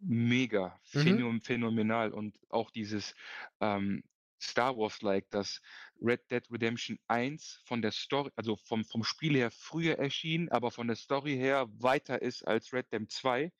Mega, 0.00 0.80
Mhm. 0.94 1.40
phänomenal 1.42 2.12
und 2.12 2.38
auch 2.50 2.70
dieses 2.70 3.14
ähm, 3.60 4.04
Star 4.42 4.76
Wars-like, 4.76 5.30
dass 5.30 5.62
Red 6.00 6.30
Dead 6.30 6.44
Redemption 6.50 6.98
1 7.08 7.62
von 7.66 7.82
der 7.82 7.92
Story, 7.92 8.30
also 8.36 8.56
vom, 8.56 8.84
vom 8.84 9.04
Spiel 9.04 9.36
her 9.36 9.50
früher 9.50 9.98
erschien, 9.98 10.50
aber 10.50 10.70
von 10.70 10.88
der 10.88 10.96
Story 10.96 11.36
her 11.36 11.66
weiter 11.80 12.22
ist 12.22 12.46
als 12.46 12.72
Red 12.72 12.92
Dead 12.92 13.10
2. 13.10 13.52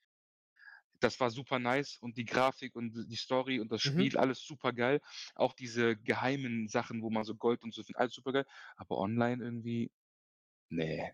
Das 0.99 1.19
war 1.19 1.29
super 1.29 1.59
nice 1.59 1.97
und 2.01 2.17
die 2.17 2.25
Grafik 2.25 2.75
und 2.75 2.93
die 3.09 3.15
Story 3.15 3.59
und 3.59 3.71
das 3.71 3.81
Mhm. 3.83 3.91
Spiel, 3.91 4.17
alles 4.17 4.41
super 4.45 4.73
geil. 4.73 5.01
Auch 5.35 5.53
diese 5.53 5.95
geheimen 5.97 6.67
Sachen, 6.67 7.01
wo 7.01 7.09
man 7.09 7.23
so 7.23 7.35
Gold 7.35 7.63
und 7.63 7.73
so 7.73 7.83
findet, 7.83 7.99
alles 7.99 8.13
super 8.13 8.31
geil. 8.33 8.45
Aber 8.77 8.97
online 8.97 9.43
irgendwie, 9.43 9.91
nee. 10.69 11.11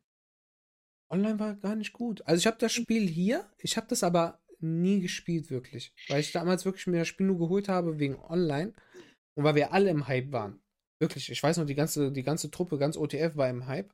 Online 1.10 1.40
war 1.40 1.56
gar 1.56 1.76
nicht 1.76 1.94
gut. 1.94 2.22
Also 2.26 2.40
ich 2.40 2.48
habe 2.48 2.58
das 2.58 2.72
Spiel 2.74 3.08
hier, 3.08 3.50
ich 3.60 3.78
habe 3.78 3.88
das 3.88 4.04
aber 4.04 4.40
nie 4.60 5.02
gespielt 5.02 5.50
wirklich, 5.50 5.94
weil 6.08 6.22
ich 6.22 6.32
damals 6.32 6.66
wirklich 6.66 6.88
mir 6.88 7.00
das 7.00 7.08
Spiel 7.08 7.26
nur 7.28 7.38
geholt 7.40 7.68
habe 7.68 8.00
wegen 8.00 8.16
Online 8.20 8.74
und 9.36 9.44
weil 9.44 9.56
wir 9.56 9.74
alle 9.74 9.90
im 9.90 10.08
Hype 10.08 10.32
waren. 10.32 10.62
Wirklich, 11.00 11.32
ich 11.32 11.42
weiß 11.42 11.58
noch, 11.58 11.66
die 11.66 11.76
ganze, 11.76 12.12
die 12.12 12.24
ganze 12.24 12.52
Truppe, 12.52 12.78
ganz 12.78 12.96
OTF 12.96 13.36
war 13.36 13.50
im 13.50 13.66
Hype. 13.68 13.94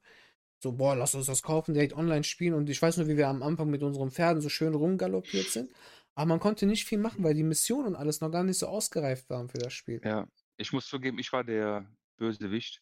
So, 0.59 0.71
boah, 0.73 0.95
lass 0.95 1.13
uns 1.15 1.27
das 1.27 1.43
kaufen, 1.43 1.73
direkt 1.73 1.93
online 1.93 2.23
spielen. 2.23 2.53
Und 2.55 2.69
ich 2.69 2.81
weiß 2.81 2.97
nur, 2.97 3.07
wie 3.07 3.17
wir 3.17 3.27
am 3.27 3.43
Anfang 3.43 3.69
mit 3.69 3.83
unseren 3.83 4.11
Pferden 4.11 4.41
so 4.41 4.49
schön 4.49 4.73
rumgaloppiert 4.73 5.49
sind. 5.49 5.71
Aber 6.15 6.25
man 6.27 6.39
konnte 6.39 6.65
nicht 6.65 6.85
viel 6.85 6.97
machen, 6.97 7.23
weil 7.23 7.35
die 7.35 7.43
Missionen 7.43 7.87
und 7.87 7.95
alles 7.95 8.21
noch 8.21 8.31
gar 8.31 8.43
nicht 8.43 8.57
so 8.57 8.67
ausgereift 8.67 9.29
waren 9.29 9.49
für 9.49 9.59
das 9.59 9.73
Spiel. 9.73 10.03
Ja, 10.03 10.27
ich 10.57 10.71
muss 10.73 10.87
zugeben, 10.87 11.19
ich 11.19 11.31
war 11.33 11.43
der 11.43 11.91
Bösewicht. 12.17 12.81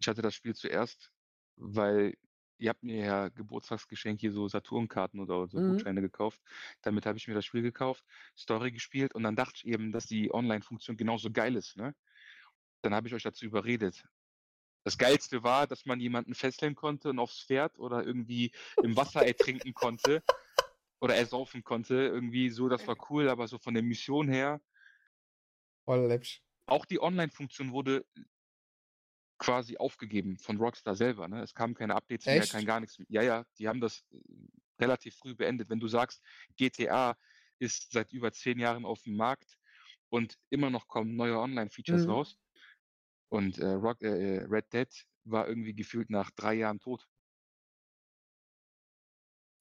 Ich 0.00 0.08
hatte 0.08 0.22
das 0.22 0.34
Spiel 0.34 0.54
zuerst, 0.54 1.12
weil 1.56 2.14
ihr 2.58 2.70
habt 2.70 2.82
mir 2.84 3.04
ja 3.04 3.28
Geburtstagsgeschenk 3.30 4.20
hier 4.20 4.32
so 4.32 4.48
Saturnkarten 4.48 5.20
oder 5.20 5.48
so 5.48 5.60
Mhm. 5.60 5.60
Gutscheine 5.62 6.00
gekauft. 6.02 6.40
Damit 6.82 7.06
habe 7.06 7.18
ich 7.18 7.28
mir 7.28 7.34
das 7.34 7.46
Spiel 7.46 7.62
gekauft, 7.62 8.04
Story 8.36 8.72
gespielt 8.72 9.14
und 9.14 9.22
dann 9.24 9.36
dachte 9.36 9.54
ich 9.58 9.66
eben, 9.68 9.92
dass 9.92 10.06
die 10.06 10.32
Online-Funktion 10.34 10.96
genauso 10.96 11.30
geil 11.32 11.56
ist, 11.56 11.76
ne? 11.76 11.94
Dann 12.82 12.94
habe 12.94 13.08
ich 13.08 13.14
euch 13.14 13.22
dazu 13.24 13.46
überredet. 13.46 14.04
Das 14.84 14.98
Geilste 14.98 15.42
war, 15.42 15.66
dass 15.66 15.86
man 15.86 16.00
jemanden 16.00 16.34
fesseln 16.34 16.74
konnte 16.74 17.10
und 17.10 17.18
aufs 17.18 17.42
Pferd 17.42 17.78
oder 17.78 18.04
irgendwie 18.04 18.52
im 18.80 18.96
Wasser 18.96 19.24
ertrinken 19.24 19.74
konnte 19.74 20.22
oder 21.00 21.16
ersaufen 21.16 21.64
konnte. 21.64 21.94
Irgendwie 21.96 22.50
so, 22.50 22.68
das 22.68 22.86
war 22.88 22.96
cool, 23.10 23.28
aber 23.28 23.48
so 23.48 23.58
von 23.58 23.74
der 23.74 23.82
Mission 23.84 24.28
her 24.28 24.60
Voll 25.84 26.06
läppisch. 26.08 26.42
auch 26.66 26.86
die 26.86 27.00
Online-Funktion 27.02 27.72
wurde 27.72 28.06
quasi 29.38 29.78
aufgegeben 29.78 30.36
von 30.38 30.58
Rockstar 30.58 30.94
selber. 30.94 31.26
Ne? 31.28 31.42
Es 31.42 31.54
kamen 31.54 31.74
keine 31.74 31.94
Updates 31.94 32.30
mehr, 32.30 32.46
kein 32.46 32.64
gar 32.66 32.80
nichts 32.80 32.98
mehr. 32.98 33.06
Ja, 33.10 33.22
ja, 33.22 33.44
die 33.58 33.68
haben 33.68 33.80
das 33.80 34.04
äh, 34.12 34.18
relativ 34.80 35.16
früh 35.16 35.34
beendet. 35.34 35.70
Wenn 35.70 35.80
du 35.80 35.88
sagst, 35.88 36.22
GTA 36.56 37.16
ist 37.58 37.92
seit 37.92 38.12
über 38.12 38.32
zehn 38.32 38.58
Jahren 38.58 38.84
auf 38.84 39.02
dem 39.02 39.16
Markt 39.16 39.56
und 40.10 40.36
immer 40.50 40.70
noch 40.70 40.88
kommen 40.88 41.16
neue 41.16 41.38
Online-Features 41.38 42.06
Mhm. 42.06 42.08
raus 42.08 42.38
und 43.30 43.58
äh, 43.58 43.66
Rock, 43.66 44.02
äh, 44.02 44.36
äh, 44.36 44.44
Red 44.44 44.72
Dead 44.72 45.06
war 45.24 45.48
irgendwie 45.48 45.74
gefühlt 45.74 46.10
nach 46.10 46.30
drei 46.32 46.54
Jahren 46.54 46.80
tot. 46.80 47.08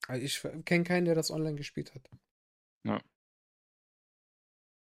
Also 0.07 0.25
ich 0.25 0.65
kenne 0.65 0.83
keinen, 0.83 1.05
der 1.05 1.15
das 1.15 1.29
online 1.29 1.55
gespielt 1.55 1.93
hat. 1.93 2.09
Ja. 2.83 2.99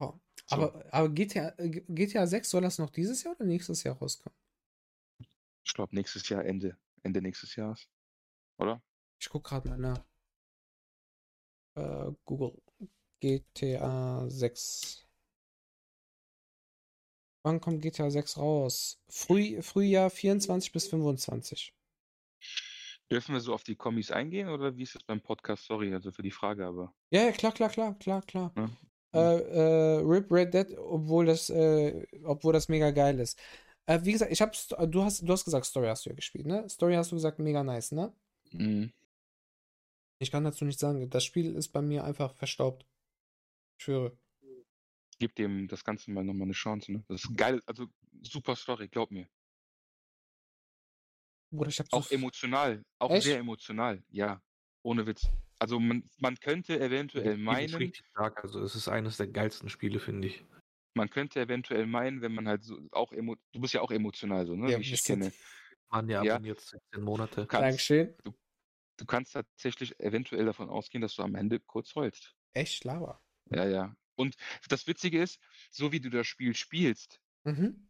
Oh. 0.00 0.18
So. 0.46 0.56
Aber, 0.56 0.92
aber 0.92 1.08
GTA, 1.08 1.54
äh, 1.56 1.68
GTA 1.70 2.26
6 2.26 2.50
soll 2.50 2.62
das 2.62 2.78
noch 2.78 2.90
dieses 2.90 3.22
Jahr 3.22 3.34
oder 3.36 3.44
nächstes 3.44 3.84
Jahr 3.84 3.96
rauskommen? 3.96 4.36
Ich 5.64 5.72
glaube, 5.72 5.94
nächstes 5.94 6.28
Jahr, 6.28 6.44
Ende, 6.44 6.76
Ende 7.02 7.22
nächstes 7.22 7.54
Jahres. 7.54 7.88
Oder? 8.58 8.82
Ich 9.20 9.28
guck 9.28 9.44
gerade 9.44 9.68
mal 9.68 9.78
nach. 9.78 10.04
Äh, 11.76 12.12
Google. 12.24 12.60
GTA 13.20 14.28
6. 14.28 15.03
Wann 17.44 17.60
kommt 17.60 17.82
GTA 17.82 18.10
6 18.10 18.38
raus? 18.38 18.98
Früh, 19.10 19.60
Frühjahr 19.60 20.08
24 20.08 20.72
bis 20.72 20.88
25. 20.88 21.74
Dürfen 23.10 23.34
wir 23.34 23.40
so 23.40 23.52
auf 23.52 23.62
die 23.62 23.76
Kommis 23.76 24.10
eingehen 24.10 24.48
oder 24.48 24.76
wie 24.78 24.82
ist 24.82 24.96
es 24.96 25.02
beim 25.02 25.20
Podcast? 25.20 25.66
Sorry, 25.66 25.92
also 25.92 26.10
für 26.10 26.22
die 26.22 26.30
Frage, 26.30 26.64
aber. 26.66 26.94
Ja, 27.10 27.24
ja, 27.24 27.32
klar, 27.32 27.52
klar, 27.52 27.68
klar, 27.68 27.98
klar, 27.98 28.22
klar. 28.22 28.52
Ja. 28.56 28.70
Äh, 29.12 29.40
äh, 29.40 30.00
Rip 30.00 30.32
Red 30.32 30.54
Dead, 30.54 30.78
obwohl 30.78 31.26
das, 31.26 31.50
äh, 31.50 32.06
obwohl 32.24 32.54
das 32.54 32.70
mega 32.70 32.90
geil 32.92 33.20
ist. 33.20 33.38
Äh, 33.86 34.00
wie 34.02 34.12
gesagt, 34.12 34.32
ich 34.32 34.40
hab's, 34.40 34.68
du 34.68 35.04
hast, 35.04 35.20
du 35.20 35.32
hast 35.32 35.44
gesagt, 35.44 35.66
Story 35.66 35.88
hast 35.88 36.06
du 36.06 36.10
ja 36.10 36.16
gespielt, 36.16 36.46
ne? 36.46 36.66
Story 36.70 36.94
hast 36.94 37.12
du 37.12 37.16
gesagt, 37.16 37.38
mega 37.38 37.62
nice, 37.62 37.92
ne? 37.92 38.14
Mhm. 38.52 38.90
Ich 40.18 40.30
kann 40.30 40.44
dazu 40.44 40.64
nicht 40.64 40.80
sagen. 40.80 41.10
Das 41.10 41.24
Spiel 41.24 41.54
ist 41.54 41.68
bei 41.68 41.82
mir 41.82 42.04
einfach 42.04 42.34
verstaubt. 42.34 42.86
Ich 43.76 43.84
schwöre. 43.84 44.16
Gib 45.18 45.34
dem 45.36 45.68
das 45.68 45.84
Ganze 45.84 46.10
mal 46.10 46.24
nochmal 46.24 46.44
eine 46.46 46.52
Chance, 46.52 46.92
ne? 46.92 47.04
Das 47.08 47.24
ist 47.24 47.36
geil, 47.36 47.60
also 47.66 47.86
super 48.22 48.56
Story, 48.56 48.88
glaub 48.88 49.10
mir. 49.10 49.28
Bruder, 51.50 51.68
ich 51.68 51.78
hab 51.78 51.88
so 51.90 51.98
Auch 52.00 52.10
emotional, 52.10 52.82
auch 52.98 53.12
Echt? 53.12 53.24
sehr 53.24 53.38
emotional, 53.38 54.02
ja. 54.10 54.42
Ohne 54.82 55.06
Witz. 55.06 55.26
Also 55.58 55.78
man, 55.80 56.02
man 56.18 56.36
könnte 56.36 56.78
eventuell 56.80 57.36
meinen, 57.38 57.74
richtig 57.74 58.04
stark. 58.10 58.42
Also 58.42 58.60
es 58.60 58.74
ist 58.74 58.88
eines 58.88 59.16
der 59.16 59.28
geilsten 59.28 59.68
Spiele, 59.68 60.00
finde 60.00 60.28
ich. 60.28 60.44
man 60.94 61.10
könnte 61.10 61.40
eventuell 61.40 61.86
meinen, 61.86 62.22
wenn 62.22 62.34
man 62.34 62.48
halt 62.48 62.64
so 62.64 62.78
auch 62.92 63.12
emo, 63.12 63.36
du 63.52 63.60
bist 63.60 63.74
ja 63.74 63.80
auch 63.80 63.90
emotional 63.90 64.46
so, 64.46 64.54
ne? 64.56 64.70
Ja, 64.72 64.78
wie 64.78 64.92
ich 64.92 65.04
kenne. 65.04 65.32
Man 65.90 66.08
ja 66.08 66.22
Ja. 66.22 66.34
abonniert 66.34 66.60
16 66.60 67.02
Monate. 67.02 67.46
Kannst, 67.46 67.60
Dankeschön. 67.60 68.14
du 68.96 69.06
kannst 69.06 69.32
tatsächlich 69.34 69.98
eventuell 70.00 70.44
davon 70.46 70.68
ausgehen, 70.68 71.02
dass 71.02 71.14
du 71.14 71.22
am 71.22 71.34
Ende 71.34 71.60
kurz 71.60 71.94
heulst. 71.94 72.34
Echt 72.52 72.84
Lava. 72.84 73.20
Ja, 73.50 73.64
ja. 73.66 73.96
Und 74.16 74.36
das 74.68 74.86
Witzige 74.86 75.22
ist, 75.22 75.40
so 75.70 75.92
wie 75.92 76.00
du 76.00 76.10
das 76.10 76.26
Spiel 76.26 76.54
spielst, 76.54 77.20
Mhm. 77.44 77.88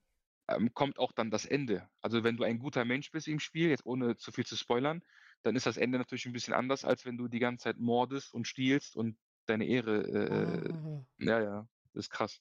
ähm, 0.49 0.75
kommt 0.75 0.99
auch 0.99 1.12
dann 1.12 1.31
das 1.31 1.47
Ende. 1.47 1.89
Also 2.03 2.22
wenn 2.25 2.37
du 2.37 2.45
ein 2.45 2.59
guter 2.59 2.85
Mensch 2.85 3.11
bist 3.11 3.29
im 3.29 3.41
Spiel, 3.41 3.70
jetzt 3.70 3.87
ohne 3.87 4.16
zu 4.16 4.33
viel 4.33 4.45
zu 4.47 4.57
spoilern, 4.57 5.03
dann 5.43 5.57
ist 5.57 5.66
das 5.66 5.77
Ende 5.77 5.99
natürlich 5.99 6.27
ein 6.27 6.33
bisschen 6.33 6.55
anders, 6.55 6.85
als 6.85 7.05
wenn 7.07 7.16
du 7.16 7.29
die 7.29 7.39
ganze 7.39 7.64
Zeit 7.64 7.79
mordest 7.79 8.35
und 8.35 8.47
stiehlst 8.47 8.97
und 8.97 9.16
deine 9.47 9.66
Ehre, 9.66 10.03
äh, 10.03 10.72
Ah. 10.72 11.05
ja, 11.18 11.41
ja, 11.43 11.68
das 11.93 12.07
ist 12.07 12.11
krass. 12.11 12.41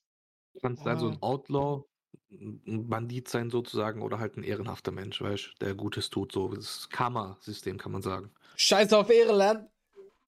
Du 0.54 0.60
kannst 0.60 0.86
also 0.86 1.08
Ah. 1.08 1.12
ein 1.12 1.22
Outlaw, 1.22 1.84
ein 2.30 2.88
Bandit 2.88 3.28
sein 3.28 3.50
sozusagen 3.50 4.02
oder 4.02 4.18
halt 4.18 4.36
ein 4.36 4.42
ehrenhafter 4.44 4.92
Mensch, 4.92 5.20
weißt 5.20 5.54
du, 5.60 5.64
der 5.66 5.74
Gutes 5.74 6.10
tut. 6.10 6.32
So 6.32 6.48
das 6.54 6.88
Karma-System 6.90 7.78
kann 7.78 7.92
man 7.92 8.02
sagen. 8.02 8.30
Scheiß 8.56 8.92
auf 8.92 9.10
Ehreland. 9.10 9.68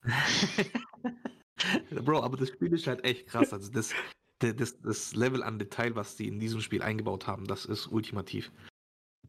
Bro, 1.91 2.21
aber 2.23 2.37
das 2.37 2.49
Spiel 2.49 2.73
ist 2.73 2.87
halt 2.87 3.03
echt 3.03 3.27
krass. 3.27 3.53
Also 3.53 3.71
das, 3.71 3.93
das, 4.39 4.79
das 4.81 5.15
Level 5.15 5.43
an 5.43 5.59
Detail, 5.59 5.95
was 5.95 6.15
die 6.15 6.27
in 6.27 6.39
diesem 6.39 6.61
Spiel 6.61 6.81
eingebaut 6.81 7.27
haben, 7.27 7.45
das 7.45 7.65
ist 7.65 7.87
ultimativ. 7.87 8.51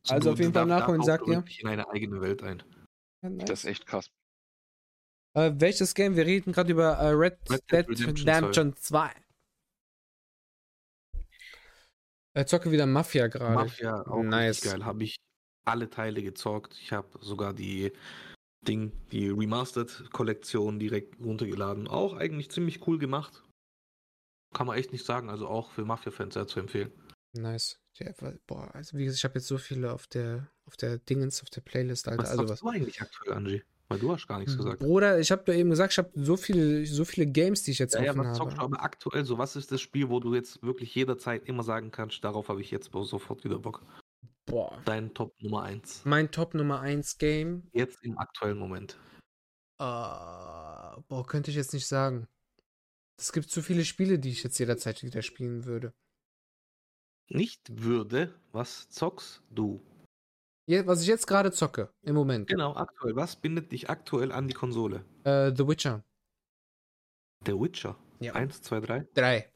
So, 0.02 0.14
Also 0.14 0.32
auf 0.32 0.38
jeden 0.38 0.52
Fall 0.52 0.66
nachholen, 0.66 1.02
sagt 1.02 1.26
ihr. 1.26 1.42
in 1.60 1.68
eine 1.68 1.88
eigene 1.90 2.20
Welt 2.20 2.42
ein. 2.42 2.62
Ja, 3.22 3.30
nice. 3.30 3.46
Das 3.48 3.58
ist 3.60 3.70
echt 3.70 3.86
krass. 3.86 4.10
Äh, 5.34 5.52
welches 5.56 5.94
Game? 5.94 6.16
Wir 6.16 6.26
reden 6.26 6.52
gerade 6.52 6.70
über 6.72 6.98
äh, 6.98 7.08
Red, 7.08 7.38
Red 7.50 7.62
Dead 7.70 7.88
Redemption 7.88 8.28
Redemption 8.28 8.76
2. 8.76 9.12
Äh, 12.34 12.44
zocke 12.44 12.70
wieder 12.70 12.86
Mafia 12.86 13.26
gerade. 13.26 13.54
Mafia 13.54 14.06
auch 14.06 14.22
Nice. 14.22 14.60
geil. 14.60 14.84
Habe 14.84 15.04
ich 15.04 15.16
alle 15.64 15.90
Teile 15.90 16.22
gezockt. 16.22 16.78
Ich 16.80 16.92
habe 16.92 17.08
sogar 17.20 17.52
die 17.52 17.92
Ding, 18.66 18.92
die 19.12 19.28
Remastered-Kollektion 19.28 20.78
direkt 20.78 21.18
runtergeladen. 21.20 21.88
Auch 21.88 22.14
eigentlich 22.14 22.50
ziemlich 22.50 22.86
cool 22.86 22.98
gemacht. 22.98 23.42
Kann 24.54 24.66
man 24.66 24.76
echt 24.78 24.92
nicht 24.92 25.04
sagen. 25.04 25.30
Also 25.30 25.46
auch 25.46 25.70
für 25.70 25.84
Mafia-Fans 25.84 26.34
sehr 26.34 26.46
zu 26.46 26.60
empfehlen. 26.60 26.92
Nice. 27.34 27.78
Ja, 27.94 28.12
boah, 28.46 28.74
also 28.74 28.96
wie 28.96 29.04
gesagt, 29.04 29.18
ich 29.18 29.24
habe 29.24 29.34
jetzt 29.38 29.48
so 29.48 29.58
viele 29.58 29.92
auf 29.92 30.06
der 30.06 30.48
auf 30.66 30.76
der 30.76 30.98
Dingens, 30.98 31.42
auf 31.42 31.50
der 31.50 31.62
Playlist, 31.62 32.06
Alter. 32.08 32.22
Was 32.22 32.30
also 32.30 32.48
was. 32.48 32.60
du 32.60 32.68
eigentlich 32.68 33.00
aktuell, 33.00 33.32
Angie? 33.36 33.62
Weil 33.88 33.98
du 33.98 34.12
hast 34.12 34.28
gar 34.28 34.38
nichts 34.38 34.56
gesagt. 34.56 34.80
Bruder, 34.80 35.18
ich 35.18 35.30
habe 35.32 35.42
doch 35.44 35.54
eben 35.54 35.70
gesagt, 35.70 35.92
ich 35.94 35.98
habe 35.98 36.10
so 36.14 36.36
viele, 36.36 36.84
so 36.84 37.04
viele 37.06 37.26
Games, 37.26 37.62
die 37.62 37.70
ich 37.70 37.78
jetzt 37.78 37.94
Ja, 37.94 38.02
ja, 38.02 38.10
offen 38.12 38.24
was 38.24 38.36
zockst 38.36 38.56
du 38.58 38.60
habe. 38.60 38.74
aber 38.76 38.84
aktuell 38.84 39.24
so? 39.24 39.38
Was 39.38 39.56
ist 39.56 39.72
das 39.72 39.80
Spiel, 39.80 40.10
wo 40.10 40.20
du 40.20 40.34
jetzt 40.34 40.62
wirklich 40.62 40.94
jederzeit 40.94 41.48
immer 41.48 41.62
sagen 41.62 41.90
kannst, 41.90 42.22
darauf 42.22 42.50
habe 42.50 42.60
ich 42.60 42.70
jetzt 42.70 42.90
sofort 42.92 43.44
wieder 43.44 43.58
Bock? 43.58 43.82
Boah. 44.48 44.80
Dein 44.84 45.12
Top 45.12 45.34
Nummer 45.42 45.62
1. 45.64 46.04
Mein 46.04 46.30
Top 46.30 46.54
Nummer 46.54 46.80
1 46.80 47.18
Game. 47.18 47.68
Jetzt 47.72 48.02
im 48.02 48.18
aktuellen 48.18 48.58
Moment. 48.58 48.98
Äh, 49.78 49.84
boah, 49.84 51.26
könnte 51.26 51.50
ich 51.50 51.56
jetzt 51.56 51.74
nicht 51.74 51.86
sagen. 51.86 52.26
Es 53.18 53.32
gibt 53.32 53.50
zu 53.50 53.62
viele 53.62 53.84
Spiele, 53.84 54.18
die 54.18 54.30
ich 54.30 54.42
jetzt 54.42 54.58
jederzeit 54.58 55.02
wieder 55.02 55.22
spielen 55.22 55.64
würde. 55.64 55.92
Nicht 57.28 57.60
würde, 57.82 58.34
was 58.52 58.88
zockst 58.88 59.42
du? 59.50 59.84
Je, 60.66 60.86
was 60.86 61.02
ich 61.02 61.08
jetzt 61.08 61.26
gerade 61.26 61.52
zocke, 61.52 61.92
im 62.02 62.14
Moment. 62.14 62.48
Genau, 62.48 62.74
aktuell. 62.74 63.16
Was 63.16 63.36
bindet 63.36 63.72
dich 63.72 63.90
aktuell 63.90 64.32
an 64.32 64.48
die 64.48 64.54
Konsole? 64.54 65.04
Äh, 65.24 65.52
The 65.54 65.66
Witcher. 65.66 66.04
Der 67.46 67.60
Witcher. 67.60 67.98
Ja. 68.20 68.34
Eins, 68.34 68.62
zwei, 68.62 68.80
drei. 68.80 69.06
Drei. 69.14 69.50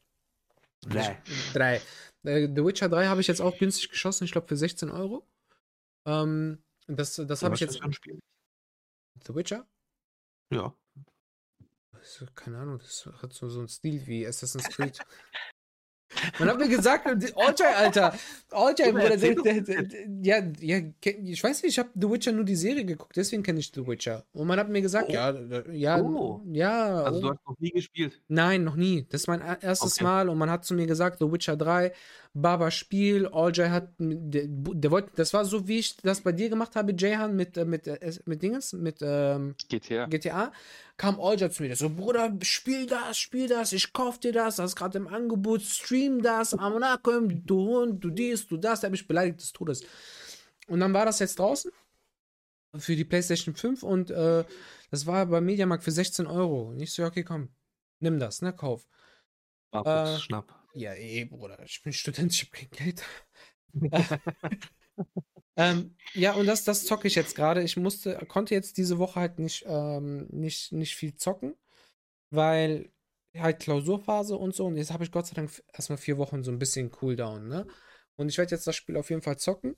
Drei. 0.82 1.22
Drei. 1.52 1.80
Äh, 2.24 2.48
The 2.54 2.64
Witcher 2.64 2.88
3 2.88 3.06
habe 3.06 3.20
ich 3.20 3.26
jetzt 3.26 3.40
auch 3.40 3.56
günstig 3.58 3.90
geschossen, 3.90 4.24
ich 4.24 4.32
glaube 4.32 4.48
für 4.48 4.56
16 4.56 4.90
Euro. 4.90 5.26
Ähm, 6.06 6.62
das 6.86 7.16
das 7.16 7.42
habe 7.42 7.54
ich 7.54 7.60
jetzt. 7.60 7.74
das 7.74 7.78
für 7.78 7.84
ein 7.84 7.92
Spiel? 7.92 8.18
The 9.26 9.34
Witcher? 9.34 9.66
Ja. 10.52 10.74
Ist- 12.00 12.26
Keine 12.34 12.58
Ahnung, 12.58 12.78
das 12.78 13.06
hat 13.22 13.32
so, 13.32 13.48
so 13.48 13.60
einen 13.60 13.68
Stil 13.68 14.06
wie 14.06 14.26
Assassin's 14.26 14.68
Creed. 14.68 14.98
Man 16.38 16.48
hat 16.48 16.58
mir 16.58 16.68
gesagt, 16.68 17.06
Alltime, 17.06 17.76
Alter. 17.76 18.14
Immer 18.88 19.00
Bruder. 19.00 19.16
Der, 19.16 19.60
der, 19.60 19.82
der, 19.82 20.00
ja, 20.22 20.42
ja, 20.60 20.78
ich 21.24 21.42
weiß 21.42 21.62
nicht, 21.62 21.72
ich 21.72 21.78
habe 21.78 21.88
The 21.94 22.10
Witcher 22.10 22.32
nur 22.32 22.44
die 22.44 22.56
Serie 22.56 22.84
geguckt, 22.84 23.16
deswegen 23.16 23.42
kenne 23.42 23.60
ich 23.60 23.72
The 23.74 23.86
Witcher. 23.86 24.24
Und 24.32 24.46
man 24.46 24.58
hat 24.58 24.68
mir 24.68 24.82
gesagt, 24.82 25.06
Oh. 25.08 25.12
ja, 25.12 25.34
ja, 25.72 26.00
Oh. 26.02 26.40
ja. 26.52 27.02
Also 27.02 27.18
oh. 27.18 27.22
du 27.22 27.30
hast 27.30 27.46
noch 27.46 27.58
nie 27.58 27.70
gespielt. 27.70 28.20
Nein, 28.28 28.64
noch 28.64 28.76
nie. 28.76 29.06
Das 29.10 29.22
ist 29.22 29.26
mein 29.26 29.40
er- 29.40 29.62
erstes 29.62 29.94
Okay. 29.94 30.04
Mal 30.04 30.28
und 30.28 30.38
man 30.38 30.50
hat 30.50 30.64
zu 30.64 30.74
mir 30.74 30.86
gesagt, 30.86 31.18
The 31.20 31.30
Witcher 31.32 31.56
3, 31.56 31.92
Baba 32.34 32.70
Spiel, 32.70 33.28
Jay 33.52 33.68
hat, 33.68 33.88
der, 33.98 34.44
der 34.48 34.90
wollte, 34.90 35.10
das 35.16 35.34
war 35.34 35.44
so, 35.44 35.68
wie 35.68 35.78
ich 35.80 35.96
das 35.98 36.20
bei 36.22 36.32
dir 36.32 36.48
gemacht 36.48 36.76
habe, 36.76 36.94
Jayhan, 36.96 37.36
mit, 37.36 37.56
äh, 37.56 37.64
mit, 37.64 37.86
äh, 37.86 38.12
mit 38.24 38.42
Dingens, 38.42 38.72
mit 38.72 38.98
ähm, 39.02 39.54
GTA. 39.68 40.06
GTA, 40.06 40.52
kam 41.02 41.18
All 41.18 41.36
Jay 41.36 41.50
zu 41.50 41.62
mir, 41.64 41.68
der 41.68 41.76
so, 41.76 41.90
Bruder, 41.90 42.32
spiel 42.42 42.86
das, 42.86 43.18
spiel 43.18 43.48
das, 43.48 43.72
ich 43.72 43.92
kauf 43.92 44.20
dir 44.20 44.30
das, 44.30 44.54
das 44.54 44.70
ist 44.70 44.76
gerade 44.76 44.98
im 44.98 45.08
Angebot, 45.08 45.60
stream 45.62 46.22
das, 46.22 46.54
Amonakum, 46.54 47.44
du 47.44 47.66
Hund, 47.66 48.04
du 48.04 48.10
dies, 48.10 48.46
du 48.46 48.56
das, 48.56 48.80
der 48.80 48.86
hat 48.86 48.92
mich 48.92 49.08
beleidigt 49.08 49.40
des 49.40 49.52
Todes. 49.52 49.84
Und 50.68 50.78
dann 50.78 50.94
war 50.94 51.04
das 51.04 51.18
jetzt 51.18 51.40
draußen 51.40 51.72
für 52.76 52.94
die 52.94 53.04
PlayStation 53.04 53.56
5 53.56 53.82
und 53.82 54.12
äh, 54.12 54.44
das 54.92 55.04
war 55.04 55.26
beim 55.26 55.44
Mediamarkt 55.44 55.82
für 55.82 55.90
16 55.90 56.28
Euro. 56.28 56.68
Und 56.68 56.78
ich 56.78 56.92
so, 56.92 57.04
okay, 57.04 57.24
komm, 57.24 57.48
nimm 57.98 58.20
das, 58.20 58.40
ne, 58.40 58.52
kauf. 58.52 58.86
Barfuchs, 59.72 60.18
Äh, 60.18 60.20
Schnapp. 60.20 60.54
Ja, 60.74 60.94
eh, 60.94 61.24
Bruder, 61.24 61.60
ich 61.64 61.82
bin 61.82 61.92
Student, 61.92 62.32
ich 62.32 62.44
hab 62.44 62.52
kein 62.52 62.70
Geld. 62.70 63.02
ähm, 65.56 65.96
ja, 66.14 66.32
und 66.32 66.46
das, 66.46 66.64
das 66.64 66.84
zocke 66.84 67.06
ich 67.06 67.14
jetzt 67.14 67.34
gerade. 67.34 67.62
Ich 67.62 67.76
musste, 67.76 68.14
konnte 68.26 68.54
jetzt 68.54 68.76
diese 68.78 68.98
Woche 68.98 69.20
halt 69.20 69.38
nicht, 69.38 69.64
ähm, 69.66 70.26
nicht, 70.30 70.72
nicht 70.72 70.96
viel 70.96 71.14
zocken, 71.16 71.54
weil 72.30 72.90
halt 73.36 73.60
Klausurphase 73.60 74.36
und 74.36 74.54
so. 74.54 74.66
Und 74.66 74.76
jetzt 74.76 74.92
habe 74.92 75.04
ich 75.04 75.12
Gott 75.12 75.26
sei 75.26 75.34
Dank 75.34 75.50
erstmal 75.72 75.98
vier 75.98 76.18
Wochen 76.18 76.42
so 76.42 76.50
ein 76.50 76.58
bisschen 76.58 76.90
Cooldown, 76.90 77.48
ne? 77.48 77.66
Und 78.16 78.28
ich 78.28 78.38
werde 78.38 78.54
jetzt 78.54 78.66
das 78.66 78.76
Spiel 78.76 78.96
auf 78.96 79.10
jeden 79.10 79.22
Fall 79.22 79.38
zocken. 79.38 79.76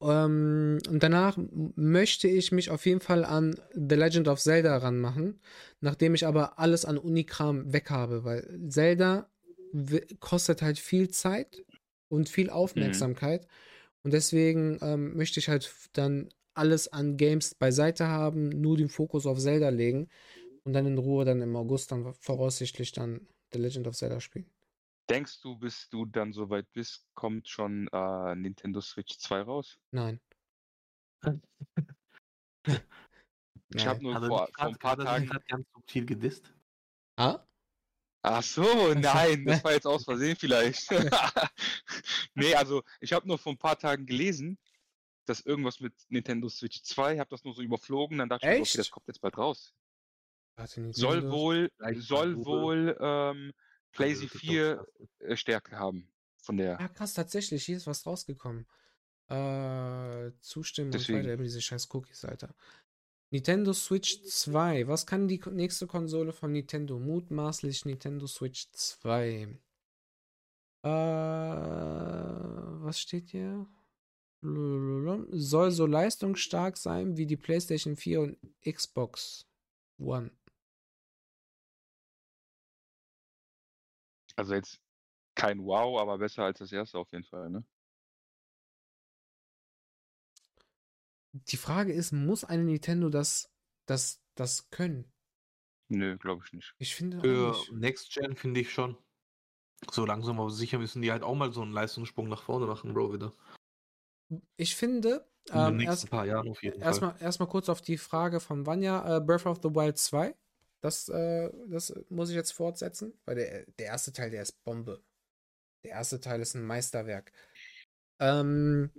Ähm, 0.00 0.78
und 0.88 1.02
danach 1.02 1.38
möchte 1.76 2.28
ich 2.28 2.52
mich 2.52 2.70
auf 2.70 2.86
jeden 2.86 3.00
Fall 3.00 3.24
an 3.24 3.54
The 3.72 3.94
Legend 3.94 4.28
of 4.28 4.40
Zelda 4.40 4.76
ranmachen, 4.76 5.40
nachdem 5.80 6.14
ich 6.14 6.26
aber 6.26 6.58
alles 6.58 6.84
an 6.84 6.98
Unikram 6.98 7.72
weg 7.72 7.90
habe, 7.90 8.24
weil 8.24 8.60
Zelda 8.68 9.30
kostet 10.20 10.62
halt 10.62 10.78
viel 10.78 11.10
Zeit 11.10 11.64
und 12.08 12.28
viel 12.28 12.46
mhm. 12.46 12.52
Aufmerksamkeit. 12.52 13.42
Mhm. 13.42 13.48
Und 14.06 14.12
deswegen 14.12 14.78
ähm, 14.82 15.16
möchte 15.16 15.40
ich 15.40 15.48
halt 15.48 15.74
dann 15.94 16.28
alles 16.54 16.86
an 16.86 17.16
Games 17.16 17.56
beiseite 17.56 18.06
haben, 18.06 18.50
nur 18.50 18.76
den 18.76 18.88
Fokus 18.88 19.26
auf 19.26 19.40
Zelda 19.40 19.70
legen 19.70 20.08
und 20.62 20.74
dann 20.74 20.86
in 20.86 20.96
Ruhe 20.96 21.24
dann 21.24 21.42
im 21.42 21.56
August 21.56 21.90
dann 21.90 22.14
voraussichtlich 22.14 22.92
dann 22.92 23.26
The 23.52 23.58
Legend 23.58 23.88
of 23.88 23.96
Zelda 23.96 24.20
spielen. 24.20 24.48
Denkst 25.10 25.40
du, 25.40 25.58
bis 25.58 25.88
du 25.88 26.04
dann 26.06 26.32
soweit 26.32 26.70
bist, 26.70 27.04
kommt 27.14 27.48
schon 27.48 27.88
äh, 27.88 28.36
Nintendo 28.36 28.80
Switch 28.80 29.18
2 29.18 29.40
raus? 29.40 29.80
Nein. 29.90 30.20
ich 33.74 33.86
habe 33.88 34.04
nur 34.04 34.14
also 34.14 34.28
vor, 34.28 34.48
vor 34.56 34.66
ein 34.66 34.78
paar 34.78 34.98
Tagen 34.98 35.28
ganz 35.48 35.66
subtil 35.74 36.06
gedisst. 36.06 36.54
Ah? 37.16 37.44
Ach 38.28 38.42
so, 38.42 38.92
nein, 38.94 39.44
das 39.44 39.62
war 39.62 39.72
jetzt 39.72 39.86
aus 39.86 40.02
Versehen 40.02 40.34
vielleicht. 40.34 40.90
nee, 42.34 42.56
also 42.56 42.82
ich 43.00 43.12
habe 43.12 43.28
nur 43.28 43.38
vor 43.38 43.52
ein 43.52 43.58
paar 43.58 43.78
Tagen 43.78 44.04
gelesen, 44.04 44.58
dass 45.26 45.42
irgendwas 45.42 45.78
mit 45.78 45.94
Nintendo 46.08 46.48
Switch 46.48 46.82
2, 46.82 47.20
habe 47.20 47.30
das 47.30 47.44
nur 47.44 47.54
so 47.54 47.62
überflogen, 47.62 48.18
dann 48.18 48.28
dachte 48.28 48.48
Echt? 48.48 48.62
ich, 48.62 48.70
okay, 48.70 48.78
das 48.78 48.90
kommt 48.90 49.06
jetzt 49.06 49.20
bald 49.20 49.38
raus. 49.38 49.74
Soll 50.90 51.30
wohl, 51.30 51.70
soll 51.98 52.44
wohl 52.44 52.96
ähm, 52.98 53.52
PlayStation 53.92 54.40
4 54.40 54.86
äh, 55.20 55.36
Stärke 55.36 55.78
haben 55.78 56.12
von 56.42 56.56
der. 56.56 56.80
Ja, 56.80 56.88
krass, 56.88 57.14
tatsächlich, 57.14 57.64
hier 57.64 57.76
ist 57.76 57.86
was 57.86 58.06
rausgekommen. 58.06 58.66
Äh, 59.28 60.32
zustimmen 60.40 60.90
Deswegen. 60.90 61.20
und 61.20 61.26
weiter, 61.26 61.42
diese 61.44 61.60
scheiß 61.60 61.88
Cookies, 61.94 62.24
Alter. 62.24 62.52
Nintendo 63.30 63.72
Switch 63.72 64.22
2. 64.22 64.86
Was 64.86 65.06
kann 65.06 65.28
die 65.28 65.40
nächste 65.50 65.86
Konsole 65.86 66.32
von 66.32 66.52
Nintendo? 66.52 66.98
Mutmaßlich 66.98 67.84
Nintendo 67.84 68.26
Switch 68.26 68.70
2. 68.72 69.58
Äh, 70.82 70.88
was 70.88 73.00
steht 73.00 73.30
hier? 73.30 73.66
Soll 74.42 75.70
so 75.72 75.86
leistungsstark 75.86 76.76
sein 76.76 77.16
wie 77.16 77.26
die 77.26 77.36
PlayStation 77.36 77.96
4 77.96 78.20
und 78.20 78.38
Xbox 78.64 79.48
One. 79.98 80.30
Also 84.36 84.54
jetzt 84.54 84.80
kein 85.34 85.64
Wow, 85.64 86.00
aber 86.00 86.18
besser 86.18 86.44
als 86.44 86.58
das 86.58 86.70
erste 86.70 86.98
auf 86.98 87.10
jeden 87.10 87.24
Fall, 87.24 87.50
ne? 87.50 87.64
Die 91.48 91.56
Frage 91.56 91.92
ist, 91.92 92.12
muss 92.12 92.44
eine 92.44 92.64
Nintendo 92.64 93.08
das, 93.08 93.50
das, 93.86 94.22
das 94.34 94.70
können? 94.70 95.12
Nö, 95.88 96.16
glaube 96.18 96.42
ich 96.44 96.52
nicht. 96.52 96.74
Ich 96.78 96.94
finde 96.94 97.20
Für 97.20 97.54
Next 97.72 98.12
Gen 98.12 98.36
finde 98.36 98.60
ich 98.60 98.72
schon. 98.72 98.96
So 99.90 100.06
langsam 100.06 100.40
aber 100.40 100.50
sicher 100.50 100.78
müssen 100.78 101.02
die 101.02 101.12
halt 101.12 101.22
auch 101.22 101.34
mal 101.34 101.52
so 101.52 101.62
einen 101.62 101.72
Leistungssprung 101.72 102.28
nach 102.28 102.42
vorne 102.42 102.66
machen, 102.66 102.94
Bro, 102.94 103.12
wieder. 103.12 103.32
Ich 104.56 104.74
finde, 104.74 105.26
in 105.48 105.54
den 105.54 105.66
ähm, 105.66 105.76
nächsten 105.76 105.90
erst, 105.90 106.10
paar 106.10 106.26
Jahren 106.26 106.48
auf 106.48 106.62
jeden 106.62 106.80
erstmal, 106.80 107.12
Fall. 107.12 107.22
Erstmal 107.22 107.48
kurz 107.48 107.68
auf 107.68 107.82
die 107.82 107.98
Frage 107.98 108.40
von 108.40 108.66
Vanya, 108.66 109.16
äh, 109.16 109.20
Breath 109.20 109.46
of 109.46 109.60
the 109.62 109.70
Wild 109.70 109.98
2. 109.98 110.34
Das, 110.80 111.08
äh, 111.08 111.50
das 111.68 111.94
muss 112.08 112.30
ich 112.30 112.36
jetzt 112.36 112.52
fortsetzen, 112.52 113.12
weil 113.24 113.36
der, 113.36 113.66
der 113.78 113.86
erste 113.86 114.12
Teil, 114.12 114.30
der 114.30 114.42
ist 114.42 114.64
Bombe. 114.64 115.02
Der 115.84 115.92
erste 115.92 116.20
Teil 116.20 116.40
ist 116.40 116.54
ein 116.54 116.64
Meisterwerk. 116.64 117.32
Ähm, 118.18 118.90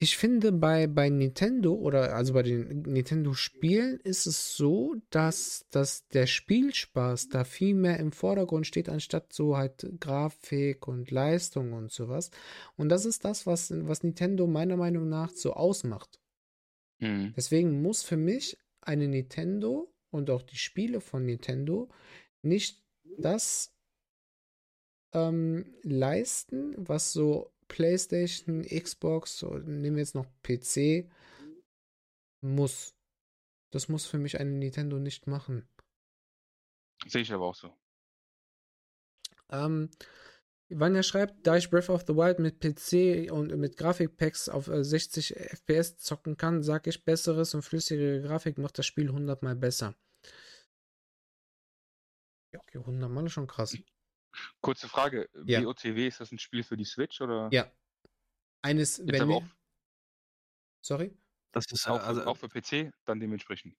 ich 0.00 0.16
finde, 0.16 0.52
bei, 0.52 0.86
bei 0.86 1.08
Nintendo 1.08 1.74
oder 1.74 2.14
also 2.14 2.32
bei 2.32 2.44
den 2.44 2.82
Nintendo-Spielen 2.82 3.98
ist 4.00 4.26
es 4.26 4.56
so, 4.56 4.94
dass, 5.10 5.66
dass 5.70 6.06
der 6.08 6.26
Spielspaß 6.26 7.30
da 7.30 7.42
viel 7.42 7.74
mehr 7.74 7.98
im 7.98 8.12
Vordergrund 8.12 8.66
steht, 8.66 8.88
anstatt 8.88 9.32
so 9.32 9.56
halt 9.56 9.90
Grafik 9.98 10.86
und 10.86 11.10
Leistung 11.10 11.72
und 11.72 11.90
sowas. 11.90 12.30
Und 12.76 12.90
das 12.90 13.06
ist 13.06 13.24
das, 13.24 13.44
was, 13.44 13.72
was 13.88 14.04
Nintendo 14.04 14.46
meiner 14.46 14.76
Meinung 14.76 15.08
nach 15.08 15.30
so 15.30 15.54
ausmacht. 15.54 16.20
Mhm. 17.00 17.34
Deswegen 17.36 17.82
muss 17.82 18.04
für 18.04 18.16
mich 18.16 18.56
eine 18.80 19.08
Nintendo 19.08 19.92
und 20.10 20.30
auch 20.30 20.42
die 20.42 20.58
Spiele 20.58 21.00
von 21.00 21.26
Nintendo 21.26 21.88
nicht 22.42 22.84
das 23.18 23.74
ähm, 25.12 25.74
leisten, 25.82 26.74
was 26.76 27.12
so 27.12 27.50
PlayStation, 27.68 28.62
Xbox, 28.62 29.42
nehmen 29.42 29.96
wir 29.96 30.02
jetzt 30.02 30.14
noch 30.14 30.26
PC, 30.42 31.08
muss. 32.40 32.94
Das 33.70 33.88
muss 33.88 34.06
für 34.06 34.18
mich 34.18 34.40
eine 34.40 34.50
Nintendo 34.50 34.98
nicht 34.98 35.26
machen. 35.26 35.68
Sehe 37.06 37.22
ich 37.22 37.32
aber 37.32 37.46
auch 37.46 37.54
so. 37.54 37.72
Ähm, 39.50 39.90
Vanya 40.70 41.02
schreibt, 41.02 41.46
da 41.46 41.56
ich 41.56 41.70
Breath 41.70 41.88
of 41.88 42.04
the 42.06 42.14
Wild 42.14 42.38
mit 42.38 42.60
PC 42.60 43.32
und 43.32 43.56
mit 43.56 43.76
Grafikpacks 43.76 44.48
auf 44.48 44.66
60 44.66 45.36
äh, 45.36 45.56
FPS 45.56 45.96
zocken 45.96 46.36
kann, 46.36 46.62
sage 46.62 46.90
ich, 46.90 47.04
besseres 47.04 47.54
und 47.54 47.62
flüssigere 47.62 48.20
Grafik 48.20 48.58
macht 48.58 48.78
das 48.78 48.86
Spiel 48.86 49.08
100 49.08 49.42
mal 49.42 49.56
besser. 49.56 49.94
Ja, 52.52 52.60
okay, 52.60 52.78
100 52.78 53.10
mal 53.10 53.26
ist 53.26 53.32
schon 53.32 53.46
krass. 53.46 53.76
Kurze 54.60 54.88
Frage, 54.88 55.28
ja. 55.44 55.60
BOTW, 55.60 56.06
ist 56.06 56.20
das 56.20 56.32
ein 56.32 56.38
Spiel 56.38 56.62
für 56.62 56.76
die 56.76 56.84
Switch 56.84 57.20
oder? 57.20 57.48
Ja. 57.52 57.70
Eines, 58.62 58.98
Jetzt 58.98 59.12
wenn 59.12 59.28
wir... 59.28 59.50
Sorry? 60.80 61.16
Das 61.52 61.66
ist 61.72 61.88
auch, 61.88 62.00
also, 62.00 62.24
auch 62.24 62.36
für 62.36 62.48
PC, 62.48 62.92
dann 63.04 63.20
dementsprechend. 63.20 63.76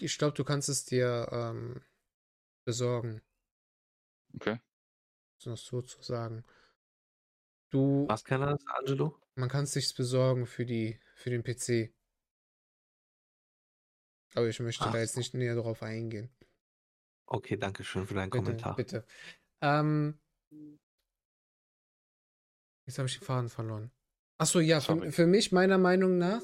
Ich 0.00 0.18
glaube, 0.18 0.34
du 0.34 0.44
kannst 0.44 0.68
es 0.68 0.84
dir 0.84 1.28
ähm, 1.30 1.82
besorgen. 2.64 3.22
Okay. 4.34 4.60
So 5.38 5.54
sozusagen. 5.54 6.44
Du. 7.70 8.06
Was 8.08 8.24
kann 8.24 8.40
das, 8.40 8.64
Angelo? 8.66 9.20
Man 9.34 9.48
kann 9.48 9.64
es 9.64 9.72
sich 9.72 9.94
besorgen 9.94 10.46
für 10.46 10.64
die, 10.64 10.98
für 11.14 11.30
den 11.30 11.42
PC. 11.42 11.92
Aber 14.34 14.48
ich 14.48 14.60
möchte 14.60 14.84
Ach. 14.84 14.92
da 14.92 14.98
jetzt 14.98 15.16
nicht 15.16 15.34
näher 15.34 15.56
drauf 15.56 15.82
eingehen. 15.82 16.30
Okay, 17.26 17.56
danke 17.56 17.84
schön 17.84 18.06
für 18.06 18.14
deinen 18.14 18.30
bitte, 18.30 18.44
Kommentar. 18.44 18.76
Bitte. 18.76 19.06
Ähm, 19.62 20.18
jetzt 22.86 22.98
habe 22.98 23.08
ich 23.08 23.18
den 23.18 23.24
Faden 23.24 23.48
verloren. 23.48 23.90
Achso, 24.38 24.60
ja, 24.60 24.80
für, 24.80 25.10
für, 25.12 25.26
mich, 25.26 25.52
meiner 25.52 25.78
Meinung 25.78 26.18
nach, 26.18 26.42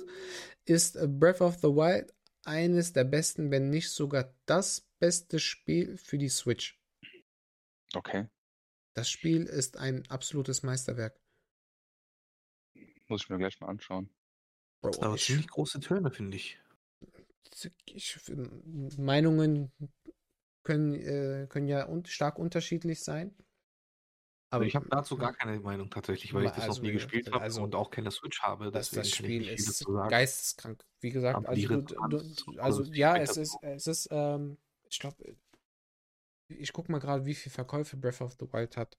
ist 0.64 0.98
Breath 1.18 1.40
of 1.40 1.56
the 1.56 1.68
Wild 1.68 2.14
eines 2.44 2.92
der 2.92 3.04
besten, 3.04 3.50
wenn 3.50 3.70
nicht 3.70 3.90
sogar 3.90 4.34
das 4.46 4.88
beste 4.98 5.38
Spiel 5.38 5.96
für 5.98 6.18
die 6.18 6.28
Switch. 6.28 6.80
Okay. 7.94 8.28
Das 8.94 9.10
Spiel 9.10 9.44
ist 9.44 9.76
ein 9.76 10.08
absolutes 10.08 10.62
Meisterwerk. 10.62 11.20
Muss 13.08 13.22
ich 13.22 13.28
mir 13.28 13.38
gleich 13.38 13.60
mal 13.60 13.68
anschauen. 13.68 14.10
Bro, 14.80 15.02
aber 15.02 15.14
ich, 15.14 15.24
ziemlich 15.24 15.48
große 15.48 15.80
Töne, 15.80 16.10
finde 16.10 16.36
ich. 16.36 16.58
ich. 17.86 18.18
Meinungen 18.98 19.70
können, 20.62 20.94
äh, 20.94 21.46
können 21.48 21.68
ja 21.68 21.88
un 21.88 22.04
stark 22.04 22.38
unterschiedlich 22.38 23.02
sein. 23.02 23.34
Aber 24.50 24.66
ich 24.66 24.76
habe 24.76 24.86
dazu 24.90 25.16
gar 25.16 25.32
keine 25.32 25.58
Meinung 25.60 25.88
tatsächlich, 25.88 26.34
weil 26.34 26.44
ich 26.44 26.50
das 26.50 26.64
also, 26.64 26.82
noch 26.82 26.82
nie 26.82 26.92
gespielt 26.92 27.32
habe 27.32 27.40
also, 27.40 27.62
und 27.62 27.74
auch 27.74 27.90
keine 27.90 28.10
Switch 28.10 28.42
habe. 28.42 28.70
Das, 28.70 28.90
das 28.90 29.08
Spiel 29.08 29.48
ist 29.48 29.86
geisteskrank. 29.86 30.84
Wie 31.00 31.10
gesagt, 31.10 31.46
also, 31.48 31.80
du, 31.80 32.18
du, 32.18 32.60
also 32.60 32.82
ja, 32.84 33.16
es 33.16 33.38
ist, 33.38 33.56
es 33.62 33.86
ist, 33.86 34.08
ähm, 34.10 34.58
ich 34.90 34.98
glaube, 34.98 35.36
ich 36.48 36.72
guck 36.74 36.90
mal 36.90 36.98
gerade, 36.98 37.24
wie 37.24 37.34
viele 37.34 37.52
Verkäufe 37.52 37.96
Breath 37.96 38.20
of 38.20 38.36
the 38.38 38.52
Wild 38.52 38.76
hat. 38.76 38.98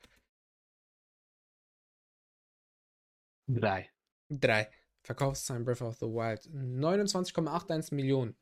Drei. 3.47 3.91
Drei. 4.29 4.71
Verkaufszahlen 5.03 5.65
Breath 5.65 5.81
of 5.81 5.97
the 5.97 6.07
Wild. 6.07 6.41
29,81 6.45 7.93
Millionen. 7.93 8.35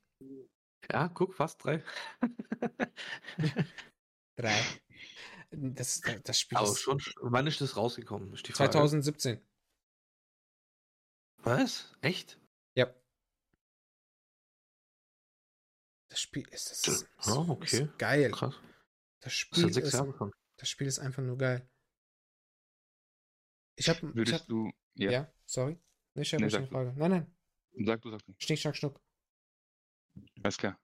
Ja, 0.89 1.09
guck, 1.09 1.33
fast 1.35 1.63
drei. 1.63 1.83
drei. 4.35 4.59
Das, 5.51 6.01
das 6.23 6.39
Spiel 6.39 6.57
Aber 6.57 6.67
ist 6.69 6.79
schon, 6.79 7.01
wann 7.21 7.47
ist 7.47 7.59
das 7.59 7.75
rausgekommen? 7.75 8.33
Ist 8.33 8.45
2017. 8.45 9.45
Was? 11.43 11.93
Echt? 12.01 12.39
Ja. 12.75 12.93
Das 16.09 16.21
Spiel 16.21 16.47
ist, 16.49 16.71
das 16.71 16.87
ist, 16.87 17.09
oh, 17.27 17.45
okay. 17.49 17.83
ist 17.83 17.97
geil. 17.97 18.31
Krass. 18.31 18.55
Das 19.21 19.33
Spiel, 19.33 19.67
das 19.71 19.77
ist, 19.77 20.03
das 20.57 20.69
Spiel 20.69 20.87
ist 20.87 20.99
einfach 20.99 21.21
nur 21.23 21.37
geil. 21.37 21.69
Ich 23.75 23.89
habe. 23.89 24.07
Ich 24.07 24.15
Würdest 24.15 24.41
hab, 24.41 24.47
du. 24.47 24.71
ja. 24.95 25.11
Ja, 25.11 25.33
sorry. 25.45 25.79
Ich 26.15 26.33
habe 26.33 26.45
Nee, 26.45 26.55
eine. 26.55 26.67
Frage. 26.67 26.93
Nein, 26.97 27.11
nein. 27.11 27.35
sag 27.85 28.01
du, 28.01 28.11
sag 28.11 28.23
du. 28.25 28.33
Schnick, 28.37 28.59
schnack, 28.59 28.75
schnuck. 28.75 29.01
Alles 30.43 30.57
klar. 30.57 30.79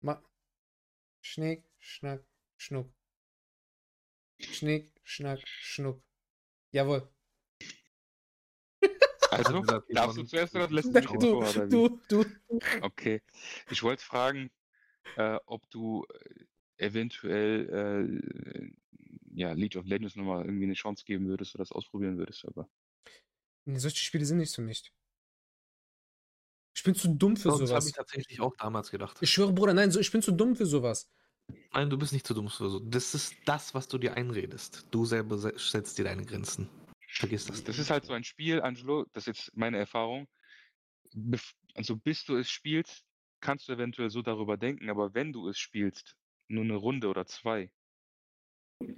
Ma 0.00 0.22
Schnick, 1.22 1.64
schnack, 1.78 2.24
schnuck. 2.56 2.92
Schnick, 4.38 4.92
schnack, 5.02 5.40
schnuck. 5.46 6.02
Jawohl. 6.70 7.08
Also, 9.30 9.60
darfst 9.88 10.18
du 10.18 10.24
zuerst 10.24 10.54
oder 10.54 10.68
lässt 10.70 10.88
du 10.88 10.92
du- 10.92 11.00
mich 11.00 11.06
Du, 11.06 11.40
vor? 11.42 11.66
Du, 11.68 12.00
du. 12.08 12.24
Okay. 12.82 13.22
Ich 13.70 13.82
wollte 13.82 14.04
fragen, 14.04 14.50
äh, 15.16 15.38
ob 15.46 15.68
du 15.70 16.04
äh, 16.78 16.84
eventuell 16.86 17.68
äh, 17.70 18.70
ja, 19.34 19.52
League 19.52 19.76
of 19.76 19.86
Legends 19.86 20.14
nochmal 20.16 20.44
irgendwie 20.44 20.64
eine 20.64 20.74
Chance 20.74 21.04
geben 21.04 21.26
würdest 21.26 21.54
oder 21.54 21.62
das 21.62 21.72
ausprobieren 21.72 22.18
würdest, 22.18 22.44
aber. 22.44 22.70
Nee, 23.64 23.78
solche 23.78 24.04
Spiele 24.04 24.24
sind 24.24 24.38
nichts 24.38 24.54
für 24.54 24.62
mich. 24.62 24.92
Ich 26.86 26.92
bin 26.92 26.94
zu 27.00 27.08
dumm 27.08 27.36
für 27.36 27.48
Das 27.48 27.58
habe 27.58 27.66
sowas. 27.66 27.86
ich 27.88 27.94
tatsächlich 27.94 28.40
auch 28.40 28.54
damals 28.56 28.92
gedacht. 28.92 29.18
Ich 29.20 29.28
schwöre, 29.30 29.52
Bruder, 29.52 29.74
nein, 29.74 29.90
so, 29.90 29.98
ich 29.98 30.12
bin 30.12 30.22
zu 30.22 30.30
dumm 30.30 30.54
für 30.54 30.66
sowas. 30.66 31.10
Nein, 31.72 31.90
du 31.90 31.98
bist 31.98 32.12
nicht 32.12 32.24
zu 32.24 32.32
dumm 32.32 32.48
für 32.48 32.70
so. 32.70 32.78
Das 32.78 33.12
ist 33.12 33.34
das, 33.44 33.74
was 33.74 33.88
du 33.88 33.98
dir 33.98 34.14
einredest. 34.16 34.86
Du 34.92 35.04
selber 35.04 35.36
se- 35.36 35.58
setzt 35.58 35.98
dir 35.98 36.04
deine 36.04 36.24
Grenzen. 36.24 36.68
Vergiss 37.08 37.44
das. 37.44 37.64
Das 37.64 37.80
ist 37.80 37.90
halt 37.90 38.04
so 38.04 38.12
ein 38.12 38.22
Spiel, 38.22 38.62
Angelo, 38.62 39.04
das 39.12 39.26
ist 39.26 39.38
jetzt 39.38 39.56
meine 39.56 39.78
Erfahrung. 39.78 40.28
Also 41.74 41.96
bis 41.96 42.24
du 42.24 42.36
es 42.36 42.48
spielst, 42.48 43.02
kannst 43.40 43.66
du 43.66 43.72
eventuell 43.72 44.10
so 44.10 44.22
darüber 44.22 44.56
denken, 44.56 44.88
aber 44.88 45.12
wenn 45.12 45.32
du 45.32 45.48
es 45.48 45.58
spielst, 45.58 46.14
nur 46.46 46.62
eine 46.62 46.76
Runde 46.76 47.08
oder 47.08 47.26
zwei, 47.26 47.68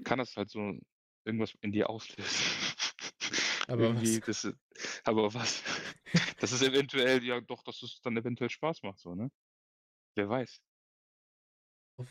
kann 0.04 0.18
das 0.18 0.36
halt 0.36 0.50
so 0.50 0.78
irgendwas 1.24 1.54
in 1.62 1.72
dir 1.72 1.88
auslösen. 1.88 2.44
Aber 3.66 3.82
Irgendwie, 3.94 4.20
was? 4.26 4.42
das, 4.42 4.52
aber 5.04 5.32
was? 5.32 5.62
Das 6.40 6.52
ist 6.52 6.62
eventuell, 6.62 7.22
ja 7.24 7.40
doch, 7.40 7.62
dass 7.62 7.82
es 7.82 8.00
dann 8.00 8.16
eventuell 8.16 8.50
Spaß 8.50 8.82
macht, 8.82 8.98
so, 8.98 9.14
ne? 9.14 9.30
Wer 10.14 10.28
weiß. 10.28 10.60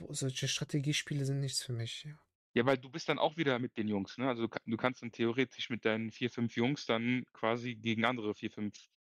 Solche 0.09 0.47
Strategiespiele 0.47 1.25
sind 1.25 1.39
nichts 1.39 1.63
für 1.63 1.73
mich. 1.73 2.03
Ja. 2.03 2.19
Ja, 2.57 2.65
weil 2.65 2.79
du 2.79 2.89
bist 2.89 3.07
dann 3.07 3.19
auch 3.19 3.37
wieder 3.37 3.59
mit 3.59 3.77
den 3.77 3.87
Jungs, 3.87 4.17
ne? 4.17 4.27
Also 4.27 4.47
du, 4.47 4.57
du 4.65 4.77
kannst 4.77 5.03
dann 5.03 5.11
theoretisch 5.11 5.69
mit 5.69 5.85
deinen 5.85 6.11
vier, 6.11 6.31
fünf 6.31 6.55
Jungs 6.55 6.87
dann 6.87 7.23
quasi 7.31 7.75
gegen 7.75 8.03
andere 8.03 8.33
vier, 8.33 8.49
fünf 8.49 8.75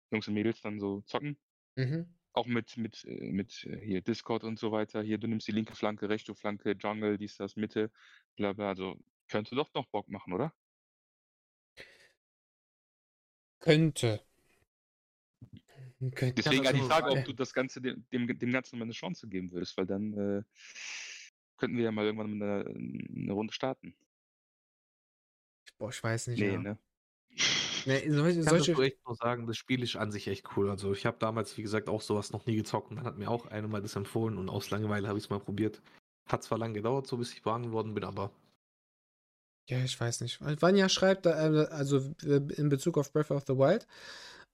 Jungs 0.10 0.28
und 0.28 0.34
Mädels 0.34 0.62
dann 0.62 0.80
so 0.80 1.02
zocken. 1.02 1.38
Mhm. 1.76 2.18
Auch 2.34 2.48
mit, 2.48 2.78
mit, 2.78 3.06
äh, 3.06 3.32
mit 3.32 3.64
äh, 3.66 3.80
hier 3.80 4.02
Discord 4.02 4.44
und 4.44 4.58
so 4.58 4.72
weiter. 4.72 5.04
Hier, 5.04 5.20
du 5.20 5.28
nimmst 5.28 5.48
die 5.48 5.52
linke 5.52 5.76
Flanke, 5.76 6.10
rechte 6.10 6.34
Flanke, 6.34 6.72
Jungle, 6.72 7.20
dies, 7.20 7.38
das, 7.38 7.56
Mitte, 7.56 7.92
bla 8.38 8.54
bla. 8.54 8.70
Also 8.70 8.98
könnte 9.28 9.56
doch 9.56 9.72
noch 9.76 9.86
Bock 9.86 10.10
machen, 10.10 10.34
oder? 10.34 10.52
Könnte. 13.60 14.27
Könnte. 16.00 16.34
Deswegen 16.34 16.66
halt 16.66 16.76
die 16.76 16.82
nur 16.82 16.90
Frage, 16.90 17.12
ob 17.12 17.26
du 17.26 17.34
das 17.34 17.54
Ganze 17.54 17.82
dem, 17.82 18.06
dem, 18.12 18.38
dem 18.38 18.52
Ganzen 18.52 18.78
mal 18.78 18.84
eine 18.84 18.94
Chance 18.94 19.28
geben 19.28 19.52
würdest, 19.52 19.76
weil 19.78 19.88
dann 19.88 20.14
äh, 20.14 20.44
könnten 21.58 21.78
wir 21.78 21.86
ja 21.86 21.92
mal 21.92 22.06
irgendwann 22.06 22.42
eine, 22.42 22.66
eine 22.68 23.32
Runde 23.34 23.54
starten. 23.54 23.96
Boah, 25.80 25.90
ich 25.90 26.04
weiß 26.04 26.28
nicht. 26.28 26.40
Nee, 26.40 26.54
ja. 26.54 26.60
ne? 26.60 26.78
Nee, 27.86 28.10
solche, 28.12 28.40
Ich 28.40 28.46
kann 28.46 28.62
solche, 28.64 28.84
echt 28.84 29.06
nur 29.06 29.16
sagen, 29.16 29.48
das 29.48 29.58
Spiel 29.58 29.82
ist 29.82 29.96
an 29.96 30.12
sich 30.12 30.28
echt 30.28 30.56
cool. 30.56 30.70
Also 30.70 30.94
ich 30.94 31.06
habe 31.06 31.18
damals, 31.20 31.58
wie 31.58 31.64
gesagt, 31.64 31.90
auch 31.90 32.02
sowas 32.02 32.32
noch 32.32 32.46
nie 32.46 32.56
gezockt 32.56 32.92
und 32.92 32.98
dann 32.98 33.06
hat 33.06 33.18
mir 33.18 33.30
auch 33.30 33.48
einer 33.48 33.68
mal 33.68 33.82
das 33.82 33.96
empfohlen 33.96 34.38
und 34.38 34.50
aus 34.50 34.70
Langeweile 34.70 35.08
habe 35.08 35.18
ich 35.18 35.26
es 35.26 35.30
mal 35.30 35.40
probiert. 35.40 35.82
Hat 36.28 36.44
zwar 36.44 36.58
lange 36.58 36.74
gedauert, 36.74 37.08
so 37.08 37.18
bis 37.18 37.34
ich 37.34 37.46
warm 37.46 37.64
geworden 37.64 37.94
bin, 37.94 38.04
aber 38.04 38.32
Ja, 39.68 39.84
ich 39.84 40.00
weiß 40.00 40.22
nicht. 40.22 40.42
Vanya 40.62 40.90
schreibt, 40.90 41.26
da, 41.26 41.32
äh, 41.32 41.68
also 41.68 42.14
äh, 42.24 42.42
in 42.56 42.70
Bezug 42.70 42.98
auf 42.98 43.12
Breath 43.12 43.32
of 43.32 43.46
the 43.48 43.58
Wild, 43.58 43.88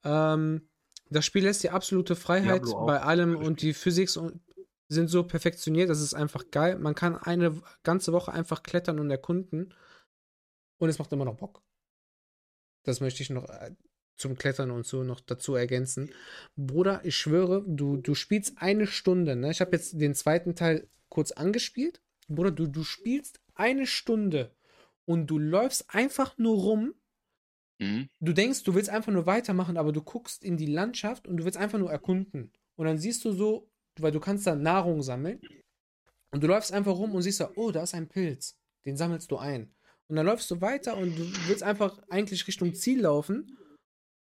ähm, 0.03 0.69
das 1.09 1.25
Spiel 1.25 1.43
lässt 1.43 1.63
dir 1.63 1.73
absolute 1.73 2.15
Freiheit 2.15 2.63
bei 2.85 3.01
allem 3.01 3.35
und 3.35 3.61
die 3.61 3.73
Physics 3.73 4.17
und 4.17 4.41
sind 4.87 5.07
so 5.07 5.23
perfektioniert, 5.23 5.89
das 5.89 6.01
ist 6.01 6.13
einfach 6.13 6.51
geil. 6.51 6.77
Man 6.77 6.95
kann 6.95 7.15
eine 7.15 7.61
ganze 7.83 8.13
Woche 8.13 8.31
einfach 8.31 8.63
klettern 8.63 8.99
und 8.99 9.09
erkunden 9.09 9.73
und 10.77 10.89
es 10.89 10.99
macht 10.99 11.11
immer 11.11 11.25
noch 11.25 11.37
Bock. 11.37 11.61
Das 12.83 12.99
möchte 12.99 13.23
ich 13.23 13.29
noch 13.29 13.49
äh, 13.49 13.71
zum 14.17 14.37
Klettern 14.37 14.71
und 14.71 14.85
so 14.85 15.03
noch 15.03 15.19
dazu 15.19 15.55
ergänzen. 15.55 16.11
Bruder, 16.55 17.01
ich 17.03 17.15
schwöre, 17.15 17.63
du, 17.65 17.97
du 17.97 18.15
spielst 18.15 18.53
eine 18.57 18.87
Stunde, 18.87 19.35
ne? 19.35 19.51
Ich 19.51 19.61
habe 19.61 19.71
jetzt 19.71 19.99
den 19.99 20.15
zweiten 20.15 20.55
Teil 20.55 20.87
kurz 21.09 21.31
angespielt. 21.31 22.01
Bruder, 22.27 22.51
du, 22.51 22.67
du 22.67 22.83
spielst 22.83 23.39
eine 23.55 23.87
Stunde 23.87 24.55
und 25.05 25.27
du 25.27 25.39
läufst 25.39 25.93
einfach 25.93 26.37
nur 26.37 26.57
rum. 26.57 26.93
Mhm. 27.79 28.09
Du 28.19 28.33
denkst, 28.33 28.63
du 28.63 28.75
willst 28.75 28.89
einfach 28.89 29.11
nur 29.11 29.25
weitermachen, 29.25 29.77
aber 29.77 29.91
du 29.91 30.01
guckst 30.01 30.43
in 30.43 30.57
die 30.57 30.67
Landschaft 30.67 31.27
und 31.27 31.37
du 31.37 31.45
willst 31.45 31.57
einfach 31.57 31.79
nur 31.79 31.91
erkunden. 31.91 32.51
Und 32.75 32.85
dann 32.85 32.97
siehst 32.97 33.23
du 33.25 33.31
so, 33.33 33.69
weil 33.99 34.11
du 34.11 34.19
kannst 34.19 34.47
da 34.47 34.55
Nahrung 34.55 35.01
sammeln. 35.03 35.39
Und 36.31 36.41
du 36.41 36.47
läufst 36.47 36.71
einfach 36.73 36.93
rum 36.95 37.13
und 37.13 37.21
siehst 37.21 37.39
da, 37.39 37.51
oh, 37.55 37.71
da 37.71 37.83
ist 37.83 37.93
ein 37.93 38.07
Pilz. 38.09 38.57
Den 38.85 38.97
sammelst 38.97 39.29
du 39.31 39.37
ein. 39.37 39.73
Und 40.07 40.15
dann 40.15 40.25
läufst 40.25 40.49
du 40.51 40.61
weiter 40.61 40.97
und 40.97 41.15
du 41.15 41.47
willst 41.47 41.63
einfach 41.63 42.01
eigentlich 42.09 42.47
Richtung 42.47 42.73
Ziel 42.73 43.01
laufen. 43.01 43.57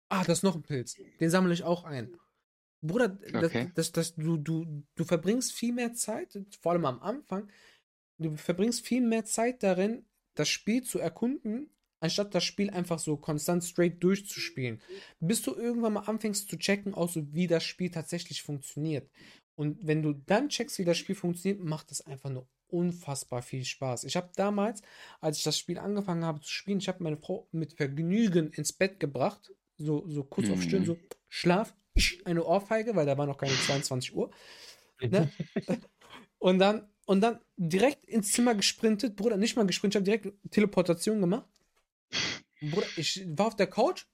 Ah, 0.10 0.24
da 0.24 0.34
ist 0.34 0.44
noch 0.44 0.56
ein 0.56 0.64
Pilz. 0.64 0.96
Den 1.20 1.30
sammle 1.30 1.54
ich 1.54 1.64
auch 1.64 1.84
ein. 1.84 2.16
Bruder, 2.82 3.10
das, 3.10 3.44
Okay. 3.44 3.72
das, 3.76 3.92
das, 3.92 4.16
du, 4.16 4.38
du, 4.38 4.84
du 4.96 5.04
verbringst 5.04 5.52
viel 5.54 5.74
mehr 5.74 5.94
Zeit, 5.94 6.40
vor 6.62 6.72
allem 6.72 6.86
am 6.86 7.02
Anfang, 7.02 7.50
du 8.18 8.36
verbringst 8.38 8.86
viel 8.86 9.02
mehr 9.02 9.26
Zeit 9.26 9.62
darin, 9.64 10.06
das 10.36 10.48
Spiel 10.50 10.84
zu 10.84 11.00
erkunden, 11.00 11.70
anstatt 12.00 12.34
das 12.34 12.44
Spiel 12.44 12.70
einfach 12.70 13.00
so 13.00 13.18
konstant 13.18 13.64
straight 13.64 14.04
durchzuspielen. 14.04 14.82
Bis 15.20 15.42
du 15.42 15.56
irgendwann 15.56 15.94
mal 15.94 16.02
anfängst 16.02 16.50
zu 16.50 16.58
checken, 16.58 16.94
auch 16.94 17.10
so, 17.10 17.34
wie 17.34 17.48
das 17.48 17.64
Spiel 17.64 17.90
tatsächlich 17.90 18.42
funktioniert. 18.42 19.10
Und 19.56 19.78
wenn 19.86 20.02
du 20.02 20.14
dann 20.14 20.50
checkst, 20.50 20.80
wie 20.80 20.86
das 20.86 20.98
Spiel 20.98 21.16
funktioniert, 21.16 21.62
macht 21.64 21.92
es 21.92 22.02
einfach 22.02 22.30
nur 22.30 22.48
unfassbar 22.68 23.42
viel 23.42 23.66
Spaß. 23.66 24.04
Ich 24.04 24.16
habe 24.16 24.30
damals, 24.36 24.82
als 25.22 25.38
ich 25.38 25.44
das 25.44 25.58
Spiel 25.58 25.78
angefangen 25.80 26.24
habe 26.24 26.40
zu 26.40 26.50
spielen, 26.50 26.78
ich 26.78 26.88
habe 26.88 27.04
meine 27.04 27.18
Frau 27.18 27.48
mit 27.52 27.74
Vergnügen 27.74 28.52
ins 28.52 28.72
Bett 28.74 29.00
gebracht, 29.00 29.52
so, 29.78 30.08
so 30.08 30.24
kurz 30.24 30.50
auf 30.50 30.62
Stirn, 30.62 30.82
Mhm. 30.84 30.86
so 30.86 30.98
Schlaf, 31.28 31.76
eine 32.26 32.46
Ohrfeige, 32.46 32.96
weil 32.96 33.06
da 33.06 33.18
war 33.18 33.26
noch 33.26 33.38
keine 33.38 33.54
22 33.54 34.16
Uhr. 34.16 34.32
Ne? 35.02 35.30
Und 36.40 36.60
dann, 36.60 36.90
und 37.06 37.22
dann 37.22 37.40
direkt 37.58 38.06
ins 38.06 38.32
Zimmer 38.34 38.54
gesprintet, 38.54 39.16
Bruder, 39.16 39.38
nicht 39.38 39.56
mal 39.56 39.66
gesprintet, 39.66 40.08
ich 40.08 40.14
habe 40.14 40.22
direkt 40.22 40.52
Teleportation 40.52 41.22
gemacht. 41.22 41.48
Bruder, 42.62 42.88
ich 42.98 43.26
war 43.38 43.48
auf 43.48 43.56
der 43.56 43.68
Couch 43.68 44.06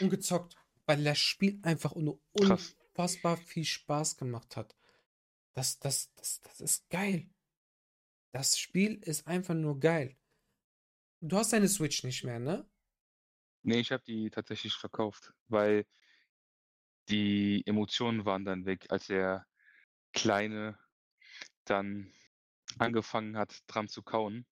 und 0.00 0.10
gezockt, 0.10 0.56
weil 0.86 1.02
das 1.04 1.18
Spiel 1.18 1.58
einfach 1.62 1.94
nur 1.94 2.20
Krass. 2.40 2.76
unfassbar 2.94 3.36
viel 3.36 3.64
Spaß 3.64 4.16
gemacht 4.16 4.56
hat. 4.56 4.76
Das, 5.54 5.78
das, 5.78 6.12
das, 6.14 6.40
das 6.42 6.60
ist 6.60 6.90
geil. 6.90 7.28
Das 8.32 8.58
Spiel 8.58 8.94
ist 9.02 9.26
einfach 9.26 9.54
nur 9.54 9.80
geil. 9.80 10.16
Du 11.20 11.36
hast 11.36 11.52
deine 11.52 11.68
Switch 11.68 12.04
nicht 12.04 12.24
mehr, 12.24 12.38
ne? 12.38 12.68
Nee, 13.62 13.80
ich 13.80 13.92
habe 13.92 14.02
die 14.04 14.30
tatsächlich 14.30 14.74
verkauft, 14.74 15.34
weil 15.48 15.84
die 17.08 17.62
Emotionen 17.66 18.24
waren 18.24 18.44
dann 18.44 18.64
weg, 18.64 18.86
als 18.88 19.08
der 19.08 19.46
Kleine 20.12 20.78
dann 21.64 22.12
angefangen 22.78 23.36
hat, 23.36 23.62
dran 23.66 23.88
zu 23.88 24.02
kauen. 24.02 24.46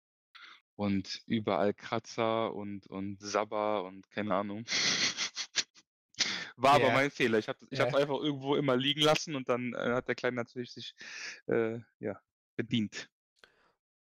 Und 0.78 1.22
überall 1.26 1.74
Kratzer 1.74 2.54
und, 2.54 2.86
und 2.86 3.20
Sabber 3.20 3.82
und 3.82 4.08
keine 4.12 4.32
Ahnung. 4.36 4.64
War 6.56 6.74
aber 6.74 6.86
Ja. 6.88 6.94
mein 6.94 7.10
Fehler. 7.10 7.38
Ich 7.38 7.48
habe 7.48 7.58
ich 7.68 7.80
hab's 7.80 7.94
einfach 7.96 8.20
irgendwo 8.20 8.54
immer 8.54 8.76
liegen 8.76 9.00
lassen 9.00 9.34
und 9.34 9.48
dann 9.48 9.74
äh, 9.74 9.92
hat 9.94 10.06
der 10.06 10.14
Kleine 10.14 10.36
natürlich 10.36 10.70
sich 10.72 10.94
äh, 11.48 11.80
ja, 11.98 12.20
bedient. 12.56 13.10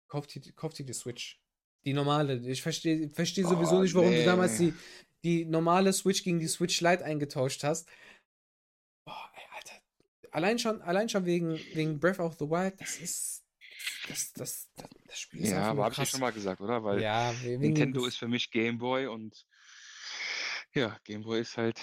Kauf 0.07 0.25
dir, 0.25 0.41
kauf 0.55 0.73
dir 0.73 0.85
die 0.85 0.93
Switch. 0.93 1.39
Die 1.85 1.93
normale. 1.93 2.37
Ich 2.49 2.63
verstehe 2.63 3.09
versteh 3.11 3.43
sowieso 3.43 3.77
Oh, 3.77 3.81
nicht, 3.83 3.93
warum 3.93 4.09
du 4.09 4.17
nee. 4.17 4.25
damals 4.25 4.57
die, 4.57 4.73
die 5.23 5.45
normale 5.45 5.93
Switch 5.93 6.23
gegen 6.23 6.39
die 6.39 6.47
Switch 6.47 6.81
Lite 6.81 7.05
eingetauscht 7.05 7.63
hast. 7.63 7.87
Boah, 9.05 9.29
ey, 9.35 9.43
Alter. 9.55 9.81
Allein 10.31 10.57
schon, 10.57 10.81
allein 10.81 11.09
schon 11.09 11.25
wegen, 11.25 11.59
wegen 11.75 11.99
Breath 11.99 12.19
of 12.19 12.37
the 12.39 12.49
Wild, 12.49 12.81
das 12.81 12.97
ist. 12.97 13.44
Das, 14.07 14.33
das, 14.33 14.69
das, 14.75 14.89
das 15.07 15.19
Spiel 15.19 15.41
ist 15.41 15.51
Ja, 15.51 15.63
aber 15.69 15.85
habe 15.85 16.03
ich 16.03 16.09
schon 16.09 16.19
mal 16.19 16.31
gesagt, 16.31 16.61
oder? 16.61 16.83
Weil 16.83 17.01
ja, 17.01 17.31
Nintendo 17.43 18.05
ist 18.05 18.17
für 18.17 18.27
mich 18.27 18.51
Game 18.51 18.77
Boy 18.77 19.07
und 19.07 19.45
ja, 20.73 20.97
Game 21.03 21.23
Boy 21.23 21.41
ist 21.41 21.57
halt 21.57 21.79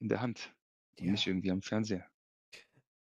in 0.00 0.08
der 0.08 0.20
Hand 0.20 0.52
und 0.98 1.06
Ja. 1.06 1.12
nicht 1.12 1.26
irgendwie 1.26 1.50
am 1.50 1.62
Fernseher. 1.62 2.06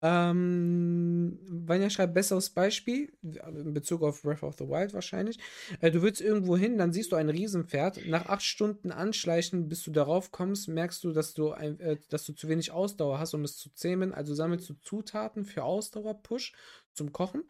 Ähm, 0.06 1.40
Vanya 1.48 1.90
schreibt 1.90 2.14
besseres 2.14 2.50
Beispiel, 2.50 3.14
in 3.22 3.74
Bezug 3.74 4.04
auf 4.04 4.22
Breath 4.22 4.44
of 4.44 4.58
the 4.58 4.68
Wild 4.68 4.94
wahrscheinlich. 4.94 5.40
Äh, 5.80 5.92
du 5.92 6.02
willst 6.02 6.20
irgendwo 6.20 6.58
hin, 6.58 6.78
dann 6.78 6.92
siehst 6.92 7.14
du 7.14 7.16
ein 7.16 7.30
Riesenpferd. 7.30 8.06
Nach 8.08 8.26
acht 8.26 8.44
Stunden 8.44 8.92
Anschleichen, 8.92 9.70
bis 9.70 9.82
du 9.84 9.92
darauf 9.92 10.32
kommst, 10.32 10.68
merkst 10.68 11.02
du, 11.06 11.14
dass 11.14 11.34
du, 11.34 11.52
ein, 11.52 11.80
äh, 11.80 11.98
dass 12.10 12.26
du 12.26 12.34
zu 12.34 12.50
wenig 12.50 12.72
Ausdauer 12.72 13.18
hast, 13.18 13.34
um 13.34 13.46
es 13.46 13.56
zu 13.56 13.70
zähmen. 13.74 14.14
Also 14.14 14.36
sammelst 14.36 14.68
du 14.70 14.74
Zutaten 14.74 15.46
für 15.46 15.64
Ausdauerpush 15.64 16.52
zum 16.92 17.14
Kochen. 17.14 17.44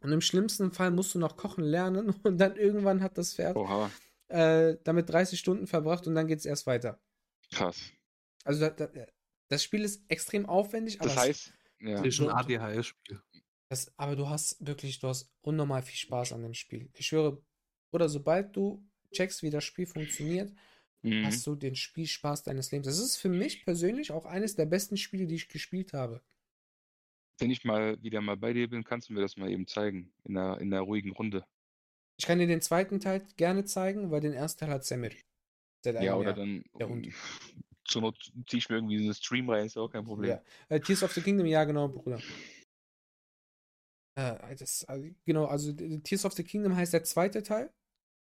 Und 0.00 0.12
im 0.12 0.20
schlimmsten 0.20 0.70
Fall 0.72 0.90
musst 0.90 1.14
du 1.14 1.18
noch 1.18 1.36
kochen 1.36 1.64
lernen 1.64 2.10
und 2.24 2.38
dann 2.38 2.56
irgendwann 2.56 3.02
hat 3.02 3.18
das 3.18 3.34
Pferd 3.34 3.56
äh, 4.28 4.76
damit 4.84 5.08
30 5.10 5.38
Stunden 5.38 5.66
verbracht 5.66 6.06
und 6.06 6.14
dann 6.14 6.26
geht 6.26 6.38
es 6.38 6.44
erst 6.46 6.66
weiter. 6.66 7.00
Krass. 7.52 7.80
Also 8.44 8.60
da, 8.68 8.70
da, 8.70 8.88
das 9.48 9.62
Spiel 9.64 9.82
ist 9.84 10.02
extrem 10.08 10.46
aufwendig, 10.46 11.00
aber 11.00 11.08
Das 11.08 11.16
es- 11.16 11.22
heißt, 11.22 11.52
ja. 11.80 11.96
Das 12.02 12.06
ist 12.06 12.20
ein 12.20 12.28
ADHS-Spiel. 12.30 13.22
Das, 13.70 13.92
aber 13.98 14.16
du 14.16 14.28
hast 14.28 14.64
wirklich, 14.66 14.98
du 14.98 15.08
hast 15.08 15.30
unnormal 15.42 15.82
viel 15.82 15.96
Spaß 15.96 16.32
an 16.32 16.42
dem 16.42 16.54
Spiel. 16.54 16.88
Ich 16.94 17.06
schwöre, 17.06 17.42
oder 17.92 18.08
sobald 18.08 18.54
du 18.56 18.86
checkst, 19.12 19.42
wie 19.42 19.50
das 19.50 19.64
Spiel 19.64 19.86
funktioniert, 19.86 20.52
Mhm. 21.02 21.24
hast 21.24 21.46
du 21.46 21.54
den 21.54 21.76
Spielspaß 21.76 22.42
deines 22.42 22.72
Lebens. 22.72 22.88
Das 22.88 22.98
ist 22.98 23.16
für 23.18 23.28
mich 23.28 23.64
persönlich 23.64 24.10
auch 24.10 24.26
eines 24.26 24.56
der 24.56 24.66
besten 24.66 24.96
Spiele, 24.96 25.28
die 25.28 25.36
ich 25.36 25.48
gespielt 25.48 25.92
habe. 25.92 26.20
Wenn 27.38 27.50
ich 27.50 27.64
mal 27.64 28.02
wieder 28.02 28.20
mal 28.20 28.36
bei 28.36 28.52
dir 28.52 28.68
bin, 28.68 28.84
kannst 28.84 29.08
du 29.08 29.12
mir 29.12 29.20
das 29.20 29.36
mal 29.36 29.50
eben 29.50 29.66
zeigen. 29.66 30.12
In 30.24 30.36
einer, 30.36 30.60
in 30.60 30.72
einer 30.72 30.82
ruhigen 30.82 31.12
Runde. 31.12 31.44
Ich 32.18 32.26
kann 32.26 32.38
dir 32.38 32.48
den 32.48 32.60
zweiten 32.60 32.98
Teil 32.98 33.24
gerne 33.36 33.64
zeigen, 33.64 34.10
weil 34.10 34.20
den 34.20 34.32
ersten 34.32 34.60
Teil 34.60 34.70
hat 34.70 34.84
Samir. 34.84 35.12
Ja, 35.84 36.16
oder 36.16 36.32
dann. 36.32 36.64
der 36.78 36.88
Hund. 36.88 37.08
Zur 37.84 38.02
Not 38.02 38.32
zieh 38.46 38.58
ich 38.58 38.68
mir 38.68 38.76
irgendwie 38.76 38.98
diesen 38.98 39.14
Stream 39.14 39.48
rein, 39.48 39.64
ist 39.64 39.78
auch 39.78 39.88
kein 39.88 40.04
Problem. 40.04 40.30
Ja. 40.30 40.42
Äh, 40.68 40.80
Tears 40.80 41.02
of 41.02 41.12
the 41.12 41.22
Kingdom, 41.22 41.46
ja, 41.46 41.64
genau, 41.64 41.88
Bruder. 41.88 42.20
Äh, 44.14 44.56
das, 44.56 44.84
also, 44.84 45.08
genau, 45.24 45.46
also 45.46 45.70
äh, 45.70 46.00
Tears 46.00 46.26
of 46.26 46.34
the 46.34 46.44
Kingdom 46.44 46.76
heißt 46.76 46.92
der 46.92 47.04
zweite 47.04 47.42
Teil. 47.42 47.72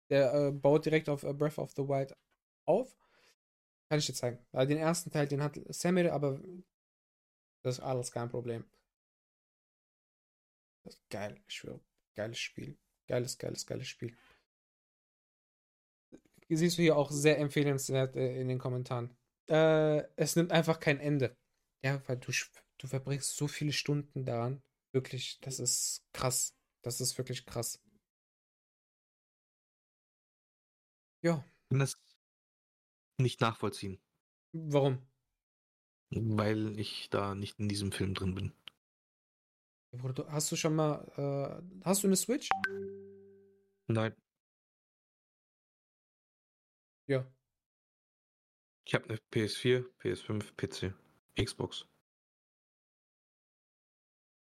Der 0.09 0.33
äh, 0.33 0.51
baut 0.51 0.85
direkt 0.85 1.09
auf 1.09 1.23
äh, 1.23 1.33
Breath 1.33 1.59
of 1.59 1.71
the 1.73 1.83
Wild 1.83 2.15
auf. 2.65 2.95
Kann 3.89 3.99
ich 3.99 4.05
dir 4.07 4.13
zeigen. 4.13 4.39
Weil 4.51 4.67
den 4.67 4.77
ersten 4.77 5.11
Teil, 5.11 5.27
den 5.27 5.43
hat 5.43 5.59
Samir, 5.69 6.13
aber 6.13 6.39
das 7.63 7.77
ist 7.77 7.83
alles 7.83 8.11
kein 8.11 8.29
Problem. 8.29 8.65
Das 10.83 10.95
ist 10.95 11.09
geil, 11.09 11.39
ich 11.47 11.55
schwöre. 11.55 11.79
Geiles 12.15 12.39
Spiel. 12.39 12.77
Geiles, 13.07 13.37
geiles, 13.37 13.65
geiles 13.65 13.87
Spiel. 13.87 14.15
Siehst 16.49 16.77
du 16.77 16.81
hier 16.81 16.97
auch 16.97 17.11
sehr 17.11 17.39
empfehlenswert 17.39 18.15
äh, 18.15 18.39
in 18.41 18.49
den 18.49 18.59
Kommentaren. 18.59 19.15
Äh, 19.49 20.03
es 20.17 20.35
nimmt 20.35 20.51
einfach 20.51 20.79
kein 20.79 20.99
Ende. 20.99 21.35
Ja, 21.83 22.01
weil 22.07 22.17
du, 22.17 22.31
du 22.77 22.87
verbringst 22.87 23.35
so 23.35 23.47
viele 23.47 23.71
Stunden 23.71 24.25
daran. 24.25 24.61
Wirklich, 24.93 25.39
das 25.39 25.59
ist 25.59 26.03
krass. 26.13 26.53
Das 26.83 26.99
ist 26.99 27.17
wirklich 27.17 27.45
krass. 27.45 27.79
Ja, 31.23 31.43
Ich 31.45 31.69
kann 31.69 31.79
das 31.79 31.95
nicht 33.19 33.39
nachvollziehen, 33.39 34.01
warum? 34.53 34.97
weil 36.09 36.77
ich 36.79 37.09
da 37.09 37.35
nicht 37.35 37.59
in 37.59 37.69
diesem 37.69 37.91
Film 37.91 38.13
drin 38.13 38.35
bin. 38.35 38.53
Hast 39.93 40.51
du 40.51 40.55
schon 40.55 40.75
mal, 40.75 41.03
äh, 41.17 41.83
hast 41.85 42.03
du 42.03 42.07
eine 42.07 42.15
Switch? 42.15 42.47
Nein, 43.87 44.15
Ja. 47.07 47.25
ich 48.85 48.93
habe 48.93 49.09
eine 49.09 49.17
PS4, 49.31 49.85
PS5, 49.99 50.55
PC, 50.55 50.93
Xbox. 51.35 51.85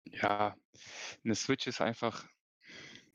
Ja, 0.04 0.56
eine 1.24 1.34
Switch 1.34 1.66
ist 1.66 1.80
einfach 1.80 2.28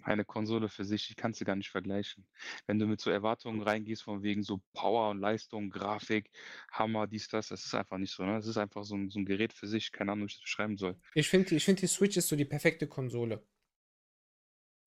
eine 0.05 0.23
Konsole 0.23 0.69
für 0.69 0.85
sich. 0.85 1.09
Ich 1.09 1.15
kann 1.15 1.33
sie 1.33 1.43
gar 1.45 1.55
nicht 1.55 1.69
vergleichen. 1.69 2.25
Wenn 2.67 2.79
du 2.79 2.85
mit 2.85 3.01
so 3.01 3.09
Erwartungen 3.09 3.61
reingehst, 3.61 4.03
von 4.03 4.21
wegen 4.23 4.43
so 4.43 4.61
Power 4.73 5.09
und 5.09 5.19
Leistung, 5.19 5.69
Grafik, 5.69 6.29
Hammer, 6.71 7.07
dies, 7.07 7.27
das, 7.27 7.49
das 7.49 7.65
ist 7.65 7.73
einfach 7.73 7.97
nicht 7.97 8.11
so. 8.13 8.23
Ne? 8.23 8.33
Das 8.35 8.47
ist 8.47 8.57
einfach 8.57 8.83
so 8.83 8.95
ein, 8.95 9.09
so 9.09 9.19
ein 9.19 9.25
Gerät 9.25 9.51
für 9.53 9.67
sich. 9.67 9.91
Keine 9.91 10.11
Ahnung, 10.11 10.23
wie 10.27 10.31
ich 10.31 10.35
das 10.35 10.41
beschreiben 10.43 10.77
soll. 10.77 10.95
Ich 11.15 11.27
finde, 11.27 11.55
ich 11.55 11.65
find, 11.65 11.81
die 11.81 11.87
Switch 11.87 12.17
ist 12.17 12.27
so 12.27 12.35
die 12.35 12.45
perfekte 12.45 12.87
Konsole. 12.87 13.43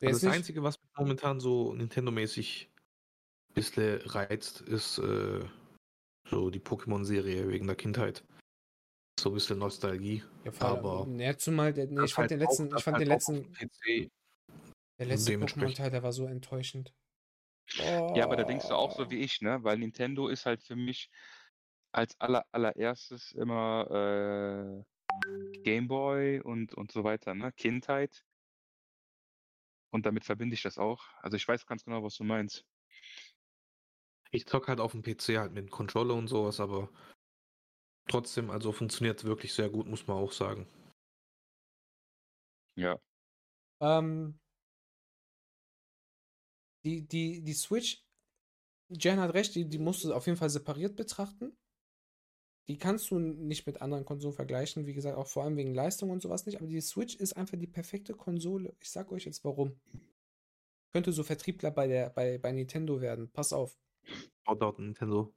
Also 0.00 0.12
das 0.12 0.22
nicht- 0.22 0.32
Einzige, 0.32 0.62
was 0.62 0.80
mich 0.80 0.90
momentan 0.96 1.40
so 1.40 1.74
Nintendo-mäßig 1.74 2.70
ein 3.50 3.54
bisschen 3.54 4.00
reizt, 4.02 4.60
ist 4.60 4.98
äh, 4.98 5.40
so 6.30 6.50
die 6.50 6.60
Pokémon-Serie 6.60 7.48
wegen 7.48 7.66
der 7.66 7.74
Kindheit. 7.76 8.24
So 9.18 9.30
ein 9.30 9.34
bisschen 9.34 9.58
Nostalgie. 9.58 10.22
Ja, 10.44 10.52
aber 10.60 11.08
ja, 11.16 11.36
zumal, 11.36 11.72
der, 11.72 11.86
nee, 11.88 11.96
Das 11.96 12.10
ich 12.10 12.14
fand 12.14 12.30
halt 12.30 12.40
den 12.40 12.46
auch- 12.46 12.50
letzten, 12.50 12.70
das 12.70 12.78
ich 12.78 12.84
fand 12.84 12.96
halt 12.98 13.06
den 13.08 13.12
auch 13.12 13.14
letzten, 13.16 13.52
PC. 13.52 14.10
Der 14.98 15.06
letzte 15.06 15.32
Pokémon-Teil, 15.32 15.90
der 15.90 16.02
war 16.02 16.12
so 16.12 16.26
enttäuschend. 16.26 16.94
Ja, 17.76 18.24
aber 18.24 18.36
da 18.36 18.44
denkst 18.44 18.68
du 18.68 18.74
auch 18.74 18.96
so 18.96 19.04
Oh. 19.04 19.10
wie 19.10 19.18
ich, 19.18 19.42
ne? 19.42 19.62
Weil 19.62 19.78
Nintendo 19.78 20.28
ist 20.28 20.46
halt 20.46 20.62
für 20.62 20.76
mich 20.76 21.10
als 21.92 22.18
aller, 22.20 22.46
allererstes 22.50 23.32
immer 23.32 24.84
äh, 24.84 25.60
Gameboy 25.62 26.40
und, 26.40 26.74
und 26.74 26.92
so 26.92 27.04
weiter, 27.04 27.34
ne? 27.34 27.52
Kindheit. 27.52 28.24
Und 29.90 30.06
damit 30.06 30.24
verbinde 30.24 30.54
ich 30.54 30.62
das 30.62 30.78
auch. 30.78 31.04
Also 31.18 31.36
ich 31.36 31.46
weiß 31.46 31.66
ganz 31.66 31.84
genau, 31.84 32.02
was 32.02 32.16
du 32.16 32.24
meinst. 32.24 32.64
Ich 34.30 34.46
zock 34.46 34.68
halt 34.68 34.80
auf 34.80 34.92
dem 34.92 35.02
PC 35.02 35.38
halt 35.38 35.52
mit 35.52 35.70
Controller 35.70 36.14
und 36.14 36.28
sowas, 36.28 36.60
aber 36.60 36.90
trotzdem, 38.08 38.50
also 38.50 38.72
funktioniert 38.72 39.24
wirklich 39.24 39.54
sehr 39.54 39.70
gut, 39.70 39.86
muss 39.86 40.06
man 40.06 40.18
auch 40.18 40.32
sagen. 40.32 40.66
Ja. 42.76 42.98
Ähm, 43.80 44.38
die, 46.84 47.06
die, 47.06 47.42
die 47.42 47.54
Switch, 47.54 48.04
Jan 48.90 49.20
hat 49.20 49.34
recht, 49.34 49.54
die, 49.54 49.68
die 49.68 49.78
musst 49.78 50.04
du 50.04 50.12
auf 50.12 50.26
jeden 50.26 50.38
Fall 50.38 50.50
separiert 50.50 50.96
betrachten. 50.96 51.56
Die 52.68 52.76
kannst 52.78 53.10
du 53.10 53.18
nicht 53.18 53.66
mit 53.66 53.80
anderen 53.80 54.04
Konsolen 54.04 54.34
vergleichen, 54.34 54.86
wie 54.86 54.92
gesagt, 54.92 55.16
auch 55.16 55.26
vor 55.26 55.44
allem 55.44 55.56
wegen 55.56 55.74
Leistung 55.74 56.10
und 56.10 56.20
sowas 56.20 56.44
nicht, 56.44 56.58
aber 56.58 56.66
die 56.66 56.80
Switch 56.80 57.16
ist 57.16 57.34
einfach 57.34 57.58
die 57.58 57.66
perfekte 57.66 58.14
Konsole. 58.14 58.76
Ich 58.80 58.90
sag 58.90 59.10
euch 59.10 59.24
jetzt 59.24 59.42
warum. 59.44 59.80
Könnte 60.92 61.12
so 61.12 61.22
Vertriebler 61.22 61.70
bei, 61.70 61.86
der, 61.86 62.10
bei, 62.10 62.38
bei 62.38 62.52
Nintendo 62.52 63.00
werden. 63.00 63.30
Pass 63.30 63.52
auf. 63.52 63.78
Shoutout 64.46 64.82
Nintendo. 64.82 65.34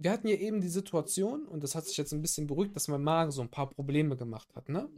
Wir 0.00 0.12
hatten 0.12 0.28
ja 0.28 0.36
eben 0.36 0.60
die 0.60 0.68
Situation, 0.68 1.46
und 1.48 1.64
das 1.64 1.74
hat 1.74 1.86
sich 1.86 1.96
jetzt 1.96 2.12
ein 2.12 2.22
bisschen 2.22 2.46
beruhigt, 2.46 2.76
dass 2.76 2.86
mein 2.86 3.02
Magen 3.02 3.32
so 3.32 3.42
ein 3.42 3.50
paar 3.50 3.68
Probleme 3.70 4.16
gemacht 4.16 4.54
hat, 4.54 4.68
ne? 4.68 4.88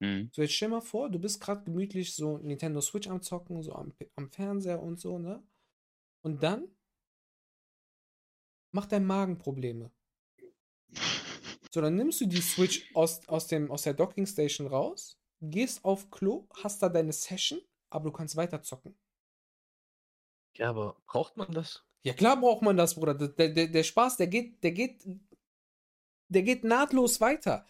Mhm. 0.00 0.30
So, 0.32 0.42
jetzt 0.42 0.54
stell 0.54 0.68
mal 0.68 0.80
vor, 0.80 1.10
du 1.10 1.18
bist 1.18 1.40
gerade 1.40 1.64
gemütlich 1.64 2.14
so 2.14 2.38
Nintendo 2.38 2.80
Switch 2.80 3.08
am 3.08 3.22
Zocken, 3.22 3.62
so 3.62 3.72
am, 3.74 3.92
am 4.16 4.30
Fernseher 4.30 4.82
und 4.82 4.98
so, 4.98 5.18
ne? 5.18 5.42
Und 6.22 6.42
dann 6.42 6.68
macht 8.72 8.92
dein 8.92 9.04
Magen 9.04 9.38
Probleme. 9.38 9.90
So, 11.72 11.80
dann 11.80 11.96
nimmst 11.96 12.20
du 12.20 12.26
die 12.26 12.40
Switch 12.40 12.94
aus, 12.94 13.26
aus, 13.28 13.46
dem, 13.48 13.70
aus 13.70 13.82
der 13.82 13.94
Docking 13.94 14.26
Station 14.26 14.66
raus, 14.66 15.18
gehst 15.40 15.84
auf 15.84 16.10
Klo, 16.10 16.46
hast 16.62 16.82
da 16.82 16.88
deine 16.88 17.12
Session, 17.12 17.60
aber 17.90 18.10
du 18.10 18.12
kannst 18.12 18.36
weiter 18.36 18.62
zocken. 18.62 18.96
Ja, 20.56 20.70
aber 20.70 20.96
braucht 21.06 21.36
man 21.36 21.52
das? 21.52 21.84
Ja, 22.02 22.12
klar 22.12 22.38
braucht 22.38 22.62
man 22.62 22.76
das, 22.76 22.94
Bruder. 22.94 23.14
Der, 23.14 23.48
der, 23.48 23.66
der 23.66 23.82
Spaß, 23.82 24.18
der 24.18 24.28
geht, 24.28 24.62
der 24.62 24.72
geht, 24.72 25.04
der 26.28 26.42
geht 26.42 26.62
nahtlos 26.62 27.20
weiter. 27.20 27.66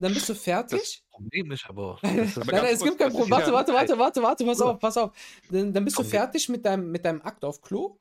Dann 0.00 0.12
bist 0.12 0.28
du 0.28 0.34
fertig. 0.34 0.80
Das 0.80 1.02
Problem 1.10 1.50
ist 1.52 1.66
aber. 1.66 1.98
Ist- 2.02 2.38
Aber 2.38 2.52
nein, 2.52 2.74
es 2.74 2.82
gibt 2.82 2.98
kein 2.98 3.10
Problem. 3.12 3.30
Warte, 3.30 3.52
warte, 3.52 3.72
warte, 3.72 3.98
warte, 3.98 4.22
warte, 4.22 4.44
pass 4.44 4.60
auf, 4.60 4.78
pass 4.78 4.96
auf. 4.96 5.16
Dann, 5.50 5.72
dann 5.72 5.84
bist 5.84 5.96
du 5.98 6.02
Komm, 6.02 6.10
fertig 6.10 6.48
mit 6.48 6.64
deinem, 6.64 6.90
mit 6.90 7.04
deinem 7.04 7.22
Akt 7.22 7.44
auf 7.44 7.60
Klo. 7.62 7.98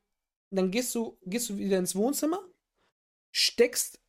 Dann 0.49 0.69
gehst 0.71 0.93
du, 0.95 1.17
gehst 1.25 1.49
du 1.49 1.57
wieder 1.57 1.77
ins 1.79 1.95
Wohnzimmer, 1.95 2.39
steckst 3.31 3.99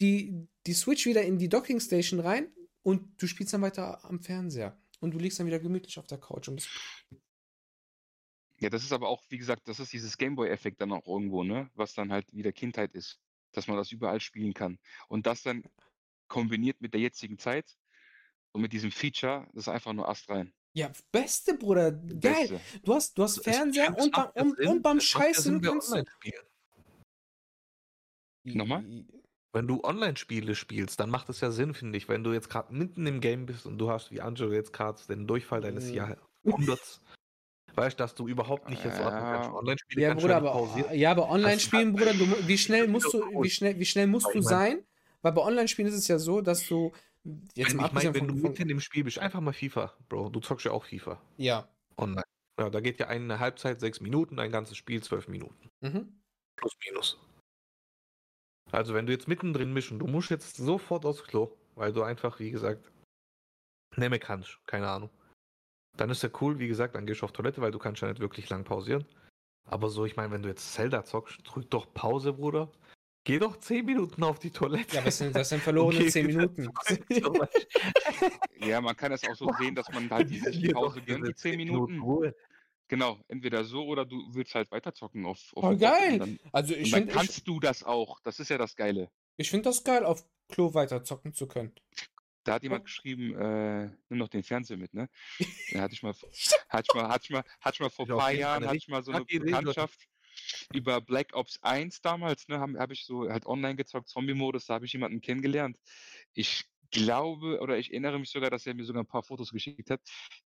die, 0.00 0.46
die 0.66 0.72
Switch 0.74 1.06
wieder 1.06 1.22
in 1.22 1.38
die 1.38 1.48
Docking 1.48 1.80
Station 1.80 2.20
rein 2.20 2.52
und 2.82 3.20
du 3.22 3.26
spielst 3.26 3.54
dann 3.54 3.62
weiter 3.62 4.04
am 4.04 4.20
Fernseher. 4.20 4.76
Und 5.00 5.12
du 5.12 5.18
liegst 5.18 5.38
dann 5.38 5.46
wieder 5.46 5.58
gemütlich 5.58 5.98
auf 5.98 6.06
der 6.06 6.18
Couch 6.18 6.48
und 6.48 6.56
bist. 6.56 6.68
Ja, 8.60 8.70
das 8.70 8.82
ist 8.82 8.92
aber 8.92 9.08
auch, 9.08 9.22
wie 9.28 9.38
gesagt, 9.38 9.68
das 9.68 9.80
ist 9.80 9.92
dieses 9.92 10.16
Gameboy-Effekt 10.16 10.80
dann 10.80 10.92
auch 10.92 11.06
irgendwo, 11.06 11.44
ne? 11.44 11.70
Was 11.74 11.92
dann 11.94 12.12
halt 12.12 12.32
wieder 12.32 12.52
Kindheit 12.52 12.94
ist. 12.94 13.18
Dass 13.52 13.66
man 13.68 13.76
das 13.76 13.92
überall 13.92 14.20
spielen 14.20 14.54
kann. 14.54 14.78
Und 15.08 15.26
das 15.26 15.42
dann 15.42 15.64
kombiniert 16.34 16.80
mit 16.80 16.92
der 16.92 17.00
jetzigen 17.00 17.38
Zeit 17.38 17.76
und 18.52 18.60
mit 18.60 18.72
diesem 18.72 18.90
Feature, 18.90 19.46
das 19.52 19.64
ist 19.64 19.68
einfach 19.68 19.92
nur 19.92 20.08
astrein. 20.08 20.52
Ja, 20.76 20.90
beste, 21.12 21.54
Bruder. 21.54 21.92
Geil. 21.92 22.48
Beste. 22.48 22.60
Du 22.82 22.94
hast, 22.94 23.16
du 23.16 23.22
hast 23.22 23.44
Fernseher 23.44 23.96
und, 23.96 24.16
ja 24.16 24.30
und, 24.34 24.58
und 24.58 24.82
beim 24.82 24.96
ja 24.98 25.02
Scheißen 25.02 25.62
kannst 25.62 25.94
du. 25.94 26.02
Nochmal? 28.44 28.84
Wenn 29.52 29.68
du 29.68 29.84
Online-Spiele 29.84 30.56
spielst, 30.56 30.98
dann 30.98 31.10
macht 31.10 31.28
es 31.28 31.40
ja 31.40 31.52
Sinn, 31.52 31.74
finde 31.74 31.96
ich. 31.96 32.08
Wenn 32.08 32.24
du 32.24 32.32
jetzt 32.32 32.50
gerade 32.50 32.74
mitten 32.74 33.06
im 33.06 33.20
Game 33.20 33.46
bist 33.46 33.66
und 33.66 33.78
du 33.78 33.88
hast, 33.88 34.10
wie 34.10 34.20
Angelo 34.20 34.52
jetzt 34.52 34.72
gerade, 34.72 35.00
den 35.08 35.28
Durchfall 35.28 35.60
deines 35.60 35.90
Mhm. 35.90 35.94
Jahrhunderts, 36.44 37.00
weißt 37.76 37.98
dass 38.00 38.16
du 38.16 38.26
überhaupt 38.26 38.68
nicht 38.68 38.84
jetzt. 38.84 38.98
Ja. 38.98 39.54
Online-Spiele 39.54 40.02
Ja, 40.02 40.08
kannst 40.08 40.22
Bruder, 40.22 40.40
du 40.40 40.46
ja 40.46 40.50
aber, 40.50 40.58
pausieren. 40.66 40.98
ja, 40.98 41.10
aber 41.12 41.30
Online-Spielen, 41.30 41.92
Bruder, 41.92 42.14
du, 42.14 42.48
wie 42.48 42.58
schnell 42.58 42.88
musst 42.88 43.14
du, 43.14 43.20
wie 43.42 43.50
schnell, 43.50 43.78
wie 43.78 43.86
schnell 43.86 44.08
musst 44.08 44.34
du 44.34 44.42
sein? 44.42 44.84
Weil 45.24 45.32
bei 45.32 45.40
Online-Spielen 45.40 45.88
ist 45.88 45.94
es 45.94 46.06
ja 46.06 46.18
so, 46.18 46.42
dass 46.42 46.68
du 46.68 46.92
jetzt 47.54 47.70
Wenn, 47.70 47.78
mal 47.78 47.86
ich 47.86 47.92
meine, 47.92 48.08
abgesehen 48.08 48.14
wenn 48.14 48.28
du 48.28 48.42
von, 48.42 48.50
mitten 48.50 48.68
im 48.68 48.80
Spiel 48.80 49.04
bist, 49.04 49.18
einfach 49.18 49.40
mal 49.40 49.54
FIFA, 49.54 49.94
Bro. 50.10 50.28
Du 50.28 50.40
zockst 50.40 50.66
ja 50.66 50.72
auch 50.72 50.84
FIFA 50.84 51.18
ja. 51.38 51.66
online. 51.96 52.26
Ja, 52.60 52.68
da 52.68 52.80
geht 52.80 53.00
ja 53.00 53.08
eine 53.08 53.38
Halbzeit 53.38 53.80
sechs 53.80 54.02
Minuten, 54.02 54.38
ein 54.38 54.52
ganzes 54.52 54.76
Spiel 54.76 55.02
zwölf 55.02 55.26
Minuten. 55.26 55.70
Mhm. 55.80 56.20
Plus 56.56 56.76
minus. 56.86 57.18
Also 58.70 58.92
wenn 58.92 59.06
du 59.06 59.12
jetzt 59.12 59.26
mittendrin 59.26 59.74
und 59.74 59.98
du 59.98 60.06
musst 60.06 60.28
jetzt 60.28 60.56
sofort 60.56 61.06
aufs 61.06 61.24
Klo, 61.24 61.56
weil 61.74 61.94
du 61.94 62.02
einfach, 62.02 62.38
wie 62.38 62.50
gesagt, 62.50 62.92
nicht 63.96 64.10
mehr 64.10 64.18
kannst, 64.18 64.58
keine 64.66 64.90
Ahnung. 64.90 65.10
dann 65.96 66.10
ist 66.10 66.22
ja 66.22 66.28
cool, 66.42 66.58
wie 66.58 66.68
gesagt, 66.68 66.96
dann 66.96 67.06
gehst 67.06 67.22
du 67.22 67.24
auf 67.24 67.32
Toilette, 67.32 67.62
weil 67.62 67.70
du 67.70 67.78
kannst 67.78 68.02
ja 68.02 68.08
nicht 68.08 68.20
wirklich 68.20 68.50
lang 68.50 68.64
pausieren. 68.64 69.06
Aber 69.66 69.88
so, 69.88 70.04
ich 70.04 70.16
meine, 70.16 70.32
wenn 70.32 70.42
du 70.42 70.50
jetzt 70.50 70.74
Zelda 70.74 71.04
zockst, 71.04 71.40
drück 71.44 71.70
doch 71.70 71.92
Pause, 71.94 72.34
Bruder. 72.34 72.70
Geh 73.24 73.38
doch 73.38 73.56
10 73.58 73.86
Minuten 73.86 74.22
auf 74.22 74.38
die 74.38 74.50
Toilette. 74.50 74.96
Ja, 74.96 75.02
das 75.02 75.16
sind, 75.16 75.34
das 75.34 75.48
sind 75.48 75.62
verlorene 75.62 76.00
Okay, 76.00 76.10
10 76.10 76.28
wieder 76.28 76.46
Minuten. 76.46 76.70
Ja, 78.60 78.80
man 78.82 78.94
kann 78.96 79.12
es 79.12 79.26
auch 79.26 79.34
so 79.34 79.50
sehen, 79.58 79.74
dass 79.74 79.90
man 79.90 80.10
halt 80.10 80.28
diese 80.28 80.50
Geh 80.50 80.72
Pause 80.72 81.00
gönnt, 81.00 81.26
die 81.26 81.32
diese 81.32 81.36
10 81.36 81.56
Minuten. 81.56 82.00
Ruhe. 82.00 82.34
Genau, 82.88 83.18
entweder 83.28 83.64
so 83.64 83.86
oder 83.86 84.04
du 84.04 84.22
willst 84.34 84.54
halt 84.54 84.70
weiterzocken 84.70 85.24
auf, 85.24 85.38
auf 85.54 85.64
Oh, 85.64 85.70
dem 85.70 85.78
Bot 85.78 85.88
geil. 85.88 86.12
Und 86.12 86.18
dann, 86.18 86.38
Also 86.52 86.74
und 86.74 86.80
ich 86.80 86.90
dann 86.90 87.00
finde 87.00 87.12
ich, 87.12 87.16
kannst 87.16 87.48
du 87.48 87.60
das 87.60 87.82
auch. 87.82 88.20
Das 88.20 88.40
ist 88.40 88.50
ja 88.50 88.58
das 88.58 88.76
Geile. 88.76 89.10
ich 89.38 89.50
find 89.50 89.64
das 89.64 89.84
geil, 89.84 90.04
auf 90.04 90.26
Klo 90.48 90.74
weiter 90.74 91.02
zocken 91.02 91.32
zu 91.32 91.46
können. 91.48 91.72
Da 92.44 92.54
hat 92.54 92.62
jemand 92.62 92.84
geschrieben, 92.84 93.34
äh, 93.38 93.86
nimm 94.10 94.18
noch 94.18 94.28
den 94.28 94.42
Fernseher 94.42 94.76
mit, 94.76 94.92
ne? 94.92 95.08
Da 95.72 95.80
hatte 95.80 95.94
ich 95.94 96.02
mal, 96.02 96.12
hatte 96.68 96.84
ich 96.86 96.94
mal, 96.94 97.08
hatte 97.08 97.24
ich 97.24 97.30
mal, 97.30 97.44
hatte 97.62 97.74
ich 97.76 97.80
mal 97.80 97.88
vor 97.90 98.04
ein 98.06 98.16
paar 98.18 98.32
Jahren, 98.32 98.66
hatte 98.66 98.76
ich 98.76 98.88
mal 98.88 99.02
so 99.02 99.12
eine. 99.12 99.24
Bekanntschaft 99.24 99.98
über 100.72 101.00
Black 101.00 101.34
Ops 101.34 101.58
1 101.62 102.00
damals, 102.00 102.48
ne, 102.48 102.58
habe 102.58 102.78
hab 102.78 102.90
ich 102.90 103.04
so 103.04 103.28
halt 103.28 103.46
online 103.46 103.76
gezockt, 103.76 104.08
Zombie-Modus, 104.08 104.66
da 104.66 104.74
habe 104.74 104.86
ich 104.86 104.92
jemanden 104.92 105.20
kennengelernt. 105.20 105.78
Ich 106.32 106.64
glaube, 106.90 107.60
oder 107.60 107.78
ich 107.78 107.90
erinnere 107.90 108.18
mich 108.18 108.30
sogar, 108.30 108.50
dass 108.50 108.66
er 108.66 108.74
mir 108.74 108.84
sogar 108.84 109.02
ein 109.02 109.08
paar 109.08 109.22
Fotos 109.22 109.50
geschickt 109.50 109.90
hat. 109.90 110.00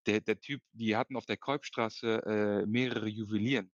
Der, 0.07 0.21
der 0.21 0.41
Typ, 0.41 0.63
die 0.73 0.97
hatten 0.97 1.17
auf 1.17 1.27
der 1.27 1.37
Kolbstraße 1.37 2.23
äh, 2.25 2.67
mehrere 2.67 3.09
Juwelieren. 3.09 3.71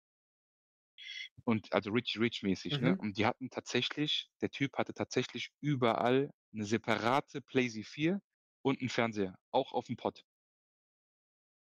Und 1.45 1.73
also 1.73 1.91
Rich 1.91 2.19
Rich 2.19 2.43
mäßig, 2.43 2.81
ne? 2.81 2.93
Mhm. 2.93 3.01
Und 3.01 3.19
die 3.19 3.27
hatten 3.27 3.51
tatsächlich, 3.51 4.31
der 4.41 4.51
Typ 4.51 4.77
hatte 4.77 4.95
tatsächlich 4.95 5.51
überall 5.61 6.31
eine 6.53 6.65
separate 6.65 7.43
PlayStation 7.43 7.85
4 7.85 8.23
und 8.63 8.81
einen 8.81 8.89
Fernseher, 8.89 9.39
auch 9.51 9.73
auf 9.73 9.87
dem 9.87 9.97
Pott. 9.97 10.25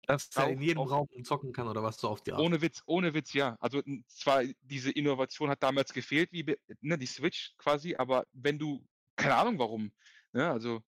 Dass 0.10 0.28
er 0.36 0.50
in 0.50 0.60
jedem 0.62 0.80
auf- 0.80 0.90
Raum 0.90 1.08
zocken 1.24 1.54
kann 1.54 1.68
oder 1.68 1.84
was 1.84 2.00
so 2.00 2.10
auf 2.10 2.22
die 2.22 2.32
Art. 2.32 2.42
Ohne 2.42 2.62
Witz, 2.62 2.82
ohne 2.88 3.14
Witz, 3.14 3.34
ja. 3.34 3.56
Also 3.60 3.84
zwar 4.08 4.44
diese 4.62 4.90
Innovation 4.90 5.52
hat 5.52 5.62
damals 5.62 5.94
gefehlt, 5.94 6.32
wie 6.32 6.58
ne, 6.82 6.98
die 6.98 7.06
Switch 7.06 7.54
quasi, 7.60 7.96
aber 7.96 8.26
wenn 8.34 8.58
du, 8.58 8.84
keine 9.16 9.36
Ahnung 9.36 9.60
warum, 9.60 9.92
ne, 10.34 10.50
also 10.50 10.82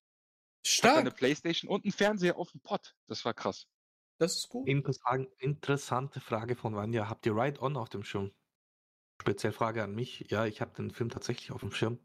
eine. 0.81 1.11
Playstation 1.11 1.69
und 1.69 1.85
einen 1.85 1.91
Fernseher 1.91 2.35
auf 2.35 2.51
dem 2.51 2.61
Pott. 2.61 2.95
Das 3.05 3.23
war 3.23 3.35
krass. 3.35 3.67
Das 4.17 4.37
ist 4.37 4.49
gut. 4.49 4.67
Interessant, 4.67 5.29
interessante 5.37 6.19
Frage 6.19 6.55
von 6.55 6.75
Vanja. 6.75 7.07
Habt 7.07 7.25
ihr 7.27 7.35
Ride 7.35 7.61
On 7.61 7.77
auf 7.77 7.89
dem 7.89 8.03
Schirm? 8.03 8.31
Speziell 9.21 9.51
Frage 9.51 9.83
an 9.83 9.93
mich. 9.93 10.25
Ja, 10.31 10.47
ich 10.47 10.61
habe 10.61 10.73
den 10.73 10.89
Film 10.89 11.09
tatsächlich 11.09 11.51
auf 11.51 11.61
dem 11.61 11.71
Schirm. 11.71 11.99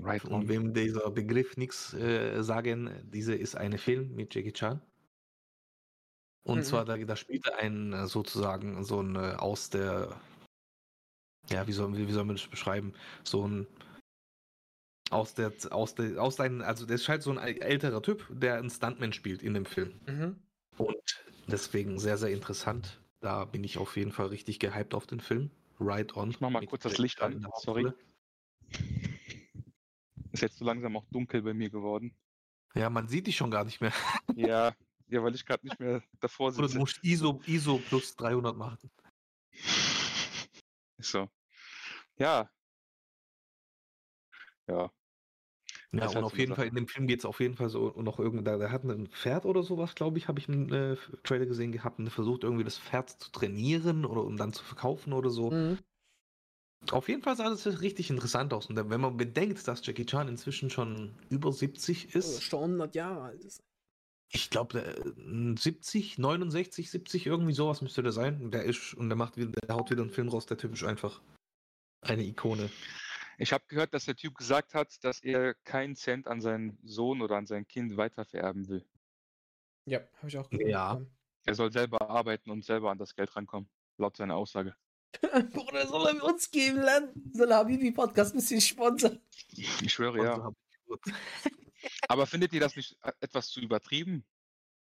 Right 0.00 0.24
Und 0.24 0.48
wem 0.48 0.72
dieser 0.72 1.10
Begriff 1.10 1.58
nichts 1.58 1.92
äh, 1.92 2.42
sagen, 2.42 3.10
diese 3.10 3.34
ist 3.34 3.56
eine 3.56 3.76
Film 3.76 4.14
mit 4.14 4.34
Jackie 4.34 4.52
Chan. 4.52 4.80
Und 6.44 6.58
Mhm. 6.58 6.62
zwar, 6.64 6.84
da, 6.84 6.96
da 6.96 7.16
spielt 7.16 7.46
er 7.46 7.58
einen 7.58 7.92
äh, 7.92 8.06
sozusagen 8.06 8.84
so 8.84 9.00
ein 9.00 9.16
äh, 9.16 9.34
aus 9.38 9.70
der, 9.70 10.20
ja, 11.50 11.66
wie 11.66 11.72
soll, 11.72 11.96
wie, 11.96 12.08
wie 12.08 12.12
soll 12.12 12.24
man 12.24 12.36
das 12.36 12.46
beschreiben? 12.46 12.94
So 13.22 13.46
ein 13.46 13.66
aus 15.10 15.34
der, 15.34 15.52
aus 15.70 15.94
der, 15.94 16.20
aus 16.22 16.36
seinen, 16.36 16.62
also 16.62 16.86
der 16.86 16.96
ist 16.96 17.08
halt 17.08 17.22
so 17.22 17.30
ein 17.30 17.38
äl- 17.38 17.60
älterer 17.60 18.02
Typ, 18.02 18.26
der 18.30 18.56
einen 18.56 18.70
Stuntman 18.70 19.12
spielt 19.12 19.42
in 19.42 19.52
dem 19.54 19.66
Film. 19.66 20.00
Mhm. 20.06 20.36
Und 20.78 21.24
deswegen 21.48 21.98
sehr, 21.98 22.16
sehr 22.16 22.30
interessant. 22.30 22.98
Da 23.20 23.44
bin 23.44 23.62
ich 23.62 23.76
auf 23.78 23.96
jeden 23.96 24.10
Fall 24.10 24.28
richtig 24.28 24.58
gehypt 24.58 24.94
auf 24.94 25.06
den 25.06 25.20
Film. 25.20 25.50
Ride 25.78 26.16
On. 26.16 26.30
Ich 26.30 26.40
mach 26.40 26.50
mal 26.50 26.64
kurz 26.66 26.82
das 26.82 26.98
Licht 26.98 27.20
an, 27.20 27.46
sorry. 27.60 27.92
Ist 30.32 30.40
jetzt 30.40 30.56
so 30.58 30.64
langsam 30.64 30.96
auch 30.96 31.04
dunkel 31.12 31.42
bei 31.42 31.52
mir 31.52 31.68
geworden. 31.68 32.16
Ja, 32.74 32.88
man 32.88 33.06
sieht 33.06 33.26
dich 33.26 33.36
schon 33.36 33.50
gar 33.50 33.64
nicht 33.64 33.80
mehr. 33.82 33.92
Ja, 34.34 34.74
ja, 35.12 35.22
weil 35.22 35.34
ich 35.34 35.44
gerade 35.44 35.66
nicht 35.66 35.78
mehr 35.78 36.02
davor 36.20 36.48
Oder 36.48 36.68
du 36.68 36.68
sitze. 36.68 36.78
musst 36.78 37.04
ISO, 37.04 37.40
ISO 37.46 37.78
plus 37.78 38.16
300 38.16 38.56
machen. 38.56 38.78
So. 41.00 41.28
Ja. 42.18 42.50
Ja. 44.68 44.90
Ja, 45.92 46.00
Das 46.00 46.08
und 46.08 46.14
halt 46.16 46.24
auf 46.24 46.38
jeden 46.38 46.54
Fall, 46.54 46.66
in 46.66 46.74
dem 46.74 46.88
Film 46.88 47.06
geht 47.06 47.18
es 47.18 47.24
auf 47.26 47.40
jeden 47.40 47.54
Fall 47.54 47.68
so 47.68 47.90
noch 48.00 48.18
irgendwie, 48.18 48.42
da, 48.44 48.56
der 48.56 48.72
hat 48.72 48.84
ein 48.84 49.08
Pferd 49.08 49.44
oder 49.44 49.62
sowas, 49.62 49.94
glaube 49.94 50.16
ich, 50.18 50.26
habe 50.26 50.38
ich 50.38 50.48
einen 50.48 50.72
äh, 50.72 50.96
Trailer 51.22 51.44
gesehen 51.46 51.70
gehabt 51.72 51.98
und 51.98 52.06
der 52.06 52.12
versucht 52.12 52.44
irgendwie 52.44 52.64
das 52.64 52.78
Pferd 52.78 53.10
zu 53.10 53.30
trainieren 53.30 54.04
oder 54.06 54.24
um 54.24 54.36
dann 54.38 54.52
zu 54.54 54.64
verkaufen 54.64 55.12
oder 55.12 55.28
so. 55.30 55.50
Mhm. 55.50 55.78
Auf 56.90 57.08
jeden 57.08 57.22
Fall 57.22 57.36
sah 57.36 57.48
das 57.48 57.80
richtig 57.80 58.10
interessant 58.10 58.52
aus. 58.52 58.66
Und 58.66 58.76
wenn 58.76 59.00
man 59.00 59.16
bedenkt, 59.16 59.68
dass 59.68 59.86
Jackie 59.86 60.06
Chan 60.06 60.28
inzwischen 60.28 60.68
schon 60.68 61.14
über 61.30 61.52
70 61.52 62.14
ist, 62.14 62.42
Schon 62.42 62.70
100 62.70 62.94
Jahre 62.94 63.22
alt 63.22 63.44
ist. 63.44 63.62
Ich 64.34 64.48
glaube, 64.48 64.96
70, 65.16 66.18
69, 66.18 66.90
70, 66.90 67.26
irgendwie 67.26 67.52
sowas 67.52 67.82
müsste 67.82 68.02
der 68.02 68.12
sein. 68.12 68.40
Und 68.40 68.52
der 68.52 68.64
ist, 68.64 68.94
und 68.94 69.10
der 69.10 69.16
macht 69.16 69.36
wieder, 69.36 69.52
der 69.52 69.74
haut 69.74 69.90
wieder 69.90 70.02
einen 70.02 70.10
Film 70.10 70.28
raus, 70.28 70.46
der 70.46 70.56
Typ 70.56 70.72
ist 70.72 70.84
einfach 70.84 71.20
eine 72.00 72.22
Ikone. 72.22 72.70
Ich 73.36 73.52
habe 73.52 73.64
gehört, 73.68 73.92
dass 73.92 74.06
der 74.06 74.16
Typ 74.16 74.34
gesagt 74.34 74.72
hat, 74.72 75.04
dass 75.04 75.22
er 75.22 75.54
keinen 75.64 75.96
Cent 75.96 76.28
an 76.28 76.40
seinen 76.40 76.78
Sohn 76.82 77.20
oder 77.20 77.36
an 77.36 77.46
sein 77.46 77.66
Kind 77.66 77.96
weitervererben 77.96 78.68
will. 78.68 78.86
Ja, 79.84 80.00
habe 80.16 80.28
ich 80.28 80.38
auch 80.38 80.48
gehört. 80.48 80.68
Ja. 80.68 81.00
Er 81.44 81.54
soll 81.54 81.70
selber 81.70 82.08
arbeiten 82.08 82.50
und 82.50 82.64
selber 82.64 82.90
an 82.90 82.98
das 82.98 83.14
Geld 83.14 83.34
rankommen, 83.36 83.68
laut 83.98 84.16
seiner 84.16 84.36
Aussage. 84.36 84.74
Bruder, 85.52 85.86
soll 85.86 86.06
er 86.06 86.24
uns 86.24 86.50
geben, 86.50 86.78
Land? 86.78 87.12
Soll 87.34 87.50
er 87.50 87.58
Habibi 87.58 87.90
Podcast 87.90 88.32
ein 88.34 88.38
bisschen 88.38 88.62
sponsern? 88.62 89.20
Ich 89.50 89.92
schwöre, 89.92 90.24
ja. 90.24 90.52
Aber 92.08 92.26
findet 92.26 92.52
ihr 92.52 92.60
das 92.60 92.76
nicht 92.76 92.96
äh, 93.02 93.12
etwas 93.20 93.48
zu 93.48 93.60
übertrieben? 93.60 94.24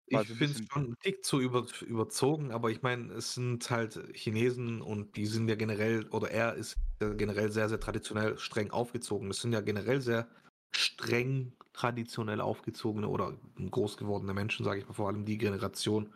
Ich 0.07 0.19
so 0.19 0.33
ein 0.33 0.37
finde 0.37 0.61
es 0.61 0.67
schon 0.69 0.85
einen 0.85 0.99
Tick 0.99 1.25
zu 1.25 1.41
über, 1.41 1.67
überzogen, 1.83 2.53
aber 2.53 2.71
ich 2.71 2.83
meine, 2.83 3.13
es 3.15 3.35
sind 3.35 3.71
halt 3.71 3.99
Chinesen 4.15 4.83
und 4.83 5.17
die 5.17 5.27
sind 5.27 5.49
ja 5.49 5.55
generell, 5.55 6.07
oder 6.09 6.31
er 6.31 6.55
ist 6.55 6.77
ja 7.01 7.13
generell 7.15 7.51
sehr, 7.51 7.69
sehr 7.69 7.81
traditionell 7.81 8.37
streng 8.39 8.71
aufgezogen. 8.71 9.29
Das 9.29 9.41
sind 9.41 9.53
ja 9.53 9.61
generell 9.61 10.01
sehr 10.01 10.29
streng 10.75 11.53
traditionell 11.73 12.41
aufgezogene 12.41 13.09
oder 13.09 13.39
groß 13.71 13.97
gewordene 13.97 14.35
Menschen, 14.35 14.65
sage 14.65 14.81
ich 14.81 14.87
mal, 14.87 14.95
vor 14.95 15.09
allem 15.09 15.25
die 15.25 15.39
Generation. 15.39 16.13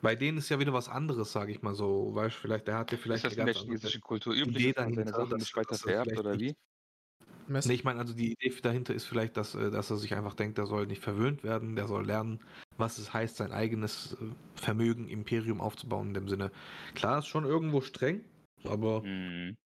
Bei 0.00 0.14
denen 0.14 0.38
ist 0.38 0.48
ja 0.48 0.58
wieder 0.60 0.72
was 0.72 0.88
anderes, 0.88 1.32
sage 1.32 1.52
ich 1.52 1.62
mal 1.62 1.74
so. 1.74 2.14
Weißt 2.14 2.36
du, 2.36 2.40
vielleicht, 2.40 2.68
der 2.68 2.78
hat 2.78 2.92
ja 2.92 2.98
vielleicht 2.98 3.24
ist 3.24 3.32
das 3.32 3.38
in 3.38 3.46
der 3.46 3.54
chinesischen 3.54 4.00
Kultur 4.00 4.34
üblich, 4.34 4.74
dass 4.74 4.84
man 4.84 4.94
seine 4.94 5.12
Sachen 5.12 5.38
nicht 5.38 5.56
weiter 5.56 5.72
er 5.72 5.78
vererbt 5.78 6.18
oder 6.18 6.38
wie? 6.38 6.54
Nicht- 7.48 7.66
Nee, 7.66 7.74
ich 7.74 7.84
meine, 7.84 8.00
also 8.00 8.14
die 8.14 8.32
Idee 8.32 8.52
dahinter 8.62 8.94
ist 8.94 9.04
vielleicht, 9.04 9.36
dass, 9.36 9.54
äh, 9.54 9.70
dass 9.70 9.90
er 9.90 9.96
sich 9.96 10.14
einfach 10.14 10.34
denkt, 10.34 10.58
der 10.58 10.66
soll 10.66 10.86
nicht 10.86 11.02
verwöhnt 11.02 11.42
werden, 11.44 11.76
der 11.76 11.86
soll 11.88 12.04
lernen, 12.06 12.40
was 12.76 12.98
es 12.98 13.12
heißt, 13.12 13.36
sein 13.36 13.52
eigenes 13.52 14.14
äh, 14.20 14.26
Vermögen, 14.60 15.08
Imperium 15.08 15.60
aufzubauen 15.60 16.08
in 16.08 16.14
dem 16.14 16.28
Sinne. 16.28 16.50
Klar, 16.94 17.18
ist 17.20 17.26
schon 17.26 17.44
irgendwo 17.44 17.80
streng, 17.80 18.24
aber 18.64 19.02
Hm. 19.02 19.56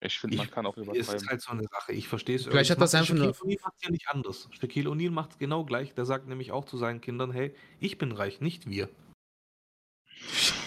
Ich 0.00 0.16
finde, 0.20 0.36
man 0.36 0.48
kann 0.48 0.64
auch 0.64 0.76
es 0.76 0.84
übertreiben. 0.84 1.16
ist 1.16 1.28
halt 1.28 1.40
so 1.42 1.50
eine 1.50 1.64
Sache. 1.64 1.92
Ich 1.92 2.06
verstehe 2.06 2.36
es. 2.36 2.44
Vielleicht 2.46 2.70
hat 2.70 2.80
das 2.80 2.94
einfach 2.94 3.14
nur- 3.14 3.34
Shaquille 3.34 3.56
O'Neal 3.56 3.62
macht 3.64 3.74
es 3.78 3.82
ja 3.82 3.90
nicht 3.90 4.08
anders. 4.08 4.48
Shaquille 4.52 4.88
O'Neal 4.90 5.10
macht 5.10 5.32
es 5.32 5.38
genau 5.38 5.64
gleich. 5.64 5.92
Der 5.94 6.04
sagt 6.04 6.28
nämlich 6.28 6.52
auch 6.52 6.64
zu 6.66 6.76
seinen 6.78 7.00
Kindern, 7.00 7.32
hey, 7.32 7.52
ich 7.80 7.98
bin 7.98 8.12
reich, 8.12 8.40
nicht 8.40 8.70
wir. 8.70 8.88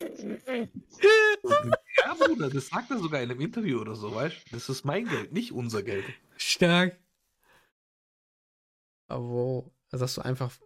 ja, 2.04 2.14
Bruder, 2.14 2.50
das 2.50 2.68
sagt 2.68 2.90
er 2.90 2.98
sogar 2.98 3.22
in 3.22 3.30
einem 3.30 3.40
Interview 3.40 3.80
oder 3.80 3.94
so, 3.94 4.14
weißt 4.14 4.36
du? 4.36 4.50
Das 4.52 4.68
ist 4.68 4.84
mein 4.84 5.06
Geld, 5.06 5.32
nicht 5.32 5.52
unser 5.52 5.82
Geld. 5.82 6.04
Stark. 6.36 6.98
Aber 9.08 9.24
wo? 9.24 9.74
Also, 9.90 10.04
dass 10.04 10.14
du 10.14 10.22
einfach. 10.22 10.56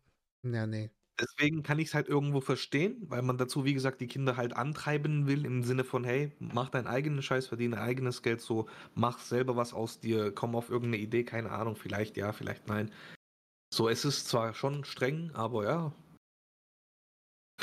Ja, 0.43 0.67
nee. 0.67 0.91
Deswegen 1.19 1.63
kann 1.63 1.79
ich 1.79 1.89
es 1.89 1.95
halt 1.95 2.09
irgendwo 2.09 2.41
verstehen, 2.41 3.05
weil 3.09 3.23
man 3.23 3.39
dazu, 3.39 3.65
wie 3.65 3.73
gesagt, 3.75 4.01
die 4.01 4.09
Kinder 4.09 4.37
halt 4.37 4.57
antreiben 4.57 5.29
will 5.29 5.47
im 5.47 5.63
Sinne 5.63 5.85
von, 5.85 6.03
hey, 6.03 6.33
mach 6.41 6.71
deinen 6.71 6.89
eigenen 6.89 7.23
Scheiß, 7.23 7.47
verdiene 7.47 7.81
eigenes 7.81 8.23
Geld, 8.23 8.41
so 8.41 8.69
mach 8.95 9.21
selber 9.21 9.55
was 9.57 9.73
aus 9.73 10.01
dir, 10.01 10.33
komm 10.33 10.57
auf 10.57 10.71
irgendeine 10.71 11.03
Idee, 11.03 11.23
keine 11.25 11.53
Ahnung, 11.53 11.77
vielleicht 11.77 12.17
ja, 12.17 12.33
vielleicht 12.33 12.67
nein. 12.67 12.91
So, 13.73 13.89
es 13.89 14.05
ist 14.05 14.29
zwar 14.29 14.55
schon 14.55 14.85
streng, 14.85 15.31
aber 15.35 15.65
ja, 15.65 15.93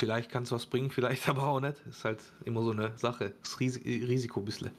vielleicht 0.02 0.32
kann 0.32 0.44
es 0.44 0.52
was 0.52 0.66
bringen, 0.66 0.90
vielleicht 0.90 1.30
aber 1.30 1.44
auch 1.44 1.60
nicht. 1.60 1.78
Ist 1.88 2.04
halt 2.04 2.20
immer 2.44 2.64
so 2.64 2.72
eine 2.72 2.98
Sache, 2.98 3.36
das 3.44 3.60
Ris 3.60 3.78
Risiko 3.78 4.40
ein 4.40 4.46
bisschen. 4.46 4.72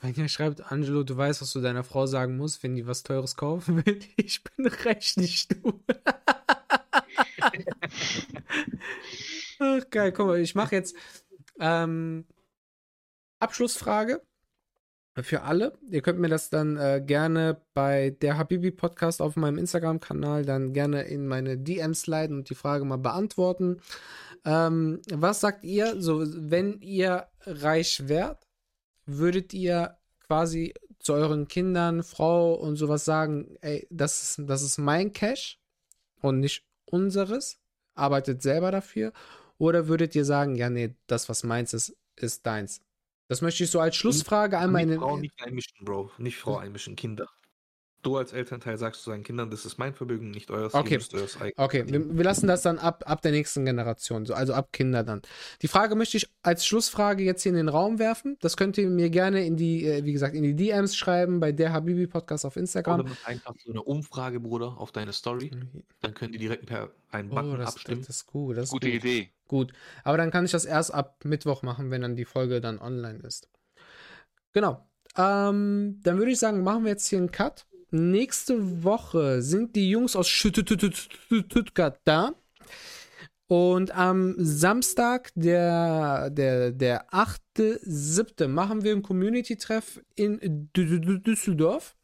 Wenn 0.00 0.14
ihr 0.16 0.28
schreibt, 0.28 0.72
Angelo, 0.72 1.04
du 1.04 1.16
weißt, 1.16 1.40
was 1.40 1.52
du 1.52 1.60
deiner 1.60 1.84
Frau 1.84 2.04
sagen 2.06 2.36
musst, 2.36 2.64
wenn 2.64 2.74
die 2.74 2.88
was 2.88 3.04
Teures 3.04 3.36
kaufen 3.36 3.86
will. 3.86 4.00
Ich 4.16 4.42
bin 4.42 4.66
reich, 4.66 5.16
nicht 5.16 5.52
du. 5.52 5.80
Ach, 9.60 9.90
geil, 9.90 10.10
guck 10.10 10.26
mal, 10.26 10.40
ich 10.40 10.56
mache 10.56 10.74
jetzt 10.74 10.96
ähm, 11.60 12.26
Abschlussfrage 13.38 14.20
für 15.16 15.42
alle. 15.42 15.76
Ihr 15.90 16.02
könnt 16.02 16.20
mir 16.20 16.28
das 16.28 16.50
dann 16.50 16.76
äh, 16.76 17.02
gerne 17.04 17.60
bei 17.74 18.10
der 18.10 18.38
Habibi 18.38 18.70
Podcast 18.70 19.20
auf 19.20 19.36
meinem 19.36 19.58
Instagram-Kanal 19.58 20.44
dann 20.44 20.72
gerne 20.72 21.02
in 21.02 21.26
meine 21.26 21.58
DMs 21.58 22.06
leiten 22.06 22.36
und 22.36 22.50
die 22.50 22.54
Frage 22.54 22.84
mal 22.84 22.96
beantworten. 22.96 23.80
Ähm, 24.44 25.00
was 25.12 25.40
sagt 25.40 25.64
ihr, 25.64 26.00
so 26.00 26.22
wenn 26.24 26.80
ihr 26.80 27.26
reich 27.44 28.08
wärt, 28.08 28.46
würdet 29.06 29.52
ihr 29.52 29.96
quasi 30.26 30.74
zu 31.00 31.14
euren 31.14 31.48
Kindern, 31.48 32.02
Frau 32.02 32.54
und 32.54 32.76
sowas 32.76 33.04
sagen, 33.04 33.56
ey, 33.62 33.86
das 33.90 34.22
ist, 34.38 34.48
das 34.48 34.62
ist 34.62 34.78
mein 34.78 35.12
Cash 35.12 35.58
und 36.20 36.40
nicht 36.40 36.64
unseres? 36.86 37.58
Arbeitet 37.94 38.42
selber 38.42 38.70
dafür? 38.70 39.12
Oder 39.58 39.88
würdet 39.88 40.14
ihr 40.14 40.24
sagen, 40.24 40.54
ja, 40.54 40.70
nee, 40.70 40.94
das, 41.06 41.28
was 41.28 41.42
meins 41.42 41.74
ist, 41.74 41.96
ist 42.16 42.46
deins? 42.46 42.80
Das 43.30 43.42
möchte 43.42 43.62
ich 43.62 43.70
so 43.70 43.78
als 43.78 43.94
Schlussfrage 43.94 44.58
einmal 44.58 44.82
in 44.82 44.88
den. 44.88 44.98
Frau 44.98 45.16
nicht 45.16 45.40
einmischen, 45.40 45.84
Bro. 45.84 46.10
Nicht 46.18 46.36
Frau 46.36 46.56
einmischen, 46.56 46.96
Kinder. 46.96 47.28
Du 48.02 48.16
als 48.16 48.32
Elternteil 48.32 48.78
sagst 48.78 49.02
zu 49.02 49.10
deinen 49.10 49.24
Kindern, 49.24 49.50
das 49.50 49.66
ist 49.66 49.76
mein 49.78 49.92
Vermögen, 49.94 50.30
nicht 50.30 50.50
euers. 50.50 50.72
Okay. 50.72 50.98
Ihr 50.98 51.00
eigenes 51.14 51.36
Okay, 51.56 51.84
wir, 51.86 52.16
wir 52.16 52.24
lassen 52.24 52.46
das 52.46 52.62
dann 52.62 52.78
ab, 52.78 53.04
ab 53.06 53.20
der 53.20 53.30
nächsten 53.32 53.64
Generation, 53.66 54.24
so, 54.24 54.32
also 54.32 54.54
ab 54.54 54.72
Kinder 54.72 55.04
dann. 55.04 55.20
Die 55.60 55.68
Frage 55.68 55.94
möchte 55.96 56.16
ich 56.16 56.30
als 56.42 56.64
Schlussfrage 56.64 57.22
jetzt 57.22 57.42
hier 57.42 57.50
in 57.50 57.56
den 57.56 57.68
Raum 57.68 57.98
werfen. 57.98 58.38
Das 58.40 58.56
könnt 58.56 58.78
ihr 58.78 58.88
mir 58.88 59.10
gerne 59.10 59.44
in 59.44 59.56
die, 59.56 59.84
äh, 59.86 60.04
wie 60.04 60.12
gesagt, 60.12 60.34
in 60.34 60.42
die 60.42 60.56
DMs 60.56 60.96
schreiben 60.96 61.40
bei 61.40 61.52
der 61.52 61.72
Habibi 61.72 62.06
Podcast 62.06 62.46
auf 62.46 62.54
Oder 62.54 62.60
Instagram. 62.62 63.04
mach 63.06 63.26
einfach 63.26 63.54
so 63.62 63.70
eine 63.70 63.82
Umfrage, 63.82 64.40
Bruder, 64.40 64.78
auf 64.78 64.92
deine 64.92 65.12
Story. 65.12 65.50
Dann 66.00 66.14
können 66.14 66.32
die 66.32 66.38
direkt 66.38 66.66
per 66.66 66.90
einen 67.10 67.30
Oh, 67.30 67.34
Button 67.34 67.50
das, 67.58 67.58
das, 67.66 67.74
abstimmen. 67.74 68.00
das 68.00 68.16
ist 68.16 68.26
gut. 68.26 68.56
Das 68.56 68.64
ist 68.64 68.70
Gute 68.70 68.86
gut. 68.86 68.96
Idee. 68.96 69.30
Gut. 69.46 69.72
Aber 70.04 70.16
dann 70.16 70.30
kann 70.30 70.44
ich 70.44 70.52
das 70.52 70.64
erst 70.64 70.94
ab 70.94 71.24
Mittwoch 71.24 71.62
machen, 71.62 71.90
wenn 71.90 72.02
dann 72.02 72.16
die 72.16 72.24
Folge 72.24 72.60
dann 72.60 72.78
online 72.78 73.18
ist. 73.20 73.48
Genau. 74.52 74.86
Ähm, 75.16 75.98
dann 76.02 76.18
würde 76.18 76.30
ich 76.30 76.38
sagen, 76.38 76.62
machen 76.62 76.84
wir 76.84 76.92
jetzt 76.92 77.08
hier 77.08 77.18
einen 77.18 77.30
Cut. 77.32 77.66
Nächste 77.90 78.84
Woche 78.84 79.42
sind 79.42 79.74
die 79.76 79.90
Jungs 79.90 80.14
aus 80.16 80.28
Stuttgart 80.28 82.00
da. 82.04 82.34
Und 83.48 83.90
am 83.90 84.36
Samstag, 84.38 85.32
der, 85.34 86.30
der, 86.30 86.70
der 86.70 87.08
8.7., 87.10 88.46
machen 88.46 88.84
wir 88.84 88.92
einen 88.92 89.02
Community-Treff 89.02 90.00
in 90.14 90.38
Dü- 90.40 91.00
Dü- 91.00 91.18
Düsseldorf. 91.18 91.96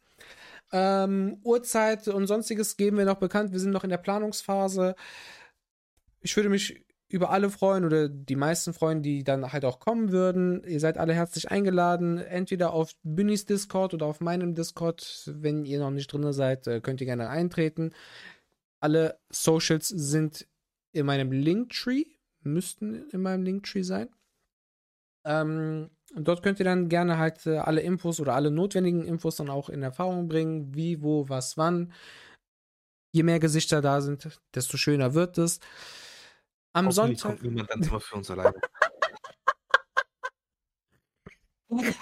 Ähm, 0.73 1.39
Uhrzeit 1.45 2.09
und 2.09 2.27
sonstiges 2.27 2.77
geben 2.77 2.99
wir 2.99 3.05
noch 3.05 3.19
bekannt. 3.21 3.53
Wir 3.53 3.61
sind 3.61 3.71
noch 3.71 3.85
in 3.85 3.91
der 3.91 3.99
Planungsphase. 3.99 4.97
Ich 6.21 6.35
würde 6.37 6.49
mich 6.49 6.85
über 7.09 7.31
alle 7.31 7.51
freuen 7.51 7.85
oder 7.85 8.09
die 8.09 8.37
meisten 8.37 8.73
freuen, 8.73 9.03
die 9.03 9.23
dann 9.23 9.53
halt 9.53 9.65
auch 9.65 9.79
kommen 9.79 10.11
würden. 10.11 10.65
Ihr 10.65 10.81
seid 10.81 10.99
alle 10.99 11.15
herzlich 11.15 11.51
eingeladen, 11.51 12.19
entweder 12.19 12.73
auf 12.73 12.93
Bünis 13.05 13.45
Discord 13.45 13.95
oder 13.95 14.07
auf 14.07 14.21
meinem 14.21 14.55
Discord. 14.55 15.31
Wenn 15.33 15.65
ihr 15.65 15.79
noch 15.79 15.91
nicht 15.91 16.13
drin 16.13 16.33
seid, 16.33 16.67
äh, 16.67 16.81
könnt 16.81 17.01
ihr 17.01 17.07
gerne 17.07 17.29
eintreten. 17.29 17.93
Alle 18.81 19.19
Socials 19.31 19.89
sind 19.89 20.47
in 20.93 21.07
meinem 21.07 21.31
Linktree, 21.31 22.05
müssten 22.41 23.09
in 23.11 23.23
meinem 23.23 23.45
Linktree 23.45 23.83
sein. 23.83 24.09
Ähm, 25.25 25.91
dort 26.15 26.43
könnt 26.43 26.59
ihr 26.59 26.65
dann 26.65 26.89
gerne 26.89 27.19
halt 27.19 27.47
äh, 27.47 27.59
alle 27.59 27.83
Infos 27.83 28.21
oder 28.21 28.35
alle 28.35 28.51
notwendigen 28.51 29.05
Infos 29.05 29.37
dann 29.37 29.51
auch 29.51 29.69
in 29.69 29.83
Erfahrung 29.83 30.29
bringen, 30.29 30.75
wie, 30.75 31.03
wo, 31.03 31.29
was, 31.29 31.57
wann. 31.57 31.93
Je 33.13 33.23
mehr 33.23 33.39
Gesichter 33.39 33.81
da 33.81 34.01
sind, 34.01 34.41
desto 34.55 34.77
schöner 34.77 35.15
wird 35.15 35.39
es. 35.39 35.61
Am 36.77 36.93
Sonntag. 36.93 37.23
kommt 37.23 37.43
niemand 37.43 37.71
dann 37.71 37.83
immer 37.83 38.01
für 38.01 38.17
uns 38.17 38.31
alleine. 38.31 38.61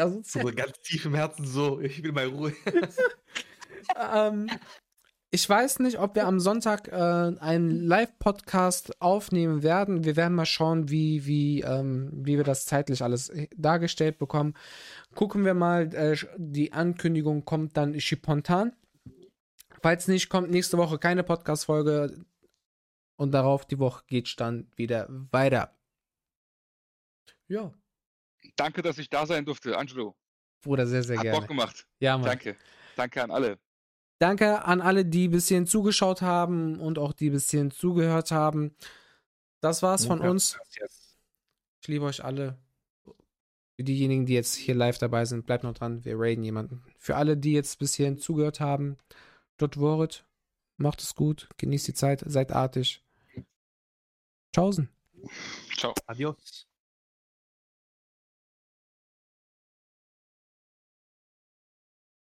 Asozial. 0.00 0.44
So 0.44 0.52
ganz 0.54 0.80
tief 0.82 1.04
im 1.04 1.14
Herzen 1.14 1.46
so, 1.46 1.80
ich 1.80 2.02
will 2.02 2.10
mal 2.10 2.26
Ruhe. 2.26 2.52
ähm, 4.12 4.50
ich 5.30 5.48
weiß 5.48 5.78
nicht, 5.78 6.00
ob 6.00 6.16
wir 6.16 6.26
am 6.26 6.40
Sonntag 6.40 6.88
äh, 6.88 6.94
einen 6.94 7.70
Live-Podcast 7.70 9.00
aufnehmen 9.00 9.62
werden. 9.62 10.04
Wir 10.04 10.16
werden 10.16 10.34
mal 10.34 10.46
schauen, 10.46 10.90
wie, 10.90 11.24
wie, 11.26 11.60
ähm, 11.60 12.10
wie 12.12 12.38
wir 12.38 12.44
das 12.44 12.66
zeitlich 12.66 13.04
alles 13.04 13.28
äh, 13.28 13.46
dargestellt 13.56 14.18
bekommen. 14.18 14.54
Gucken 15.14 15.44
wir 15.44 15.54
mal. 15.54 15.94
Äh, 15.94 16.16
die 16.36 16.72
Ankündigung 16.72 17.44
kommt 17.44 17.76
dann 17.76 18.00
spontan. 18.00 18.72
Falls 19.80 20.08
nicht, 20.08 20.28
kommt 20.28 20.50
nächste 20.50 20.76
Woche 20.76 20.98
keine 20.98 21.22
Podcast-Folge. 21.22 22.24
Und 23.20 23.32
darauf 23.32 23.66
die 23.66 23.78
Woche 23.78 24.02
geht's 24.06 24.34
dann 24.36 24.70
wieder 24.76 25.06
weiter. 25.30 25.76
Ja, 27.48 27.74
Danke, 28.56 28.82
dass 28.82 28.98
ich 28.98 29.08
da 29.08 29.26
sein 29.26 29.44
durfte, 29.44 29.76
Angelo. 29.76 30.14
Bruder, 30.62 30.86
sehr, 30.86 31.02
sehr 31.02 31.16
Hat 31.16 31.24
gerne. 31.24 31.38
Bock 31.38 31.48
gemacht. 31.48 31.86
Ja, 31.98 32.16
Mann. 32.16 32.26
Danke. 32.26 32.56
Danke 32.96 33.22
an 33.22 33.30
alle. 33.30 33.58
Danke 34.18 34.64
an 34.64 34.80
alle, 34.82 35.06
die 35.06 35.28
bis 35.28 35.48
hierhin 35.48 35.66
zugeschaut 35.66 36.20
haben 36.20 36.78
und 36.78 36.98
auch 36.98 37.12
die 37.12 37.30
bis 37.30 37.50
hierhin 37.50 37.70
zugehört 37.70 38.30
haben. 38.30 38.74
Das 39.60 39.82
war's 39.82 40.04
von 40.06 40.20
uns. 40.20 40.58
Ich 41.80 41.88
liebe 41.88 42.04
euch 42.04 42.22
alle. 42.22 42.58
Für 43.76 43.84
diejenigen, 43.84 44.26
die 44.26 44.34
jetzt 44.34 44.54
hier 44.54 44.74
live 44.74 44.98
dabei 44.98 45.24
sind, 45.24 45.46
bleibt 45.46 45.64
noch 45.64 45.72
dran. 45.72 46.04
Wir 46.04 46.18
raiden 46.18 46.44
jemanden. 46.44 46.82
Für 46.98 47.16
alle, 47.16 47.38
die 47.38 47.52
jetzt 47.52 47.78
bis 47.78 47.94
hierhin 47.94 48.18
zugehört 48.18 48.60
haben, 48.60 48.98
dort 49.56 49.78
Worit. 49.78 50.24
Macht 50.76 51.00
es 51.00 51.14
gut. 51.14 51.48
Genießt 51.56 51.88
die 51.88 51.94
Zeit. 51.94 52.22
Seid 52.26 52.52
artig. 52.52 53.02
Tschaußen. 54.52 54.88
Ciao. 55.76 55.94
Adios. 56.06 56.69